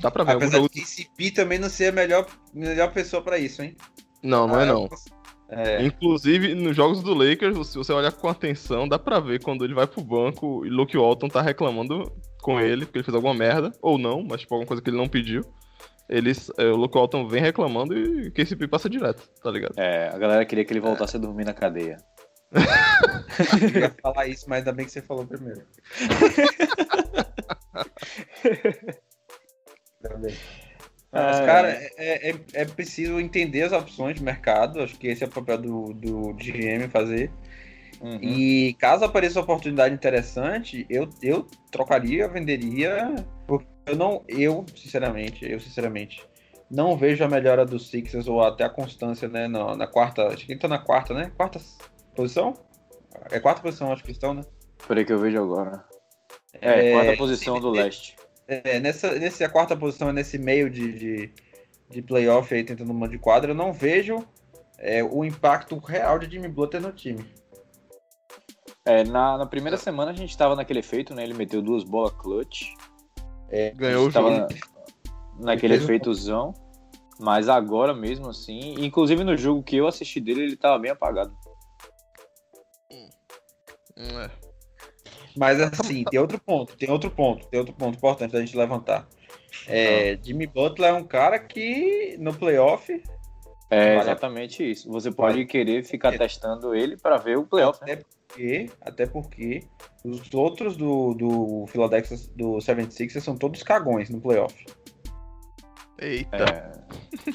dá 0.00 0.10
pra 0.10 0.24
ver 0.24 0.32
algum 0.32 0.44
Apesar 0.46 0.58
jogo. 0.58 0.70
de 0.74 0.80
KCP 0.80 1.30
também 1.30 1.58
não 1.58 1.68
ser 1.70 1.86
a 1.88 1.92
melhor, 1.92 2.26
melhor 2.54 2.92
pessoa 2.92 3.22
pra 3.22 3.38
isso, 3.38 3.62
hein? 3.62 3.76
Não, 4.22 4.46
não 4.46 4.60
é 4.60 4.66
não. 4.66 4.88
É, 5.50 5.82
Inclusive, 5.82 6.54
nos 6.54 6.76
jogos 6.76 7.02
do 7.02 7.14
Lakers, 7.14 7.68
se 7.68 7.78
você 7.78 7.92
olhar 7.92 8.12
com 8.12 8.28
atenção, 8.28 8.86
dá 8.86 8.98
pra 8.98 9.18
ver 9.18 9.42
quando 9.42 9.64
ele 9.64 9.74
vai 9.74 9.86
pro 9.86 10.02
banco 10.02 10.66
e 10.66 10.68
Luke 10.68 10.96
Walton 10.96 11.28
tá 11.28 11.40
reclamando 11.40 12.12
com 12.42 12.60
ele, 12.60 12.84
porque 12.84 12.98
ele 12.98 13.04
fez 13.04 13.14
alguma 13.14 13.32
merda, 13.32 13.72
ou 13.80 13.96
não, 13.96 14.22
mas 14.22 14.42
tipo, 14.42 14.54
alguma 14.54 14.68
coisa 14.68 14.82
que 14.82 14.90
ele 14.90 14.98
não 14.98 15.08
pediu. 15.08 15.42
Eles, 16.08 16.50
é, 16.58 16.64
o 16.64 16.76
Luke 16.76 16.96
Walton 16.96 17.28
vem 17.28 17.42
reclamando 17.42 17.96
e 17.96 18.28
o 18.28 18.32
KCP 18.32 18.68
passa 18.68 18.90
direto, 18.90 19.28
tá 19.42 19.50
ligado? 19.50 19.74
É, 19.78 20.08
a 20.08 20.18
galera 20.18 20.44
queria 20.44 20.64
que 20.64 20.72
ele 20.72 20.80
voltasse 20.80 21.16
a 21.16 21.20
dormir 21.20 21.44
na 21.44 21.54
cadeia. 21.54 21.96
eu 23.72 23.80
ia 23.80 23.94
falar 24.02 24.26
isso, 24.26 24.46
mas 24.48 24.60
ainda 24.60 24.72
bem 24.72 24.86
que 24.86 24.92
você 24.92 25.02
falou 25.02 25.26
primeiro. 25.26 25.62
Ainda 30.02 30.16
bem. 30.18 30.34
Mas, 31.10 31.40
É. 31.40 31.46
cara, 31.46 31.68
é, 31.70 32.30
é, 32.30 32.34
é 32.52 32.64
preciso 32.64 33.18
entender 33.18 33.62
as 33.62 33.72
opções 33.72 34.16
de 34.16 34.22
mercado. 34.22 34.80
Acho 34.80 34.96
que 34.96 35.08
esse 35.08 35.24
é 35.24 35.26
o 35.26 35.30
papel 35.30 35.58
do, 35.58 35.94
do 35.94 36.34
GM 36.34 36.88
fazer. 36.90 37.30
Uhum. 38.00 38.18
E 38.22 38.74
caso 38.74 39.04
apareça 39.04 39.38
uma 39.40 39.44
oportunidade 39.44 39.94
interessante, 39.94 40.86
eu, 40.88 41.08
eu 41.22 41.46
trocaria, 41.70 42.28
venderia. 42.28 43.14
Porque 43.46 43.66
eu 43.86 43.96
não, 43.96 44.22
eu, 44.28 44.64
sinceramente, 44.76 45.50
eu 45.50 45.58
sinceramente, 45.58 46.22
não 46.70 46.96
vejo 46.96 47.24
a 47.24 47.28
melhora 47.28 47.64
do 47.64 47.78
Sixers 47.78 48.28
ou 48.28 48.42
até 48.42 48.64
a 48.64 48.68
constância, 48.68 49.26
né? 49.26 49.48
Na, 49.48 49.74
na 49.74 49.86
quarta. 49.86 50.26
Acho 50.28 50.44
que 50.46 50.52
ele 50.52 50.60
tá 50.60 50.68
na 50.68 50.78
quarta, 50.78 51.14
né? 51.14 51.32
Quarta 51.36 51.58
posição? 52.14 52.54
É 53.30 53.40
quarta 53.40 53.62
posição, 53.62 53.92
acho 53.92 54.04
que 54.04 54.12
estão, 54.12 54.34
né? 54.34 54.42
Peraí 54.86 55.04
que 55.04 55.12
eu 55.12 55.18
vejo 55.18 55.42
agora. 55.42 55.84
É, 56.60 56.92
quarta 56.92 57.12
É, 57.12 57.16
posição 57.16 57.58
do 57.58 57.70
leste. 57.70 58.16
É, 58.48 58.80
nessa, 58.80 59.12
nessa 59.18 59.44
a 59.44 59.48
quarta 59.48 59.76
posição, 59.76 60.10
nesse 60.10 60.38
meio 60.38 60.70
de, 60.70 60.92
de, 60.92 61.32
de 61.90 62.02
playoff 62.02 62.52
aí, 62.54 62.64
tentando 62.64 62.90
uma 62.90 63.06
de 63.06 63.18
quadra, 63.18 63.50
eu 63.50 63.54
não 63.54 63.74
vejo 63.74 64.26
é, 64.78 65.04
o 65.04 65.22
impacto 65.22 65.76
real 65.76 66.18
de 66.18 66.30
Jimmy 66.30 66.48
Butler 66.48 66.80
no 66.80 66.90
time. 66.92 67.24
É, 68.86 69.04
na, 69.04 69.36
na 69.36 69.44
primeira 69.44 69.76
semana 69.76 70.12
a 70.12 70.14
gente 70.14 70.36
tava 70.36 70.56
naquele 70.56 70.78
efeito, 70.78 71.14
né? 71.14 71.22
Ele 71.22 71.34
meteu 71.34 71.60
duas 71.60 71.84
bolas 71.84 72.12
clutch. 72.12 72.62
Ganhou 73.72 74.08
o 74.08 74.10
jogo. 74.10 74.30
naquele 75.38 75.74
Ele 75.74 75.80
fez 75.80 75.82
um- 75.82 75.84
efeitozão. 75.84 76.54
Mas 77.20 77.48
agora 77.48 77.92
mesmo 77.92 78.28
assim, 78.30 78.76
inclusive 78.78 79.24
no 79.24 79.36
jogo 79.36 79.62
que 79.62 79.76
eu 79.76 79.88
assisti 79.88 80.20
dele, 80.20 80.42
ele 80.42 80.56
tava 80.56 80.78
bem 80.78 80.90
apagado. 80.92 81.36
Hum, 82.92 84.20
é. 84.20 84.47
Mas 85.36 85.60
assim, 85.60 86.04
tem 86.04 86.18
outro 86.18 86.38
ponto, 86.40 86.76
tem 86.76 86.90
outro 86.90 87.10
ponto, 87.10 87.46
tem 87.48 87.58
outro 87.60 87.74
ponto 87.74 87.96
importante 87.96 88.32
da 88.32 88.40
gente 88.40 88.56
levantar. 88.56 89.08
É, 89.66 90.18
Jimmy 90.22 90.46
Butler 90.46 90.90
é 90.90 90.92
um 90.92 91.04
cara 91.04 91.38
que 91.38 92.16
no 92.18 92.34
playoff, 92.34 93.02
É 93.70 93.96
Vale. 93.96 94.00
exatamente 94.00 94.70
isso. 94.70 94.90
Você 94.90 95.10
pode 95.10 95.34
Vale. 95.34 95.46
querer 95.46 95.84
ficar 95.84 96.14
É. 96.14 96.18
testando 96.18 96.74
ele 96.74 96.96
pra 96.96 97.18
ver 97.18 97.36
o 97.36 97.44
playoff, 97.44 97.78
né? 97.84 97.92
até 97.92 98.02
porque, 98.26 98.70
até 98.80 99.06
porque 99.06 99.60
os 100.04 100.32
outros 100.32 100.74
do, 100.76 101.12
do 101.12 101.66
Philadelphia, 101.66 102.16
do 102.34 102.56
76ers 102.62 103.20
são 103.20 103.36
todos 103.36 103.62
cagões 103.62 104.08
no 104.08 104.20
playoff. 104.22 104.54
Eita. 106.00 106.36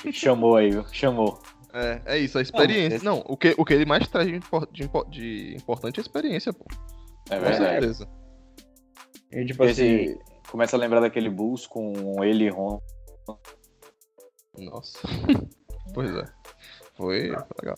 É, 0.08 0.12
chamou 0.12 0.56
aí? 0.56 0.72
Chamou. 0.92 1.40
É, 1.74 2.02
é 2.06 2.18
isso, 2.20 2.38
a 2.38 2.42
experiência. 2.42 2.96
esse- 2.98 3.06
Não, 3.06 3.24
o, 3.28 3.36
que, 3.36 3.54
o 3.58 3.66
que 3.66 3.74
ele 3.74 3.86
mais 3.86 4.08
traz 4.08 4.28
de, 4.28 4.40
de 4.72 4.90
de 5.10 5.56
importante 5.56 6.00
é 6.00 6.02
a 6.02 6.04
experiência, 6.04 6.54
pô. 6.54 6.66
É 7.30 7.38
Com 7.38 7.42
verdade. 7.46 7.60
certeza. 7.60 8.10
E, 9.32 9.46
tipo 9.46 9.64
assim, 9.64 9.72
Esse, 9.96 10.20
começa 10.50 10.76
a 10.76 10.80
lembrar 10.80 11.00
daquele 11.00 11.30
Bulls 11.30 11.66
com 11.68 12.24
ele 12.24 12.46
e 12.46 12.50
Ron. 12.50 12.80
Nossa. 14.58 15.00
pois 15.94 16.16
é. 16.16 16.26
Foi, 16.96 17.30
legal. 17.62 17.78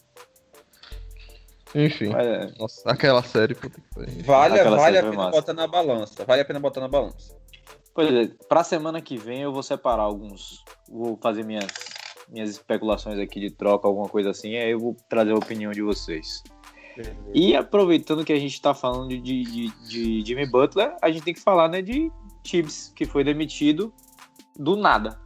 Enfim. 1.74 2.14
É, 2.14 2.52
Nossa, 2.58 2.90
aquela 2.90 3.22
série, 3.24 3.54
puta 3.56 3.80
que 3.82 3.88
pariu. 3.94 4.24
vale, 4.24 4.60
Aquela 4.60 4.78
vale 4.78 4.98
a 4.98 5.04
pena 5.04 5.16
massa. 5.16 5.32
botar 5.32 5.54
na 5.54 5.68
balança. 5.68 6.26
Vale 6.26 6.42
a 6.42 6.46
pena 6.46 6.60
botar 6.60 6.82
na 6.82 6.88
balança. 6.88 7.36
Pois 7.94 8.14
é, 8.14 8.28
pra 8.50 8.64
semana 8.64 9.02
que 9.02 9.18
vem 9.18 9.42
eu 9.42 9.54
vou 9.54 9.64
separar 9.64 10.04
alguns. 10.04 10.64
Vou 10.90 11.18
fazer 11.22 11.44
minhas, 11.46 11.68
minhas 12.30 12.50
especulações 12.50 13.20
aqui 13.20 13.40
de 13.40 13.52
troca, 13.52 13.88
alguma 13.88 14.08
coisa 14.08 14.32
assim, 14.32 14.56
aí 14.58 14.72
eu 14.72 14.80
vou 14.80 14.96
trazer 15.10 15.32
a 15.32 15.36
opinião 15.36 15.72
de 15.72 15.82
vocês. 15.82 16.42
E 17.34 17.56
aproveitando 17.56 18.24
que 18.24 18.32
a 18.34 18.40
gente 18.40 18.62
tá 18.62 18.74
falando 18.74 19.10
de, 19.10 19.44
de, 19.44 19.68
de- 19.88 20.26
Jimmy 20.26 20.46
Butler, 20.46 20.96
a 21.02 21.12
gente 21.12 21.24
tem 21.24 21.34
que 21.34 21.42
falar 21.42 21.68
né, 21.68 21.82
de 21.82 22.12
Tibbs, 22.44 22.92
que 22.96 23.06
foi 23.06 23.24
demitido 23.24 23.94
do 24.58 24.76
nada. 24.76 25.20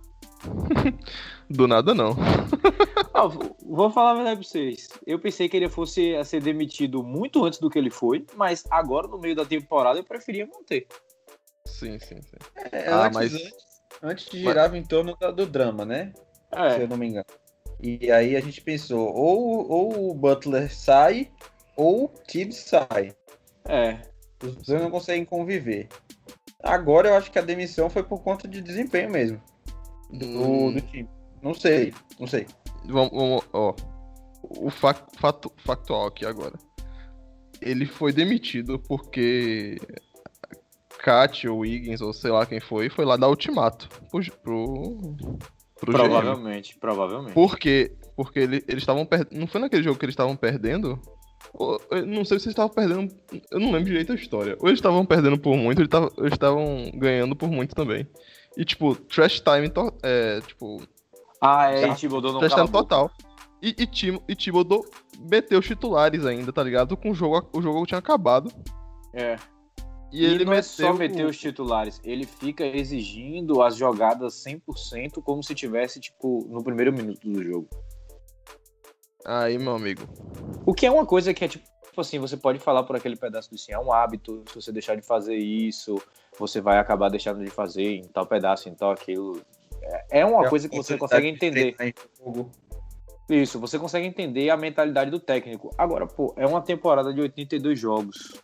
Do 1.49 1.67
nada, 1.67 1.93
não. 1.95 2.15
Ah, 3.11 3.25
vou- 3.27 3.91
falar 3.91 4.11
a 4.11 4.13
verdade 4.15 4.39
pra 4.39 4.47
vocês. 4.47 4.87
Eu 5.05 5.19
pensei 5.19 5.49
que 5.49 5.57
ele 5.57 5.67
fosse 5.67 6.15
a 6.15 6.23
ser 6.23 6.41
demitido 6.41 7.03
muito 7.03 7.43
antes 7.43 7.59
do 7.59 7.69
que 7.69 7.77
ele 7.77 7.89
foi, 7.89 8.25
mas 8.35 8.63
agora, 8.69 9.07
no 9.07 9.17
meio 9.17 9.35
da 9.35 9.43
temporada, 9.43 9.99
eu 9.99 10.03
preferia 10.05 10.47
manter. 10.47 10.87
Sim, 11.65 11.99
sim, 11.99 12.21
sim. 12.21 12.37
É, 12.71 12.87
Ah, 12.87 13.07
antes, 13.07 13.17
mas- 13.17 13.33
antes, 13.33 13.53
antes 14.03 14.29
girava 14.31 14.77
em 14.77 14.83
torno 14.83 15.17
do 15.35 15.45
drama, 15.45 15.83
né? 15.85 16.13
Se 16.53 16.79
É, 16.79 16.83
eu 16.83 16.87
não 16.87 16.95
me 16.97 17.07
engano. 17.07 17.25
E 17.81 18.09
aí 18.11 18.35
a 18.37 18.39
gente 18.41 18.61
pensou, 18.61 19.11
ou, 19.13 19.69
ou 19.69 20.11
o 20.11 20.13
Butler 20.13 20.73
sai, 20.73 21.29
ou 21.79 22.05
o 22.05 22.11
Tibbs 22.27 22.57
sai. 22.57 23.13
é. 23.65 24.01
Os 24.43 24.55
dois 24.55 24.81
não 24.81 24.89
conseguem 24.89 25.25
conviver. 25.25 25.89
Agora 26.63 27.09
eu 27.09 27.15
acho 27.15 27.29
que 27.31 27.37
a 27.39 27.41
demissão 27.41 27.89
foi 27.89 28.03
por 28.03 28.21
conta 28.21 28.47
de 28.47 28.61
desempenho 28.61 29.09
mesmo. 29.09 29.41
Do, 30.11 30.25
Hum. 30.25 30.73
do 30.73 30.81
time. 30.81 31.09
Não 31.41 31.53
sei, 31.53 31.93
não 32.19 32.25
sei. 32.27 32.47
Vamos, 32.85 33.11
vamos- 33.11 33.45
ó. 33.53 33.73
O 34.43 34.69
fac- 34.69 35.09
fato- 35.19 35.51
factual 35.65 36.07
aqui 36.07 36.25
agora. 36.25 36.57
Ele 37.61 37.85
foi 37.85 38.13
demitido 38.13 38.79
porque 38.79 39.77
Kat 41.03 41.47
ou 41.47 41.59
Wiggins, 41.59 41.99
ou 42.01 42.13
sei 42.13 42.31
lá 42.31 42.45
quem 42.45 42.59
foi, 42.61 42.89
foi 42.89 43.03
lá 43.05 43.17
dar 43.17 43.27
ultimato 43.29 43.89
pro, 44.09 44.21
pro, 44.41 44.97
pro 45.79 45.91
GM. 45.93 46.07
Provavelmente, 46.09 46.77
provavelmente. 46.79 47.33
Porque, 47.33 47.95
porque 48.15 48.39
ele- 48.39 48.63
eles 48.67 48.83
estavam 48.83 49.05
perdendo. 49.05 49.37
Não 49.39 49.47
foi 49.47 49.59
naquele 49.61 49.83
jogo 49.83 49.99
que 49.99 50.05
eles 50.05 50.13
estavam 50.13 50.35
perdendo? 50.35 50.99
Eu 51.91 52.05
não 52.05 52.23
sei 52.25 52.37
se 52.39 52.45
eles 52.45 52.53
estavam 52.53 52.69
perdendo. 52.73 53.13
Eu 53.51 53.59
não 53.59 53.71
lembro 53.71 53.85
direito 53.85 54.11
a 54.11 54.15
história. 54.15 54.55
Ou 54.59 54.67
eles 54.67 54.77
estavam 54.79 55.05
perdendo 55.05 55.37
por 55.37 55.55
muito, 55.57 55.79
ou 55.79 55.83
eles 55.83 55.89
tavam- 55.89 56.11
eles 56.17 56.33
estavam 56.33 56.91
ganhando 56.95 57.35
por 57.35 57.49
muito 57.49 57.75
também. 57.75 58.07
E, 58.57 58.63
tipo, 58.65 58.95
trash 58.95 59.39
time, 59.41 59.71
é, 60.03 60.41
tipo, 60.41 60.81
Ah, 61.41 61.71
é, 61.71 61.87
e 61.87 61.95
Thibodeau 61.95 62.33
não 62.33 62.39
trash 62.39 62.53
time 62.53 62.67
total. 62.69 63.11
E, 63.61 63.69
e, 63.77 63.85
Tim- 63.87 64.19
e 64.27 64.35
Thibodeau 64.35 64.85
meteu 65.29 65.59
os 65.59 65.65
titulares 65.65 66.25
ainda, 66.25 66.51
tá 66.53 66.63
ligado? 66.63 66.95
Com 66.95 67.11
o 67.11 67.13
jogo, 67.13 67.49
o 67.53 67.61
jogo 67.61 67.85
tinha 67.85 67.97
acabado. 67.99 68.51
É. 69.13 69.35
E, 70.11 70.23
E, 70.23 70.25
ele 70.25 70.43
não 70.45 70.53
é 70.53 70.61
só 70.61 70.91
meter 70.93 71.25
os 71.25 71.37
titulares, 71.37 72.01
ele 72.03 72.25
fica 72.25 72.65
exigindo 72.65 73.61
as 73.61 73.75
jogadas 73.75 74.33
100% 74.43 75.21
como 75.21 75.43
se 75.43 75.53
tivesse, 75.53 75.99
tipo, 75.99 76.47
no 76.49 76.63
primeiro 76.63 76.91
minuto 76.91 77.29
do 77.29 77.43
jogo. 77.43 77.69
Aí, 79.25 79.57
meu 79.57 79.75
amigo. 79.75 80.07
O 80.65 80.73
que 80.73 80.85
é 80.85 80.91
uma 80.91 81.05
coisa 81.05 81.33
que 81.33 81.43
é, 81.45 81.47
tipo 81.47 81.63
assim, 81.97 82.19
você 82.19 82.37
pode 82.37 82.59
falar 82.59 82.83
por 82.83 82.95
aquele 82.95 83.15
pedaço 83.15 83.49
do 83.49 83.55
assim, 83.55 83.71
é 83.71 83.79
um 83.79 83.91
hábito, 83.91 84.43
se 84.47 84.55
você 84.55 84.71
deixar 84.71 84.95
de 84.95 85.01
fazer 85.01 85.35
isso, 85.35 86.01
você 86.37 86.61
vai 86.61 86.77
acabar 86.77 87.09
deixando 87.09 87.43
de 87.43 87.49
fazer 87.49 87.95
em 87.95 88.03
tal 88.03 88.25
pedaço, 88.25 88.69
em 88.69 88.73
tal 88.73 88.91
aquilo. 88.91 89.41
É- 89.81 90.19
É 90.21 90.25
uma 90.25 90.43
coisa 90.49 90.69
que 90.69 90.75
você 90.75 90.97
consegue 90.97 91.27
entender. 91.27 91.75
Isso, 93.29 93.59
você 93.59 93.77
consegue 93.77 94.07
entender 94.07 94.49
a 94.49 94.57
mentalidade 94.57 95.11
do 95.11 95.19
técnico. 95.19 95.69
Agora, 95.77 96.07
pô, 96.07 96.33
é 96.35 96.47
uma 96.47 96.61
temporada 96.61 97.13
de 97.13 97.21
82 97.21 97.77
jogos. 97.79 98.41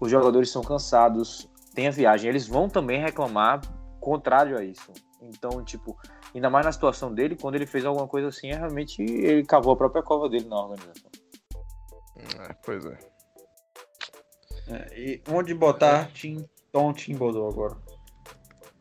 Os 0.00 0.10
jogadores 0.10 0.50
são 0.50 0.62
cansados, 0.62 1.48
tem 1.74 1.88
a 1.88 1.90
viagem. 1.90 2.28
Eles 2.30 2.46
vão 2.46 2.68
também 2.68 3.00
reclamar 3.00 3.60
contrário 4.00 4.56
a 4.56 4.64
isso. 4.64 4.90
Então, 5.20 5.62
tipo, 5.62 5.96
ainda 6.34 6.50
mais 6.50 6.66
na 6.66 6.72
situação 6.72 7.12
dele, 7.12 7.36
quando 7.36 7.54
ele 7.54 7.66
fez 7.66 7.84
alguma 7.84 8.06
coisa 8.06 8.28
assim, 8.28 8.48
é 8.50 8.56
realmente 8.56 9.02
ele 9.02 9.44
cavou 9.44 9.72
a 9.72 9.76
própria 9.76 10.02
cova 10.02 10.28
dele 10.28 10.46
na 10.48 10.56
organização. 10.56 11.10
É, 12.16 12.52
pois 12.64 12.84
é. 12.84 12.98
É, 14.68 15.00
e 15.00 15.22
onde 15.30 15.54
botar 15.54 16.10
Tim, 16.12 16.44
Tom 16.70 16.92
Timbodo 16.92 17.46
agora? 17.46 17.76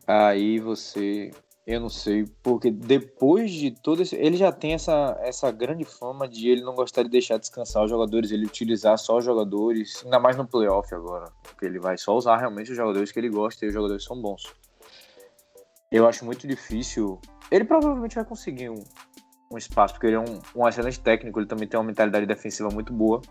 Aí 0.06 0.60
você. 0.60 1.32
Eu 1.66 1.82
não 1.82 1.90
sei, 1.90 2.26
porque 2.42 2.72
depois 2.72 3.52
de 3.52 3.72
todo 3.72 4.02
esse. 4.02 4.16
Ele 4.16 4.38
já 4.38 4.54
tem 4.54 4.74
essa, 4.74 5.18
essa 5.22 5.52
grande 5.52 5.84
fama 5.84 6.26
de 6.26 6.50
ele 6.50 6.62
não 6.62 6.74
gostar 6.74 7.04
de 7.04 7.10
deixar 7.10 7.38
descansar 7.38 7.84
os 7.84 7.90
jogadores, 7.90 8.32
ele 8.32 8.46
utilizar 8.46 8.98
só 8.98 9.18
os 9.18 9.26
jogadores, 9.26 10.02
ainda 10.06 10.18
mais 10.18 10.38
no 10.38 10.48
playoff 10.48 10.94
agora. 10.96 11.30
Porque 11.44 11.66
ele 11.66 11.78
vai 11.78 11.98
só 11.98 12.16
usar 12.16 12.38
realmente 12.38 12.72
os 12.72 12.78
jogadores 12.78 13.12
que 13.12 13.20
ele 13.20 13.30
gosta 13.30 13.66
e 13.66 13.68
os 13.68 13.74
jogadores 13.74 14.06
são 14.06 14.22
bons. 14.22 14.44
Eu 15.92 16.08
acho 16.08 16.24
muito 16.24 16.48
difícil. 16.48 17.20
Ele 17.52 17.64
provavelmente 17.64 18.16
vai 18.16 18.26
conseguir 18.26 18.70
um, 18.70 18.84
um 19.52 19.58
espaço, 19.58 19.94
porque 19.94 20.08
ele 20.08 20.16
é 20.16 20.20
um, 20.20 20.42
um 20.56 20.68
excelente 20.68 21.00
técnico, 21.00 21.40
ele 21.40 21.48
também 21.48 21.68
tem 21.68 21.80
uma 21.80 21.86
mentalidade 21.86 22.26
defensiva 22.26 22.70
muito 22.70 22.92
boa. 22.94 23.22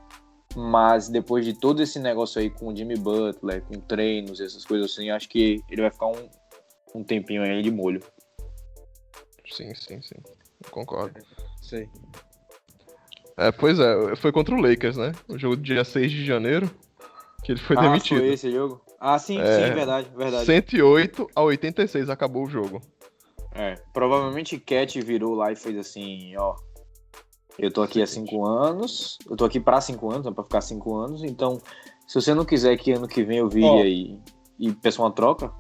Mas 0.55 1.09
depois 1.09 1.44
de 1.44 1.52
todo 1.52 1.82
esse 1.82 1.98
negócio 1.98 2.40
aí 2.40 2.48
com 2.48 2.68
o 2.68 2.76
Jimmy 2.76 2.97
Butler, 2.97 3.62
com 3.62 3.78
treinos, 3.80 4.40
essas 4.40 4.64
coisas 4.64 4.90
assim, 4.90 5.10
acho 5.10 5.28
que 5.28 5.62
ele 5.68 5.82
vai 5.82 5.90
ficar 5.90 6.06
um, 6.06 6.30
um 6.94 7.05
tempinho 7.05 7.43
aí 7.43 7.60
de 7.60 7.70
molho. 7.70 8.01
Sim, 9.51 9.74
sim, 9.74 10.01
sim. 10.01 10.16
Concordo. 10.70 11.20
Sei. 11.60 11.88
É, 13.36 13.52
pois 13.52 13.78
é, 13.78 14.16
foi 14.16 14.32
contra 14.32 14.55
o 14.55 14.60
Lakers, 14.60 14.97
né? 14.97 15.12
O 15.28 15.36
jogo 15.36 15.56
do 15.56 15.62
dia 15.62 15.84
6 15.84 16.10
de 16.10 16.24
janeiro, 16.24 16.70
que 17.44 17.52
ele 17.52 17.60
foi 17.60 17.76
ah, 17.76 17.82
demitido. 17.82 18.20
foi 18.20 18.32
esse 18.32 18.51
jogo? 18.51 18.80
Ah, 18.98 19.18
sim, 19.18 19.38
É. 19.38 19.68
sim, 19.68 19.74
verdade, 19.74 20.10
verdade. 20.16 20.47
108 20.47 21.28
a 21.34 21.43
86 21.43 22.09
acabou 22.09 22.44
o 22.44 22.48
jogo. 22.48 22.80
É, 23.58 23.74
provavelmente 23.92 24.58
Cat 24.58 25.00
virou 25.00 25.34
lá 25.34 25.50
e 25.50 25.56
fez 25.56 25.76
assim, 25.78 26.36
ó. 26.36 26.54
Eu 27.58 27.72
tô 27.72 27.82
aqui 27.82 28.02
há 28.02 28.06
cinco 28.06 28.44
anos, 28.44 29.18
eu 29.28 29.34
tô 29.34 29.46
aqui 29.46 29.58
pra 29.58 29.80
cinco 29.80 30.12
anos, 30.12 30.26
é 30.26 30.30
pra 30.30 30.44
ficar 30.44 30.60
cinco 30.60 30.94
anos, 30.94 31.22
então 31.22 31.58
se 32.06 32.20
você 32.20 32.34
não 32.34 32.44
quiser 32.44 32.76
que 32.76 32.92
ano 32.92 33.08
que 33.08 33.24
vem 33.24 33.38
eu 33.38 33.48
vire 33.48 33.82
aí 33.82 34.20
e 34.58 34.72
peça 34.72 35.00
uma 35.00 35.10
troca, 35.10 35.50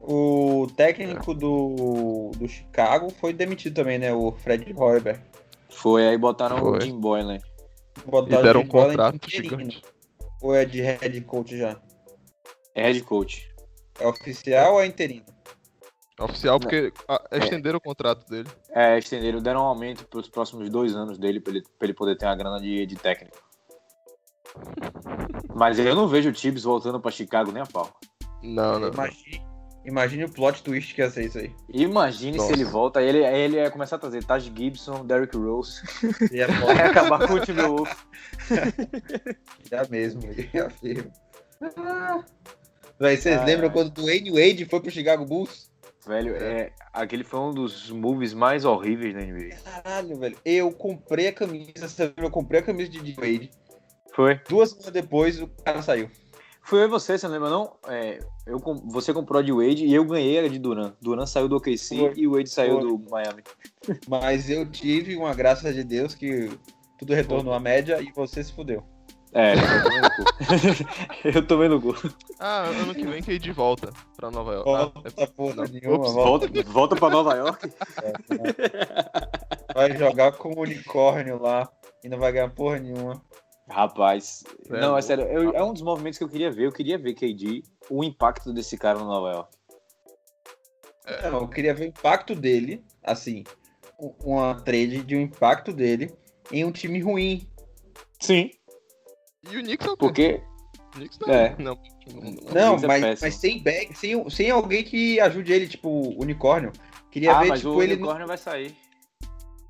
O 0.00 0.66
técnico 0.76 1.34
do, 1.34 2.30
do 2.36 2.48
Chicago 2.48 3.10
foi 3.10 3.32
demitido 3.32 3.74
também, 3.74 3.98
né? 3.98 4.12
O 4.12 4.32
Fred 4.32 4.72
Hoiberg. 4.74 5.20
foi 5.68 6.08
aí 6.08 6.16
botaram 6.16 6.56
o 6.56 6.60
Foi. 6.60 6.80
Jim 6.82 6.98
Boylan. 6.98 7.36
E 7.36 8.10
Botaram 8.10 8.42
deram 8.42 8.60
o 8.60 8.64
um 8.64 8.66
Boylan 8.66 8.88
contrato 8.90 9.30
gigante. 9.30 9.82
Ou 10.40 10.54
é 10.54 10.64
de 10.64 10.80
head 10.80 11.20
coach 11.22 11.58
já? 11.58 11.76
É 12.74 12.84
head 12.84 13.02
coach. 13.02 13.52
É 13.98 14.06
oficial 14.06 14.74
ou 14.74 14.80
é 14.80 14.86
interino? 14.86 15.26
Oficial, 16.18 16.58
porque 16.58 16.92
ah, 17.08 17.22
estenderam 17.32 17.78
o 17.78 17.80
contrato 17.80 18.28
dele. 18.28 18.48
É, 18.70 18.98
estenderam, 18.98 19.40
deram 19.40 19.60
um 19.60 19.66
aumento 19.66 20.04
pros 20.06 20.28
próximos 20.28 20.68
dois 20.68 20.94
anos 20.94 21.16
dele 21.18 21.40
pra 21.40 21.52
ele, 21.52 21.62
pra 21.78 21.86
ele 21.86 21.94
poder 21.94 22.16
ter 22.16 22.26
uma 22.26 22.34
grana 22.36 22.60
de, 22.60 22.84
de 22.86 22.96
técnico. 22.96 23.38
Mas 25.54 25.78
eu 25.78 25.94
não 25.94 26.08
vejo 26.08 26.30
o 26.30 26.32
Tibbs 26.32 26.62
voltando 26.64 27.00
pra 27.00 27.10
Chicago 27.10 27.52
nem 27.52 27.62
a 27.62 27.66
pau. 27.66 27.92
Não, 28.42 28.78
não. 28.78 28.80
não. 28.80 28.88
Imagine, 28.88 29.42
imagine 29.84 30.24
o 30.24 30.30
plot 30.30 30.62
twist 30.62 30.94
que 30.94 31.00
ia 31.02 31.10
ser 31.10 31.26
isso 31.26 31.38
aí. 31.38 31.52
Imagine 31.68 32.36
Nossa. 32.36 32.48
se 32.48 32.52
ele 32.54 32.64
volta, 32.64 32.98
aí 33.00 33.06
ele, 33.08 33.24
ele 33.24 33.56
ia 33.56 33.70
começar 33.70 33.96
a 33.96 33.98
trazer 33.98 34.24
Taj 34.24 34.52
Gibson, 34.56 35.04
Derrick 35.04 35.36
Rose, 35.36 35.82
Ia, 36.32 36.46
aí 36.68 36.80
acabar 36.80 37.26
com 37.26 37.34
o 37.34 37.40
time 37.40 37.62
Wolf. 37.62 38.04
ia 39.70 39.86
mesmo, 39.90 40.22
ia 40.54 40.68
mesmo. 40.82 41.12
Véi, 43.00 43.16
vocês 43.16 43.38
Ah, 43.40 43.44
lembram 43.44 43.68
é. 43.68 43.72
quando 43.72 43.88
o 43.88 43.90
Dwayne 44.02 44.30
Wade 44.30 44.64
foi 44.64 44.80
pro 44.80 44.90
Chicago 44.90 45.24
Bulls? 45.24 45.70
Velho, 46.06 46.34
é, 46.36 46.72
aquele 46.92 47.24
foi 47.24 47.40
um 47.40 47.52
dos 47.52 47.90
moves 47.90 48.32
mais 48.32 48.64
horríveis 48.64 49.14
da 49.14 49.20
NBA. 49.20 49.56
Caralho, 49.64 50.16
velho. 50.18 50.36
Eu 50.44 50.72
comprei 50.72 51.28
a 51.28 51.32
camisa, 51.32 52.14
eu 52.16 52.30
comprei 52.30 52.60
a 52.60 52.62
camisa 52.62 52.90
de 52.90 53.12
Wade. 53.12 53.50
Foi? 54.14 54.40
Duas 54.48 54.70
semanas 54.70 54.92
depois, 54.92 55.40
o 55.40 55.48
cara 55.48 55.82
saiu. 55.82 56.10
Foi 56.62 56.80
eu 56.80 56.84
e 56.84 56.88
você, 56.88 57.16
você 57.16 57.26
não 57.26 57.34
lembra 57.34 57.50
não? 57.50 57.76
É, 57.88 58.18
eu, 58.46 58.58
você 58.84 59.12
comprou 59.12 59.40
a 59.40 59.42
de 59.42 59.52
Wade 59.52 59.86
e 59.86 59.94
eu 59.94 60.04
ganhei 60.04 60.38
a 60.38 60.48
de 60.48 60.58
Duran. 60.58 60.92
Duran 61.00 61.24
saiu 61.24 61.48
do 61.48 61.56
OKC 61.56 61.96
Foi. 61.96 62.12
e 62.14 62.26
o 62.26 62.32
Wade 62.32 62.50
saiu 62.50 62.80
Foi. 62.80 62.88
do 62.88 63.10
Miami. 63.10 63.42
Mas 64.06 64.50
eu 64.50 64.70
tive 64.70 65.16
uma 65.16 65.34
graça 65.34 65.72
de 65.72 65.82
Deus 65.82 66.14
que 66.14 66.50
tudo 66.98 67.14
retornou 67.14 67.54
à 67.54 67.60
média 67.60 68.02
e 68.02 68.12
você 68.12 68.44
se 68.44 68.52
fudeu. 68.52 68.84
É, 69.34 69.52
eu 69.54 69.82
tomei 69.84 70.00
no 70.00 70.10
cu. 70.10 70.24
eu 71.36 71.46
tomei 71.46 71.68
no 71.68 71.80
cu. 71.82 71.94
Ah, 72.40 72.62
ano 72.64 72.94
que 72.94 73.06
vem 73.06 73.22
que 73.22 73.38
de 73.38 73.52
volta 73.52 73.92
pra 74.16 74.30
Nova 74.30 74.54
York. 74.54 74.70
Ah, 74.70 74.86
Volta 74.86 75.26
porra 75.32 75.54
não. 75.56 75.64
nenhuma. 75.64 75.96
Ups, 75.96 76.12
volta. 76.14 76.46
Volta, 76.48 76.70
volta 76.70 76.96
pra 76.96 77.10
Nova 77.10 77.34
York. 77.36 77.68
Vai 79.74 79.96
jogar 79.96 80.32
como 80.32 80.60
unicórnio 80.62 81.40
lá 81.40 81.68
e 82.02 82.08
não 82.08 82.18
vai 82.18 82.32
ganhar 82.32 82.50
porra 82.50 82.78
nenhuma. 82.78 83.22
Rapaz, 83.68 84.42
É, 84.70 84.80
não, 84.80 84.96
é 84.96 85.02
sério, 85.02 85.24
eu- 85.26 85.52
é 85.54 85.62
um 85.62 85.74
dos 85.74 85.82
movimentos 85.82 86.16
que 86.18 86.24
eu 86.24 86.28
queria 86.28 86.50
ver. 86.50 86.64
Eu 86.66 86.72
queria 86.72 86.96
ver 86.96 87.12
KD, 87.12 87.62
o 87.90 88.02
impacto 88.02 88.50
desse 88.52 88.78
cara 88.78 88.98
no 88.98 89.04
Nova 89.04 89.30
York. 89.30 89.56
Não, 91.30 91.40
eu 91.40 91.48
queria 91.48 91.74
ver 91.74 91.84
o 91.84 91.88
impacto 91.88 92.34
dele, 92.34 92.82
assim, 93.04 93.44
uma 94.24 94.54
trade 94.54 95.02
de 95.02 95.16
um 95.16 95.20
impacto 95.20 95.70
dele 95.72 96.10
em 96.50 96.64
um 96.64 96.72
time 96.72 96.98
ruim. 97.00 97.46
Sim. 98.20 98.50
E 99.50 99.56
o 99.56 99.62
Knicks 99.62 99.86
é 99.86 99.90
o 99.90 99.96
quê? 99.96 99.98
Porque, 99.98 100.40
O 100.74 100.90
Knicks 100.92 101.18
não. 101.18 101.34
É. 101.34 101.56
Não, 101.58 101.78
Não, 102.52 102.76
Isso 102.76 102.84
é 102.84 102.88
mas, 102.88 103.00
péssimo. 103.02 103.18
mas 103.26 103.34
sem, 103.34 103.62
back, 103.62 103.98
sem, 103.98 104.30
sem 104.30 104.50
alguém 104.50 104.84
que 104.84 105.18
ajude 105.20 105.52
ele, 105.52 105.68
tipo, 105.68 105.88
unicórnio. 106.20 106.72
Queria 107.10 107.32
ah, 107.36 107.40
ver, 107.42 107.48
mas 107.48 107.60
tipo, 107.60 107.72
o 107.72 107.82
ele. 107.82 107.94
no- 107.94 108.00
unicórnio 108.02 108.26
vai 108.26 108.38
sair. 108.38 108.76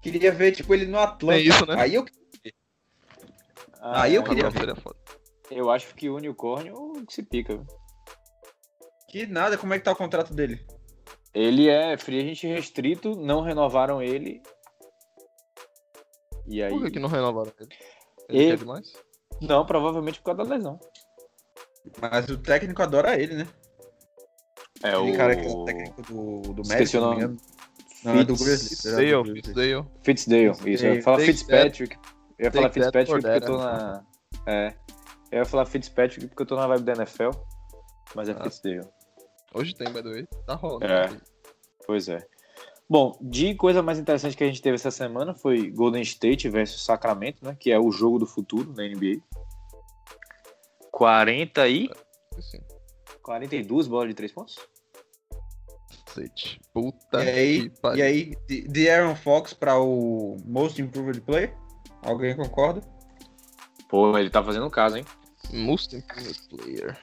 Queria 0.03 0.33
ver, 0.33 0.53
tipo, 0.53 0.73
ele 0.75 0.87
no 0.87 0.99
Atlanta. 0.99 1.39
É 1.39 1.43
isso, 1.43 1.67
né? 1.67 1.75
Aí 1.79 1.95
eu 1.95 2.05
Ah, 3.81 4.03
Aí 4.03 4.15
eu 4.15 4.23
é, 4.23 4.25
queria 4.25 4.45
Não, 4.45 4.51
ver. 4.51 4.75
Eu 5.51 5.71
acho 5.71 5.95
que 5.95 6.09
o 6.11 6.17
unicórnio 6.17 7.05
se 7.09 7.23
pica. 7.23 7.65
que 9.09 9.27
nada, 9.27 9.57
como 9.57 9.73
é 9.75 9.79
que 9.79 9.85
tá 9.85 9.93
o 9.93 9.97
contrato 9.97 10.35
dele? 10.35 10.65
Ele 11.33 11.69
é 11.69 11.97
free 11.97 12.21
agent 12.21 12.43
restrito, 12.55 13.15
não 13.15 13.41
renovaram 13.43 14.03
ele. 14.03 14.43
E 16.47 16.63
aí. 16.63 16.71
Por 16.71 16.85
que, 16.85 16.91
que 16.93 16.99
não 16.99 17.09
renovaram 17.09 17.53
ele? 17.61 17.69
Ele 18.29 18.43
E- 18.45 18.47
quer 18.51 18.57
demais? 18.59 18.93
Não, 19.41 19.65
provavelmente 19.67 20.19
por 20.21 20.35
causa 20.35 20.45
da 20.45 20.57
lesão. 20.57 20.79
Mas 22.01 22.29
o 22.29 22.39
técnico 22.39 22.83
adora 22.83 23.19
ele, 23.21 23.35
né? 23.37 23.49
É 24.83 24.91
Aquele 24.91 25.13
o. 25.13 25.17
cara 25.17 25.37
que 25.37 25.47
é 25.47 25.51
o 25.51 25.65
técnico 25.65 26.03
do, 26.03 26.41
do 26.55 26.63
Magic, 26.69 26.73
Esqueci 26.75 26.97
o 26.97 27.01
não 27.01 27.09
nome. 27.11 27.19
engano. 27.25 27.37
Não, 28.05 28.13
é 28.19 28.25
do 28.25 28.37
Fitz- 28.37 28.47
Grizzlies. 28.47 28.85
é 28.87 28.91
do 28.91 28.97
Fitzdale. 28.97 29.35
Fitzdale. 29.35 29.87
Fitzdale, 30.03 30.73
isso. 30.75 30.87
Eu 30.87 30.95
ia 30.95 31.03
falar 31.03 31.17
Take 31.19 31.33
Fitzpatrick. 31.33 31.97
Eu 32.39 32.45
ia 32.45 32.53
falar 32.53 32.69
take 32.71 32.81
Fitzpatrick 32.81 33.23
porque 33.23 33.37
eu 33.37 33.41
tô 33.41 33.59
na. 33.59 34.05
É. 34.47 34.75
Eu 35.33 35.39
ia 35.41 35.45
falar 35.45 35.67
Fitzpatrick 35.67 36.27
porque 36.29 36.43
eu 36.43 36.47
tô 36.47 36.57
na 36.57 36.67
vibe 36.69 36.85
da 36.85 36.93
NFL. 36.93 37.31
Mas 38.15 38.29
é 38.29 38.33
Ah. 38.33 38.45
Fitzdale. 38.45 38.89
Hoje 39.55 39.75
tem, 39.75 39.89
by 39.93 40.03
the 40.03 40.09
way. 40.11 40.27
Tá 40.47 40.55
rolando. 40.55 40.85
É. 40.87 41.09
Pois 41.87 42.09
é. 42.09 42.25
Bom, 42.91 43.19
de 43.21 43.55
coisa 43.55 43.83
mais 43.83 43.99
interessante 43.99 44.37
que 44.37 44.43
a 44.43 44.47
gente 44.47 44.63
teve 44.63 44.77
essa 44.77 44.91
semana 44.91 45.35
foi 45.35 45.71
Golden 45.71 46.03
State 46.03 46.49
versus 46.49 46.83
Sacramento, 46.85 47.45
né? 47.45 47.55
Que 47.59 47.71
é 47.71 47.79
o 47.79 47.91
jogo 47.93 48.19
do 48.19 48.27
futuro 48.27 48.73
na 48.75 48.83
NBA. 48.85 49.21
40 50.91 51.69
e. 51.69 51.91
Assim, 52.37 52.59
42 53.23 53.87
bolas 53.87 54.09
de 54.09 54.15
3 54.15 54.33
pontos? 54.33 54.57
cacete. 56.07 56.61
Puta 56.73 57.23
E 57.23 57.29
aí, 57.29 57.71
que 57.71 57.81
pariu. 57.81 57.99
e 57.99 58.03
aí, 58.03 58.33
de- 58.69 58.89
Aaron 58.89 59.15
Fox 59.15 59.53
pra 59.53 59.79
o 59.79 60.37
Most 60.47 60.81
Improved 60.81 61.21
Player? 61.21 61.55
Alguém 62.03 62.35
concorda? 62.35 62.81
Pô, 63.89 64.17
ele 64.19 64.31
tá 64.31 64.43
fazendo 64.43 64.69
caso, 64.71 64.97
hein? 64.97 65.05
Most 65.53 65.95
Improved 65.95 66.41
Player. 66.49 66.99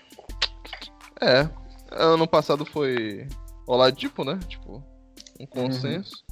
É. 1.21 1.47
Ano 1.91 2.27
passado 2.27 2.65
foi 2.65 3.27
Oladipo, 3.67 4.23
né? 4.23 4.39
Tipo, 4.47 4.83
um 5.39 5.45
consenso. 5.45 6.23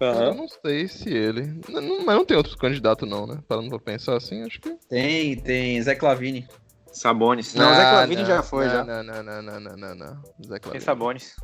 Eu 0.00 0.34
não 0.34 0.46
sei 0.48 0.86
se 0.88 1.08
ele. 1.08 1.42
N- 1.42 1.62
não- 1.80 2.04
mas 2.04 2.16
não 2.16 2.24
tem 2.24 2.36
outro 2.36 2.56
candidato, 2.58 3.06
não, 3.06 3.26
né? 3.26 3.38
Parando 3.48 3.70
pra 3.70 3.78
pensar 3.78 4.16
assim, 4.16 4.42
acho 4.42 4.60
que. 4.60 4.74
Tem, 4.88 5.36
tem 5.36 5.80
Zé 5.80 5.94
Clavini. 5.94 6.46
Sabonis. 6.92 7.54
Não, 7.54 7.70
o 7.70 7.74
Zé 7.74 7.82
Ah, 7.82 7.90
Clavini 7.90 8.20
não, 8.22 8.26
já 8.28 8.42
foi, 8.42 8.66
não, 8.66 8.72
já. 8.72 8.84
Não, 8.84 9.02
não, 9.02 9.22
não, 9.22 9.42
não, 9.42 9.60
não, 9.60 9.76
não, 9.76 9.94
não. 9.94 10.22
Zé 10.44 10.58
Tem 10.58 10.60
Clavini. 10.60 10.84
Sabonis. 10.84 11.36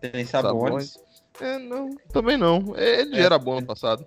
Tem 0.00 0.24
Sabonis. 0.24 0.94
É, 1.40 1.58
não, 1.58 1.90
também 2.12 2.36
não. 2.38 2.74
Ele 2.76 3.16
É. 3.16 3.22
era 3.22 3.38
bom 3.38 3.60
no 3.60 3.66
passado. 3.66 4.06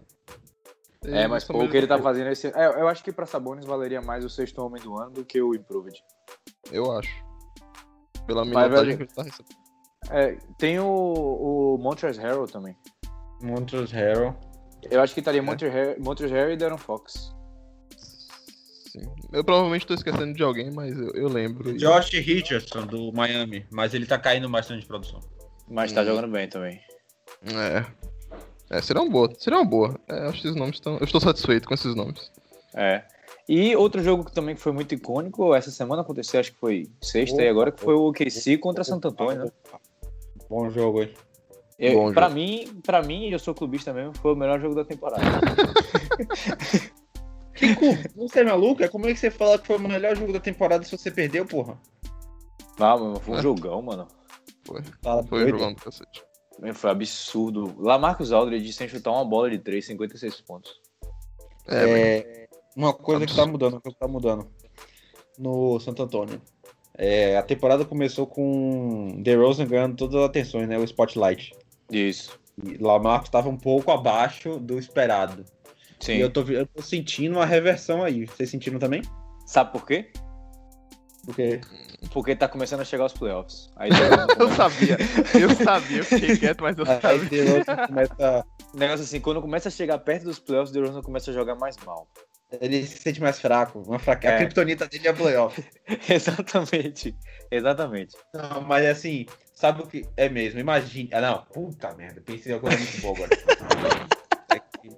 É, 1.05 1.27
mas 1.27 1.43
só 1.43 1.53
pô, 1.53 1.63
o 1.63 1.69
que 1.69 1.77
ele 1.77 1.87
tá 1.87 1.97
fazendo 1.99 2.29
esse. 2.29 2.47
É, 2.47 2.65
eu 2.65 2.87
acho 2.87 3.03
que 3.03 3.11
pra 3.11 3.25
Sabonis 3.25 3.65
valeria 3.65 4.01
mais 4.01 4.25
o 4.25 4.29
sexto 4.29 4.59
homem 4.65 4.81
do 4.81 4.97
ano 4.99 5.11
do 5.11 5.23
que 5.25 5.41
o 5.41 5.53
Improved. 5.53 5.97
Eu 6.71 6.91
acho. 6.91 7.23
Pela 8.25 8.43
Mas, 8.43 8.67
minutagem 8.67 8.97
que 8.97 9.03
ele 9.03 9.13
tá 9.13 9.23
recebendo. 9.23 9.68
É, 10.09 10.37
tem 10.57 10.79
o, 10.79 10.85
o 10.85 11.77
Montrezl 11.77 12.21
Harrell 12.21 12.47
também. 12.47 12.75
Montrezl 13.41 13.93
Harrell. 13.95 14.35
Eu 14.89 15.01
acho 15.01 15.13
que 15.13 15.19
estaria 15.19 15.41
É. 15.41 15.43
Montrezl 15.43 16.33
Harrell, 16.33 16.53
e 16.53 16.57
Darren 16.57 16.77
Fox. 16.77 17.33
Sim. 18.91 19.01
Eu 19.31 19.43
provavelmente 19.43 19.85
tô 19.85 19.93
esquecendo 19.93 20.33
de 20.33 20.41
alguém, 20.41 20.71
mas 20.71 20.97
eu, 20.97 21.11
eu 21.11 21.27
lembro. 21.27 21.77
Josh 21.77 22.09
Richardson, 22.11 22.87
do 22.87 23.11
Miami. 23.13 23.65
Mas 23.69 23.93
ele 23.93 24.05
tá 24.05 24.17
caindo 24.17 24.49
bastante 24.49 24.81
de 24.81 24.87
produção. 24.87 25.19
Mas 25.67 25.91
tá 25.91 26.01
Hum. 26.01 26.05
jogando 26.05 26.31
bem 26.31 26.49
também. 26.49 26.81
É. 27.43 27.85
É, 28.71 28.81
seria 28.81 29.01
uma 29.01 29.11
boa. 29.11 29.31
Seria 29.37 29.59
uma 29.59 29.65
boa. 29.65 29.99
É, 30.07 30.27
acho 30.27 30.41
que 30.41 30.47
esses 30.47 30.55
nomes 30.59 30.75
estão. 30.77 30.97
Eu 30.97 31.03
estou 31.05 31.21
satisfeito 31.21 31.67
com 31.67 31.73
esses 31.73 31.93
nomes. 31.95 32.31
É. 32.73 33.03
E 33.47 33.75
outro 33.75 34.03
jogo 34.03 34.23
que 34.25 34.31
também 34.31 34.55
foi 34.55 34.71
muito 34.71 34.93
icônico, 34.93 35.55
essa 35.55 35.71
semana 35.71 36.03
aconteceu, 36.03 36.39
acho 36.39 36.51
que 36.53 36.59
foi 36.59 36.87
sexta 37.01 37.33
Opa, 37.35 37.43
e 37.43 37.49
agora, 37.49 37.71
que 37.71 37.81
foi 37.81 37.95
o 37.95 38.07
OKC 38.07 38.59
contra 38.59 38.83
Santo 38.83 39.07
Antônio, 39.07 39.45
né? 39.45 39.51
Bom 40.49 40.69
jogo 40.69 41.01
aí. 41.01 41.13
Eu, 41.77 41.93
Bom 41.93 42.13
pra 42.13 42.27
jogo. 42.27 42.35
mim, 42.35 42.81
pra 42.83 43.01
mim, 43.01 43.27
e 43.27 43.31
eu 43.31 43.39
sou 43.39 43.53
clubista 43.55 43.93
mesmo, 43.93 44.13
foi 44.17 44.33
o 44.33 44.35
melhor 44.35 44.59
jogo 44.59 44.75
da 44.75 44.83
temporada. 44.83 45.21
Que 47.53 47.75
cu, 47.75 47.85
você 48.15 48.39
é 48.39 48.43
maluco? 48.45 48.81
É 48.83 48.87
como 48.87 49.05
é 49.07 49.13
que 49.13 49.19
você 49.19 49.29
fala 49.29 49.59
que 49.59 49.67
foi 49.67 49.75
o 49.75 49.79
melhor 49.81 50.15
jogo 50.15 50.31
da 50.31 50.39
temporada 50.39 50.81
se 50.85 50.97
você 50.97 51.11
perdeu, 51.11 51.45
porra? 51.45 51.77
Ah, 52.79 52.95
mano, 52.97 53.19
foi 53.19 53.37
um 53.37 53.41
jogão, 53.41 53.81
mano. 53.81 54.07
Foi, 54.65 54.81
Fala 55.03 55.23
foi 55.23 55.39
doido. 55.41 55.57
jogando 55.57 55.75
do 55.75 55.81
cacete. 55.83 56.23
Foi 56.73 56.89
absurdo. 56.89 57.75
Lá 57.77 57.97
Marcos 57.99 58.31
Aldridge 58.31 58.71
sem 58.71 58.87
chutar 58.87 59.11
uma 59.11 59.25
bola 59.25 59.49
de 59.49 59.59
3, 59.59 59.85
56 59.87 60.39
pontos. 60.41 60.79
É, 61.67 62.19
É, 62.19 62.47
uma 62.77 62.93
coisa 62.93 63.25
que 63.25 63.35
tá 63.35 63.45
mudando, 63.45 63.73
uma 63.73 63.81
coisa 63.81 63.93
que 63.93 63.99
tá 63.99 64.07
mudando 64.07 64.47
no 65.37 65.79
Santo 65.81 66.03
Antônio. 66.03 66.41
É, 67.01 67.37
a 67.37 67.41
temporada 67.41 67.85
começou 67.85 68.27
com 68.27 69.21
DeRozan 69.21 69.65
ganhando 69.65 69.95
todas 69.95 70.15
as 70.17 70.25
atenções, 70.25 70.67
né? 70.67 70.77
O 70.77 70.83
spotlight. 70.83 71.53
Isso. 71.89 72.37
E 72.61 72.75
Lamarcus 72.77 73.29
estava 73.29 73.47
um 73.47 73.55
pouco 73.55 73.89
abaixo 73.89 74.59
do 74.59 74.77
esperado. 74.77 75.45
Sim. 75.97 76.15
E 76.15 76.19
eu 76.19 76.29
tô, 76.29 76.41
eu 76.41 76.65
tô 76.65 76.81
sentindo 76.81 77.37
uma 77.37 77.45
reversão 77.45 78.03
aí. 78.03 78.25
Vocês 78.25 78.49
sentiram 78.49 78.77
também? 78.79 79.01
Sabe 79.45 79.71
por 79.71 79.85
quê? 79.87 80.11
Porque 81.25 81.61
Porque 82.11 82.35
tá 82.35 82.49
começando 82.49 82.81
a 82.81 82.85
chegar 82.85 83.05
os 83.05 83.13
playoffs. 83.13 83.69
Aí 83.77 83.91
eu 84.37 84.49
sabia, 84.49 84.97
eu 85.39 85.49
sabia, 85.55 85.97
eu 85.99 86.03
fiquei 86.03 86.37
quieto, 86.37 86.61
mas 86.61 86.77
eu 86.77 86.85
aí 86.85 86.99
sabia. 87.01 87.29
DeRozan 87.29 87.87
começa. 87.87 88.45
O 88.73 88.77
negócio 88.77 89.03
assim, 89.03 89.19
quando 89.19 89.41
começa 89.41 89.69
a 89.69 89.71
chegar 89.71 89.97
perto 89.99 90.23
dos 90.25 90.39
playoffs, 90.39 90.69
o 90.71 90.73
DeRozan 90.73 91.01
começa 91.01 91.31
a 91.31 91.33
jogar 91.33 91.55
mais 91.55 91.75
mal. 91.85 92.07
Ele 92.59 92.83
se 92.85 92.97
sente 92.97 93.21
mais 93.21 93.39
fraco. 93.39 93.79
Uma 93.85 93.99
fraca... 93.99 94.27
A 94.29 94.31
É. 94.33 94.37
criptonita 94.37 94.87
dele 94.87 95.07
é 95.07 95.13
playoff. 95.13 95.63
Exatamente. 96.09 97.15
Exatamente. 97.51 98.15
Não, 98.33 98.61
mas 98.61 98.85
assim, 98.87 99.27
sabe 99.53 99.83
o 99.83 99.87
que 99.87 100.03
é 100.17 100.27
mesmo? 100.29 100.59
Imagine. 100.59 101.09
Ah, 101.13 101.21
não. 101.21 101.43
Puta 101.43 101.93
merda. 101.93 102.21
Pensei 102.21 102.51
em 102.51 102.55
uma 102.55 102.61
coisa 102.61 102.77
muito 102.77 103.01
boa 103.01 103.15
agora. 103.15 103.29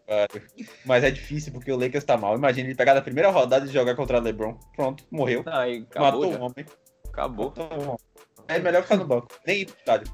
É 0.08 0.28
pariu. 0.28 0.48
Mas 0.86 1.04
é 1.04 1.12
difícil 1.12 1.52
porque 1.52 1.72
o 1.72 1.76
Lakers 1.76 2.04
tá 2.04 2.16
mal. 2.16 2.36
Imagina 2.36 2.68
ele 2.68 2.76
pegar 2.76 2.94
na 2.94 3.02
primeira 3.02 3.30
rodada 3.30 3.66
e 3.66 3.70
jogar 3.70 3.96
contra 3.96 4.20
o 4.20 4.22
LeBron. 4.22 4.58
Pronto, 4.76 5.04
morreu. 5.12 5.44
Aí 5.48 5.86
acabou. 5.90 6.22
Matou 6.30 6.40
o 6.40 6.44
homem. 6.46 6.66
Acabou. 7.10 7.46
Matou 7.48 7.66
o 7.80 7.84
homem. 7.90 7.98
É 8.48 8.60
melhor 8.60 8.84
ficar 8.84 8.98
no 8.98 9.06
banco. 9.06 9.28
Nem 9.46 9.62
ir 9.62 9.66
pro 9.66 9.76
estádio. 9.78 10.14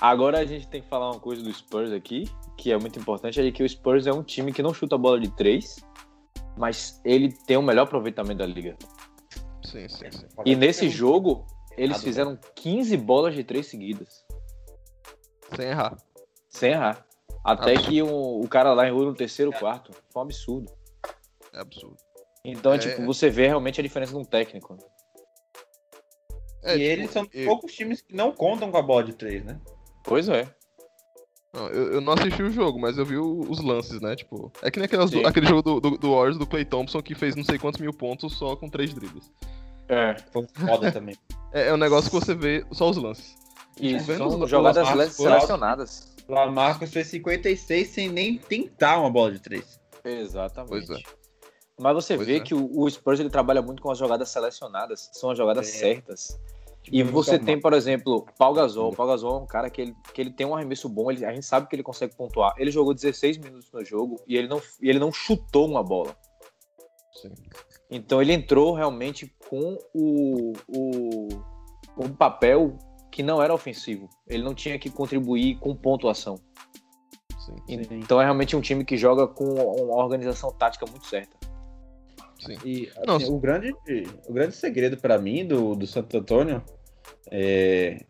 Agora 0.00 0.38
a 0.38 0.44
gente 0.46 0.66
tem 0.68 0.80
que 0.80 0.88
falar 0.88 1.10
uma 1.10 1.20
coisa 1.20 1.42
do 1.42 1.52
Spurs 1.52 1.92
aqui, 1.92 2.24
que 2.56 2.72
é 2.72 2.78
muito 2.78 2.98
importante, 2.98 3.40
é 3.40 3.50
que 3.52 3.62
o 3.62 3.68
Spurs 3.68 4.06
é 4.06 4.12
um 4.12 4.22
time 4.22 4.52
que 4.52 4.62
não 4.62 4.72
chuta 4.72 4.94
a 4.94 4.98
bola 4.98 5.20
de 5.20 5.28
3, 5.36 5.76
mas 6.56 7.00
ele 7.04 7.32
tem 7.46 7.56
o 7.56 7.62
melhor 7.62 7.82
aproveitamento 7.82 8.38
da 8.38 8.46
liga. 8.46 8.76
Sim, 9.62 9.88
sim, 9.88 10.10
sim. 10.10 10.26
E 10.46 10.56
nesse 10.56 10.88
jogo, 10.88 11.46
eles 11.76 11.92
Nada, 11.98 12.02
fizeram 12.02 12.38
15 12.54 12.96
bolas 12.96 13.34
de 13.34 13.44
3 13.44 13.66
seguidas, 13.66 14.24
Sem 15.54 15.66
errar. 15.68 15.96
sem 16.48 16.72
errar. 16.72 17.06
Até 17.44 17.72
Absurdo. 17.72 17.88
que 17.90 18.02
o, 18.02 18.40
o 18.40 18.48
cara 18.48 18.72
lá 18.74 18.86
errou 18.86 19.04
no 19.06 19.14
terceiro 19.14 19.50
quarto. 19.52 19.92
Foi 20.10 20.20
um 20.22 20.24
absurdo. 20.26 20.70
É 21.54 21.60
absurdo. 21.60 21.96
Então, 22.44 22.72
É. 22.74 22.78
tipo, 22.78 23.02
você 23.04 23.28
vê 23.30 23.46
realmente 23.48 23.80
a 23.80 23.82
diferença 23.82 24.12
de 24.12 24.18
um 24.18 24.24
técnico. 24.24 24.76
É, 26.62 26.74
e 26.74 26.78
tipo, 26.78 26.90
eles 26.90 27.10
são 27.10 27.26
eu- 27.32 27.46
poucos 27.46 27.72
times 27.72 28.02
que 28.02 28.14
não 28.14 28.32
contam 28.32 28.70
com 28.70 28.76
a 28.76 28.82
bola 28.82 29.04
de 29.04 29.14
três, 29.14 29.42
né? 29.44 29.58
Pois 30.10 30.28
é. 30.28 30.46
Não, 31.54 31.66
eu, 31.68 31.94
eu 31.94 32.00
não 32.00 32.12
assisti 32.12 32.42
o 32.42 32.50
jogo, 32.50 32.78
mas 32.80 32.98
eu 32.98 33.04
vi 33.06 33.16
o- 33.16 33.40
os 33.48 33.60
lances, 33.62 34.00
né? 34.00 34.14
Tipo, 34.14 34.52
é 34.62 34.70
que 34.70 34.78
nem 34.78 34.84
aquelas 34.86 35.10
do- 35.10 35.26
aquele 35.26 35.46
jogo 35.46 35.62
do, 35.62 35.80
do, 35.80 35.98
do 35.98 36.10
Warriors 36.14 36.36
do 36.38 36.46
Clay 36.46 36.64
Thompson 36.64 37.00
que 37.02 37.14
fez 37.14 37.34
não 37.34 37.42
sei 37.44 37.58
quantos 37.58 37.80
mil 37.80 37.92
pontos 37.92 38.36
só 38.36 38.54
com 38.56 38.68
três 38.68 38.92
dribles. 38.94 39.30
É. 39.88 40.14
Foi 40.32 40.46
foda 40.54 40.92
também. 40.92 41.16
É, 41.52 41.66
é 41.68 41.74
um 41.74 41.76
negócio 41.76 42.08
que 42.08 42.14
você 42.16 42.32
vê 42.32 42.64
só 42.70 42.88
os 42.90 42.96
lances. 42.96 43.34
E 43.76 43.88
Tipo, 43.94 44.04
vendo 44.04 44.18
são 44.30 44.40
os- 44.42 44.48
jogadas 44.50 44.86
marcos 44.88 45.16
selecionadas. 45.16 46.14
Lamarcus 46.28 46.90
fez 46.92 47.08
56 47.08 47.88
sem 47.88 48.08
nem 48.08 48.38
tentar 48.38 49.00
uma 49.00 49.10
bola 49.10 49.32
de 49.32 49.40
três. 49.40 49.80
Exatamente. 50.04 50.68
Pois 50.86 50.90
é. 50.90 51.02
Mas 51.76 51.94
você 51.94 52.14
Pois 52.14 52.28
vê 52.28 52.36
é. 52.36 52.40
que 52.40 52.54
o, 52.54 52.70
o 52.78 52.88
Spurs 52.88 53.18
ele 53.18 53.30
trabalha 53.30 53.60
muito 53.60 53.82
com 53.82 53.90
as 53.90 53.98
jogadas 53.98 54.28
selecionadas, 54.30 55.10
são 55.12 55.30
as 55.30 55.36
jogadas 55.38 55.68
É. 55.68 55.72
certas. 55.72 56.38
Tipo, 56.82 56.96
E 56.96 57.04
não 57.04 57.12
você 57.12 57.38
tem, 57.38 57.60
por 57.60 57.72
exemplo, 57.74 58.24
Pau 58.38 58.54
Gasol. 58.54 58.90
O 58.92 58.96
Pau 58.96 59.06
Gasol 59.06 59.38
é 59.40 59.42
um 59.42 59.46
cara 59.46 59.68
que 59.68 59.80
ele, 59.82 59.94
que 60.14 60.20
ele 60.20 60.30
tem 60.30 60.46
um 60.46 60.54
arremesso 60.54 60.88
bom, 60.88 61.10
ele- 61.10 61.24
a 61.24 61.32
gente 61.32 61.44
sabe 61.44 61.68
que 61.68 61.76
ele 61.76 61.82
consegue 61.82 62.16
pontuar. 62.16 62.54
Ele 62.56 62.70
jogou 62.70 62.94
16 62.94 63.36
minutos 63.38 63.70
no 63.72 63.84
jogo 63.84 64.20
e 64.26 64.36
ele 64.36 64.48
não, 64.48 64.60
e 64.80 64.88
ele 64.88 64.98
não 64.98 65.12
chutou 65.12 65.66
uma 65.68 65.82
bola. 65.82 66.16
Sim. 67.12 67.32
Então 67.90 68.22
ele 68.22 68.32
entrou 68.32 68.72
realmente 68.72 69.26
com 69.48 69.76
o, 69.92 70.52
o, 70.68 71.28
um 71.98 72.08
papel 72.14 72.78
que 73.10 73.22
não 73.22 73.42
era 73.42 73.52
ofensivo. 73.52 74.08
Ele 74.26 74.42
não 74.42 74.54
tinha 74.54 74.78
que 74.78 74.88
contribuir 74.88 75.58
com 75.58 75.74
pontuação. 75.74 76.36
Sim, 77.38 77.56
Então 77.68 78.20
é 78.20 78.24
realmente 78.24 78.54
um 78.54 78.60
time 78.60 78.84
que 78.84 78.96
joga 78.96 79.26
com 79.26 79.44
uma 79.44 79.96
organização 79.96 80.52
tática 80.52 80.86
muito 80.88 81.06
certa. 81.06 81.36
Sim. 82.40 82.56
E 82.64 82.90
assim, 83.06 83.32
o, 83.32 83.38
grande, 83.38 83.72
o 84.26 84.32
grande 84.32 84.54
segredo 84.54 84.96
pra 84.96 85.18
mim 85.18 85.46
do, 85.46 85.74
do 85.74 85.86
Santo 85.86 86.16
Antônio 86.16 86.62
é, 87.30 88.04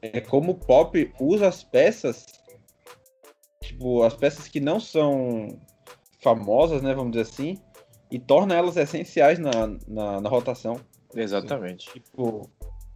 é 0.00 0.20
como 0.20 0.52
o 0.52 0.54
Pop 0.58 1.12
usa 1.20 1.48
as 1.48 1.62
peças, 1.62 2.26
tipo, 3.62 4.02
as 4.02 4.14
peças 4.14 4.48
que 4.48 4.60
não 4.60 4.78
são 4.78 5.60
famosas, 6.20 6.82
né, 6.82 6.94
vamos 6.94 7.12
dizer 7.12 7.22
assim, 7.22 7.58
e 8.10 8.18
torna 8.18 8.54
elas 8.54 8.76
essenciais 8.76 9.38
na, 9.38 9.66
na, 9.88 10.20
na 10.20 10.28
rotação. 10.28 10.80
Exatamente. 11.14 11.90
Tipo, 11.92 12.48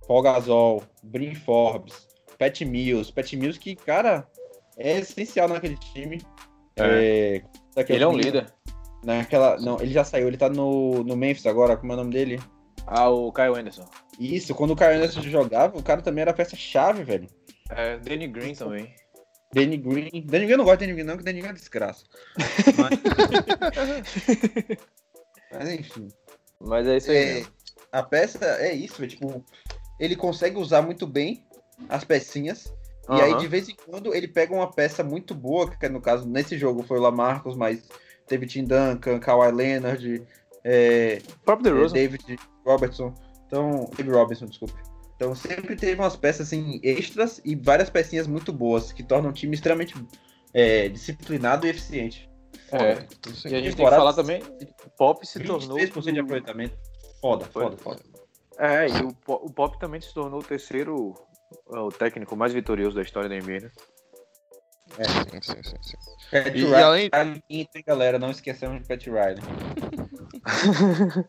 Paul 0.07 0.23
Gasol, 0.23 0.83
Brin 1.03 1.35
Forbes, 1.35 2.07
Pat 2.39 2.61
Mills. 2.63 3.13
Pat 3.13 3.33
Mills 3.33 3.59
que, 3.59 3.75
cara, 3.75 4.27
é 4.77 4.99
essencial 4.99 5.49
naquele 5.49 5.77
time. 5.77 6.21
É, 6.77 7.43
daquele 7.75 7.99
Ele 7.99 8.05
é 8.05 8.09
um 8.09 8.17
líder. 8.17 8.53
Naquela, 9.07 9.57
não, 9.61 9.81
ele 9.81 9.93
já 9.93 10.03
saiu, 10.03 10.27
ele 10.27 10.37
tá 10.37 10.49
no, 10.49 11.05
no 11.05 11.17
Memphis 11.17 11.47
agora, 11.47 11.77
como 11.77 11.93
é 11.93 11.95
o 11.95 11.99
nome 11.99 12.13
dele? 12.13 12.43
Ah, 12.89 13.09
o 13.09 13.33
Kyle 13.33 13.57
Anderson. 13.57 13.89
Isso, 14.19 14.53
quando 14.53 14.73
o 14.73 14.77
Kyle 14.77 14.95
Anderson 14.95 15.23
jogava, 15.23 15.79
o 15.79 15.83
cara 15.83 16.03
também 16.03 16.23
era 16.23 16.33
peça-chave, 16.33 17.05
velho. 17.05 17.29
É, 17.71 17.99
Danny 17.99 18.27
Green 18.27 18.57
também. 18.57 18.93
Danny 19.55 19.77
Green. 19.77 20.11
Danny 20.27 20.47
Green 20.47 20.51
eu 20.51 20.59
não 20.59 20.65
gosto 20.65 20.81
de 20.81 20.87
Danny 20.87 20.95
Green, 20.95 21.07
não, 21.07 21.17
que 21.17 21.23
Danny 21.23 21.41
Green 21.41 21.53
é 21.53 21.55
desgraça. 21.55 22.05
Mas, 22.77 22.99
Mas, 25.53 25.71
enfim. 25.71 26.09
Mas 26.61 26.89
é 26.89 26.97
isso 26.97 27.13
aí. 27.13 27.17
É, 27.17 27.35
mesmo. 27.35 27.53
a 27.93 28.03
peça 28.03 28.45
é 28.45 28.75
isso, 28.75 28.99
velho. 28.99 29.11
Tipo, 29.11 29.45
ele 30.01 30.17
consegue 30.17 30.59
usar 30.59 30.83
muito 30.83 31.07
bem 31.07 31.47
as 31.89 32.03
pecinhas. 32.03 32.75
E 33.09 33.21
aí, 33.21 33.37
de 33.37 33.47
vez 33.47 33.69
em 33.69 33.77
quando, 33.77 34.13
ele 34.13 34.27
pega 34.27 34.53
uma 34.53 34.69
peça 34.69 35.05
muito 35.05 35.33
boa, 35.33 35.71
que 35.71 35.89
no 35.89 36.01
caso, 36.01 36.29
nesse 36.29 36.59
jogo 36.59 36.83
foi 36.83 36.99
o 36.99 37.03
Lamarcus, 37.03 37.55
mas 37.55 37.89
teve 38.27 38.47
Tim 38.47 38.65
Duncan, 38.65 39.19
Kawhi 39.19 39.53
Leonard, 39.53 40.23
é, 40.65 41.21
próprio 41.45 41.87
é. 41.87 41.89
David 41.89 42.39
Robertson. 42.65 43.15
Então, 43.47 43.89
David 43.97 44.15
Robinson, 44.15 44.47
desculpe. 44.47 44.75
Então 45.17 45.35
sempre 45.35 45.75
teve 45.77 46.01
umas 46.01 46.15
peças 46.15 46.49
assim 46.49 46.79
extras 46.83 47.41
e 47.45 47.55
várias 47.55 47.89
pecinhas 47.89 48.27
muito 48.27 48.53
boas 48.53 48.93
que 48.93 49.03
tornam 49.03 49.31
o 49.31 49.33
time 49.33 49.55
extremamente 49.55 49.95
é, 50.53 50.89
disciplinado 50.89 51.67
e 51.67 51.71
eficiente. 51.71 52.29
É. 52.71 52.97
Sim. 53.33 53.49
E 53.49 53.55
a 53.55 53.61
gente 53.61 53.77
tem 53.77 53.87
que 53.87 53.91
falar 53.91 54.13
também, 54.13 54.43
o 54.43 54.91
Pop 54.97 55.27
se 55.27 55.41
tornou... 55.41 55.79
23% 55.79 56.13
de 56.13 56.21
aproveitamento. 56.21 56.77
Foda, 57.21 57.47
foda, 57.47 57.77
foda. 57.79 58.01
É, 58.59 58.89
e 58.89 59.03
o, 59.03 59.17
o 59.27 59.51
Pop 59.51 59.79
também 59.79 60.01
se 60.01 60.13
tornou 60.13 60.41
o 60.41 60.45
terceiro 60.45 61.15
é, 61.73 61.79
o 61.79 61.89
técnico 61.89 62.37
mais 62.37 62.53
vitorioso 62.53 62.97
da 62.97 63.03
história 63.03 63.29
da 63.29 63.37
NBA, 63.37 63.61
né? 63.61 63.71
Sim, 64.89 65.41
sim, 65.43 65.63
sim, 65.63 65.77
sim. 65.83 65.97
Pat 66.31 66.47
E- 66.55 66.65
Riley, 66.65 67.09
além- 67.13 67.43
hein, 67.51 67.69
galera, 67.87 68.19
não 68.19 68.31
esquecemos 68.31 68.81
de 68.81 68.87
Pat 68.89 69.05
Riley. 69.07 69.41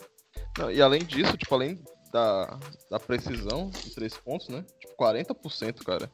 Não, 0.57 0.71
e 0.71 0.81
além 0.81 1.03
disso, 1.03 1.35
tipo, 1.37 1.53
além 1.53 1.83
da, 2.11 2.59
da 2.89 2.99
precisão 2.99 3.69
de 3.69 3.93
três 3.93 4.15
pontos, 4.17 4.47
né? 4.49 4.63
Tipo, 4.79 4.95
40%, 4.95 5.83
cara. 5.83 6.11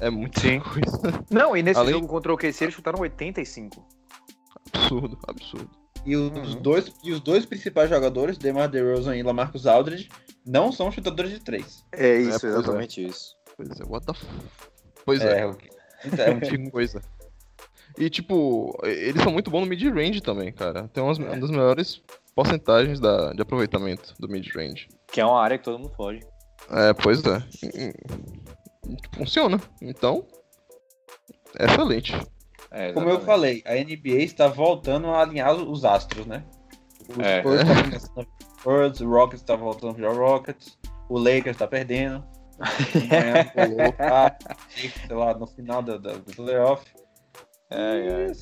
É 0.00 0.10
muita 0.10 0.40
Sim. 0.40 0.60
coisa. 0.60 1.24
Não, 1.30 1.56
e 1.56 1.62
nesse 1.62 1.78
Além- 1.80 1.94
jogo 1.94 2.06
contra 2.08 2.30
o 2.32 2.34
OKC 2.34 2.64
eles 2.64 2.74
chutaram 2.74 3.00
85. 3.00 3.86
Absurdo, 4.72 5.18
absurdo. 5.26 5.70
E 6.04 6.16
os, 6.16 6.54
dois, 6.56 6.92
e 7.02 7.12
os 7.12 7.20
dois 7.20 7.46
principais 7.46 7.88
jogadores, 7.88 8.36
DeMar 8.36 8.68
DeRozan 8.68 9.16
e 9.16 9.22
Lamarcus 9.22 9.66
Aldridge, 9.66 10.10
não 10.44 10.70
são 10.70 10.90
chutadores 10.92 11.30
de 11.32 11.40
três. 11.40 11.84
É 11.92 12.16
isso, 12.18 12.40
pois 12.40 12.44
é. 12.44 12.58
exatamente 12.58 13.06
isso. 13.06 13.34
Pois 13.56 13.80
é, 13.80 13.84
what 13.86 14.04
the 14.04 14.12
f... 14.12 14.26
Pois 15.06 15.20
é, 15.22 15.40
É, 15.40 15.46
o 16.06 16.40
que- 16.40 16.54
é 16.54 16.58
um 16.58 16.70
coisa. 16.70 17.00
E, 17.96 18.10
tipo, 18.10 18.76
eles 18.82 19.22
são 19.22 19.30
muito 19.32 19.50
bons 19.50 19.60
no 19.62 19.66
mid-range 19.66 20.20
também, 20.20 20.52
cara. 20.52 20.88
Tem 20.88 21.02
umas, 21.02 21.16
uma 21.18 21.36
das 21.36 21.50
melhores 21.50 22.02
porcentagens 22.34 22.98
da, 22.98 23.32
de 23.32 23.40
aproveitamento 23.42 24.14
do 24.18 24.28
mid-range. 24.28 24.88
Que 25.12 25.20
é 25.20 25.24
uma 25.24 25.40
área 25.40 25.56
que 25.58 25.64
todo 25.64 25.78
mundo 25.78 25.92
pode. 25.96 26.20
É, 26.70 26.92
pois 26.92 27.22
é. 27.24 27.40
Funciona. 29.16 29.60
Então, 29.80 30.26
é 31.58 31.66
excelente. 31.66 32.12
É, 32.70 32.92
Como 32.92 33.08
eu 33.08 33.20
falei, 33.20 33.62
a 33.64 33.74
NBA 33.74 34.22
está 34.24 34.48
voltando 34.48 35.08
a 35.08 35.20
alinhar 35.20 35.54
os 35.54 35.84
astros, 35.84 36.26
né? 36.26 36.42
Os 37.08 37.18
É. 37.24 37.42
Spurs 38.00 39.00
Rockets 39.00 39.42
tá 39.44 39.54
voltando 39.54 39.94
a 39.94 39.98
jogar 40.00 40.16
Rockets, 40.18 40.76
o 41.08 41.18
Lakers 41.18 41.56
tá 41.56 41.66
perdendo. 41.68 42.24
Tá, 43.96 44.36
sei 45.06 45.16
lá, 45.16 45.34
no 45.34 45.46
final 45.46 45.82
da, 45.82 45.96
da, 45.96 46.12
do 46.14 46.34
playoff. 46.34 46.84
É, 47.70 48.26
é. 48.28 48.32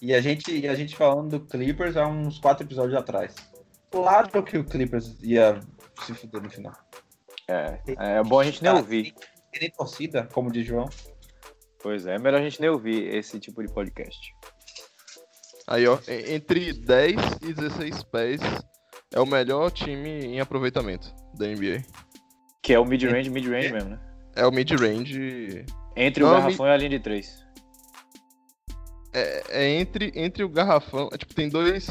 E 0.00 0.14
a 0.14 0.20
gente, 0.20 0.50
e 0.50 0.66
a 0.66 0.74
gente 0.74 0.96
falando 0.96 1.38
do 1.38 1.46
Clippers 1.46 1.96
há 1.96 2.06
uns 2.06 2.38
quatro 2.38 2.66
episódios 2.66 2.98
atrás. 2.98 3.34
Claro 3.90 4.42
que 4.42 4.58
o 4.58 4.64
Clippers 4.64 5.16
ia 5.22 5.60
se 6.04 6.14
fuder 6.14 6.42
no 6.42 6.50
final. 6.50 6.72
É, 7.48 7.78
é 7.86 8.22
bom 8.22 8.40
a 8.40 8.44
gente 8.44 8.62
nem 8.62 8.72
ouvir. 8.72 9.14
Tem 9.52 9.60
nem 9.60 9.70
torcida, 9.70 10.28
como 10.32 10.50
diz 10.50 10.66
João. 10.66 10.88
Pois 11.82 12.06
é, 12.06 12.14
é 12.14 12.18
melhor 12.18 12.40
a 12.40 12.44
gente 12.44 12.60
nem 12.60 12.70
ouvir 12.70 13.14
esse 13.14 13.38
tipo 13.38 13.62
de 13.62 13.72
podcast. 13.72 14.34
Aí, 15.66 15.86
ó, 15.86 15.98
entre 16.08 16.72
10 16.72 17.16
e 17.42 17.52
16 17.52 18.02
pés 18.04 18.40
é 19.12 19.20
o 19.20 19.26
melhor 19.26 19.70
time 19.70 20.24
em 20.24 20.40
aproveitamento 20.40 21.14
da 21.34 21.46
NBA. 21.46 21.82
Que 22.62 22.72
é 22.74 22.78
o 22.78 22.84
mid-range, 22.84 23.28
mid-range 23.28 23.72
mesmo, 23.72 23.90
né? 23.90 23.98
É 24.36 24.46
o 24.46 24.52
mid-range. 24.52 25.64
Entre 25.96 26.22
o 26.22 26.26
Não, 26.28 26.34
garrafão 26.34 26.66
e 26.66 26.70
a 26.70 26.76
linha 26.76 26.90
de 26.90 27.00
três. 27.00 27.44
É, 29.12 29.42
é 29.64 29.68
entre, 29.74 30.12
entre 30.14 30.44
o 30.44 30.48
garrafão. 30.48 31.08
é, 31.12 31.18
tipo, 31.18 31.34
tem 31.34 31.48
dois. 31.48 31.86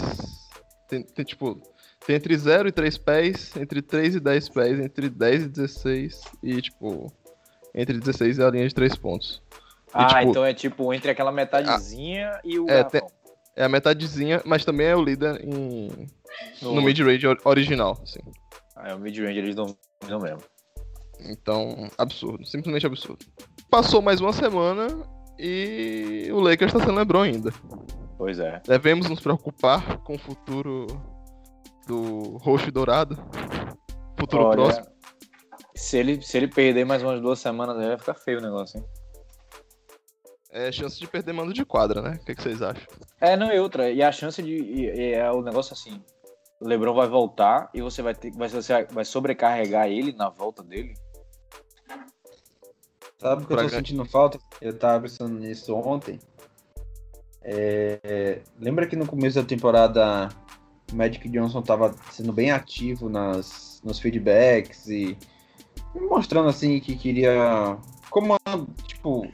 Tem, 0.88 1.03
tem, 1.03 1.26
tipo. 1.26 1.61
Tem 2.07 2.15
entre 2.15 2.35
0 2.35 2.68
e 2.68 2.72
3 2.72 2.98
pés, 2.98 3.56
entre 3.57 3.80
3 3.81 4.15
e 4.15 4.19
10 4.19 4.49
pés, 4.49 4.80
entre 4.80 5.07
10 5.10 5.43
e 5.43 5.48
16 5.49 6.22
e, 6.41 6.61
tipo. 6.61 7.11
Entre 7.76 7.99
16 7.99 8.38
e 8.38 8.43
a 8.43 8.49
linha 8.49 8.68
de 8.68 8.73
3 8.73 8.95
pontos. 8.95 9.41
Ah, 9.93 10.07
tipo- 10.07 10.31
então 10.31 10.45
é 10.45 10.53
tipo 10.53 10.93
entre 10.93 11.11
aquela 11.11 11.31
metadezinha 11.34 12.39
e 12.45 12.57
o 12.57 12.64
É, 12.69 12.77
garrafão. 12.77 13.11
É 13.57 13.64
a 13.65 13.69
metadezinha, 13.69 14.41
mas 14.45 14.64
também 14.64 14.88
é 14.88 14.95
o 14.95 15.03
líder 15.03 15.43
em, 15.45 16.07
No- 16.61 16.76
no 16.76 16.81
mid-range 16.81 17.27
or- 17.27 17.39
original, 17.43 17.99
assim. 18.02 18.22
Ah, 18.76 18.89
é 18.89 18.95
o 18.95 18.99
mid-range, 18.99 19.38
eles 19.38 19.53
dominam 19.56 20.19
mesmo. 20.22 20.41
Então, 21.26 21.89
absurdo, 21.98 22.45
simplesmente 22.45 22.85
absurdo. 22.85 23.26
Passou 23.69 24.02
mais 24.02 24.19
uma 24.19 24.34
semana 24.34 24.88
e 25.38 26.30
o 26.31 26.39
Lakers 26.39 26.73
está 26.73 26.85
sem 26.85 26.95
LeBron 26.95 27.22
ainda. 27.22 27.52
Pois 28.18 28.39
é. 28.39 28.61
Devemos 28.68 29.10
nos 29.10 29.19
preocupar 29.19 29.98
com 29.99 30.15
o 30.15 30.19
futuro 30.19 30.88
do 31.88 32.38
roxo 32.38 32.68
e 32.68 32.72
dourado? 32.72 33.18
Futuro 34.19 34.43
Olha, 34.43 34.56
próximo? 34.56 34.85
Se 35.76 35.98
ele, 35.98 36.22
se 36.22 36.38
ele 36.38 36.48
perder 36.48 36.85
mais 36.85 37.02
umas 37.02 37.19
duas 37.19 37.39
semanas 37.39 37.77
aí, 37.77 37.88
vai 37.88 37.98
ficar 37.98 38.14
feio 38.14 38.39
o 38.39 38.41
negócio, 38.41 38.80
hein? 38.80 38.85
É 40.52 40.72
chance 40.72 40.99
de 40.99 41.07
perder 41.07 41.31
mando 41.34 41.53
de 41.53 41.64
quadra, 41.64 42.02
né? 42.02 42.19
O 42.22 42.26
que, 42.26 42.35
que 42.35 42.43
vocês 42.43 42.61
acham? 42.61 42.85
É, 43.22 43.38
não, 43.38 43.52
e 43.52 43.60
outra. 43.60 43.89
E 43.89 44.03
a 44.03 44.11
chance 44.11 44.43
de. 44.43 44.52
e 44.52 45.14
é 45.14 45.31
o 45.31 45.41
negócio 45.41 45.73
assim. 45.73 46.03
O 46.60 46.68
Lebron 46.68 46.93
vai 46.93 47.07
voltar 47.07 47.69
e 47.73 47.81
você 47.81 48.02
vai 48.02 48.14
ter. 48.14 48.31
Vai, 48.34 48.49
você 48.49 48.84
vai 48.91 49.06
sobrecarregar 49.06 49.88
ele 49.88 50.11
na 50.11 50.30
volta 50.30 50.61
dele. 50.61 50.93
Sabe 53.22 53.43
o 53.43 53.45
que 53.45 53.53
eu 53.53 53.57
tô 53.57 53.69
sentindo 53.69 54.03
falta? 54.03 54.39
Eu 54.60 54.76
tava 54.77 55.03
pensando 55.03 55.38
nisso 55.39 55.76
ontem. 55.76 56.19
É, 57.43 58.41
Lembra 58.60 58.88
que 58.88 58.95
no 58.95 59.06
começo 59.06 59.39
da 59.39 59.48
temporada 59.48 60.30
o 60.91 60.95
Magic 60.95 61.30
Johnson 61.30 61.61
tava 61.61 61.93
sendo 62.11 62.34
bem 62.34 62.49
ativo 62.52 63.10
nas, 63.10 63.80
nos 63.84 63.99
feedbacks 63.99 64.88
e 64.88 65.15
mostrando 65.93 66.49
assim 66.49 66.80
que 66.80 66.95
queria. 66.95 67.77
Como, 68.10 68.35
tipo. 68.88 69.27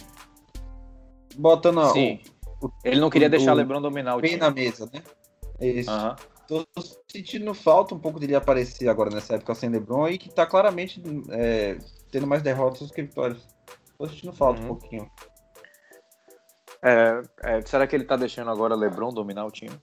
Botando 1.37 1.79
a- 1.79 1.89
Sim. 1.93 2.19
o, 2.61 2.69
Ele 2.83 2.99
não 2.99 3.09
queria 3.09 3.27
o- 3.27 3.31
deixar 3.31 3.53
o 3.53 3.55
Lebron 3.55 3.81
dominar 3.81 4.17
o 4.17 4.21
pé 4.21 4.27
time. 4.27 4.39
na 4.41 4.51
mesa, 4.51 4.89
né? 4.93 5.01
Isso. 5.61 5.89
Aham. 5.89 6.15
Tô 6.45 6.65
sentindo 7.09 7.53
falta 7.53 7.95
um 7.95 7.99
pouco 7.99 8.19
dele 8.19 8.35
aparecer 8.35 8.87
agora 8.89 9.09
nessa 9.09 9.35
época 9.35 9.53
sem 9.55 9.69
LeBron 9.69 10.07
e 10.09 10.17
que 10.17 10.29
tá 10.29 10.45
claramente 10.45 11.01
é, 11.29 11.77
tendo 12.11 12.25
mais 12.27 12.41
derrotas 12.41 12.87
do 12.87 12.93
que 12.93 13.01
vitórias. 13.01 13.45
Tô 13.97 14.07
sentindo 14.07 14.33
falta 14.33 14.59
Uhum. 14.61 14.65
um 14.65 14.69
pouquinho. 14.69 15.11
É, 16.81 17.21
é, 17.43 17.61
será 17.65 17.87
que 17.87 17.95
ele 17.95 18.03
tá 18.05 18.15
deixando 18.15 18.51
agora 18.51 18.75
Lebron 18.75 19.11
dominar 19.11 19.45
o 19.45 19.51
time? 19.51 19.75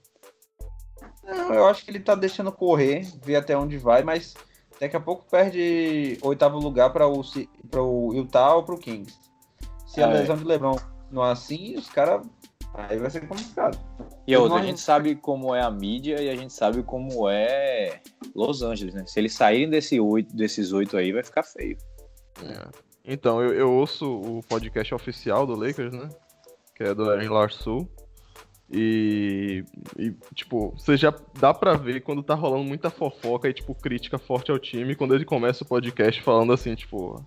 Não, 1.23 1.53
eu 1.53 1.67
acho 1.67 1.83
que 1.83 1.91
ele 1.91 1.99
tá 1.99 2.15
deixando 2.15 2.51
correr, 2.51 3.01
ver 3.23 3.35
até 3.35 3.57
onde 3.57 3.77
vai, 3.77 4.03
mas 4.03 4.33
daqui 4.79 4.95
a 4.95 4.99
pouco 4.99 5.25
perde 5.29 6.17
oitavo 6.21 6.57
lugar 6.59 6.93
para 6.93 7.07
o, 7.07 7.21
pra 7.69 7.81
o 7.81 8.13
Utah 8.13 8.55
ou 8.55 8.63
pro 8.63 8.77
Kings. 8.77 9.19
Se 9.85 10.01
a 10.01 10.07
É. 10.07 10.13
lesão 10.13 10.37
de 10.37 10.43
LeBron 10.45 10.75
não 11.11 11.25
é 11.25 11.31
assim, 11.31 11.75
os 11.75 11.89
caras. 11.89 12.25
Aí 12.73 12.97
vai 12.97 13.09
ser 13.09 13.25
complicado. 13.27 13.77
E 14.27 14.35
outra, 14.35 14.59
a 14.59 14.61
gente 14.61 14.81
sabe 14.81 15.15
como 15.15 15.55
é 15.55 15.61
a 15.61 15.71
mídia 15.71 16.21
e 16.21 16.29
a 16.29 16.35
gente 16.35 16.51
sabe 16.53 16.83
como 16.83 17.29
é 17.29 18.01
Los 18.35 18.61
Angeles, 18.61 18.93
né? 18.93 19.05
Se 19.05 19.17
eles 19.19 19.33
saírem 19.33 19.69
desse 19.69 19.99
oito, 19.99 20.35
desses 20.35 20.73
oito 20.73 20.97
aí, 20.97 21.13
vai 21.13 21.23
ficar 21.23 21.43
feio. 21.43 21.77
É. 22.43 22.67
Então, 23.07 23.41
eu, 23.41 23.53
eu 23.53 23.71
ouço 23.71 24.05
o 24.09 24.41
podcast 24.47 24.93
oficial 24.93 25.45
do 25.45 25.55
Lakers, 25.55 25.93
né? 25.93 26.09
Que 26.75 26.83
é 26.83 26.93
do 26.93 27.09
Aaron 27.09 27.33
Larsul. 27.33 27.89
E, 28.71 29.63
e, 29.97 30.11
tipo, 30.33 30.71
você 30.75 30.97
já 30.97 31.13
dá 31.39 31.53
pra 31.53 31.73
ver 31.75 32.01
quando 32.01 32.23
tá 32.23 32.33
rolando 32.33 32.63
muita 32.63 32.89
fofoca 32.89 33.47
e, 33.47 33.53
tipo, 33.53 33.75
crítica 33.75 34.17
forte 34.17 34.49
ao 34.51 34.57
time, 34.57 34.95
quando 34.95 35.13
ele 35.13 35.23
começa 35.23 35.63
o 35.63 35.67
podcast 35.67 36.19
falando 36.23 36.51
assim, 36.51 36.73
tipo, 36.73 37.23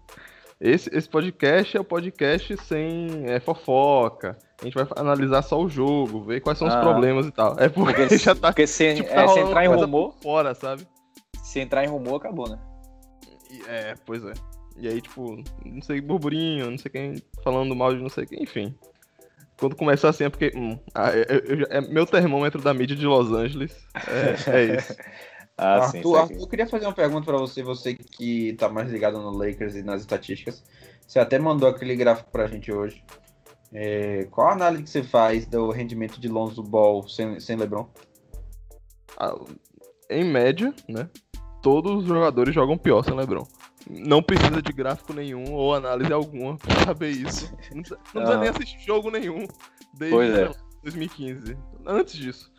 esse, 0.61 0.91
esse 0.93 1.09
podcast 1.09 1.77
é 1.77 1.81
o 1.81 1.85
podcast 1.85 2.57
sem 2.65 3.25
é, 3.27 3.39
fofoca. 3.39 4.37
A 4.61 4.65
gente 4.65 4.75
vai 4.75 4.85
analisar 4.97 5.43
só 5.43 5.61
o 5.63 5.69
jogo, 5.69 6.25
ver 6.25 6.41
quais 6.41 6.59
são 6.59 6.67
os 6.67 6.75
Ah. 6.75 6.81
problemas 6.81 7.27
e 7.27 7.31
tal. 7.31 7.55
É 7.57 7.69
porque, 7.69 7.95
Porque, 8.03 8.19
já 8.19 8.35
tá, 8.35 8.49
porque 8.49 8.67
se, 8.67 8.97
tipo, 8.97 9.09
é, 9.09 9.15
tá 9.15 9.21
se 9.29 9.35
rolando 9.35 9.49
entrar 9.49 9.65
em 9.65 9.69
rumor, 9.69 10.15
fora, 10.21 10.55
sabe? 10.57 10.87
se 11.41 11.61
entrar 11.61 11.85
em 11.85 11.89
rumor, 11.89 12.17
acabou, 12.17 12.49
né? 12.49 12.59
É, 13.69 13.95
pois 14.05 14.23
é. 14.25 14.33
E 14.81 14.89
aí, 14.89 15.01
tipo, 15.01 15.43
não 15.65 15.83
sei, 15.83 16.01
burburinho, 16.01 16.71
não 16.71 16.79
sei 16.79 16.91
quem 16.91 17.23
falando 17.43 17.75
mal 17.75 17.95
de 17.95 18.01
não 18.01 18.09
sei 18.09 18.27
quem, 18.27 18.43
enfim. 18.43 18.75
Quando 19.59 19.75
começar 19.75 20.09
assim 20.11 20.25
é 20.25 20.29
porque. 20.31 20.53
hum, 20.55 20.79
ah, 20.95 21.11
eu- 21.11 21.67
é 21.71 21.81
meu 21.81 22.07
termômetro 22.07 22.63
da 22.63 22.73
mídia 22.73 22.95
de 22.97 23.07
Los 23.07 23.33
Angeles. 23.33 23.77
É, 24.07 24.57
é 24.57 24.77
isso. 24.77 24.95
Ah, 25.61 25.83
sim. 25.89 25.99
Arthur, 25.99 26.11
saquei. 26.21 26.37
Arthur, 26.37 26.45
eu 26.45 26.49
queria 26.49 26.67
fazer 26.69 26.87
uma 26.87 26.93
pergunta 26.93 27.25
pra 27.27 27.37
você, 27.37 27.65
você 27.65 27.93
que 27.93 28.53
tá 28.53 28.69
mais 28.69 28.89
ligado 28.93 29.19
no 29.21 29.37
Lakers 29.37 29.75
e 29.75 29.83
nas 29.83 30.03
estatísticas. 30.03 30.63
Você 31.05 31.19
até 31.19 31.37
mandou 31.37 31.69
aquele 31.69 31.97
gráfico 31.97 32.31
pra 32.31 32.47
gente 32.47 32.71
hoje. 32.71 33.03
É, 33.73 34.29
qual 34.31 34.51
a 34.51 34.53
análise 34.53 34.85
que 34.85 34.91
você 34.91 35.03
faz 35.03 35.47
do 35.47 35.73
rendimento 35.73 36.21
de 36.21 36.29
Lonzo 36.29 36.63
Ball 36.63 37.09
sem, 37.09 37.41
sem 37.41 37.57
LeBron? 37.57 37.89
Ah, 39.19 39.35
em 40.09 40.23
média, 40.23 40.73
né? 40.89 41.11
Todos 41.61 42.03
os 42.03 42.05
jogadores 42.07 42.55
jogam 42.55 42.79
pior 42.79 43.03
sem 43.03 43.17
LeBron. 43.17 43.45
Não 43.89 44.23
precisa 44.23 44.61
de 44.61 44.73
gráfico 44.73 45.13
nenhum 45.13 45.53
ou 45.53 45.75
análise 45.75 46.13
alguma 46.13 46.57
pra 46.57 46.85
saber 46.85 47.11
isso. 47.11 47.51
Não 47.73 47.83
precisa, 47.83 47.97
não 47.97 48.23
precisa 48.23 48.35
Ah. 48.35 48.39
nem 48.39 48.49
assistir 48.51 48.81
jogo 48.81 49.11
nenhum 49.11 49.47
desde 49.95 50.19
é. 50.19 50.35
sei 50.35 50.45
lá, 50.45 50.55
2015. 50.83 51.59
Antes 51.87 52.15
disso. 52.15 52.53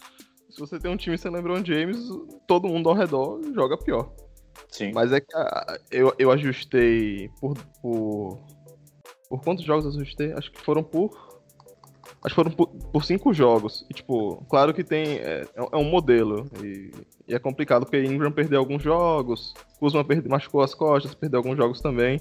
Se 0.50 0.60
você 0.60 0.80
tem 0.80 0.90
um 0.92 0.98
time 0.98 1.18
sem 1.18 1.32
LeBron 1.32 1.64
James, 1.64 2.00
todo 2.48 2.68
mundo 2.68 2.90
ao 2.90 2.96
redor 2.96 3.40
joga 3.54 3.78
pior. 3.78 4.12
Sim. 4.70 4.92
Mas 4.94 5.12
é 5.14 5.20
que 5.20 5.36
ah, 5.36 5.78
eu, 5.92 6.14
eu 6.18 6.32
ajustei 6.32 7.30
por, 7.40 7.56
por. 7.82 8.40
Por 9.30 9.42
quantos 9.44 9.64
jogos 9.64 9.86
eu 9.86 9.92
ajustei? 9.92 10.34
Acho 10.34 10.52
que 10.52 10.60
foram 10.60 10.84
por. 10.84 11.29
Acho 12.24 12.36
que 12.36 12.42
foram 12.42 12.52
por, 12.52 12.68
por 12.68 13.06
cinco 13.06 13.34
jogos. 13.34 13.86
E, 13.90 13.94
tipo, 13.94 14.44
claro 14.50 14.74
que 14.74 14.84
tem. 14.84 15.18
É, 15.18 15.48
é 15.56 15.78
um 15.78 15.86
modelo. 15.86 16.50
E, 16.64 16.92
e 17.28 17.34
é 17.34 17.40
complicado 17.40 17.86
porque 17.86 18.04
Ingram 18.04 18.32
perdeu 18.32 18.60
alguns 18.60 18.84
jogos. 18.84 19.54
Kuzma 19.80 20.04
perde, 20.04 20.28
machucou 20.28 20.62
as 20.62 20.74
costas, 20.74 21.16
perdeu 21.16 21.40
alguns 21.40 21.58
jogos 21.58 21.80
também. 21.80 22.20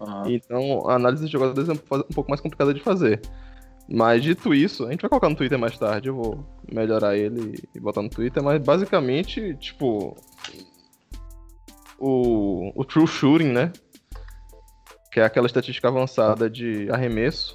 Aham. 0.00 0.30
Então 0.30 0.88
a 0.88 0.94
análise 0.94 1.26
de 1.26 1.32
jogadores 1.32 1.68
é 1.68 1.72
um 1.72 1.98
um 1.98 2.14
pouco 2.14 2.30
mais 2.30 2.40
complicada 2.40 2.72
de 2.72 2.80
fazer. 2.80 3.20
Mas 3.92 4.22
dito 4.22 4.54
isso, 4.54 4.86
a 4.86 4.92
gente 4.92 5.00
vai 5.00 5.08
colocar 5.08 5.28
no 5.28 5.34
Twitter 5.34 5.58
mais 5.58 5.76
tarde, 5.76 6.08
eu 6.08 6.14
vou 6.14 6.46
melhorar 6.72 7.16
ele 7.16 7.60
e 7.74 7.80
botar 7.80 8.02
no 8.02 8.08
Twitter, 8.08 8.40
mas 8.40 8.62
basicamente, 8.62 9.56
tipo. 9.56 10.16
O, 11.98 12.72
o 12.80 12.84
True 12.84 13.06
Shooting, 13.06 13.48
né? 13.48 13.72
Que 15.10 15.18
é 15.18 15.24
aquela 15.24 15.46
estatística 15.46 15.88
avançada 15.88 16.48
de 16.48 16.88
arremesso, 16.88 17.52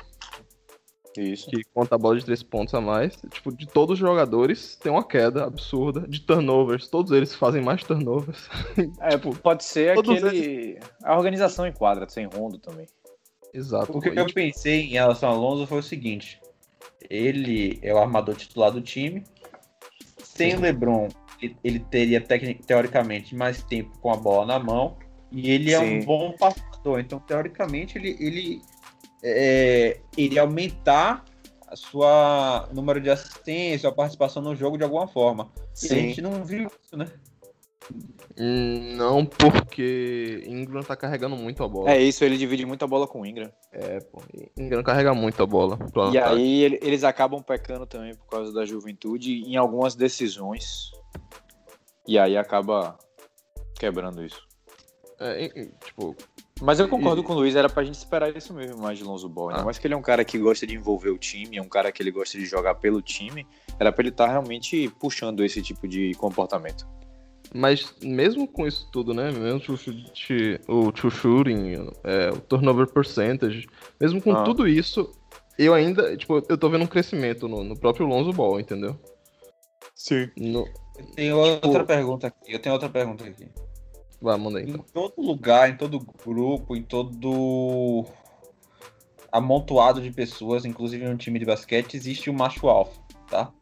Isso. 1.17 1.49
que 1.49 1.63
conta 1.73 1.95
a 1.95 1.97
bola 1.97 2.17
de 2.17 2.25
três 2.25 2.43
pontos 2.43 2.73
a 2.73 2.81
mais. 2.81 3.15
Tipo, 3.31 3.55
de 3.55 3.65
todos 3.65 3.93
os 3.93 3.99
jogadores, 3.99 4.75
tem 4.75 4.91
uma 4.91 5.03
queda 5.07 5.45
absurda. 5.45 6.07
De 6.07 6.19
turnovers, 6.21 6.87
todos 6.87 7.11
eles 7.11 7.33
fazem 7.33 7.61
mais 7.61 7.83
turnovers. 7.83 8.49
É, 8.99 9.09
tipo, 9.09 9.35
pode 9.37 9.63
ser 9.63 9.97
aquele. 9.97 10.79
A 11.03 11.17
organização 11.17 11.65
em 11.65 11.71
quadra, 11.73 12.07
sem 12.09 12.25
rondo 12.25 12.57
também. 12.57 12.87
Exato. 13.53 13.97
O 13.97 14.01
que 14.01 14.09
eu 14.09 14.25
pensei 14.33 14.81
em 14.81 14.89
relação 14.89 15.29
ao 15.29 15.35
Alonso 15.35 15.65
foi 15.65 15.79
o 15.79 15.83
seguinte: 15.83 16.41
ele 17.09 17.79
é 17.81 17.93
o 17.93 17.97
armador 17.97 18.35
titular 18.35 18.71
do 18.71 18.81
time. 18.81 19.23
Sem 20.21 20.55
o 20.55 20.59
LeBron, 20.59 21.07
ele- 21.63 21.79
teria 21.79 22.19
teoricamente 22.65 23.33
mais 23.35 23.63
tempo 23.63 23.97
com 23.99 24.11
a 24.11 24.17
bola 24.17 24.45
na 24.45 24.59
mão. 24.59 24.97
E 25.31 25.49
ele 25.51 25.73
é 25.73 25.79
Sim. 25.79 25.99
um 25.99 26.05
bom 26.05 26.31
passador. 26.33 26.99
Então, 26.99 27.19
teoricamente, 27.19 27.97
ele, 27.97 28.15
ele 28.19 28.61
é, 29.23 29.99
iria 30.17 30.41
aumentar 30.41 31.23
a 31.67 31.75
sua 31.75 32.69
número 32.71 33.01
de 33.01 33.09
assistência, 33.09 33.89
a 33.89 33.91
participação 33.91 34.41
no 34.41 34.55
jogo 34.55 34.77
de 34.77 34.83
alguma 34.83 35.07
forma. 35.07 35.51
E 35.57 35.85
a 35.85 35.89
Sim. 35.89 35.95
gente 35.95 36.21
não 36.21 36.43
viu 36.43 36.67
isso, 36.83 36.95
né? 36.95 37.07
Não 38.37 39.25
porque 39.25 40.43
Ingram 40.47 40.81
tá 40.83 40.95
carregando 40.95 41.35
muito 41.35 41.63
a 41.63 41.67
bola. 41.67 41.91
É 41.91 42.01
isso, 42.01 42.23
ele 42.23 42.37
divide 42.37 42.65
muita 42.65 42.85
bola 42.87 43.07
com 43.07 43.21
o 43.21 43.25
Ingram. 43.25 43.51
É, 43.71 43.99
pô. 43.99 44.21
Ingram 44.57 44.83
carrega 44.83 45.13
muito 45.13 45.41
a 45.41 45.45
bola. 45.45 45.77
E 46.11 46.17
ataque. 46.17 46.17
aí 46.17 46.63
ele- 46.63 46.79
eles 46.81 47.03
acabam 47.03 47.41
pecando 47.41 47.85
também 47.85 48.13
por 48.15 48.27
causa 48.27 48.51
da 48.51 48.65
juventude 48.65 49.41
em 49.43 49.55
algumas 49.55 49.95
decisões. 49.95 50.91
E 52.07 52.19
aí 52.19 52.35
acaba 52.35 52.97
quebrando 53.79 54.23
isso. 54.23 54.41
É, 55.19 55.47
tipo, 55.85 56.15
Mas 56.61 56.79
eu 56.79 56.87
concordo 56.87 57.21
com 57.21 57.33
o 57.33 57.35
Luiz, 57.35 57.53
era 57.55 57.67
pra 57.69 57.83
gente 57.83 57.95
esperar 57.95 58.33
isso 58.35 58.53
mesmo 58.53 58.77
mais 58.81 58.97
de 58.97 59.03
Lonzo 59.03 59.27
Ball. 59.27 59.49
Ainda 59.49 59.61
Ah. 59.61 59.65
mais 59.65 59.77
que 59.77 59.85
ele 59.87 59.93
é 59.93 59.97
um 59.97 60.01
cara 60.01 60.23
que 60.23 60.37
gosta 60.37 60.65
de 60.65 60.73
envolver 60.73 61.09
o 61.09 61.17
time, 61.17 61.57
é 61.57 61.61
um 61.61 61.67
cara 61.67 61.91
que 61.91 62.01
ele 62.01 62.11
gosta 62.11 62.37
de 62.37 62.45
jogar 62.45 62.75
pelo 62.75 63.01
time. 63.01 63.45
Era 63.77 63.91
pra 63.91 64.01
ele 64.01 64.09
estar 64.09 64.27
realmente 64.27 64.89
puxando 64.99 65.43
esse 65.43 65.61
tipo 65.61 65.85
de 65.87 66.13
comportamento. 66.13 66.87
Mas 67.53 67.93
mesmo 68.01 68.47
com 68.47 68.65
isso 68.65 68.89
tudo, 68.91 69.13
né? 69.13 69.31
Mesmo 69.31 69.59
o 70.67 70.91
true 70.91 71.11
shooting, 71.11 71.89
é, 72.03 72.29
o 72.31 72.39
turnover 72.39 72.87
percentage, 72.87 73.67
mesmo 73.99 74.21
com 74.21 74.31
Ah. 74.33 74.43
tudo 74.43 74.67
isso, 74.67 75.11
eu 75.59 75.73
ainda, 75.73 76.15
tipo, 76.15 76.41
eu 76.49 76.57
tô 76.57 76.69
vendo 76.69 76.83
um 76.83 76.87
crescimento 76.87 77.47
no, 77.49 77.63
no 77.65 77.77
próprio 77.77 78.05
Lonzo 78.07 78.31
Ball, 78.31 78.59
entendeu? 78.61 78.97
Sim. 79.93 80.29
No... 80.37 80.65
Eu 80.97 81.05
tenho 81.15 81.37
outra 81.37 81.83
pergunta 81.83 82.27
aqui. 82.27 82.37
Eu 82.53 82.59
tenho 82.59 82.73
outra 82.73 82.89
pergunta 82.89 83.25
aqui. 83.25 83.47
Vai, 84.25 84.37
manda 84.39 84.57
aí, 84.57 84.65
Em 84.65 84.69
então. 84.71 84.85
todo 84.91 85.21
lugar, 85.21 85.69
em 85.69 85.77
todo 85.77 85.99
grupo, 85.99 86.75
em 86.75 86.81
todo 86.81 88.03
amontoado 89.31 90.01
de 90.01 90.09
pessoas, 90.09 90.65
inclusive 90.65 91.07
no 91.07 91.15
time 91.15 91.37
de 91.37 91.45
basquete, 91.45 91.93
existe 91.95 92.27
um 92.31 92.33
macho 92.33 92.67
alfa, 92.67 92.99
tá? 93.29 93.53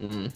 Uhum. 0.00 0.30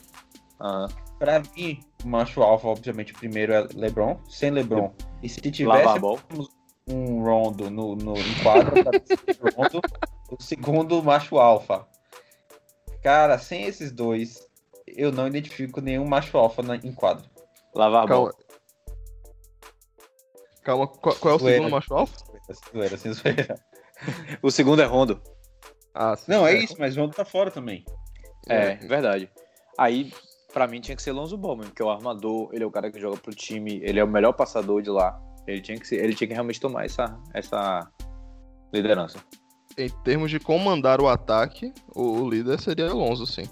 Ah, 0.60 0.88
Pra 1.18 1.40
mim, 1.56 1.80
o 2.04 2.08
macho 2.08 2.42
alfa, 2.42 2.68
obviamente, 2.68 3.14
o 3.14 3.16
primeiro 3.16 3.54
é 3.54 3.66
LeBron, 3.74 4.18
sem 4.28 4.50
LeBron. 4.50 4.92
E 5.22 5.28
se 5.30 5.40
tivesse 5.40 5.98
um 6.86 7.22
Rondo 7.24 7.70
no, 7.70 7.96
no 7.96 8.12
em 8.14 8.34
pra 8.34 8.92
ser 9.06 9.18
Rondo, 9.40 9.80
o 10.30 10.42
segundo 10.42 11.02
macho 11.02 11.38
alfa. 11.38 11.88
Cara, 13.02 13.38
sem 13.38 13.64
esses 13.64 13.90
dois, 13.90 14.46
eu 14.86 15.10
não 15.10 15.26
identifico 15.26 15.80
nenhum 15.80 16.06
macho 16.06 16.36
alfa 16.36 16.62
na, 16.62 16.76
em 16.76 16.92
quadra. 16.92 17.24
Lavar 17.74 18.04
a 18.04 18.06
Calma. 18.06 18.24
bola. 18.24 18.45
Calma, 20.66 20.88
qual, 20.88 21.14
qual 21.14 21.34
é 21.34 21.36
o 21.36 21.38
Zoeira. 21.38 21.58
segundo 21.58 21.70
macho 21.70 21.94
alfa? 21.94 22.16
Zoeira, 22.74 22.96
sem 22.96 23.12
zoeira. 23.12 23.54
O 24.42 24.50
segundo 24.50 24.82
é 24.82 24.84
Rondo. 24.84 25.22
Ah, 25.94 26.16
sim. 26.16 26.32
Não, 26.32 26.44
é 26.44 26.54
isso, 26.54 26.74
mas 26.76 26.96
Rondo 26.96 27.14
tá 27.14 27.24
fora 27.24 27.52
também. 27.52 27.84
É, 28.48 28.74
verdade. 28.74 29.30
Aí, 29.78 30.12
pra 30.52 30.66
mim, 30.66 30.80
tinha 30.80 30.96
que 30.96 31.02
ser 31.02 31.12
Lonzo 31.12 31.36
Ball 31.36 31.54
mesmo, 31.56 31.70
porque 31.70 31.82
é 31.82 31.84
o 31.84 31.90
armador, 31.90 32.50
ele 32.52 32.64
é 32.64 32.66
o 32.66 32.70
cara 32.72 32.90
que 32.90 32.98
joga 32.98 33.16
pro 33.16 33.32
time, 33.32 33.80
ele 33.80 34.00
é 34.00 34.04
o 34.04 34.08
melhor 34.08 34.32
passador 34.32 34.82
de 34.82 34.90
lá. 34.90 35.16
Ele 35.46 35.60
tinha 35.60 35.78
que, 35.78 35.86
ser, 35.86 36.02
ele 36.02 36.14
tinha 36.16 36.26
que 36.26 36.34
realmente 36.34 36.60
tomar 36.60 36.84
essa, 36.84 37.16
essa 37.32 37.88
liderança. 38.74 39.20
Em 39.78 39.88
termos 40.02 40.32
de 40.32 40.40
comandar 40.40 41.00
o 41.00 41.06
ataque, 41.08 41.72
o, 41.94 42.28
líder 42.28 42.60
seria 42.60 42.90
Alonso, 42.90 43.24
sim. 43.24 43.44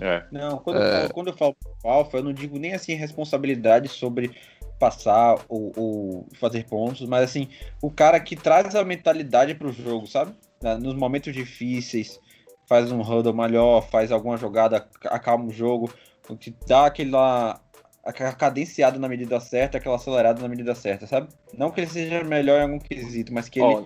É. 0.00 0.24
Não, 0.32 0.56
quando, 0.56 0.80
É. 0.80 0.86
eu, 0.86 1.00
falo, 1.00 1.12
quando 1.12 1.26
eu 1.28 1.36
falo 1.36 1.56
alfa, 1.84 2.16
eu 2.16 2.24
não 2.24 2.32
digo 2.32 2.58
nem 2.58 2.72
assim 2.72 2.94
responsabilidade 2.94 3.88
sobre 3.88 4.34
passar 4.80 5.38
ou, 5.48 5.70
ou 5.76 6.26
fazer 6.40 6.64
pontos, 6.64 7.06
mas 7.06 7.22
assim, 7.22 7.48
o 7.82 7.90
cara 7.90 8.18
que 8.18 8.34
traz 8.34 8.74
a 8.74 8.82
mentalidade 8.82 9.54
pro 9.54 9.70
jogo, 9.70 10.06
sabe? 10.06 10.32
Nos 10.80 10.94
momentos 10.94 11.32
difíceis, 11.34 12.18
faz 12.66 12.90
um 12.90 13.00
huddle 13.02 13.34
melhor, 13.34 13.82
faz 13.82 14.10
alguma 14.10 14.36
jogada, 14.38 14.88
acalma 15.04 15.44
o 15.44 15.52
jogo, 15.52 15.92
o 16.28 16.36
que 16.36 16.52
dá 16.66 16.86
aquela 16.86 17.60
aquela 18.02 18.32
cadenciada 18.32 18.98
na 18.98 19.06
medida 19.08 19.38
certa, 19.38 19.76
aquela 19.76 19.96
acelerada 19.96 20.40
na 20.40 20.48
medida 20.48 20.74
certa, 20.74 21.06
sabe? 21.06 21.28
Não 21.56 21.70
que 21.70 21.80
ele 21.80 21.86
seja 21.86 22.24
melhor 22.24 22.58
em 22.58 22.62
algum 22.62 22.78
quesito, 22.78 23.32
mas 23.32 23.48
que 23.48 23.60
ele 23.60 23.74
Ó, 23.74 23.84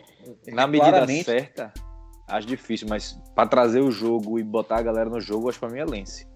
na 0.52 0.68
medida 0.68 0.90
claramente- 0.90 1.24
certa, 1.24 1.72
acho 2.28 2.46
difícil, 2.46 2.86
mas 2.88 3.20
pra 3.34 3.46
trazer 3.46 3.80
o 3.80 3.90
jogo 3.90 4.38
e 4.38 4.44
botar 4.44 4.76
a 4.78 4.82
galera 4.82 5.10
no 5.10 5.20
jogo, 5.20 5.48
acho 5.48 5.58
que 5.58 5.66
pra 5.66 5.74
mim 5.74 5.80
é 5.80 5.84
Lance. 5.84 6.26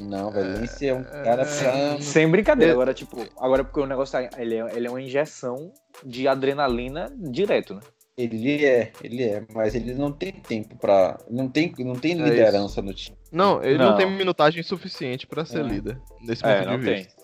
Não, 0.00 0.30
velho, 0.30 0.64
esse 0.64 0.88
é 0.88 0.94
um 0.94 1.02
cara 1.04 1.44
pra... 1.44 2.00
Sem 2.00 2.28
brincadeira. 2.30 2.72
É. 2.72 2.74
Agora, 2.74 2.94
tipo, 2.94 3.16
agora 3.38 3.62
porque 3.64 3.80
o 3.80 3.86
negócio 3.86 4.12
tá, 4.18 4.40
ele 4.40 4.56
é, 4.56 4.76
ele 4.76 4.86
é 4.86 4.90
uma 4.90 5.00
injeção 5.02 5.72
de 6.04 6.26
adrenalina 6.26 7.12
direto, 7.16 7.74
né? 7.74 7.80
Ele 8.16 8.64
é, 8.64 8.92
ele 9.02 9.22
é, 9.22 9.44
mas 9.54 9.74
ele 9.74 9.94
não 9.94 10.12
tem 10.12 10.32
tempo 10.32 10.76
pra. 10.76 11.18
Não 11.30 11.48
tem, 11.48 11.72
não 11.78 11.94
tem 11.94 12.12
É 12.12 12.24
liderança 12.24 12.82
no 12.82 12.92
time. 12.92 13.16
Não, 13.32 13.62
ele 13.64 13.78
não, 13.78 13.90
Não. 13.90 13.96
tem 13.96 14.10
minutagem 14.10 14.62
suficiente 14.62 15.26
pra 15.26 15.44
ser 15.46 15.60
É. 15.60 15.62
líder, 15.62 15.98
nesse 16.20 16.44
É, 16.44 16.58
ponto 16.58 16.70
não 16.70 16.78
de 16.78 16.84
tem. 16.84 16.94
vista. 17.04 17.22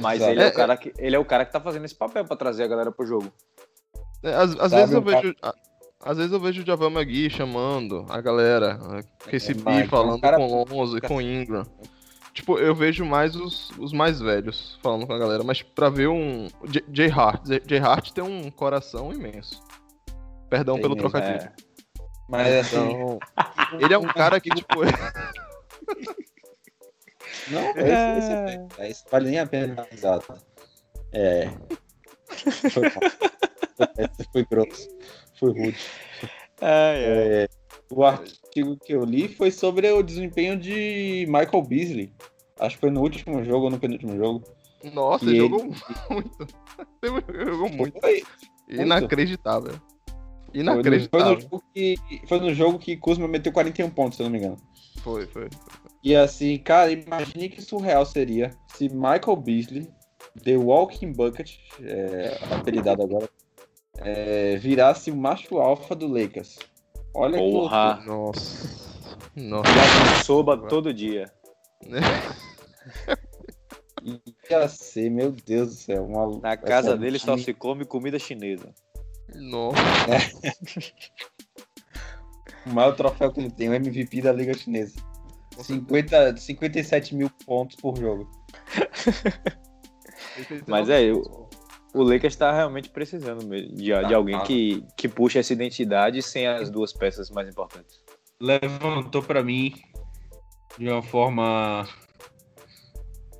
Mas 0.00 0.16
Exato. 0.20 0.30
ele 0.32 0.40
é, 0.40 0.44
É, 0.44 0.48
o 0.48 0.54
cara 0.54 0.76
que, 0.76 0.92
ele 0.98 1.16
é 1.16 1.18
o 1.18 1.24
cara 1.24 1.44
que 1.44 1.52
tá 1.52 1.60
fazendo 1.60 1.84
esse 1.86 1.94
papel 1.94 2.24
pra 2.24 2.36
trazer 2.36 2.62
a 2.62 2.68
galera 2.68 2.92
pro 2.92 3.04
jogo. 3.06 3.32
É, 4.22 4.32
Às, 4.34 4.56
às 4.60 4.70
vezes 4.72 4.92
eu 4.92 5.02
cara- 5.02 5.20
vejo. 5.22 5.34
a- 5.42 5.54
Às 6.04 6.16
vezes 6.16 6.32
eu 6.32 6.38
vejo 6.38 6.62
o 6.62 6.64
Javel 6.66 6.90
McGee 6.92 7.28
chamando 7.28 8.06
a 8.08 8.20
galera, 8.20 8.74
a 8.80 9.28
KCP 9.28 9.60
mas 9.64 9.80
é 9.80 9.84
um 9.84 9.88
falando 9.88 10.20
cara- 10.20 10.36
com 10.36 10.46
Lonzo 10.72 10.96
e 10.96 11.00
com 11.00 11.20
Ingram. 11.20 11.64
Tipo, 12.32 12.58
eu 12.58 12.74
vejo 12.74 13.04
mais 13.04 13.34
os, 13.34 13.70
os 13.78 13.92
mais 13.92 14.20
velhos 14.20 14.78
falando 14.82 15.06
com 15.06 15.12
a 15.12 15.18
galera, 15.18 15.42
mas 15.42 15.60
pra 15.62 15.88
ver 15.88 16.08
um. 16.08 16.46
J- 16.68 16.84
Jay 16.92 17.10
Hart. 17.10 17.44
J- 17.46 17.62
Jay 17.66 17.78
Hart 17.78 18.12
tem 18.12 18.22
um 18.24 18.50
coração 18.50 19.12
imenso. 19.12 19.62
Perdão 20.48 20.74
Tem 20.74 20.82
pelo 20.82 20.94
mesmo, 20.94 21.10
trocadilho. 21.10 21.42
É. 21.44 21.52
Mas 22.28 22.54
assim. 22.54 22.76
Então, 22.92 23.18
ele 23.80 23.92
é 23.94 23.98
um 23.98 24.06
cara 24.06 24.40
que, 24.40 24.50
tipo, 24.50 24.80
Não, 27.50 27.70
esse, 27.70 28.18
esse, 28.18 28.32
é, 28.80 28.90
esse 28.90 29.04
vale 29.10 29.30
nem 29.30 29.38
a 29.40 29.46
pena 29.46 29.86
risada. 29.90 30.24
É. 31.12 31.50
Foi 32.70 32.90
foi 34.32 34.44
grosso. 34.44 34.88
Foi 35.38 35.50
rude. 35.50 35.78
É, 36.60 37.48
o 37.90 38.04
artigo 38.58 38.76
que 38.76 38.92
eu 38.92 39.04
li 39.04 39.28
foi 39.28 39.50
sobre 39.50 39.90
o 39.90 40.02
desempenho 40.02 40.58
de 40.58 41.24
Michael 41.28 41.62
Beasley. 41.62 42.12
Acho 42.58 42.76
que 42.76 42.80
foi 42.80 42.90
no 42.90 43.00
último 43.00 43.44
jogo 43.44 43.66
ou 43.66 43.70
no 43.70 43.78
penúltimo 43.78 44.16
jogo. 44.16 44.42
nossa, 44.92 45.24
ele 45.24 45.38
ele- 45.38 45.48
jogou 45.48 45.64
muito. 46.10 46.46
Ele 47.02 47.44
jogou 47.44 47.68
muito. 47.70 48.00
Foi, 48.00 48.22
Inacreditável. 48.68 49.72
foi, 49.72 50.54
no, 50.54 50.72
Inacreditável. 50.72 51.26
foi 51.26 51.34
no 51.34 51.40
jogo 51.40 51.64
que, 51.74 51.94
foi 52.26 52.40
no 52.40 52.54
jogo 52.54 52.78
que 52.78 52.96
Kuzma 52.96 53.28
meteu 53.28 53.52
41 53.52 53.90
pontos, 53.90 54.16
se 54.16 54.22
eu 54.22 54.24
não 54.24 54.32
me 54.32 54.38
engano. 54.38 54.56
Foi, 55.02 55.26
foi. 55.26 55.48
E 56.02 56.14
assim, 56.16 56.58
cara, 56.58 56.90
imagine 56.90 57.48
que 57.48 57.62
surreal 57.62 58.04
seria 58.04 58.50
se 58.74 58.88
Michael 58.88 59.36
Beasley, 59.36 59.88
The 60.42 60.56
Walking 60.56 61.12
Bucket, 61.12 61.56
é, 61.82 62.38
apelidado 62.52 63.02
agora, 63.02 63.28
é, 63.98 64.56
virasse 64.56 65.10
o 65.10 65.16
macho 65.16 65.58
alfa 65.58 65.94
do 65.94 66.06
Lakers. 66.08 66.58
Olha 67.18 67.38
que 67.38 67.44
loucura. 67.44 67.96
Porra. 67.96 68.02
Nossa. 68.06 68.78
Nossa. 69.36 69.70
Já 69.72 70.22
soba 70.22 70.56
todo 70.56 70.92
dia. 70.94 71.30
Ia 74.50 74.68
ser, 74.68 75.10
meu 75.10 75.30
Deus 75.32 75.68
do 75.68 75.74
céu. 75.74 76.04
Uma, 76.06 76.38
Na 76.40 76.56
casa 76.56 76.90
essa- 76.90 76.96
dele 76.98 77.18
só 77.18 77.36
se 77.36 77.52
come 77.52 77.84
comida 77.84 78.18
chinesa. 78.18 78.72
Nossa. 79.34 79.78
O 82.64 82.70
maior 82.70 82.92
troféu 82.96 83.32
que 83.32 83.40
ele 83.40 83.50
tem, 83.50 83.68
o 83.68 83.74
MVP 83.74 84.22
da 84.22 84.32
Liga 84.32 84.54
Chinesa. 84.54 84.96
50, 85.58 86.36
57 86.36 87.14
mil 87.14 87.28
pontos 87.44 87.76
por 87.76 87.96
jogo. 87.98 88.30
Mas 90.66 90.88
é, 90.88 91.12
o, 91.12 91.47
o 91.94 92.02
Lakers 92.02 92.36
tá 92.36 92.52
realmente 92.52 92.90
precisando 92.90 93.44
mesmo 93.44 93.74
de, 93.74 93.84
de 93.84 94.14
alguém 94.14 94.38
que, 94.44 94.84
que 94.96 95.08
puxe 95.08 95.38
essa 95.38 95.52
identidade 95.52 96.22
sem 96.22 96.46
as 96.46 96.70
duas 96.70 96.92
peças 96.92 97.30
mais 97.30 97.48
importantes. 97.48 98.00
levantou 98.40 99.22
pra 99.22 99.42
mim 99.42 99.74
de 100.78 100.88
uma 100.88 101.02
forma 101.02 101.88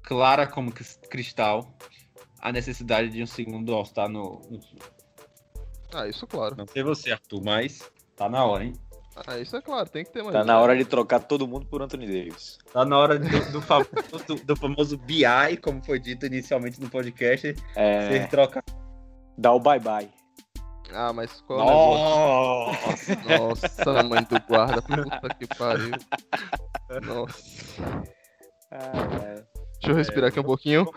clara 0.03 0.47
como 0.47 0.73
cris- 0.73 0.99
cristal 1.11 1.77
a 2.41 2.51
necessidade 2.53 3.11
de 3.11 3.23
um 3.23 3.27
segundo 3.27 3.75
All-Star 3.75 4.09
no, 4.09 4.41
no 4.51 4.59
time. 4.59 4.81
Ah, 5.93 6.07
isso 6.07 6.27
claro. 6.27 6.57
Não 6.57 6.67
sei 6.67 6.83
você, 6.83 7.13
Arthur, 7.13 7.43
mas 7.45 7.91
tá 8.17 8.29
na 8.29 8.45
hora, 8.45 8.65
hein? 8.65 8.73
Ah, 9.27 9.39
isso 9.39 9.57
é 9.57 9.61
claro, 9.61 9.89
tem 9.89 10.05
que 10.05 10.11
ter 10.13 10.23
mais. 10.23 10.33
Tá 10.35 10.45
na 10.45 10.59
hora 10.61 10.77
de 10.77 10.85
trocar 10.85 11.21
todo 11.21 11.47
mundo 11.49 11.67
por 11.67 11.83
Anthony 11.83 12.07
Davis. 12.07 12.59
Tá 12.73 12.85
na 12.85 12.97
hora 12.99 13.19
do, 13.19 13.53
do 13.53 13.61
famoso, 13.61 14.45
do 14.45 14.57
famoso 14.57 14.97
BI, 14.99 15.57
como 15.63 15.83
foi 15.85 15.99
dito 15.99 16.27
inicialmente 16.27 16.81
no 16.81 16.89
podcast, 16.89 17.55
É, 17.77 18.09
ser 18.09 18.29
troca. 18.29 18.63
dá 19.37 19.53
o 19.53 19.61
bye-bye. 19.61 20.09
Ah, 20.93 21.13
mas 21.13 21.41
qual 21.43 21.61
é 21.61 21.63
o 21.63 21.67
negócio? 21.67 23.17
Nossa! 23.29 23.85
Nossa, 23.85 24.03
mãe 24.05 24.23
do 24.25 24.41
guarda, 24.49 24.81
puta 24.81 25.35
que 25.35 25.47
pariu. 25.47 25.91
Nossa. 27.03 27.43
Ah, 28.71 29.43
Deixa 29.81 29.91
eu 29.93 29.95
respirar 29.95 30.29
aqui 30.31 30.41
um 30.41 30.45
pouquinho. 30.45 30.91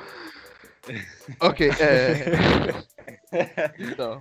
Ok, 1.40 1.70
é. 1.80 2.26
Então. 3.80 4.20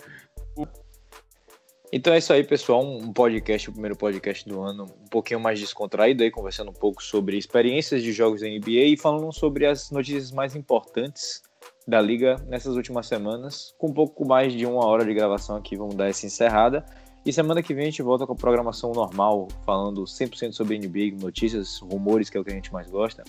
Então 1.92 2.14
é 2.14 2.18
isso 2.18 2.32
aí, 2.32 2.44
pessoal. 2.44 2.84
Um 2.84 3.12
podcast, 3.12 3.68
o 3.68 3.72
primeiro 3.72 3.96
podcast 3.96 4.48
do 4.48 4.62
ano, 4.62 4.84
um 4.84 5.08
pouquinho 5.08 5.40
mais 5.40 5.58
descontraído 5.58 6.22
aí, 6.22 6.30
conversando 6.30 6.70
um 6.70 6.74
pouco 6.74 7.02
sobre 7.02 7.36
experiências 7.36 8.00
de 8.00 8.12
jogos 8.12 8.42
da 8.42 8.46
NBA 8.46 8.92
e 8.92 8.96
falando 8.96 9.32
sobre 9.32 9.66
as 9.66 9.90
notícias 9.90 10.30
mais 10.30 10.54
importantes 10.54 11.42
da 11.88 12.00
liga 12.00 12.36
nessas 12.46 12.76
últimas 12.76 13.08
semanas. 13.08 13.74
Com 13.76 13.88
um 13.88 13.92
pouco 13.92 14.24
mais 14.24 14.52
de 14.52 14.64
uma 14.66 14.86
hora 14.86 15.04
de 15.04 15.12
gravação 15.12 15.56
aqui, 15.56 15.76
vamos 15.76 15.96
dar 15.96 16.08
essa 16.08 16.24
encerrada. 16.24 16.86
E 17.26 17.32
semana 17.32 17.60
que 17.60 17.74
vem 17.74 17.82
a 17.82 17.90
gente 17.90 18.02
volta 18.02 18.24
com 18.24 18.34
a 18.34 18.36
programação 18.36 18.92
normal, 18.92 19.48
falando 19.66 20.04
100% 20.04 20.52
sobre 20.52 20.78
NBA, 20.78 21.20
notícias, 21.20 21.80
rumores, 21.80 22.30
que 22.30 22.38
é 22.38 22.40
o 22.40 22.44
que 22.44 22.52
a 22.52 22.54
gente 22.54 22.72
mais 22.72 22.88
gosta. 22.88 23.24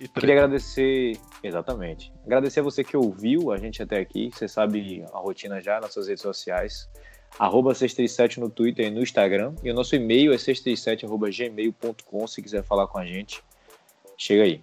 E 0.00 0.08
Queria 0.08 0.34
agradecer, 0.34 1.16
exatamente, 1.44 2.12
agradecer 2.24 2.60
a 2.60 2.62
você 2.62 2.82
que 2.82 2.96
ouviu 2.96 3.52
a 3.52 3.56
gente 3.56 3.80
até 3.82 4.00
aqui. 4.00 4.30
Você 4.32 4.48
sabe 4.48 5.04
a 5.12 5.18
rotina 5.18 5.60
já 5.60 5.78
nas 5.80 5.92
suas 5.92 6.08
redes 6.08 6.22
sociais. 6.22 6.88
Arroba 7.38 7.74
637 7.74 8.40
no 8.40 8.50
Twitter 8.50 8.86
e 8.86 8.90
no 8.90 9.00
Instagram. 9.00 9.54
E 9.62 9.70
o 9.70 9.74
nosso 9.74 9.94
e-mail 9.94 10.32
é 10.32 10.36
637.gmail.com 10.36 12.26
se 12.26 12.42
quiser 12.42 12.62
falar 12.62 12.86
com 12.86 12.98
a 12.98 13.06
gente. 13.06 13.42
Chega 14.16 14.42
aí. 14.42 14.60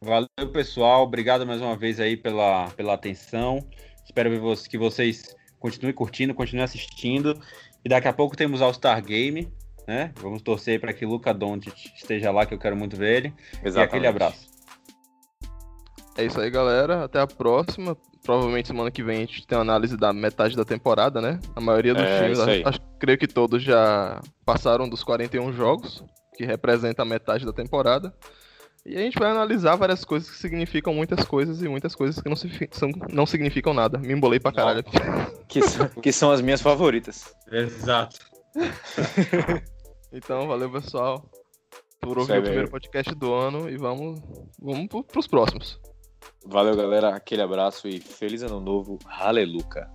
Valeu, 0.00 0.28
pessoal. 0.52 1.02
Obrigado 1.02 1.46
mais 1.46 1.60
uma 1.60 1.76
vez 1.76 2.00
aí 2.00 2.16
pela, 2.16 2.70
pela 2.70 2.94
atenção. 2.94 3.66
Espero 4.04 4.30
que 4.68 4.78
vocês 4.78 5.34
continuem 5.58 5.94
curtindo, 5.94 6.34
continuem 6.34 6.64
assistindo. 6.64 7.40
E 7.84 7.88
daqui 7.88 8.08
a 8.08 8.12
pouco 8.12 8.36
temos 8.36 8.62
All-Star 8.62 9.02
Game, 9.04 9.52
né? 9.86 10.12
Vamos 10.16 10.42
torcer 10.42 10.80
para 10.80 10.92
que 10.92 11.04
Luca 11.04 11.32
Doncic 11.32 11.92
esteja 11.94 12.30
lá, 12.30 12.46
que 12.46 12.54
eu 12.54 12.58
quero 12.58 12.76
muito 12.76 12.96
ver 12.96 13.16
ele. 13.16 13.34
E 13.64 13.78
aquele 13.78 14.06
abraço. 14.06 14.53
É 16.16 16.24
isso 16.24 16.40
aí, 16.40 16.50
galera. 16.50 17.04
Até 17.04 17.20
a 17.20 17.26
próxima. 17.26 17.96
Provavelmente 18.22 18.68
semana 18.68 18.90
que 18.90 19.02
vem 19.02 19.16
a 19.18 19.20
gente 19.20 19.46
tem 19.46 19.58
uma 19.58 19.62
análise 19.62 19.96
da 19.96 20.12
metade 20.12 20.56
da 20.56 20.64
temporada, 20.64 21.20
né? 21.20 21.38
A 21.54 21.60
maioria 21.60 21.92
dos 21.92 22.02
É, 22.04 22.22
times, 22.22 22.38
acho, 22.38 22.68
acho- 22.68 22.80
creio 22.98 23.18
que 23.18 23.26
todos 23.26 23.62
já 23.62 24.20
passaram 24.46 24.88
dos 24.88 25.04
41 25.04 25.52
jogos, 25.52 26.02
que 26.34 26.44
representa 26.44 27.02
a 27.02 27.04
metade 27.04 27.44
da 27.44 27.52
temporada. 27.52 28.14
E 28.86 28.96
a 28.96 29.00
gente 29.00 29.18
vai 29.18 29.30
analisar 29.30 29.76
várias 29.76 30.04
coisas 30.04 30.30
que 30.30 30.36
significam 30.36 30.94
muitas 30.94 31.24
coisas 31.24 31.60
e 31.62 31.68
muitas 31.68 31.94
coisas 31.94 32.20
que 32.22 32.28
não, 32.28 32.36
são- 32.36 32.90
não 33.10 33.26
significam 33.26 33.74
nada. 33.74 33.98
Me 33.98 34.12
embolei 34.12 34.38
pra 34.40 34.52
caralho 34.52 34.80
aqui. 34.80 34.96
Que, 35.48 35.62
são- 35.62 35.88
que 35.88 36.12
são 36.12 36.30
as 36.30 36.40
minhas 36.40 36.60
favoritas. 36.62 37.34
Exato. 37.50 38.18
Então, 40.16 40.46
valeu, 40.46 40.70
pessoal, 40.70 41.28
por 42.00 42.18
ouvir 42.18 42.38
o 42.38 42.42
primeiro 42.42 42.70
podcast 42.70 43.12
do 43.16 43.34
ano 43.34 43.68
e 43.68 43.76
vamos, 43.76 44.20
vamos 44.62 44.86
pro- 44.86 45.02
pros 45.02 45.26
próximos. 45.26 45.80
Valeu, 46.44 46.76
galera. 46.76 47.14
Aquele 47.14 47.42
abraço 47.42 47.88
e 47.88 48.00
feliz 48.00 48.42
ano 48.42 48.60
novo. 48.60 48.98
Aleluia. 49.06 49.93